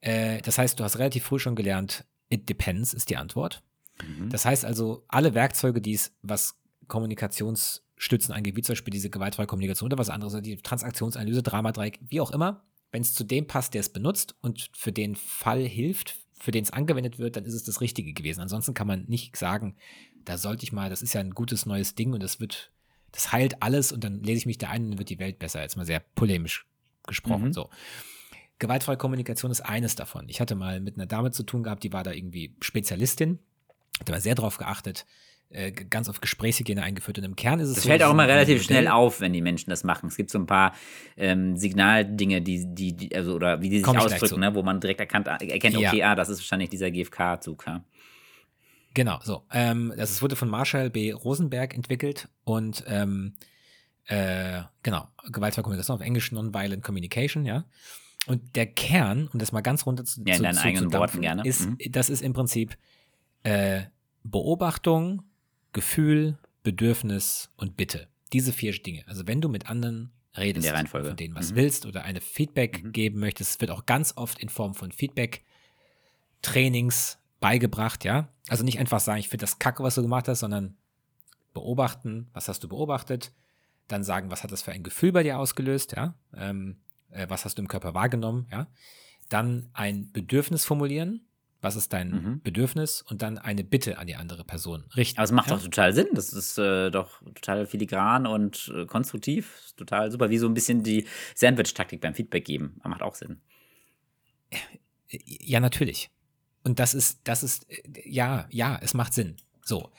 Äh, 0.00 0.40
das 0.42 0.58
heißt, 0.58 0.78
du 0.78 0.84
hast 0.84 0.98
relativ 0.98 1.24
früh 1.24 1.40
schon 1.40 1.56
gelernt, 1.56 2.04
it 2.28 2.48
depends 2.48 2.94
ist 2.94 3.10
die 3.10 3.16
Antwort. 3.16 3.62
Mhm. 4.00 4.30
Das 4.30 4.44
heißt 4.44 4.64
also, 4.64 5.04
alle 5.08 5.34
Werkzeuge, 5.34 5.80
die 5.80 5.94
es, 5.94 6.12
was 6.22 6.56
Kommunikationsstützen 6.86 8.32
angeht, 8.32 8.54
wie 8.54 8.62
zum 8.62 8.74
Beispiel 8.74 8.92
diese 8.92 9.10
gewaltfreie 9.10 9.46
Kommunikation 9.46 9.88
oder 9.88 9.98
was 9.98 10.08
anderes, 10.08 10.40
die 10.40 10.56
Transaktionsanalyse, 10.56 11.42
Dramadreieck, 11.42 11.98
wie 12.02 12.20
auch 12.20 12.30
immer, 12.30 12.62
wenn 12.92 13.02
es 13.02 13.14
zu 13.14 13.24
dem 13.24 13.46
passt, 13.46 13.74
der 13.74 13.80
es 13.80 13.88
benutzt 13.88 14.36
und 14.42 14.70
für 14.74 14.92
den 14.92 15.16
Fall 15.16 15.62
hilft, 15.62 16.16
für 16.38 16.50
den 16.50 16.62
es 16.62 16.70
angewendet 16.70 17.18
wird, 17.18 17.36
dann 17.36 17.44
ist 17.44 17.54
es 17.54 17.64
das 17.64 17.80
Richtige 17.80 18.12
gewesen. 18.12 18.40
Ansonsten 18.40 18.74
kann 18.74 18.86
man 18.86 19.04
nicht 19.06 19.36
sagen, 19.36 19.76
da 20.24 20.38
sollte 20.38 20.64
ich 20.64 20.72
mal, 20.72 20.90
das 20.90 21.02
ist 21.02 21.14
ja 21.14 21.20
ein 21.20 21.30
gutes 21.30 21.66
neues 21.66 21.94
Ding 21.94 22.12
und 22.12 22.22
das 22.22 22.38
wird, 22.38 22.70
das 23.10 23.32
heilt 23.32 23.62
alles 23.62 23.92
und 23.92 24.04
dann 24.04 24.22
lese 24.22 24.38
ich 24.38 24.46
mich 24.46 24.58
da 24.58 24.68
ein 24.68 24.84
und 24.84 24.90
dann 24.90 24.98
wird 24.98 25.08
die 25.08 25.18
Welt 25.18 25.38
besser. 25.38 25.62
Jetzt 25.62 25.76
mal 25.76 25.86
sehr 25.86 26.00
polemisch 26.00 26.66
gesprochen. 27.06 27.46
Mhm. 27.46 27.52
So. 27.52 27.70
Gewaltfreie 28.58 28.96
Kommunikation 28.96 29.50
ist 29.50 29.62
eines 29.62 29.96
davon. 29.96 30.28
Ich 30.28 30.40
hatte 30.40 30.54
mal 30.54 30.80
mit 30.80 30.96
einer 30.96 31.06
Dame 31.06 31.30
zu 31.30 31.42
tun 31.42 31.62
gehabt, 31.62 31.82
die 31.82 31.92
war 31.92 32.04
da 32.04 32.12
irgendwie 32.12 32.54
Spezialistin, 32.60 33.38
hat 33.98 34.10
aber 34.10 34.20
sehr 34.20 34.34
darauf 34.34 34.58
geachtet, 34.58 35.06
äh, 35.52 35.70
ganz 35.72 36.08
auf 36.08 36.20
Gesprächshygiene 36.20 36.82
eingeführt. 36.82 37.18
Und 37.18 37.24
im 37.24 37.36
Kern 37.36 37.60
ist 37.60 37.68
es 37.68 37.74
das 37.74 37.84
so. 37.84 37.88
fällt 37.88 38.02
auch 38.02 38.12
immer 38.12 38.26
relativ 38.26 38.62
schnell 38.62 38.88
auf, 38.88 39.20
wenn 39.20 39.32
die 39.32 39.42
Menschen 39.42 39.70
das 39.70 39.84
machen. 39.84 40.08
Es 40.08 40.16
gibt 40.16 40.30
so 40.30 40.38
ein 40.38 40.46
paar 40.46 40.74
ähm, 41.16 41.56
Signaldinge, 41.56 42.42
die, 42.42 42.74
die, 42.74 42.96
die, 42.96 43.14
also, 43.14 43.34
oder 43.34 43.60
wie 43.60 43.68
die 43.68 43.78
sich 43.78 43.86
ausdrücken, 43.88 44.40
ne, 44.40 44.54
wo 44.54 44.62
man 44.62 44.80
direkt 44.80 45.00
erkannt, 45.00 45.26
erkennt, 45.26 45.76
okay, 45.76 45.98
ja. 45.98 46.12
ah, 46.12 46.14
das 46.14 46.28
ist 46.28 46.38
wahrscheinlich 46.40 46.70
dieser 46.70 46.90
GFK-Zug. 46.90 47.64
Ja. 47.66 47.84
Genau, 48.94 49.20
so. 49.22 49.42
Ähm, 49.50 49.92
das 49.96 50.20
wurde 50.22 50.36
von 50.36 50.48
Marshall 50.48 50.90
B. 50.90 51.12
Rosenberg 51.12 51.74
entwickelt 51.74 52.28
und 52.44 52.84
ähm, 52.86 53.34
äh, 54.06 54.62
genau, 54.82 55.08
gewaltfreie 55.30 55.62
Kommunikation 55.62 55.96
auf 55.96 56.02
Englisch 56.02 56.32
Nonviolent 56.32 56.82
Communication, 56.82 57.44
ja. 57.44 57.64
Und 58.26 58.54
der 58.54 58.66
Kern, 58.66 59.28
um 59.32 59.38
das 59.38 59.52
mal 59.52 59.62
ganz 59.62 59.84
runter 59.86 60.04
zu, 60.04 60.22
ja, 60.24 60.34
zu, 60.34 60.42
zu 60.42 60.92
Worten 60.92 61.20
gerne. 61.20 61.44
Ist, 61.44 61.68
mhm. 61.68 61.78
Das 61.90 62.08
ist 62.08 62.22
im 62.22 62.32
Prinzip 62.32 62.76
äh, 63.42 63.82
Beobachtung, 64.22 65.22
Gefühl, 65.72 66.38
Bedürfnis 66.62 67.50
und 67.56 67.76
Bitte. 67.76 68.08
Diese 68.32 68.52
vier 68.52 68.72
Dinge. 68.72 69.04
Also 69.06 69.26
wenn 69.26 69.40
du 69.40 69.48
mit 69.48 69.68
anderen 69.68 70.12
redest, 70.36 70.68
von 70.88 71.16
denen 71.16 71.34
was 71.34 71.52
mhm. 71.52 71.56
willst 71.56 71.86
oder 71.86 72.04
eine 72.04 72.20
Feedback 72.20 72.82
mhm. 72.82 72.92
geben 72.92 73.20
möchtest, 73.20 73.58
wird 73.60 73.70
auch 73.70 73.86
ganz 73.86 74.14
oft 74.16 74.38
in 74.38 74.48
Form 74.48 74.74
von 74.74 74.90
Feedback-Trainings 74.92 77.18
beigebracht, 77.40 78.04
ja. 78.04 78.28
Also 78.48 78.64
nicht 78.64 78.78
einfach 78.78 79.00
sagen, 79.00 79.20
ich 79.20 79.28
finde 79.28 79.42
das 79.42 79.58
kacke, 79.58 79.82
was 79.82 79.96
du 79.96 80.02
gemacht 80.02 80.28
hast, 80.28 80.38
sondern 80.40 80.76
beobachten, 81.52 82.30
was 82.32 82.48
hast 82.48 82.64
du 82.64 82.68
beobachtet, 82.68 83.32
dann 83.88 84.04
sagen, 84.04 84.30
was 84.30 84.42
hat 84.42 84.52
das 84.52 84.62
für 84.62 84.72
ein 84.72 84.82
Gefühl 84.82 85.12
bei 85.12 85.22
dir 85.22 85.38
ausgelöst, 85.38 85.94
ja. 85.96 86.14
Ähm, 86.34 86.80
äh, 87.10 87.26
was 87.28 87.44
hast 87.44 87.58
du 87.58 87.62
im 87.62 87.68
Körper 87.68 87.94
wahrgenommen, 87.94 88.46
ja. 88.50 88.66
Dann 89.28 89.68
ein 89.72 90.10
Bedürfnis 90.12 90.64
formulieren, 90.64 91.26
was 91.62 91.76
ist 91.76 91.92
dein 91.92 92.10
mhm. 92.10 92.40
Bedürfnis 92.42 93.02
und 93.02 93.22
dann 93.22 93.38
eine 93.38 93.62
Bitte 93.62 93.98
an 93.98 94.08
die 94.08 94.16
andere 94.16 94.44
Person 94.44 94.84
richten. 94.96 95.18
Aber 95.18 95.24
es 95.24 95.32
macht 95.32 95.48
ja? 95.48 95.56
doch 95.56 95.62
total 95.62 95.94
Sinn. 95.94 96.08
Das 96.12 96.32
ist 96.32 96.58
äh, 96.58 96.90
doch 96.90 97.22
total 97.36 97.66
filigran 97.66 98.26
und 98.26 98.70
äh, 98.76 98.84
konstruktiv. 98.84 99.72
Total 99.76 100.10
super. 100.10 100.28
Wie 100.28 100.38
so 100.38 100.48
ein 100.48 100.54
bisschen 100.54 100.82
die 100.82 101.06
Sandwich-Taktik 101.36 102.00
beim 102.00 102.14
Feedback 102.14 102.44
geben. 102.44 102.76
Aber 102.80 102.90
macht 102.90 103.02
auch 103.02 103.14
Sinn. 103.14 103.40
Ja, 105.08 105.60
natürlich. 105.60 106.10
Und 106.64 106.80
das 106.80 106.94
ist, 106.94 107.20
das 107.24 107.44
ist, 107.44 107.70
äh, 107.70 107.82
ja, 108.04 108.46
ja, 108.50 108.78
es 108.82 108.92
macht 108.92 109.14
Sinn. 109.14 109.36
So. 109.64 109.92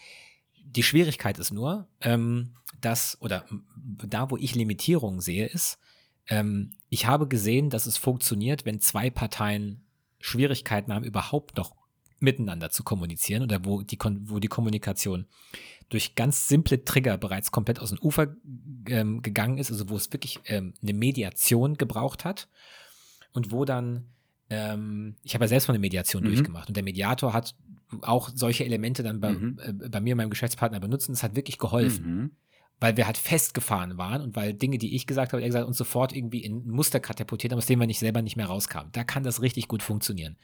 Die 0.66 0.84
Schwierigkeit 0.84 1.39
ist 1.39 1.51
nur, 1.51 1.88
ähm, 2.01 2.55
dass, 2.82 3.18
oder 3.22 3.45
da, 3.76 4.30
wo 4.30 4.38
ich 4.38 4.53
Limitierungen 4.53 5.22
sehe, 5.22 5.45
ist, 5.45 5.80
ähm, 6.28 6.72
ich 6.89 7.05
habe 7.05 7.28
gesehen, 7.28 7.70
dass 7.70 7.86
es 7.86 7.97
funktioniert, 7.97 8.66
wenn 8.66 8.82
zwei 8.82 9.09
Parteien 9.09 9.82
Schwierigkeiten 10.24 10.93
haben, 10.93 11.03
überhaupt 11.03 11.57
noch 11.57 11.76
miteinander 12.19 12.69
zu 12.69 12.84
kommunizieren 12.84 13.43
oder 13.43 13.65
wo 13.65 13.82
die, 13.82 13.99
wo 13.99 14.39
die 14.39 14.47
Kommunikation 14.47 15.26
durch 15.89 16.15
ganz 16.15 16.47
simple 16.47 16.86
Trigger 16.86 17.17
bereits 17.17 17.51
komplett 17.51 17.80
aus 17.80 17.89
dem 17.89 17.99
Ufer 17.99 18.34
ähm, 18.88 19.21
gegangen 19.21 19.57
ist, 19.57 19.69
also 19.69 19.89
wo 19.89 19.97
es 19.97 20.13
wirklich 20.13 20.39
ähm, 20.45 20.74
eine 20.82 20.93
Mediation 20.93 21.76
gebraucht 21.76 22.24
hat 22.24 22.47
und 23.34 23.51
wo 23.51 23.65
dann, 23.65 24.05
ähm, 24.49 25.17
ich 25.24 25.34
habe 25.34 25.43
ja 25.43 25.49
selbst 25.49 25.67
mal 25.67 25.74
eine 25.74 25.82
Mediation 25.82 26.24
mhm. 26.24 26.28
durchgemacht 26.28 26.69
und 26.69 26.78
der 26.78 26.86
Mediator 26.86 27.34
hat 27.34 27.55
auch 28.01 28.30
solche 28.34 28.63
Elemente 28.63 29.03
dann 29.03 29.19
bei, 29.19 29.34
mhm. 29.34 29.59
äh, 29.61 29.89
bei 29.89 29.99
mir 29.99 30.13
und 30.13 30.17
meinem 30.19 30.30
Geschäftspartner 30.30 30.80
benutzt 30.80 31.09
und 31.09 31.15
es 31.15 31.24
hat 31.24 31.36
wirklich 31.36 31.57
geholfen. 31.57 32.05
Mhm 32.05 32.32
weil 32.84 32.97
wir 32.97 33.07
halt 33.07 33.17
festgefahren 33.17 33.97
waren 33.97 34.21
und 34.21 34.36
weil 34.36 34.53
Dinge, 34.53 34.77
die 34.77 34.93
ich 34.93 35.07
gesagt 35.07 35.31
habe, 35.31 35.41
er 35.41 35.47
gesagt 35.47 35.65
uns 35.65 35.77
sofort 35.77 36.13
irgendwie 36.13 36.43
in 36.43 36.67
ein 36.67 36.69
Muster 36.69 36.99
katapultiert 36.99 37.53
haben, 37.53 37.57
aus 37.57 37.65
dem 37.65 37.79
wir 37.79 37.88
nicht 37.88 37.99
selber 37.99 38.21
nicht 38.21 38.36
mehr 38.36 38.47
rauskamen. 38.47 38.91
Da 38.91 39.05
kann 39.05 39.23
das 39.23 39.41
richtig 39.41 39.69
gut 39.69 39.81
funktionieren. 39.81 40.36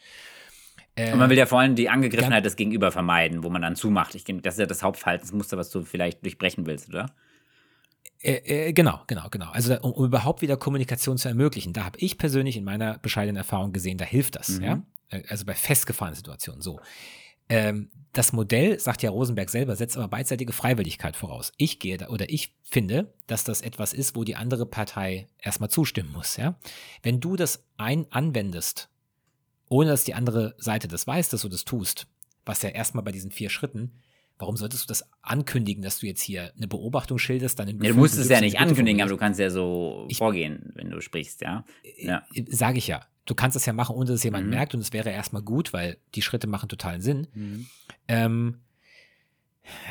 Äh, 0.95 1.11
und 1.11 1.19
man 1.19 1.29
will 1.29 1.37
ja 1.37 1.45
vor 1.47 1.59
allem 1.59 1.75
die 1.75 1.89
Angegriffenheit 1.89 2.45
des 2.45 2.55
Gegenüber 2.55 2.93
vermeiden, 2.93 3.43
wo 3.43 3.49
man 3.49 3.61
dann 3.61 3.75
zumacht. 3.75 4.15
Ich, 4.15 4.23
das 4.23 4.53
ist 4.53 4.59
ja 4.61 4.67
das 4.67 4.83
Hauptverhaltensmuster, 4.83 5.57
was 5.57 5.69
du 5.69 5.83
vielleicht 5.83 6.23
durchbrechen 6.23 6.65
willst, 6.65 6.87
oder? 6.87 7.13
Äh, 8.21 8.67
äh, 8.69 8.71
genau, 8.71 9.01
genau, 9.07 9.27
genau. 9.29 9.49
Also 9.51 9.77
um, 9.81 9.91
um, 9.91 10.05
überhaupt 10.05 10.41
wieder 10.41 10.55
Kommunikation 10.55 11.17
zu 11.17 11.27
ermöglichen, 11.27 11.73
da 11.73 11.83
habe 11.83 11.99
ich 11.99 12.17
persönlich 12.17 12.55
in 12.55 12.63
meiner 12.63 12.99
bescheidenen 12.99 13.35
Erfahrung 13.35 13.73
gesehen, 13.73 13.97
da 13.97 14.05
hilft 14.05 14.37
das, 14.37 14.59
mhm. 14.59 14.63
ja. 14.63 14.83
Äh, 15.09 15.23
also 15.27 15.43
bei 15.43 15.55
festgefahrenen 15.55 16.15
Situationen 16.15 16.61
so. 16.61 16.79
Ähm, 17.49 17.89
das 18.13 18.33
Modell, 18.33 18.79
sagt 18.79 19.03
ja 19.03 19.11
Rosenberg 19.11 19.49
selber, 19.49 19.75
setzt 19.75 19.95
aber 19.95 20.07
beidseitige 20.07 20.51
Freiwilligkeit 20.51 21.15
voraus. 21.15 21.51
Ich 21.57 21.79
gehe 21.79 21.97
da 21.97 22.09
oder 22.09 22.29
ich 22.29 22.55
finde, 22.63 23.13
dass 23.27 23.43
das 23.43 23.61
etwas 23.61 23.93
ist, 23.93 24.15
wo 24.15 24.23
die 24.23 24.35
andere 24.35 24.65
Partei 24.65 25.27
erstmal 25.39 25.69
zustimmen 25.69 26.11
muss. 26.11 26.37
Ja? 26.37 26.57
Wenn 27.03 27.19
du 27.19 27.35
das 27.35 27.63
ein 27.77 28.07
anwendest, 28.11 28.89
ohne 29.69 29.91
dass 29.91 30.03
die 30.03 30.15
andere 30.15 30.55
Seite 30.57 30.87
das 30.87 31.05
weiß, 31.05 31.29
dass 31.29 31.41
du 31.41 31.49
das 31.49 31.65
tust, 31.65 32.07
was 32.45 32.63
ja 32.63 32.69
erstmal 32.69 33.03
bei 33.03 33.11
diesen 33.11 33.31
vier 33.31 33.51
Schritten, 33.51 33.91
warum 34.39 34.57
solltest 34.57 34.83
du 34.83 34.87
das 34.87 35.07
ankündigen, 35.21 35.83
dass 35.83 35.99
du 35.99 36.07
jetzt 36.07 36.21
hier 36.21 36.51
eine 36.57 36.67
Beobachtung 36.67 37.19
schilderst? 37.19 37.59
Dann 37.59 37.67
ja, 37.67 37.75
du 37.75 37.93
musst 37.93 38.17
es 38.17 38.27
ja 38.29 38.41
nicht 38.41 38.59
ankündigen, 38.59 39.01
aber 39.01 39.11
du 39.11 39.17
kannst 39.17 39.39
ja 39.39 39.51
so 39.51 40.07
ich, 40.09 40.17
vorgehen, 40.17 40.71
wenn 40.73 40.89
du 40.89 40.99
sprichst, 40.99 41.41
ja. 41.41 41.63
Äh, 41.83 42.07
ja. 42.07 42.23
Sage 42.47 42.79
ich 42.79 42.87
ja 42.87 43.05
du 43.29 43.35
kannst 43.35 43.55
das 43.55 43.65
ja 43.65 43.73
machen, 43.73 43.95
ohne 43.95 44.05
dass 44.05 44.15
es 44.15 44.23
jemand 44.23 44.45
mhm. 44.45 44.51
merkt 44.51 44.73
und 44.73 44.81
es 44.81 44.91
wäre 44.91 45.11
erstmal 45.11 45.43
gut, 45.43 45.71
weil 45.71 45.97
die 46.15 46.23
Schritte 46.23 46.47
machen 46.47 46.67
totalen 46.67 47.01
Sinn. 47.01 47.27
Mhm. 47.33 47.67
Ähm, 48.07 48.61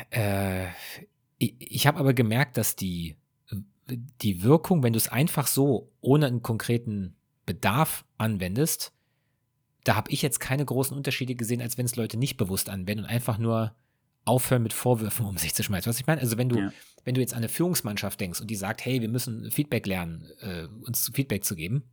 äh, 0.09 0.67
ich, 1.37 1.55
ich 1.57 1.87
habe 1.87 1.99
aber 1.99 2.13
gemerkt, 2.13 2.57
dass 2.57 2.75
die, 2.75 3.15
die 4.21 4.43
Wirkung, 4.43 4.83
wenn 4.83 4.93
du 4.93 4.97
es 4.97 5.07
einfach 5.07 5.47
so 5.47 5.89
ohne 6.01 6.27
einen 6.27 6.43
konkreten 6.43 7.15
Bedarf 7.45 8.03
anwendest, 8.17 8.91
da 9.85 9.95
habe 9.95 10.11
ich 10.11 10.21
jetzt 10.21 10.41
keine 10.41 10.65
großen 10.65 10.95
Unterschiede 10.95 11.35
gesehen, 11.35 11.61
als 11.61 11.77
wenn 11.77 11.85
es 11.85 11.95
Leute 11.95 12.17
nicht 12.17 12.35
bewusst 12.35 12.69
anwenden 12.69 13.05
und 13.05 13.09
einfach 13.09 13.37
nur 13.37 13.73
aufhören 14.25 14.63
mit 14.63 14.73
Vorwürfen 14.73 15.25
um 15.25 15.37
sich 15.37 15.55
zu 15.55 15.63
schmeißen. 15.63 15.89
Was 15.89 15.99
ich 15.99 16.07
meine, 16.07 16.19
also 16.19 16.37
wenn 16.37 16.49
du, 16.49 16.59
ja. 16.59 16.73
wenn 17.05 17.15
du 17.15 17.21
jetzt 17.21 17.33
an 17.33 17.39
eine 17.39 17.47
Führungsmannschaft 17.47 18.19
denkst 18.19 18.41
und 18.41 18.51
die 18.51 18.57
sagt, 18.57 18.83
hey, 18.83 18.99
wir 18.99 19.07
müssen 19.07 19.49
Feedback 19.49 19.87
lernen, 19.87 20.25
äh, 20.41 20.65
uns 20.85 21.09
Feedback 21.13 21.45
zu 21.45 21.55
geben, 21.55 21.85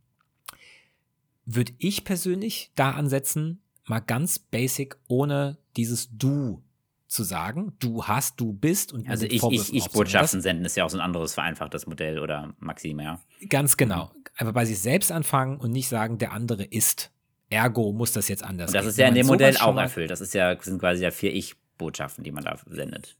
würde 1.47 1.73
ich 1.79 2.03
persönlich 2.03 2.71
da 2.75 2.91
ansetzen, 2.91 3.61
mal 3.85 3.99
ganz 3.99 4.37
basic, 4.37 4.97
ohne 5.07 5.57
dieses 5.77 6.09
Du 6.11 6.61
zu 7.07 7.23
sagen, 7.23 7.71
du 7.79 8.03
hast, 8.03 8.39
du 8.39 8.51
bist 8.51 8.91
und 8.91 9.09
Also 9.09 9.25
ich, 9.25 9.41
ich, 9.41 9.73
ich 9.73 9.89
Botschaften 9.89 10.41
senden 10.41 10.65
ist 10.65 10.75
ja 10.75 10.83
auch 10.83 10.89
so 10.89 10.97
ein 10.97 11.01
anderes 11.01 11.33
vereinfachtes 11.33 11.87
Modell 11.87 12.19
oder 12.19 12.53
Maxime, 12.59 13.01
ja. 13.01 13.21
Ganz 13.47 13.77
genau. 13.77 14.11
Einfach 14.35 14.53
bei 14.53 14.65
sich 14.65 14.79
selbst 14.79 15.11
anfangen 15.11 15.57
und 15.57 15.71
nicht 15.71 15.87
sagen, 15.87 16.17
der 16.17 16.33
andere 16.33 16.65
ist. 16.65 17.11
Ergo 17.49 17.93
muss 17.93 18.11
das 18.11 18.27
jetzt 18.27 18.43
anders. 18.43 18.71
Und 18.71 18.75
das 18.75 18.83
gehen. 18.83 18.89
ist 18.89 18.97
ja 18.97 19.07
in 19.07 19.15
dem 19.15 19.27
Modell 19.27 19.55
auch 19.57 19.77
erfüllt. 19.77 20.11
Das 20.11 20.19
ist 20.19 20.33
ja, 20.33 20.61
sind 20.61 20.79
quasi 20.79 21.01
ja 21.01 21.11
vier 21.11 21.33
Ich-Botschaften, 21.33 22.25
die 22.25 22.31
man 22.31 22.43
da 22.43 22.57
sendet. 22.65 23.15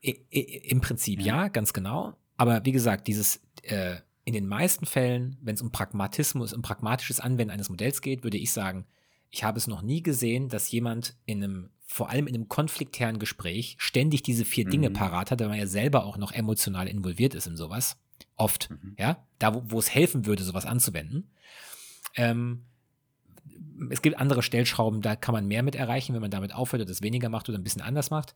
Im 0.00 0.80
Prinzip 0.80 1.20
ja. 1.20 1.42
ja, 1.42 1.48
ganz 1.48 1.72
genau. 1.72 2.14
Aber 2.36 2.64
wie 2.64 2.72
gesagt, 2.72 3.06
dieses 3.06 3.40
äh, 3.62 3.96
in 4.28 4.34
den 4.34 4.46
meisten 4.46 4.84
Fällen, 4.84 5.38
wenn 5.40 5.54
es 5.54 5.62
um 5.62 5.72
Pragmatismus, 5.72 6.52
um 6.52 6.60
pragmatisches 6.60 7.18
Anwenden 7.18 7.50
eines 7.50 7.70
Modells 7.70 8.02
geht, 8.02 8.24
würde 8.24 8.36
ich 8.36 8.52
sagen, 8.52 8.84
ich 9.30 9.42
habe 9.42 9.56
es 9.56 9.66
noch 9.66 9.80
nie 9.80 10.02
gesehen, 10.02 10.50
dass 10.50 10.70
jemand 10.70 11.16
in 11.24 11.42
einem, 11.42 11.70
vor 11.86 12.10
allem 12.10 12.26
in 12.26 12.34
einem 12.34 12.46
konfliktären 12.46 13.18
Gespräch, 13.18 13.76
ständig 13.78 14.22
diese 14.22 14.44
vier 14.44 14.66
mhm. 14.66 14.70
Dinge 14.70 14.90
parat 14.90 15.30
hat, 15.30 15.40
weil 15.40 15.48
man 15.48 15.58
ja 15.58 15.66
selber 15.66 16.04
auch 16.04 16.18
noch 16.18 16.32
emotional 16.32 16.88
involviert 16.88 17.34
ist 17.34 17.46
in 17.46 17.56
sowas. 17.56 17.96
Oft, 18.36 18.68
mhm. 18.68 18.96
ja. 18.98 19.24
Da, 19.38 19.62
wo, 19.70 19.78
es 19.78 19.94
helfen 19.94 20.26
würde, 20.26 20.42
sowas 20.42 20.66
anzuwenden. 20.66 21.30
Ähm, 22.14 22.66
es 23.88 24.02
gibt 24.02 24.18
andere 24.18 24.42
Stellschrauben, 24.42 25.00
da 25.00 25.16
kann 25.16 25.32
man 25.32 25.46
mehr 25.46 25.62
mit 25.62 25.74
erreichen, 25.74 26.12
wenn 26.12 26.20
man 26.20 26.30
damit 26.30 26.54
aufhört 26.54 26.82
oder 26.82 26.90
das 26.90 27.00
weniger 27.00 27.30
macht 27.30 27.48
oder 27.48 27.56
ein 27.56 27.64
bisschen 27.64 27.80
anders 27.80 28.10
macht. 28.10 28.34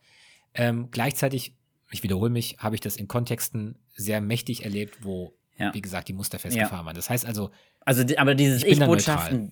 Ähm, 0.55 0.89
gleichzeitig, 0.89 1.55
ich 1.91 2.01
wiederhole 2.01 2.31
mich, 2.31 2.57
habe 2.57 2.73
ich 2.73 2.81
das 2.81 2.95
in 2.95 3.07
Kontexten 3.07 3.77
sehr 3.93 4.21
mächtig 4.21 4.65
erlebt, 4.65 5.03
wo, 5.03 5.35
ja. 5.57 5.73
wie 5.73 5.81
gesagt, 5.81 6.07
die 6.07 6.13
Muster 6.13 6.39
festgefahren 6.39 6.79
ja. 6.79 6.85
waren. 6.85 6.95
Das 6.95 7.09
heißt 7.09 7.25
also. 7.25 7.51
Also, 7.85 8.03
aber 8.17 8.33
dieses 8.35 8.63
Ich-Botschaften, 8.63 9.51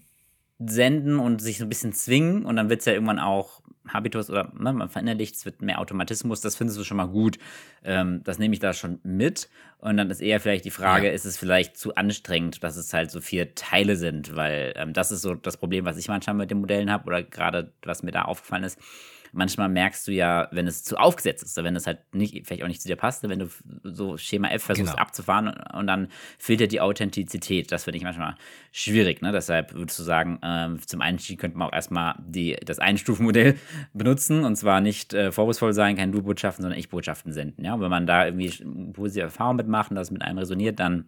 senden 0.65 1.19
und 1.19 1.41
sich 1.41 1.57
so 1.57 1.65
ein 1.65 1.69
bisschen 1.69 1.93
zwingen 1.93 2.45
und 2.45 2.55
dann 2.55 2.69
wird 2.69 2.81
es 2.81 2.85
ja 2.85 2.93
irgendwann 2.93 3.19
auch 3.19 3.61
Habitus 3.87 4.29
oder 4.29 4.51
ne, 4.57 4.73
man 4.73 4.89
verinnerlicht, 4.89 5.35
es 5.35 5.45
wird 5.45 5.61
mehr 5.61 5.79
Automatismus, 5.79 6.41
das 6.41 6.55
findest 6.55 6.77
du 6.79 6.83
schon 6.83 6.97
mal 6.97 7.07
gut. 7.07 7.39
Ähm, 7.83 8.21
das 8.23 8.37
nehme 8.37 8.53
ich 8.53 8.59
da 8.59 8.73
schon 8.73 8.99
mit. 9.03 9.49
Und 9.79 9.97
dann 9.97 10.11
ist 10.11 10.21
eher 10.21 10.39
vielleicht 10.39 10.65
die 10.65 10.71
Frage, 10.71 11.07
ja. 11.07 11.13
ist 11.13 11.25
es 11.25 11.37
vielleicht 11.37 11.77
zu 11.77 11.95
anstrengend, 11.95 12.63
dass 12.63 12.77
es 12.77 12.93
halt 12.93 13.09
so 13.09 13.21
vier 13.21 13.55
Teile 13.55 13.95
sind, 13.95 14.35
weil 14.35 14.73
ähm, 14.75 14.93
das 14.93 15.11
ist 15.11 15.23
so 15.23 15.33
das 15.33 15.57
Problem, 15.57 15.85
was 15.85 15.97
ich 15.97 16.07
manchmal 16.07 16.35
mit 16.35 16.51
den 16.51 16.59
Modellen 16.59 16.91
habe 16.91 17.07
oder 17.07 17.23
gerade 17.23 17.73
was 17.83 18.03
mir 18.03 18.11
da 18.11 18.23
aufgefallen 18.23 18.63
ist 18.63 18.79
manchmal 19.31 19.69
merkst 19.69 20.07
du 20.07 20.11
ja, 20.11 20.47
wenn 20.51 20.67
es 20.67 20.83
zu 20.83 20.97
aufgesetzt 20.97 21.43
ist, 21.43 21.57
wenn 21.57 21.75
es 21.75 21.87
halt 21.87 21.99
nicht, 22.13 22.45
vielleicht 22.45 22.63
auch 22.63 22.67
nicht 22.67 22.81
zu 22.81 22.87
dir 22.87 22.95
passt, 22.95 23.27
wenn 23.27 23.39
du 23.39 23.47
so 23.83 24.17
Schema 24.17 24.49
F 24.49 24.63
versuchst 24.63 24.91
genau. 24.91 25.01
abzufahren 25.01 25.49
und, 25.73 25.87
dann 25.87 26.07
fehlt 26.37 26.59
dir 26.59 26.67
die 26.67 26.81
Authentizität. 26.81 27.71
Das 27.71 27.83
finde 27.85 27.97
ich 27.97 28.03
manchmal 28.03 28.35
schwierig. 28.71 29.21
Ne? 29.21 29.31
Deshalb 29.31 29.73
würdest 29.73 29.99
du 29.99 30.03
sagen, 30.03 30.39
äh, 30.41 30.77
zum 30.85 31.01
Einstieg 31.01 31.39
könnte 31.39 31.57
man 31.57 31.69
auch 31.69 31.73
erstmal 31.73 32.15
die, 32.19 32.57
das 32.65 32.79
Einstufenmodell 32.79 33.57
benutzen 33.93 34.43
und 34.43 34.55
zwar 34.55 34.81
nicht 34.81 35.13
äh, 35.13 35.31
vorwurfsvoll 35.31 35.73
sein, 35.73 35.95
keine 35.95 36.11
Du-Botschaften, 36.11 36.63
sondern 36.63 36.79
Ich-Botschaften 36.79 37.33
senden. 37.33 37.65
Ja? 37.65 37.73
Und 37.73 37.81
wenn 37.81 37.89
man 37.89 38.07
da 38.07 38.25
irgendwie 38.25 38.51
positive 38.93 39.25
Erfahrungen 39.25 39.57
mitmacht 39.57 39.91
und 39.91 39.95
das 39.95 40.11
mit 40.11 40.21
einem 40.21 40.37
resoniert, 40.37 40.79
dann 40.79 41.05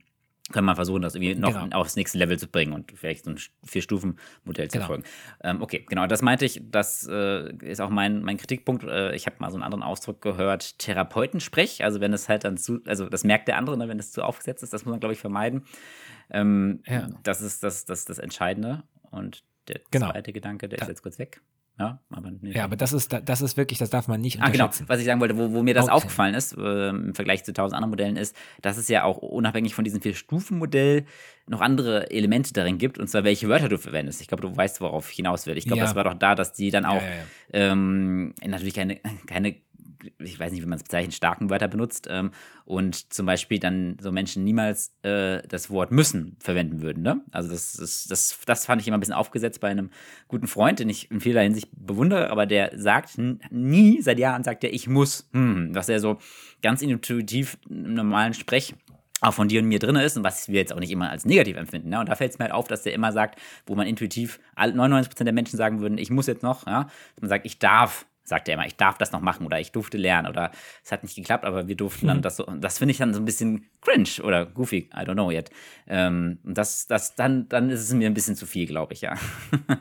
kann 0.53 0.63
man 0.63 0.75
versuchen, 0.75 1.01
das 1.01 1.15
irgendwie 1.15 1.35
noch 1.35 1.53
genau. 1.53 1.75
aufs 1.77 1.97
nächste 1.97 2.17
Level 2.17 2.39
zu 2.39 2.47
bringen 2.47 2.71
und 2.71 2.91
vielleicht 2.95 3.25
so 3.25 3.31
ein 3.31 3.39
Vier-Stufen-Modell 3.65 4.69
zu 4.69 4.77
genau. 4.77 4.87
folgen. 4.87 5.03
Ähm, 5.43 5.61
okay, 5.61 5.85
genau, 5.87 6.07
das 6.07 6.21
meinte 6.21 6.45
ich, 6.45 6.61
das 6.63 7.05
äh, 7.11 7.53
ist 7.57 7.81
auch 7.81 7.89
mein, 7.89 8.23
mein 8.23 8.37
Kritikpunkt. 8.37 8.85
Äh, 8.85 9.15
ich 9.15 9.25
habe 9.25 9.35
mal 9.39 9.49
so 9.49 9.57
einen 9.57 9.63
anderen 9.63 9.83
Ausdruck 9.83 10.21
gehört, 10.21 10.79
Therapeutensprech. 10.79 11.83
Also 11.83 11.99
wenn 11.99 12.13
es 12.13 12.29
halt 12.29 12.45
dann 12.45 12.57
zu, 12.57 12.79
also 12.85 13.09
das 13.09 13.25
merkt 13.25 13.49
der 13.49 13.57
andere, 13.57 13.77
ne, 13.77 13.89
wenn 13.89 13.99
es 13.99 14.11
zu 14.11 14.23
aufgesetzt 14.23 14.63
ist, 14.63 14.71
das 14.71 14.85
muss 14.85 14.91
man, 14.91 14.99
glaube 14.99 15.13
ich, 15.13 15.19
vermeiden. 15.19 15.65
Ähm, 16.29 16.81
ja. 16.85 17.09
Das 17.23 17.41
ist 17.41 17.63
das, 17.63 17.85
das, 17.85 18.05
das 18.05 18.19
Entscheidende. 18.19 18.83
Und 19.11 19.43
der 19.67 19.81
genau. 19.91 20.11
zweite 20.11 20.33
Gedanke, 20.33 20.69
der 20.69 20.79
ist 20.79 20.87
jetzt 20.87 21.03
kurz 21.03 21.19
weg. 21.19 21.41
Ja, 21.79 21.99
aber, 22.11 22.29
nee, 22.29 22.51
ja, 22.51 22.65
aber 22.65 22.75
das 22.75 22.93
ist, 22.93 23.17
das 23.25 23.41
ist 23.41 23.57
wirklich, 23.57 23.79
das 23.79 23.89
darf 23.89 24.07
man 24.07 24.21
nicht 24.21 24.35
unterschätzen. 24.37 24.61
Ah, 24.61 24.67
genau. 24.77 24.89
Was 24.89 24.99
ich 24.99 25.05
sagen 25.05 25.19
wollte, 25.19 25.37
wo, 25.37 25.51
wo 25.53 25.63
mir 25.63 25.73
das 25.73 25.85
okay. 25.85 25.93
aufgefallen 25.93 26.35
ist, 26.35 26.55
äh, 26.55 26.89
im 26.89 27.15
Vergleich 27.15 27.43
zu 27.43 27.51
tausend 27.51 27.75
anderen 27.75 27.89
Modellen, 27.89 28.15
ist, 28.15 28.35
dass 28.61 28.77
es 28.77 28.87
ja 28.89 29.03
auch 29.03 29.17
unabhängig 29.17 29.73
von 29.73 29.83
diesem 29.83 29.99
Vier-Stufen-Modell 29.99 31.05
noch 31.47 31.61
andere 31.61 32.11
Elemente 32.11 32.53
darin 32.53 32.77
gibt, 32.77 32.99
und 32.99 33.07
zwar 33.07 33.23
welche 33.23 33.49
Wörter 33.49 33.69
du 33.69 33.79
verwendest. 33.79 34.21
Ich 34.21 34.27
glaube, 34.27 34.43
du 34.43 34.55
weißt, 34.55 34.81
worauf 34.81 35.09
ich 35.09 35.15
hinaus 35.15 35.47
will. 35.47 35.57
Ich 35.57 35.65
glaube, 35.65 35.79
ja. 35.79 35.85
das 35.85 35.95
war 35.95 36.03
doch 36.03 36.13
da, 36.13 36.35
dass 36.35 36.53
die 36.53 36.69
dann 36.69 36.85
auch 36.85 37.01
ja, 37.01 37.07
ja, 37.07 37.71
ähm, 37.71 38.35
natürlich 38.45 38.75
keine, 38.75 38.99
keine 39.25 39.55
ich 40.19 40.39
weiß 40.39 40.51
nicht, 40.51 40.61
wie 40.61 40.67
man 40.67 40.77
es 40.77 40.83
bezeichnet, 40.83 41.13
starken 41.13 41.49
Wörter 41.49 41.67
benutzt 41.67 42.07
ähm, 42.09 42.31
und 42.65 43.13
zum 43.13 43.25
Beispiel 43.25 43.59
dann 43.59 43.97
so 44.01 44.11
Menschen 44.11 44.43
niemals 44.43 44.93
äh, 45.03 45.41
das 45.47 45.69
Wort 45.69 45.91
müssen 45.91 46.37
verwenden 46.39 46.81
würden. 46.81 47.03
Ne? 47.03 47.21
Also 47.31 47.49
das, 47.49 47.73
das, 47.73 48.05
das, 48.07 48.39
das 48.45 48.65
fand 48.65 48.81
ich 48.81 48.87
immer 48.87 48.97
ein 48.97 48.99
bisschen 48.99 49.15
aufgesetzt 49.15 49.59
bei 49.59 49.69
einem 49.69 49.89
guten 50.27 50.47
Freund, 50.47 50.79
den 50.79 50.89
ich 50.89 51.11
in 51.11 51.21
vieler 51.21 51.41
Hinsicht 51.41 51.69
bewundere, 51.73 52.29
aber 52.29 52.45
der 52.45 52.71
sagt 52.75 53.17
nie, 53.49 54.01
seit 54.01 54.19
Jahren 54.19 54.43
sagt 54.43 54.63
er, 54.63 54.73
ich 54.73 54.87
muss, 54.87 55.29
hm, 55.33 55.73
was 55.73 55.89
er 55.89 55.99
so 55.99 56.17
ganz 56.61 56.81
intuitiv 56.81 57.57
im 57.69 57.93
normalen 57.93 58.33
Sprech 58.33 58.75
auch 59.23 59.33
von 59.33 59.47
dir 59.47 59.61
und 59.61 59.67
mir 59.67 59.79
drin 59.79 59.95
ist 59.95 60.17
und 60.17 60.23
was 60.23 60.49
wir 60.49 60.55
jetzt 60.55 60.73
auch 60.73 60.79
nicht 60.79 60.91
immer 60.91 61.09
als 61.09 61.25
negativ 61.25 61.55
empfinden. 61.55 61.89
Ne? 61.89 61.99
Und 61.99 62.09
da 62.09 62.15
fällt 62.15 62.31
es 62.31 62.39
mir 62.39 62.45
halt 62.45 62.53
auf, 62.53 62.67
dass 62.67 62.83
der 62.83 62.93
immer 62.93 63.11
sagt, 63.11 63.39
wo 63.65 63.75
man 63.75 63.87
intuitiv 63.87 64.39
99% 64.57 65.23
der 65.23 65.33
Menschen 65.33 65.57
sagen 65.57 65.79
würden, 65.79 65.97
ich 65.97 66.09
muss 66.09 66.27
jetzt 66.27 66.43
noch, 66.43 66.67
ja? 66.67 66.87
man 67.21 67.29
sagt, 67.29 67.45
ich 67.45 67.59
darf 67.59 68.05
sagt 68.23 68.47
er 68.47 68.55
immer, 68.55 68.65
ich 68.65 68.75
darf 68.75 68.97
das 68.97 69.11
noch 69.11 69.21
machen 69.21 69.45
oder 69.45 69.59
ich 69.59 69.71
durfte 69.71 69.97
lernen 69.97 70.27
oder 70.27 70.51
es 70.83 70.91
hat 70.91 71.03
nicht 71.03 71.15
geklappt, 71.15 71.45
aber 71.45 71.67
wir 71.67 71.75
durften 71.75 72.07
dann 72.07 72.21
das 72.21 72.37
so, 72.37 72.43
das 72.43 72.77
finde 72.77 72.91
ich 72.91 72.97
dann 72.97 73.13
so 73.13 73.19
ein 73.19 73.25
bisschen 73.25 73.69
cringe 73.81 74.23
oder 74.23 74.45
goofy, 74.45 74.89
I 74.93 74.99
don't 74.99 75.13
know 75.13 75.31
yet. 75.31 75.49
Ähm, 75.87 76.39
das, 76.43 76.87
das, 76.87 77.15
dann, 77.15 77.49
dann 77.49 77.69
ist 77.69 77.81
es 77.81 77.93
mir 77.93 78.07
ein 78.09 78.13
bisschen 78.13 78.35
zu 78.35 78.45
viel, 78.45 78.65
glaube 78.65 78.93
ich, 78.93 79.01
ja. 79.01 79.15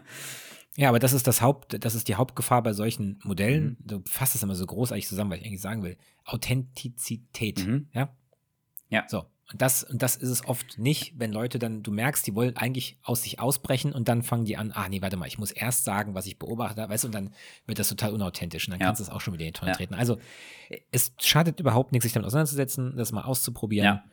Ja, 0.75 0.89
aber 0.89 0.99
das 0.99 1.13
ist 1.13 1.27
das 1.27 1.43
Haupt, 1.43 1.85
das 1.85 1.95
ist 1.95 2.09
die 2.09 2.15
Hauptgefahr 2.15 2.63
bei 2.63 2.73
solchen 2.73 3.21
Modellen. 3.25 3.77
Mhm. 3.81 3.87
Du 3.87 4.03
fasst 4.07 4.35
es 4.35 4.43
immer 4.43 4.55
so 4.55 4.65
großartig 4.65 5.07
zusammen, 5.07 5.31
weil 5.31 5.41
ich 5.41 5.47
eigentlich 5.47 5.61
sagen 5.61 5.83
will. 5.83 5.99
Authentizität. 6.25 7.67
Mhm. 7.67 7.89
Ja. 7.93 8.09
Ja. 8.89 9.05
So. 9.07 9.27
Und 9.51 9.61
das, 9.61 9.85
und 9.85 10.03
das 10.03 10.17
ist 10.17 10.31
es 10.31 10.47
oft 10.47 10.79
nicht, 10.79 11.15
wenn 11.19 11.33
Leute 11.33 11.59
dann, 11.59 11.83
du 11.83 11.91
merkst, 11.91 12.27
die 12.27 12.35
wollen 12.35 12.57
eigentlich 12.57 12.99
aus 13.03 13.23
sich 13.23 13.39
ausbrechen 13.39 13.93
und 13.93 14.09
dann 14.09 14.23
fangen 14.23 14.45
die 14.45 14.57
an, 14.57 14.73
ah 14.73 14.89
nee, 14.89 15.03
warte 15.03 15.17
mal, 15.17 15.27
ich 15.27 15.39
muss 15.39 15.51
erst 15.51 15.85
sagen, 15.85 16.15
was 16.15 16.27
ich 16.27 16.39
beobachte, 16.39 16.89
weißt 16.89 17.05
du, 17.05 17.09
und 17.09 17.15
dann 17.15 17.35
wird 17.67 17.79
das 17.79 17.89
total 17.89 18.13
unauthentisch 18.13 18.67
und 18.67 18.73
dann 18.73 18.81
ja. 18.81 18.87
kannst 18.87 19.01
du 19.01 19.05
es 19.05 19.11
auch 19.11 19.21
schon 19.21 19.35
wieder 19.35 19.45
in 19.45 19.53
die 19.53 19.59
Tonne 19.59 19.73
ja. 19.73 19.77
treten. 19.77 19.95
Also 19.95 20.19
es 20.91 21.13
schadet 21.19 21.61
überhaupt 21.61 21.93
nichts, 21.93 22.05
sich 22.05 22.13
damit 22.13 22.27
auseinanderzusetzen, 22.27 22.97
das 22.97 23.13
mal 23.13 23.23
auszuprobieren. 23.23 23.85
Ja 23.85 24.05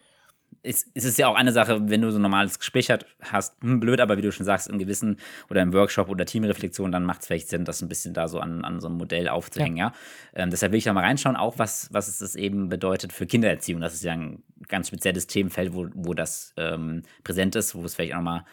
es, 0.62 0.89
es 0.93 1.06
ist 1.06 1.18
ja 1.18 1.28
auch 1.28 1.36
eine 1.36 1.52
Sache, 1.52 1.89
wenn 1.89 2.02
du 2.02 2.12
so 2.12 2.20
ein 2.20 2.22
normales 2.22 2.60
Gespräch 2.60 2.89
hast, 3.22 3.56
hm, 3.62 3.80
blöd, 3.80 4.02
aber 4.02 4.18
wie 4.18 4.22
du 4.22 4.32
schon 4.32 4.45
sagst, 4.45 4.68
im 4.68 4.78
Gewissen 4.78 5.18
oder 5.50 5.62
im 5.62 5.74
Workshop 5.74 6.10
oder 6.10 6.26
Teamreflexion, 6.26 6.91
dann 6.91 7.06
macht 7.06 7.22
es 7.22 7.28
vielleicht 7.28 7.50
Sinn, 7.50 7.66
das 7.66 7.82
ein 7.82 7.88
bisschen 7.88 8.14
da 8.14 8.28
so 8.28 8.39
an, 8.39 8.66
an 8.66 8.80
so 8.80 8.88
einem 8.88 8.97
Modell 8.97 9.30
aufzuhängen, 9.30 9.78
ja. 9.78 9.93
ja? 10.36 10.43
Ähm, 10.43 10.50
deshalb 10.50 10.72
will 10.72 10.80
ich 10.80 10.84
da 10.84 10.93
mal 10.93 11.04
reinschauen, 11.04 11.36
auch 11.36 11.58
was, 11.58 11.89
was 11.93 12.22
es 12.22 12.36
eben 12.36 12.70
bedeutet 12.70 13.14
für 13.14 13.26
Kindererziehung. 13.26 13.82
Das 13.82 13.93
ist 13.93 14.04
ja 14.04 14.14
ein 14.14 14.43
ganz 14.68 14.88
spezielles 14.88 15.28
Themenfeld, 15.28 15.74
wo, 15.74 15.88
wo 15.93 16.14
das 16.14 16.54
ähm, 16.58 17.04
präsent 17.24 17.56
ist, 17.56 17.76
wo 17.76 17.84
es 17.86 17.95
vielleicht 17.95 18.14
auch 18.14 18.18
nochmal 18.18 18.43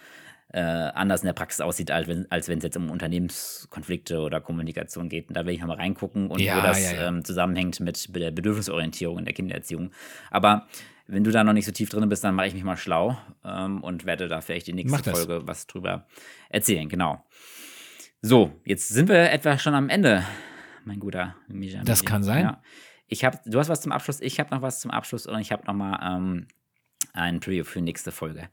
äh, 0.53 0.61
anders 0.61 1.22
in 1.22 1.26
der 1.26 1.32
Praxis 1.32 1.61
aussieht, 1.61 1.90
als 1.90 2.07
wenn 2.07 2.30
als 2.30 2.49
es 2.49 2.62
jetzt 2.62 2.76
um 2.76 2.90
Unternehmenskonflikte 2.90 4.20
oder 4.20 4.40
Kommunikation 4.40 5.09
geht. 5.09 5.28
Und 5.28 5.36
da 5.36 5.44
will 5.44 5.55
ich 5.55 5.61
nochmal 5.61 5.76
reingucken 5.76 6.30
und 6.30 6.40
ja, 6.40 6.57
wo 6.57 6.62
das 6.62 6.92
ja, 6.92 7.09
ähm, 7.09 7.24
zusammenhängt 7.24 7.80
mit 7.80 8.14
der 8.14 8.30
Bedürfnisorientierung 8.30 9.18
in 9.18 9.24
der 9.24 9.34
Kindererziehung. 9.34 9.90
Aber 10.30 10.68
wenn 11.07 11.24
du 11.24 11.30
da 11.30 11.44
noch 11.44 11.52
nicht 11.52 11.66
so 11.66 11.72
tief 11.72 11.88
drin 11.88 12.09
bist, 12.09 12.24
dann 12.24 12.34
mache 12.34 12.48
ich 12.48 12.54
mich 12.54 12.64
mal 12.64 12.76
schlau 12.76 13.16
ähm, 13.44 13.82
und 13.82 14.04
werde 14.04 14.28
da 14.28 14.40
vielleicht 14.40 14.66
die 14.66 14.72
nächste 14.72 15.11
Folge 15.11 15.46
was 15.46 15.66
drüber 15.66 16.07
erzählen. 16.48 16.88
Genau. 16.88 17.24
So, 18.22 18.61
jetzt 18.64 18.88
sind 18.88 19.09
wir 19.09 19.30
etwa 19.30 19.59
schon 19.59 19.74
am 19.74 19.88
Ende, 19.88 20.24
mein 20.84 20.98
guter 20.98 21.36
Misha. 21.48 21.82
Das 21.84 22.04
kann 22.04 22.22
sein. 22.22 22.44
Ja. 22.44 22.62
Ich 23.07 23.24
habe, 23.24 23.38
du 23.44 23.59
hast 23.59 23.68
was 23.68 23.80
zum 23.80 23.92
Abschluss, 23.92 24.20
ich 24.20 24.40
habe 24.40 24.54
noch 24.54 24.62
was 24.62 24.80
zum 24.80 24.90
Abschluss 24.90 25.26
und 25.26 25.38
ich 25.38 25.52
habe 25.52 25.64
noch 25.66 25.74
mal 25.74 26.16
ähm, 26.16 26.48
ein 27.12 27.40
Preview 27.40 27.64
für 27.64 27.78
die 27.78 27.84
nächste 27.84 28.11
Folge. 28.11 28.48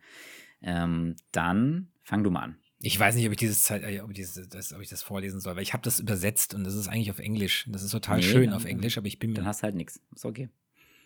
Ähm, 0.61 1.15
dann 1.31 1.87
fang 2.03 2.23
du 2.23 2.29
mal 2.29 2.41
an. 2.41 2.57
Ich 2.85 2.99
weiß 2.99 3.15
nicht, 3.15 3.25
ob 3.25 3.31
ich 3.31 3.37
dieses 3.37 3.63
Zeit, 3.63 3.81
äh, 3.83 4.01
ob, 4.01 4.09
ich 4.09 4.17
dieses, 4.17 4.49
das, 4.49 4.73
ob 4.73 4.81
ich 4.81 4.89
das 4.89 5.01
vorlesen 5.01 5.39
soll, 5.39 5.55
weil 5.55 5.63
ich 5.63 5.73
habe 5.73 5.83
das 5.83 5.99
übersetzt 5.99 6.53
und 6.53 6.65
das 6.65 6.75
ist 6.75 6.87
eigentlich 6.87 7.09
auf 7.09 7.19
Englisch. 7.19 7.65
Das 7.69 7.81
ist 7.81 7.91
total 7.91 8.17
nee, 8.17 8.23
schön 8.23 8.51
auf 8.51 8.65
Englisch, 8.65 8.97
aber 8.97 9.07
ich 9.07 9.19
bin 9.19 9.31
mir. 9.31 9.37
Dann 9.37 9.45
hast 9.45 9.61
du 9.61 9.63
halt 9.63 9.75
nichts. 9.75 10.01
Ist 10.13 10.25
okay. 10.25 10.49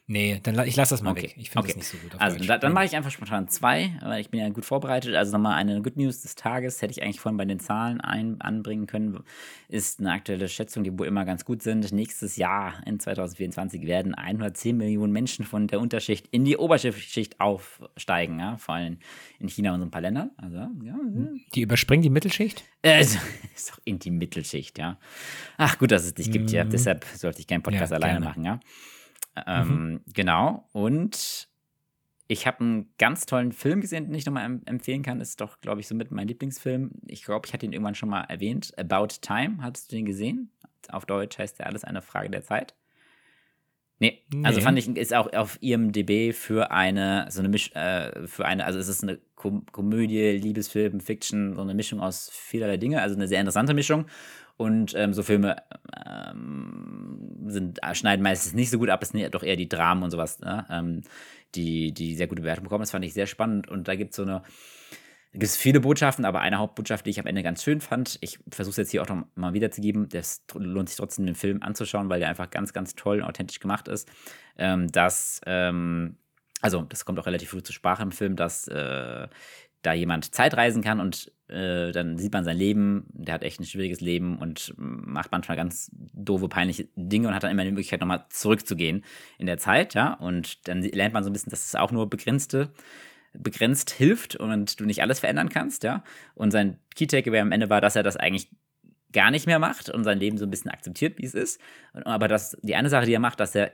Nee, 0.10 0.39
dann 0.41 0.58
ich 0.66 0.78
lasse 0.78 0.93
das 0.93 1.01
mal 1.01 1.12
okay. 1.12 1.24
weg. 1.24 1.36
Ich 1.36 1.49
finde 1.49 1.66
okay. 1.66 1.74
das 1.74 1.76
nicht 1.76 1.88
so 1.88 1.97
gut. 1.97 2.16
also 2.18 2.38
da, 2.45 2.58
dann 2.58 2.72
mache 2.72 2.86
ich 2.86 2.95
einfach 2.95 3.12
spontan 3.12 3.49
zwei, 3.49 3.91
weil 4.01 4.22
ich 4.22 4.30
bin 4.30 4.39
ja 4.39 4.47
gut 4.47 4.64
vorbereitet. 4.64 5.14
Also 5.16 5.34
nochmal 5.34 5.55
eine 5.55 5.82
Good 5.82 5.97
News 5.97 6.22
des 6.22 6.36
Tages, 6.36 6.82
hätte 6.82 6.91
ich 6.91 7.03
eigentlich 7.03 7.20
vorhin 7.20 7.36
bei 7.36 7.43
den 7.43 7.60
Zahlen 7.60 7.99
ein, 7.99 8.39
anbringen 8.39 8.88
können, 8.88 9.20
ist 9.68 9.99
eine 9.99 10.14
aktuelle 10.14 10.47
Schätzung, 10.47 10.86
die 10.86 10.97
wohl 10.97 11.08
immer 11.08 11.26
ganz 11.26 11.43
gut 11.43 11.62
sind. 11.62 11.91
Nächstes 11.91 12.38
Jahr 12.38 12.82
in 12.86 13.01
2024 13.01 13.86
werden 13.86 14.16
110 14.16 14.78
Millionen 14.78 15.12
Menschen 15.12 15.43
von 15.43 15.68
der 15.68 15.82
Unterschicht 15.82 16.28
in 16.32 16.45
die 16.45 16.55
Oberschicht 16.55 17.41
aufsteigen, 17.41 18.39
ja, 18.39 18.55
vor 18.55 18.76
allem 18.76 18.99
in 19.39 19.49
China 19.49 19.74
und 19.74 19.82
so 19.82 19.88
ein 19.88 19.91
paar 19.91 20.01
Ländern. 20.01 20.32
Also, 20.38 20.55
ja, 20.55 20.97
die 21.53 21.62
überspringen 21.62 22.01
die 22.01 22.10
Mittelschicht? 22.10 22.64
Äh, 22.82 23.01
ist 23.55 23.72
doch 23.72 23.80
in 23.84 23.99
die 23.99 24.12
Mittelschicht, 24.12 24.80
ja. 24.80 24.97
Ach 25.58 25.78
gut, 25.78 25.91
dass 25.91 26.05
es 26.05 26.14
dich 26.14 26.32
gibt, 26.32 26.49
ja. 26.51 26.64
Mhm. 26.64 26.70
Deshalb 26.70 27.03
sollte 27.14 27.41
ich 27.41 27.47
keinen 27.47 27.62
Podcast 27.62 27.91
ja, 27.91 27.97
alleine 27.97 28.22
machen, 28.22 28.45
ja. 28.45 28.62
Ähm, 29.45 29.67
mhm. 29.67 30.01
Genau. 30.13 30.67
Und 30.71 31.49
ich 32.27 32.47
habe 32.47 32.59
einen 32.59 32.93
ganz 32.97 33.25
tollen 33.25 33.51
Film 33.51 33.81
gesehen, 33.81 34.05
den 34.05 34.13
ich 34.15 34.25
nochmal 34.25 34.59
empfehlen 34.65 35.03
kann. 35.03 35.21
Ist 35.21 35.39
doch, 35.39 35.61
glaube 35.61 35.81
ich, 35.81 35.88
so 35.88 35.95
mit 35.95 36.11
mein 36.11 36.27
Lieblingsfilm. 36.27 36.91
Ich 37.05 37.23
glaube, 37.23 37.47
ich 37.47 37.53
hatte 37.53 37.65
ihn 37.65 37.73
irgendwann 37.73 37.95
schon 37.95 38.09
mal 38.09 38.23
erwähnt. 38.23 38.77
About 38.77 39.07
Time. 39.21 39.57
Hattest 39.61 39.91
du 39.91 39.95
den 39.95 40.05
gesehen? 40.05 40.51
auf 40.89 41.05
Deutsch 41.05 41.38
heißt 41.38 41.59
der 41.59 41.67
alles 41.67 41.83
eine 41.83 42.01
Frage 42.01 42.29
der 42.29 42.43
Zeit. 42.43 42.75
Nee, 43.99 44.21
also 44.27 44.38
nee. 44.38 44.47
also 44.47 44.61
fand 44.61 44.77
ich, 44.77 44.88
ist 44.95 45.13
auch 45.13 45.33
auf 45.33 45.57
IMDb 45.59 46.33
für 46.33 46.69
eine, 46.69 47.25
so 47.29 47.39
eine 47.39 47.49
Misch, 47.49 47.71
äh, 47.73 48.27
für 48.27 48.45
eine, 48.45 48.65
also 48.65 48.77
es 48.77 48.88
ist 48.88 49.01
eine 49.01 49.19
Kom 49.35 49.65
Komödie, 49.71 50.38
Liebesfilm, 50.38 50.99
Fiction, 50.99 51.55
so 51.55 51.61
eine 51.61 51.73
Mischung 51.73 51.99
aus 51.99 52.29
vielerlei 52.31 52.77
Dinge, 52.77 53.01
also 53.01 53.15
eine 53.15 53.27
sehr 53.27 53.39
interessante 53.39 53.73
Mischung. 53.73 54.05
Und 54.58 54.95
ähm, 54.95 55.14
so 55.14 55.22
Filme 55.24 55.55
ähm, 56.05 57.45
sind, 57.47 57.80
schneiden 57.93 58.24
meistens 58.24 58.53
nicht 58.53 58.72
so 58.72 58.80
gut 58.80 58.89
ab, 58.89 59.03
es 59.03 59.10
sind 59.10 59.34
doch 59.36 59.43
eher 59.43 59.55
die 59.55 59.70
Dramen 59.70 60.03
und 60.03 60.12
sowas, 60.12 60.39
ne? 60.39 60.66
ähm, 60.70 61.01
die, 61.55 61.93
die 61.93 62.16
sehr 62.16 62.28
gute 62.28 62.41
Bewertung 62.41 62.64
bekommen. 62.64 62.82
Das 62.82 62.91
fand 62.91 63.05
ich 63.05 63.14
sehr 63.14 63.28
spannend. 63.28 63.68
Und 63.68 63.88
da 63.88 63.95
gibt 63.95 64.12
es 64.12 64.18
so 64.18 64.24
eine, 64.24 64.41
gibt 65.34 65.51
viele 65.51 65.80
Botschaften, 65.80 66.26
aber 66.26 66.41
eine 66.41 66.58
Hauptbotschaft, 66.58 67.05
die 67.05 67.12
ich 67.12 67.20
am 67.20 67.28
Ende 67.28 67.43
ganz 67.43 67.64
schön 67.64 67.82
fand, 67.82 68.18
ich 68.22 68.39
versuche 68.51 68.72
es 68.72 68.78
jetzt 68.78 68.91
hier 68.91 69.03
auch 69.03 69.10
noch 69.10 69.26
mal 69.36 69.53
wiederzugeben, 69.53 70.10
das 70.10 70.43
lohnt 70.55 70.89
sich 70.89 70.97
trotzdem, 70.97 71.26
den 71.26 71.36
Film 71.36 71.62
anzuschauen, 71.62 72.10
weil 72.10 72.20
der 72.20 72.30
einfach 72.30 72.49
ganz, 72.49 72.74
ganz 72.74 72.95
toll 72.95 73.20
und 73.22 73.26
authentisch 73.26 73.60
gemacht 73.60 73.88
ist, 73.88 74.10
ähm, 74.58 74.91
dass, 74.91 75.41
ähm, 75.45 76.18
also 76.62 76.82
das 76.82 77.05
kommt 77.05 77.20
auch 77.20 77.28
relativ 77.28 77.49
früh 77.49 77.62
zur 77.62 77.76
Sprache 77.76 78.03
im 78.03 78.12
Film, 78.12 78.36
dass 78.36 78.68
äh, 78.68 79.28
da 79.84 79.93
jemand 79.93 80.34
Zeitreisen 80.34 80.82
kann 80.82 80.99
und 80.99 81.32
äh, 81.49 81.91
dann 81.91 82.17
sieht 82.17 82.33
man 82.33 82.43
sein 82.43 82.57
Leben, 82.57 83.05
der 83.13 83.35
hat 83.35 83.43
echt 83.43 83.59
ein 83.59 83.65
schwieriges 83.65 84.01
Leben 84.01 84.37
und 84.37 84.73
macht 84.77 85.31
manchmal 85.31 85.57
ganz 85.57 85.89
doofe, 85.93 86.49
peinliche 86.49 86.87
Dinge 86.95 87.29
und 87.29 87.35
hat 87.35 87.43
dann 87.43 87.51
immer 87.51 87.63
die 87.63 87.71
Möglichkeit, 87.71 88.01
nochmal 88.01 88.25
zurückzugehen 88.29 89.03
in 89.37 89.45
der 89.45 89.57
Zeit, 89.57 89.93
ja. 89.93 90.13
Und 90.13 90.67
dann 90.67 90.81
lernt 90.81 91.13
man 91.13 91.23
so 91.23 91.29
ein 91.29 91.33
bisschen, 91.33 91.49
dass 91.49 91.65
es 91.65 91.75
auch 91.75 91.91
nur 91.91 92.09
begrenzte, 92.09 92.71
begrenzt 93.33 93.91
hilft 93.91 94.35
und 94.35 94.79
du 94.79 94.85
nicht 94.85 95.01
alles 95.01 95.19
verändern 95.19 95.49
kannst, 95.49 95.83
ja. 95.83 96.03
Und 96.35 96.51
sein 96.51 96.79
Key-Takeaway 96.95 97.39
am 97.39 97.51
Ende 97.51 97.69
war, 97.69 97.81
dass 97.81 97.95
er 97.95 98.03
das 98.03 98.17
eigentlich 98.17 98.49
gar 99.13 99.31
nicht 99.31 99.47
mehr 99.47 99.59
macht 99.59 99.89
und 99.89 100.03
sein 100.03 100.19
Leben 100.19 100.37
so 100.37 100.45
ein 100.45 100.51
bisschen 100.51 100.71
akzeptiert, 100.71 101.17
wie 101.17 101.25
es 101.25 101.33
ist. 101.33 101.61
Aber 101.93 102.27
das, 102.27 102.57
die 102.61 102.75
eine 102.75 102.89
Sache, 102.89 103.05
die 103.05 103.13
er 103.13 103.19
macht, 103.19 103.39
dass 103.39 103.55
er 103.55 103.71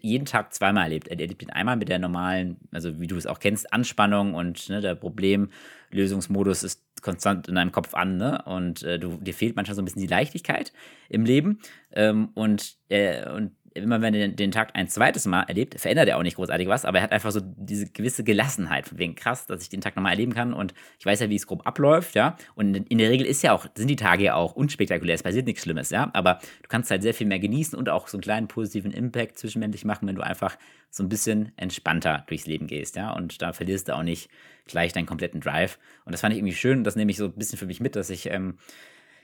jeden 0.00 0.24
Tag 0.24 0.52
zweimal 0.54 0.84
erlebt. 0.84 1.08
Er 1.08 1.18
erlebt 1.18 1.42
ihn 1.42 1.50
einmal 1.50 1.76
mit 1.76 1.88
der 1.88 1.98
normalen, 1.98 2.56
also 2.72 3.00
wie 3.00 3.06
du 3.06 3.16
es 3.16 3.26
auch 3.26 3.38
kennst, 3.38 3.72
Anspannung 3.72 4.34
und 4.34 4.68
ne, 4.68 4.80
der 4.80 4.94
Problemlösungsmodus 4.94 6.62
ist 6.62 6.82
konstant 7.02 7.48
in 7.48 7.54
deinem 7.54 7.72
Kopf 7.72 7.94
an, 7.94 8.16
ne? 8.16 8.42
Und 8.44 8.82
äh, 8.82 8.98
du, 8.98 9.16
dir 9.18 9.34
fehlt 9.34 9.56
manchmal 9.56 9.74
so 9.76 9.82
ein 9.82 9.84
bisschen 9.84 10.02
die 10.02 10.08
Leichtigkeit 10.08 10.72
im 11.08 11.24
Leben. 11.24 11.60
Ähm, 11.92 12.30
und, 12.34 12.76
äh, 12.88 13.28
und 13.30 13.52
immer 13.82 14.00
wenn 14.00 14.14
er 14.14 14.28
den 14.28 14.50
Tag 14.50 14.70
ein 14.74 14.88
zweites 14.88 15.26
Mal 15.26 15.42
erlebt, 15.42 15.78
verändert 15.78 16.08
er 16.08 16.18
auch 16.18 16.22
nicht 16.22 16.36
großartig 16.36 16.68
was, 16.68 16.84
aber 16.84 16.98
er 16.98 17.04
hat 17.04 17.12
einfach 17.12 17.30
so 17.30 17.40
diese 17.42 17.86
gewisse 17.86 18.24
Gelassenheit, 18.24 18.88
von 18.88 18.98
wegen 18.98 19.14
krass, 19.14 19.46
dass 19.46 19.62
ich 19.62 19.68
den 19.68 19.80
Tag 19.80 19.96
nochmal 19.96 20.12
erleben 20.12 20.34
kann 20.34 20.52
und 20.52 20.74
ich 20.98 21.06
weiß 21.06 21.20
ja, 21.20 21.30
wie 21.30 21.36
es 21.36 21.46
grob 21.46 21.66
abläuft, 21.66 22.14
ja. 22.14 22.36
Und 22.54 22.74
in 22.74 22.98
der 22.98 23.10
Regel 23.10 23.26
ist 23.26 23.42
ja 23.42 23.52
auch, 23.52 23.66
sind 23.74 23.88
die 23.88 23.96
Tage 23.96 24.24
ja 24.24 24.34
auch 24.34 24.54
unspektakulär, 24.54 25.14
es 25.14 25.22
passiert 25.22 25.46
nichts 25.46 25.62
Schlimmes, 25.62 25.90
ja. 25.90 26.10
Aber 26.12 26.40
du 26.62 26.68
kannst 26.68 26.90
halt 26.90 27.02
sehr 27.02 27.14
viel 27.14 27.26
mehr 27.26 27.38
genießen 27.38 27.78
und 27.78 27.88
auch 27.88 28.08
so 28.08 28.16
einen 28.16 28.22
kleinen 28.22 28.48
positiven 28.48 28.90
Impact 28.90 29.38
zwischenmenschlich 29.38 29.84
machen, 29.84 30.08
wenn 30.08 30.16
du 30.16 30.22
einfach 30.22 30.56
so 30.90 31.02
ein 31.02 31.08
bisschen 31.08 31.52
entspannter 31.56 32.24
durchs 32.26 32.46
Leben 32.46 32.66
gehst, 32.66 32.96
ja. 32.96 33.12
Und 33.12 33.40
da 33.40 33.52
verlierst 33.52 33.88
du 33.88 33.96
auch 33.96 34.02
nicht 34.02 34.30
gleich 34.66 34.92
deinen 34.92 35.06
kompletten 35.06 35.40
Drive. 35.40 35.78
Und 36.04 36.12
das 36.12 36.20
fand 36.20 36.32
ich 36.32 36.38
irgendwie 36.38 36.54
schön 36.54 36.84
das 36.84 36.96
nehme 36.96 37.10
ich 37.10 37.16
so 37.18 37.26
ein 37.26 37.32
bisschen 37.32 37.58
für 37.58 37.66
mich 37.66 37.80
mit, 37.80 37.96
dass 37.96 38.10
ich 38.10 38.30
ähm, 38.30 38.58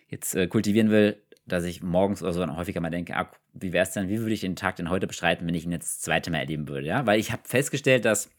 jetzt 0.09 0.35
äh, 0.35 0.47
kultivieren 0.47 0.91
will, 0.91 1.23
dass 1.47 1.65
ich 1.65 1.83
morgens 1.83 2.23
oder 2.23 2.33
so 2.33 2.41
dann 2.41 2.57
häufiger 2.57 2.81
mal 2.81 2.91
denke, 2.91 3.17
ah, 3.17 3.31
wie 3.53 3.73
wäre 3.73 3.85
es 3.85 3.93
denn, 3.93 4.09
wie 4.09 4.21
würde 4.21 4.33
ich 4.33 4.41
den 4.41 4.57
Tag 4.57 4.77
denn 4.77 4.91
heute 4.91 5.07
beschreiten, 5.07 5.47
wenn 5.47 5.55
ich 5.55 5.65
ihn 5.65 5.73
jetzt 5.73 5.97
das 5.97 6.01
zweite 6.01 6.31
Mal 6.31 6.39
erleben 6.39 6.69
würde, 6.69 6.87
ja? 6.87 7.07
Weil 7.07 7.21
ich 7.21 7.33
habe 7.33 7.43
festgestellt, 7.45 8.05
dass 8.05 8.31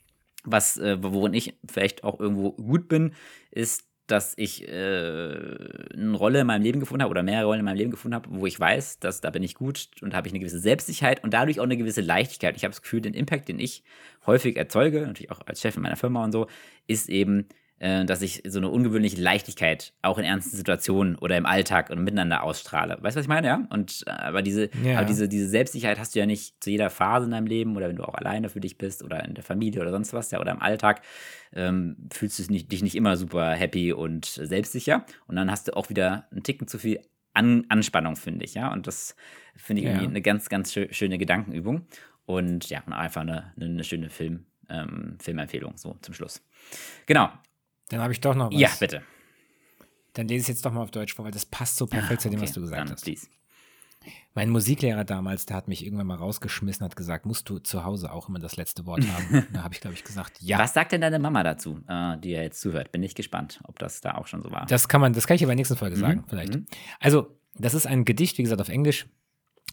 was, 0.43 0.77
äh, 0.77 0.97
worin 1.01 1.33
ich 1.33 1.57
vielleicht 1.69 2.03
auch 2.03 2.19
irgendwo 2.19 2.51
gut 2.51 2.87
bin, 2.87 3.13
ist, 3.51 3.85
dass 4.07 4.33
ich 4.37 4.67
äh, 4.67 4.71
eine 4.71 6.15
Rolle 6.15 6.41
in 6.41 6.47
meinem 6.47 6.61
Leben 6.61 6.79
gefunden 6.79 7.01
habe 7.01 7.09
oder 7.09 7.23
mehrere 7.23 7.47
Rollen 7.47 7.59
in 7.59 7.65
meinem 7.65 7.77
Leben 7.77 7.91
gefunden 7.91 8.13
habe, 8.13 8.29
wo 8.31 8.45
ich 8.45 8.59
weiß, 8.59 8.99
dass 8.99 9.21
da 9.21 9.31
bin 9.31 9.41
ich 9.41 9.55
gut 9.55 9.89
und 10.01 10.13
habe 10.13 10.27
ich 10.27 10.33
eine 10.33 10.39
gewisse 10.39 10.59
Selbstsicherheit 10.59 11.23
und 11.23 11.33
dadurch 11.33 11.59
auch 11.59 11.63
eine 11.63 11.77
gewisse 11.77 12.01
Leichtigkeit. 12.01 12.55
Ich 12.55 12.63
habe 12.63 12.71
das 12.71 12.83
Gefühl, 12.83 13.01
den 13.01 13.15
Impact, 13.15 13.47
den 13.47 13.57
ich 13.57 13.83
häufig 14.27 14.57
erzeuge, 14.57 15.01
natürlich 15.01 15.31
auch 15.31 15.41
als 15.47 15.61
Chef 15.61 15.75
in 15.75 15.81
meiner 15.81 15.95
Firma 15.95 16.23
und 16.23 16.31
so, 16.31 16.47
ist 16.85 17.09
eben 17.09 17.47
äh, 17.79 18.05
dass 18.05 18.21
ich 18.21 18.43
so 18.47 18.59
eine 18.59 18.69
ungewöhnliche 18.69 19.21
Leichtigkeit 19.21 19.93
auch 20.01 20.17
in 20.17 20.23
ernsten 20.23 20.55
Situationen 20.55 21.17
oder 21.17 21.37
im 21.37 21.45
Alltag 21.45 21.89
und 21.89 22.03
miteinander 22.03 22.43
ausstrahle. 22.43 22.97
Weißt 23.01 23.15
du, 23.15 23.19
was 23.19 23.25
ich 23.25 23.29
meine? 23.29 23.47
Ja. 23.47 23.67
Und 23.69 24.03
äh, 24.07 24.11
aber 24.11 24.41
diese, 24.41 24.69
ja. 24.83 24.97
aber 24.97 25.05
diese, 25.05 25.27
diese 25.27 25.49
Selbstsicherheit 25.49 25.99
hast 25.99 26.15
du 26.15 26.19
ja 26.19 26.25
nicht 26.25 26.63
zu 26.63 26.69
jeder 26.69 26.89
Phase 26.89 27.25
in 27.25 27.31
deinem 27.31 27.47
Leben 27.47 27.75
oder 27.75 27.89
wenn 27.89 27.97
du 27.97 28.03
auch 28.03 28.15
alleine 28.15 28.49
für 28.49 28.61
dich 28.61 28.77
bist 28.77 29.03
oder 29.03 29.25
in 29.25 29.33
der 29.33 29.43
Familie 29.43 29.81
oder 29.81 29.91
sonst 29.91 30.13
was, 30.13 30.31
ja, 30.31 30.39
oder 30.39 30.51
im 30.51 30.61
Alltag, 30.61 31.01
ähm, 31.53 31.97
fühlst 32.13 32.39
du 32.39 32.43
dich 32.43 32.81
nicht 32.81 32.95
immer 32.95 33.17
super 33.17 33.51
happy 33.51 33.91
und 33.91 34.25
selbstsicher. 34.25 35.05
Und 35.27 35.35
dann 35.35 35.51
hast 35.51 35.67
du 35.67 35.75
auch 35.75 35.89
wieder 35.89 36.27
einen 36.31 36.43
Ticken 36.43 36.67
zu 36.67 36.77
viel 36.77 37.01
An 37.33 37.65
Anspannung, 37.67 38.15
finde 38.15 38.45
ich, 38.45 38.53
ja. 38.53 38.71
Und 38.71 38.87
das 38.87 39.17
finde 39.57 39.81
ich 39.81 39.87
ja. 39.87 39.93
irgendwie 39.93 40.09
eine 40.09 40.21
ganz, 40.21 40.47
ganz 40.47 40.71
schöne 40.71 41.17
Gedankenübung. 41.17 41.87
Und 42.25 42.69
ja, 42.69 42.83
einfach 42.87 43.21
eine, 43.21 43.53
eine 43.59 43.83
schöne 43.83 44.09
Film, 44.09 44.45
ähm, 44.69 45.17
Filmempfehlung, 45.21 45.77
so 45.77 45.97
zum 46.01 46.13
Schluss. 46.13 46.41
Genau. 47.05 47.29
Dann 47.89 48.01
habe 48.01 48.13
ich 48.13 48.21
doch 48.21 48.35
noch 48.35 48.51
was. 48.51 48.59
Ja, 48.59 48.69
bitte. 48.79 49.03
Dann 50.13 50.27
lese 50.27 50.43
ich 50.43 50.47
jetzt 50.47 50.65
doch 50.65 50.71
mal 50.71 50.81
auf 50.81 50.91
Deutsch 50.91 51.13
vor, 51.13 51.25
weil 51.25 51.31
das 51.31 51.45
passt 51.45 51.75
so 51.75 51.87
perfekt 51.87 52.19
ah, 52.19 52.23
zu 52.23 52.29
dem, 52.29 52.41
was 52.41 52.53
du 52.53 52.61
gesagt 52.61 52.89
hast. 52.89 53.03
Please. 53.03 53.27
Mein 54.33 54.49
Musiklehrer 54.49 55.03
damals, 55.03 55.45
der 55.45 55.55
hat 55.55 55.67
mich 55.67 55.85
irgendwann 55.85 56.07
mal 56.07 56.17
rausgeschmissen, 56.17 56.83
hat 56.83 56.95
gesagt, 56.95 57.25
musst 57.25 57.49
du 57.49 57.59
zu 57.59 57.83
Hause 57.83 58.11
auch 58.11 58.29
immer 58.29 58.39
das 58.39 58.55
letzte 58.55 58.85
Wort 58.85 59.05
haben. 59.07 59.47
da 59.53 59.63
habe 59.63 59.73
ich, 59.73 59.81
glaube 59.81 59.95
ich, 59.95 60.03
gesagt, 60.03 60.41
ja. 60.41 60.59
Was 60.59 60.73
sagt 60.73 60.91
denn 60.91 61.01
deine 61.01 61.19
Mama 61.19 61.43
dazu, 61.43 61.81
äh, 61.87 62.17
die 62.17 62.31
ja 62.31 62.41
jetzt 62.41 62.61
zuhört? 62.61 62.91
Bin 62.91 63.03
ich 63.03 63.15
gespannt, 63.15 63.59
ob 63.63 63.79
das 63.79 64.01
da 64.01 64.15
auch 64.15 64.27
schon 64.27 64.41
so 64.41 64.51
war. 64.51 64.65
Das 64.67 64.87
kann 64.87 65.01
man, 65.01 65.13
das 65.13 65.27
kann 65.27 65.35
ich 65.35 65.43
aber 65.43 65.51
in 65.51 65.57
der 65.57 65.61
nächsten 65.61 65.77
Folge 65.77 65.95
mhm. 65.95 66.01
sagen, 66.01 66.23
vielleicht. 66.27 66.55
Mhm. 66.55 66.65
Also, 66.99 67.37
das 67.55 67.73
ist 67.73 67.87
ein 67.87 68.05
Gedicht, 68.05 68.37
wie 68.37 68.43
gesagt, 68.43 68.61
auf 68.61 68.69
Englisch. 68.69 69.07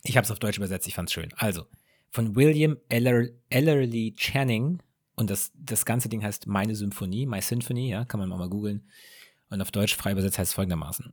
Ich 0.05 0.17
habe 0.17 0.25
es 0.25 0.31
auf 0.31 0.39
Deutsch 0.39 0.57
übersetzt, 0.57 0.87
ich 0.87 0.95
fand 0.95 1.09
es 1.09 1.13
schön. 1.13 1.29
Also, 1.37 1.67
von 2.11 2.37
William 2.37 2.77
Eller 2.89 3.27
Ellerly 3.49 4.15
Channing, 4.17 4.81
und 5.15 5.31
das, 5.31 5.53
das 5.55 5.85
ganze 5.85 6.09
Ding 6.09 6.23
heißt 6.23 6.47
Meine 6.47 6.75
Symphonie, 6.75 7.27
My 7.27 7.41
Symphony, 7.41 7.91
ja, 7.91 8.05
kann 8.05 8.21
man 8.21 8.29
mal 8.29 8.49
googeln. 8.49 8.89
Und 9.51 9.61
auf 9.61 9.71
Deutsch 9.71 9.95
frei 9.95 10.13
übersetzt 10.13 10.39
heißt 10.39 10.51
es 10.51 10.55
folgendermaßen. 10.55 11.13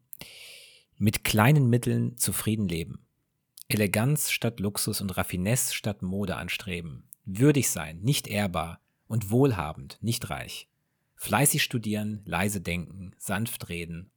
Mit 0.98 1.24
kleinen 1.24 1.70
Mitteln 1.70 2.18
zufrieden 2.18 2.68
leben. 2.68 3.06
Eleganz 3.68 4.32
statt 4.32 4.60
Luxus 4.60 5.02
und 5.02 5.16
Raffinesse 5.16 5.74
statt 5.74 6.02
Mode 6.02 6.38
anstreben. 6.38 7.04
Würdig 7.26 7.70
sein, 7.70 8.00
nicht 8.02 8.28
ehrbar. 8.28 8.80
Und 9.08 9.32
wohlhabend, 9.32 9.98
nicht 10.02 10.30
reich. 10.30 10.70
Fleißig 11.16 11.64
studieren, 11.64 12.22
leise 12.26 12.62
denken, 12.62 13.14
sanft 13.18 13.70
reden. 13.70 14.12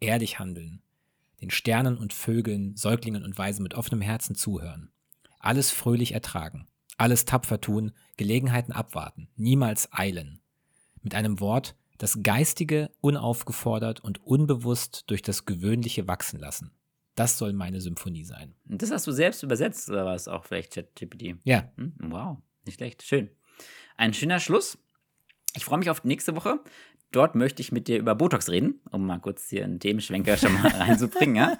Ehrlich 0.00 0.38
handeln. 0.38 0.82
Den 1.40 1.50
Sternen 1.50 1.98
und 1.98 2.12
Vögeln, 2.12 2.76
Säuglingen 2.76 3.24
und 3.24 3.36
Weisen 3.38 3.62
mit 3.62 3.74
offenem 3.74 4.00
Herzen 4.00 4.34
zuhören. 4.34 4.90
Alles 5.38 5.70
fröhlich 5.70 6.12
ertragen 6.12 6.66
alles 6.96 7.24
tapfer 7.24 7.60
tun, 7.60 7.92
Gelegenheiten 8.16 8.72
abwarten, 8.72 9.28
niemals 9.36 9.92
eilen. 9.92 10.40
Mit 11.02 11.14
einem 11.14 11.40
Wort, 11.40 11.76
das 11.98 12.22
Geistige 12.22 12.90
unaufgefordert 13.00 14.00
und 14.00 14.24
unbewusst 14.24 15.04
durch 15.08 15.22
das 15.22 15.46
Gewöhnliche 15.46 16.06
wachsen 16.06 16.38
lassen. 16.38 16.72
Das 17.14 17.38
soll 17.38 17.54
meine 17.54 17.80
Symphonie 17.80 18.24
sein. 18.24 18.54
Das 18.66 18.90
hast 18.90 19.06
du 19.06 19.12
selbst 19.12 19.42
übersetzt, 19.42 19.88
oder 19.88 20.04
war 20.04 20.14
es 20.14 20.28
auch 20.28 20.44
vielleicht 20.44 20.74
ChatGPT? 20.74 21.36
Ja. 21.44 21.72
Hm? 21.76 21.94
Wow, 21.98 22.38
nicht 22.66 22.76
schlecht. 22.76 23.02
Schön. 23.02 23.30
Ein 23.96 24.12
schöner 24.12 24.40
Schluss. 24.40 24.78
Ich 25.54 25.64
freue 25.64 25.78
mich 25.78 25.88
auf 25.88 26.04
nächste 26.04 26.36
Woche 26.36 26.60
dort 27.12 27.34
möchte 27.34 27.62
ich 27.62 27.72
mit 27.72 27.88
dir 27.88 27.98
über 27.98 28.14
Botox 28.14 28.48
reden, 28.50 28.80
um 28.90 29.06
mal 29.06 29.18
kurz 29.18 29.48
hier 29.48 29.64
einen 29.64 29.80
Themenschwenker 29.80 30.36
schon 30.36 30.52
mal 30.52 30.66
reinzubringen. 30.78 31.36
Ja? 31.36 31.58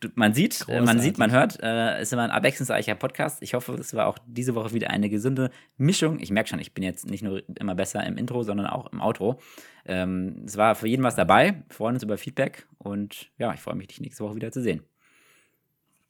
Du, 0.00 0.08
man 0.14 0.34
sieht, 0.34 0.60
Großartig. 0.60 0.86
man 0.86 1.00
sieht, 1.00 1.18
man 1.18 1.30
hört, 1.30 1.62
äh, 1.62 2.00
ist 2.00 2.12
immer 2.12 2.22
ein 2.22 2.30
abwechslungsreicher 2.30 2.94
Podcast. 2.94 3.42
Ich 3.42 3.54
hoffe, 3.54 3.74
es 3.74 3.94
war 3.94 4.06
auch 4.06 4.18
diese 4.26 4.54
Woche 4.54 4.72
wieder 4.72 4.90
eine 4.90 5.08
gesunde 5.08 5.50
Mischung. 5.76 6.18
Ich 6.20 6.30
merke 6.30 6.48
schon, 6.48 6.58
ich 6.58 6.74
bin 6.74 6.84
jetzt 6.84 7.08
nicht 7.08 7.22
nur 7.22 7.42
immer 7.58 7.74
besser 7.74 8.04
im 8.06 8.16
Intro, 8.16 8.42
sondern 8.42 8.66
auch 8.66 8.92
im 8.92 9.00
Outro. 9.00 9.40
Ähm, 9.86 10.42
es 10.46 10.56
war 10.56 10.74
für 10.74 10.88
jeden 10.88 11.02
was 11.02 11.16
dabei. 11.16 11.62
Wir 11.68 11.74
freuen 11.74 11.94
uns 11.94 12.02
über 12.02 12.16
Feedback 12.16 12.66
und 12.78 13.30
ja, 13.38 13.52
ich 13.52 13.60
freue 13.60 13.74
mich, 13.74 13.88
dich 13.88 14.00
nächste 14.00 14.24
Woche 14.24 14.36
wieder 14.36 14.52
zu 14.52 14.62
sehen. 14.62 14.82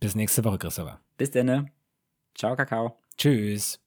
Bis 0.00 0.14
nächste 0.14 0.44
Woche, 0.44 0.58
Christopher. 0.58 1.00
Bis 1.16 1.30
dann. 1.30 1.70
Ciao, 2.34 2.56
Kakao. 2.56 2.98
Tschüss. 3.16 3.83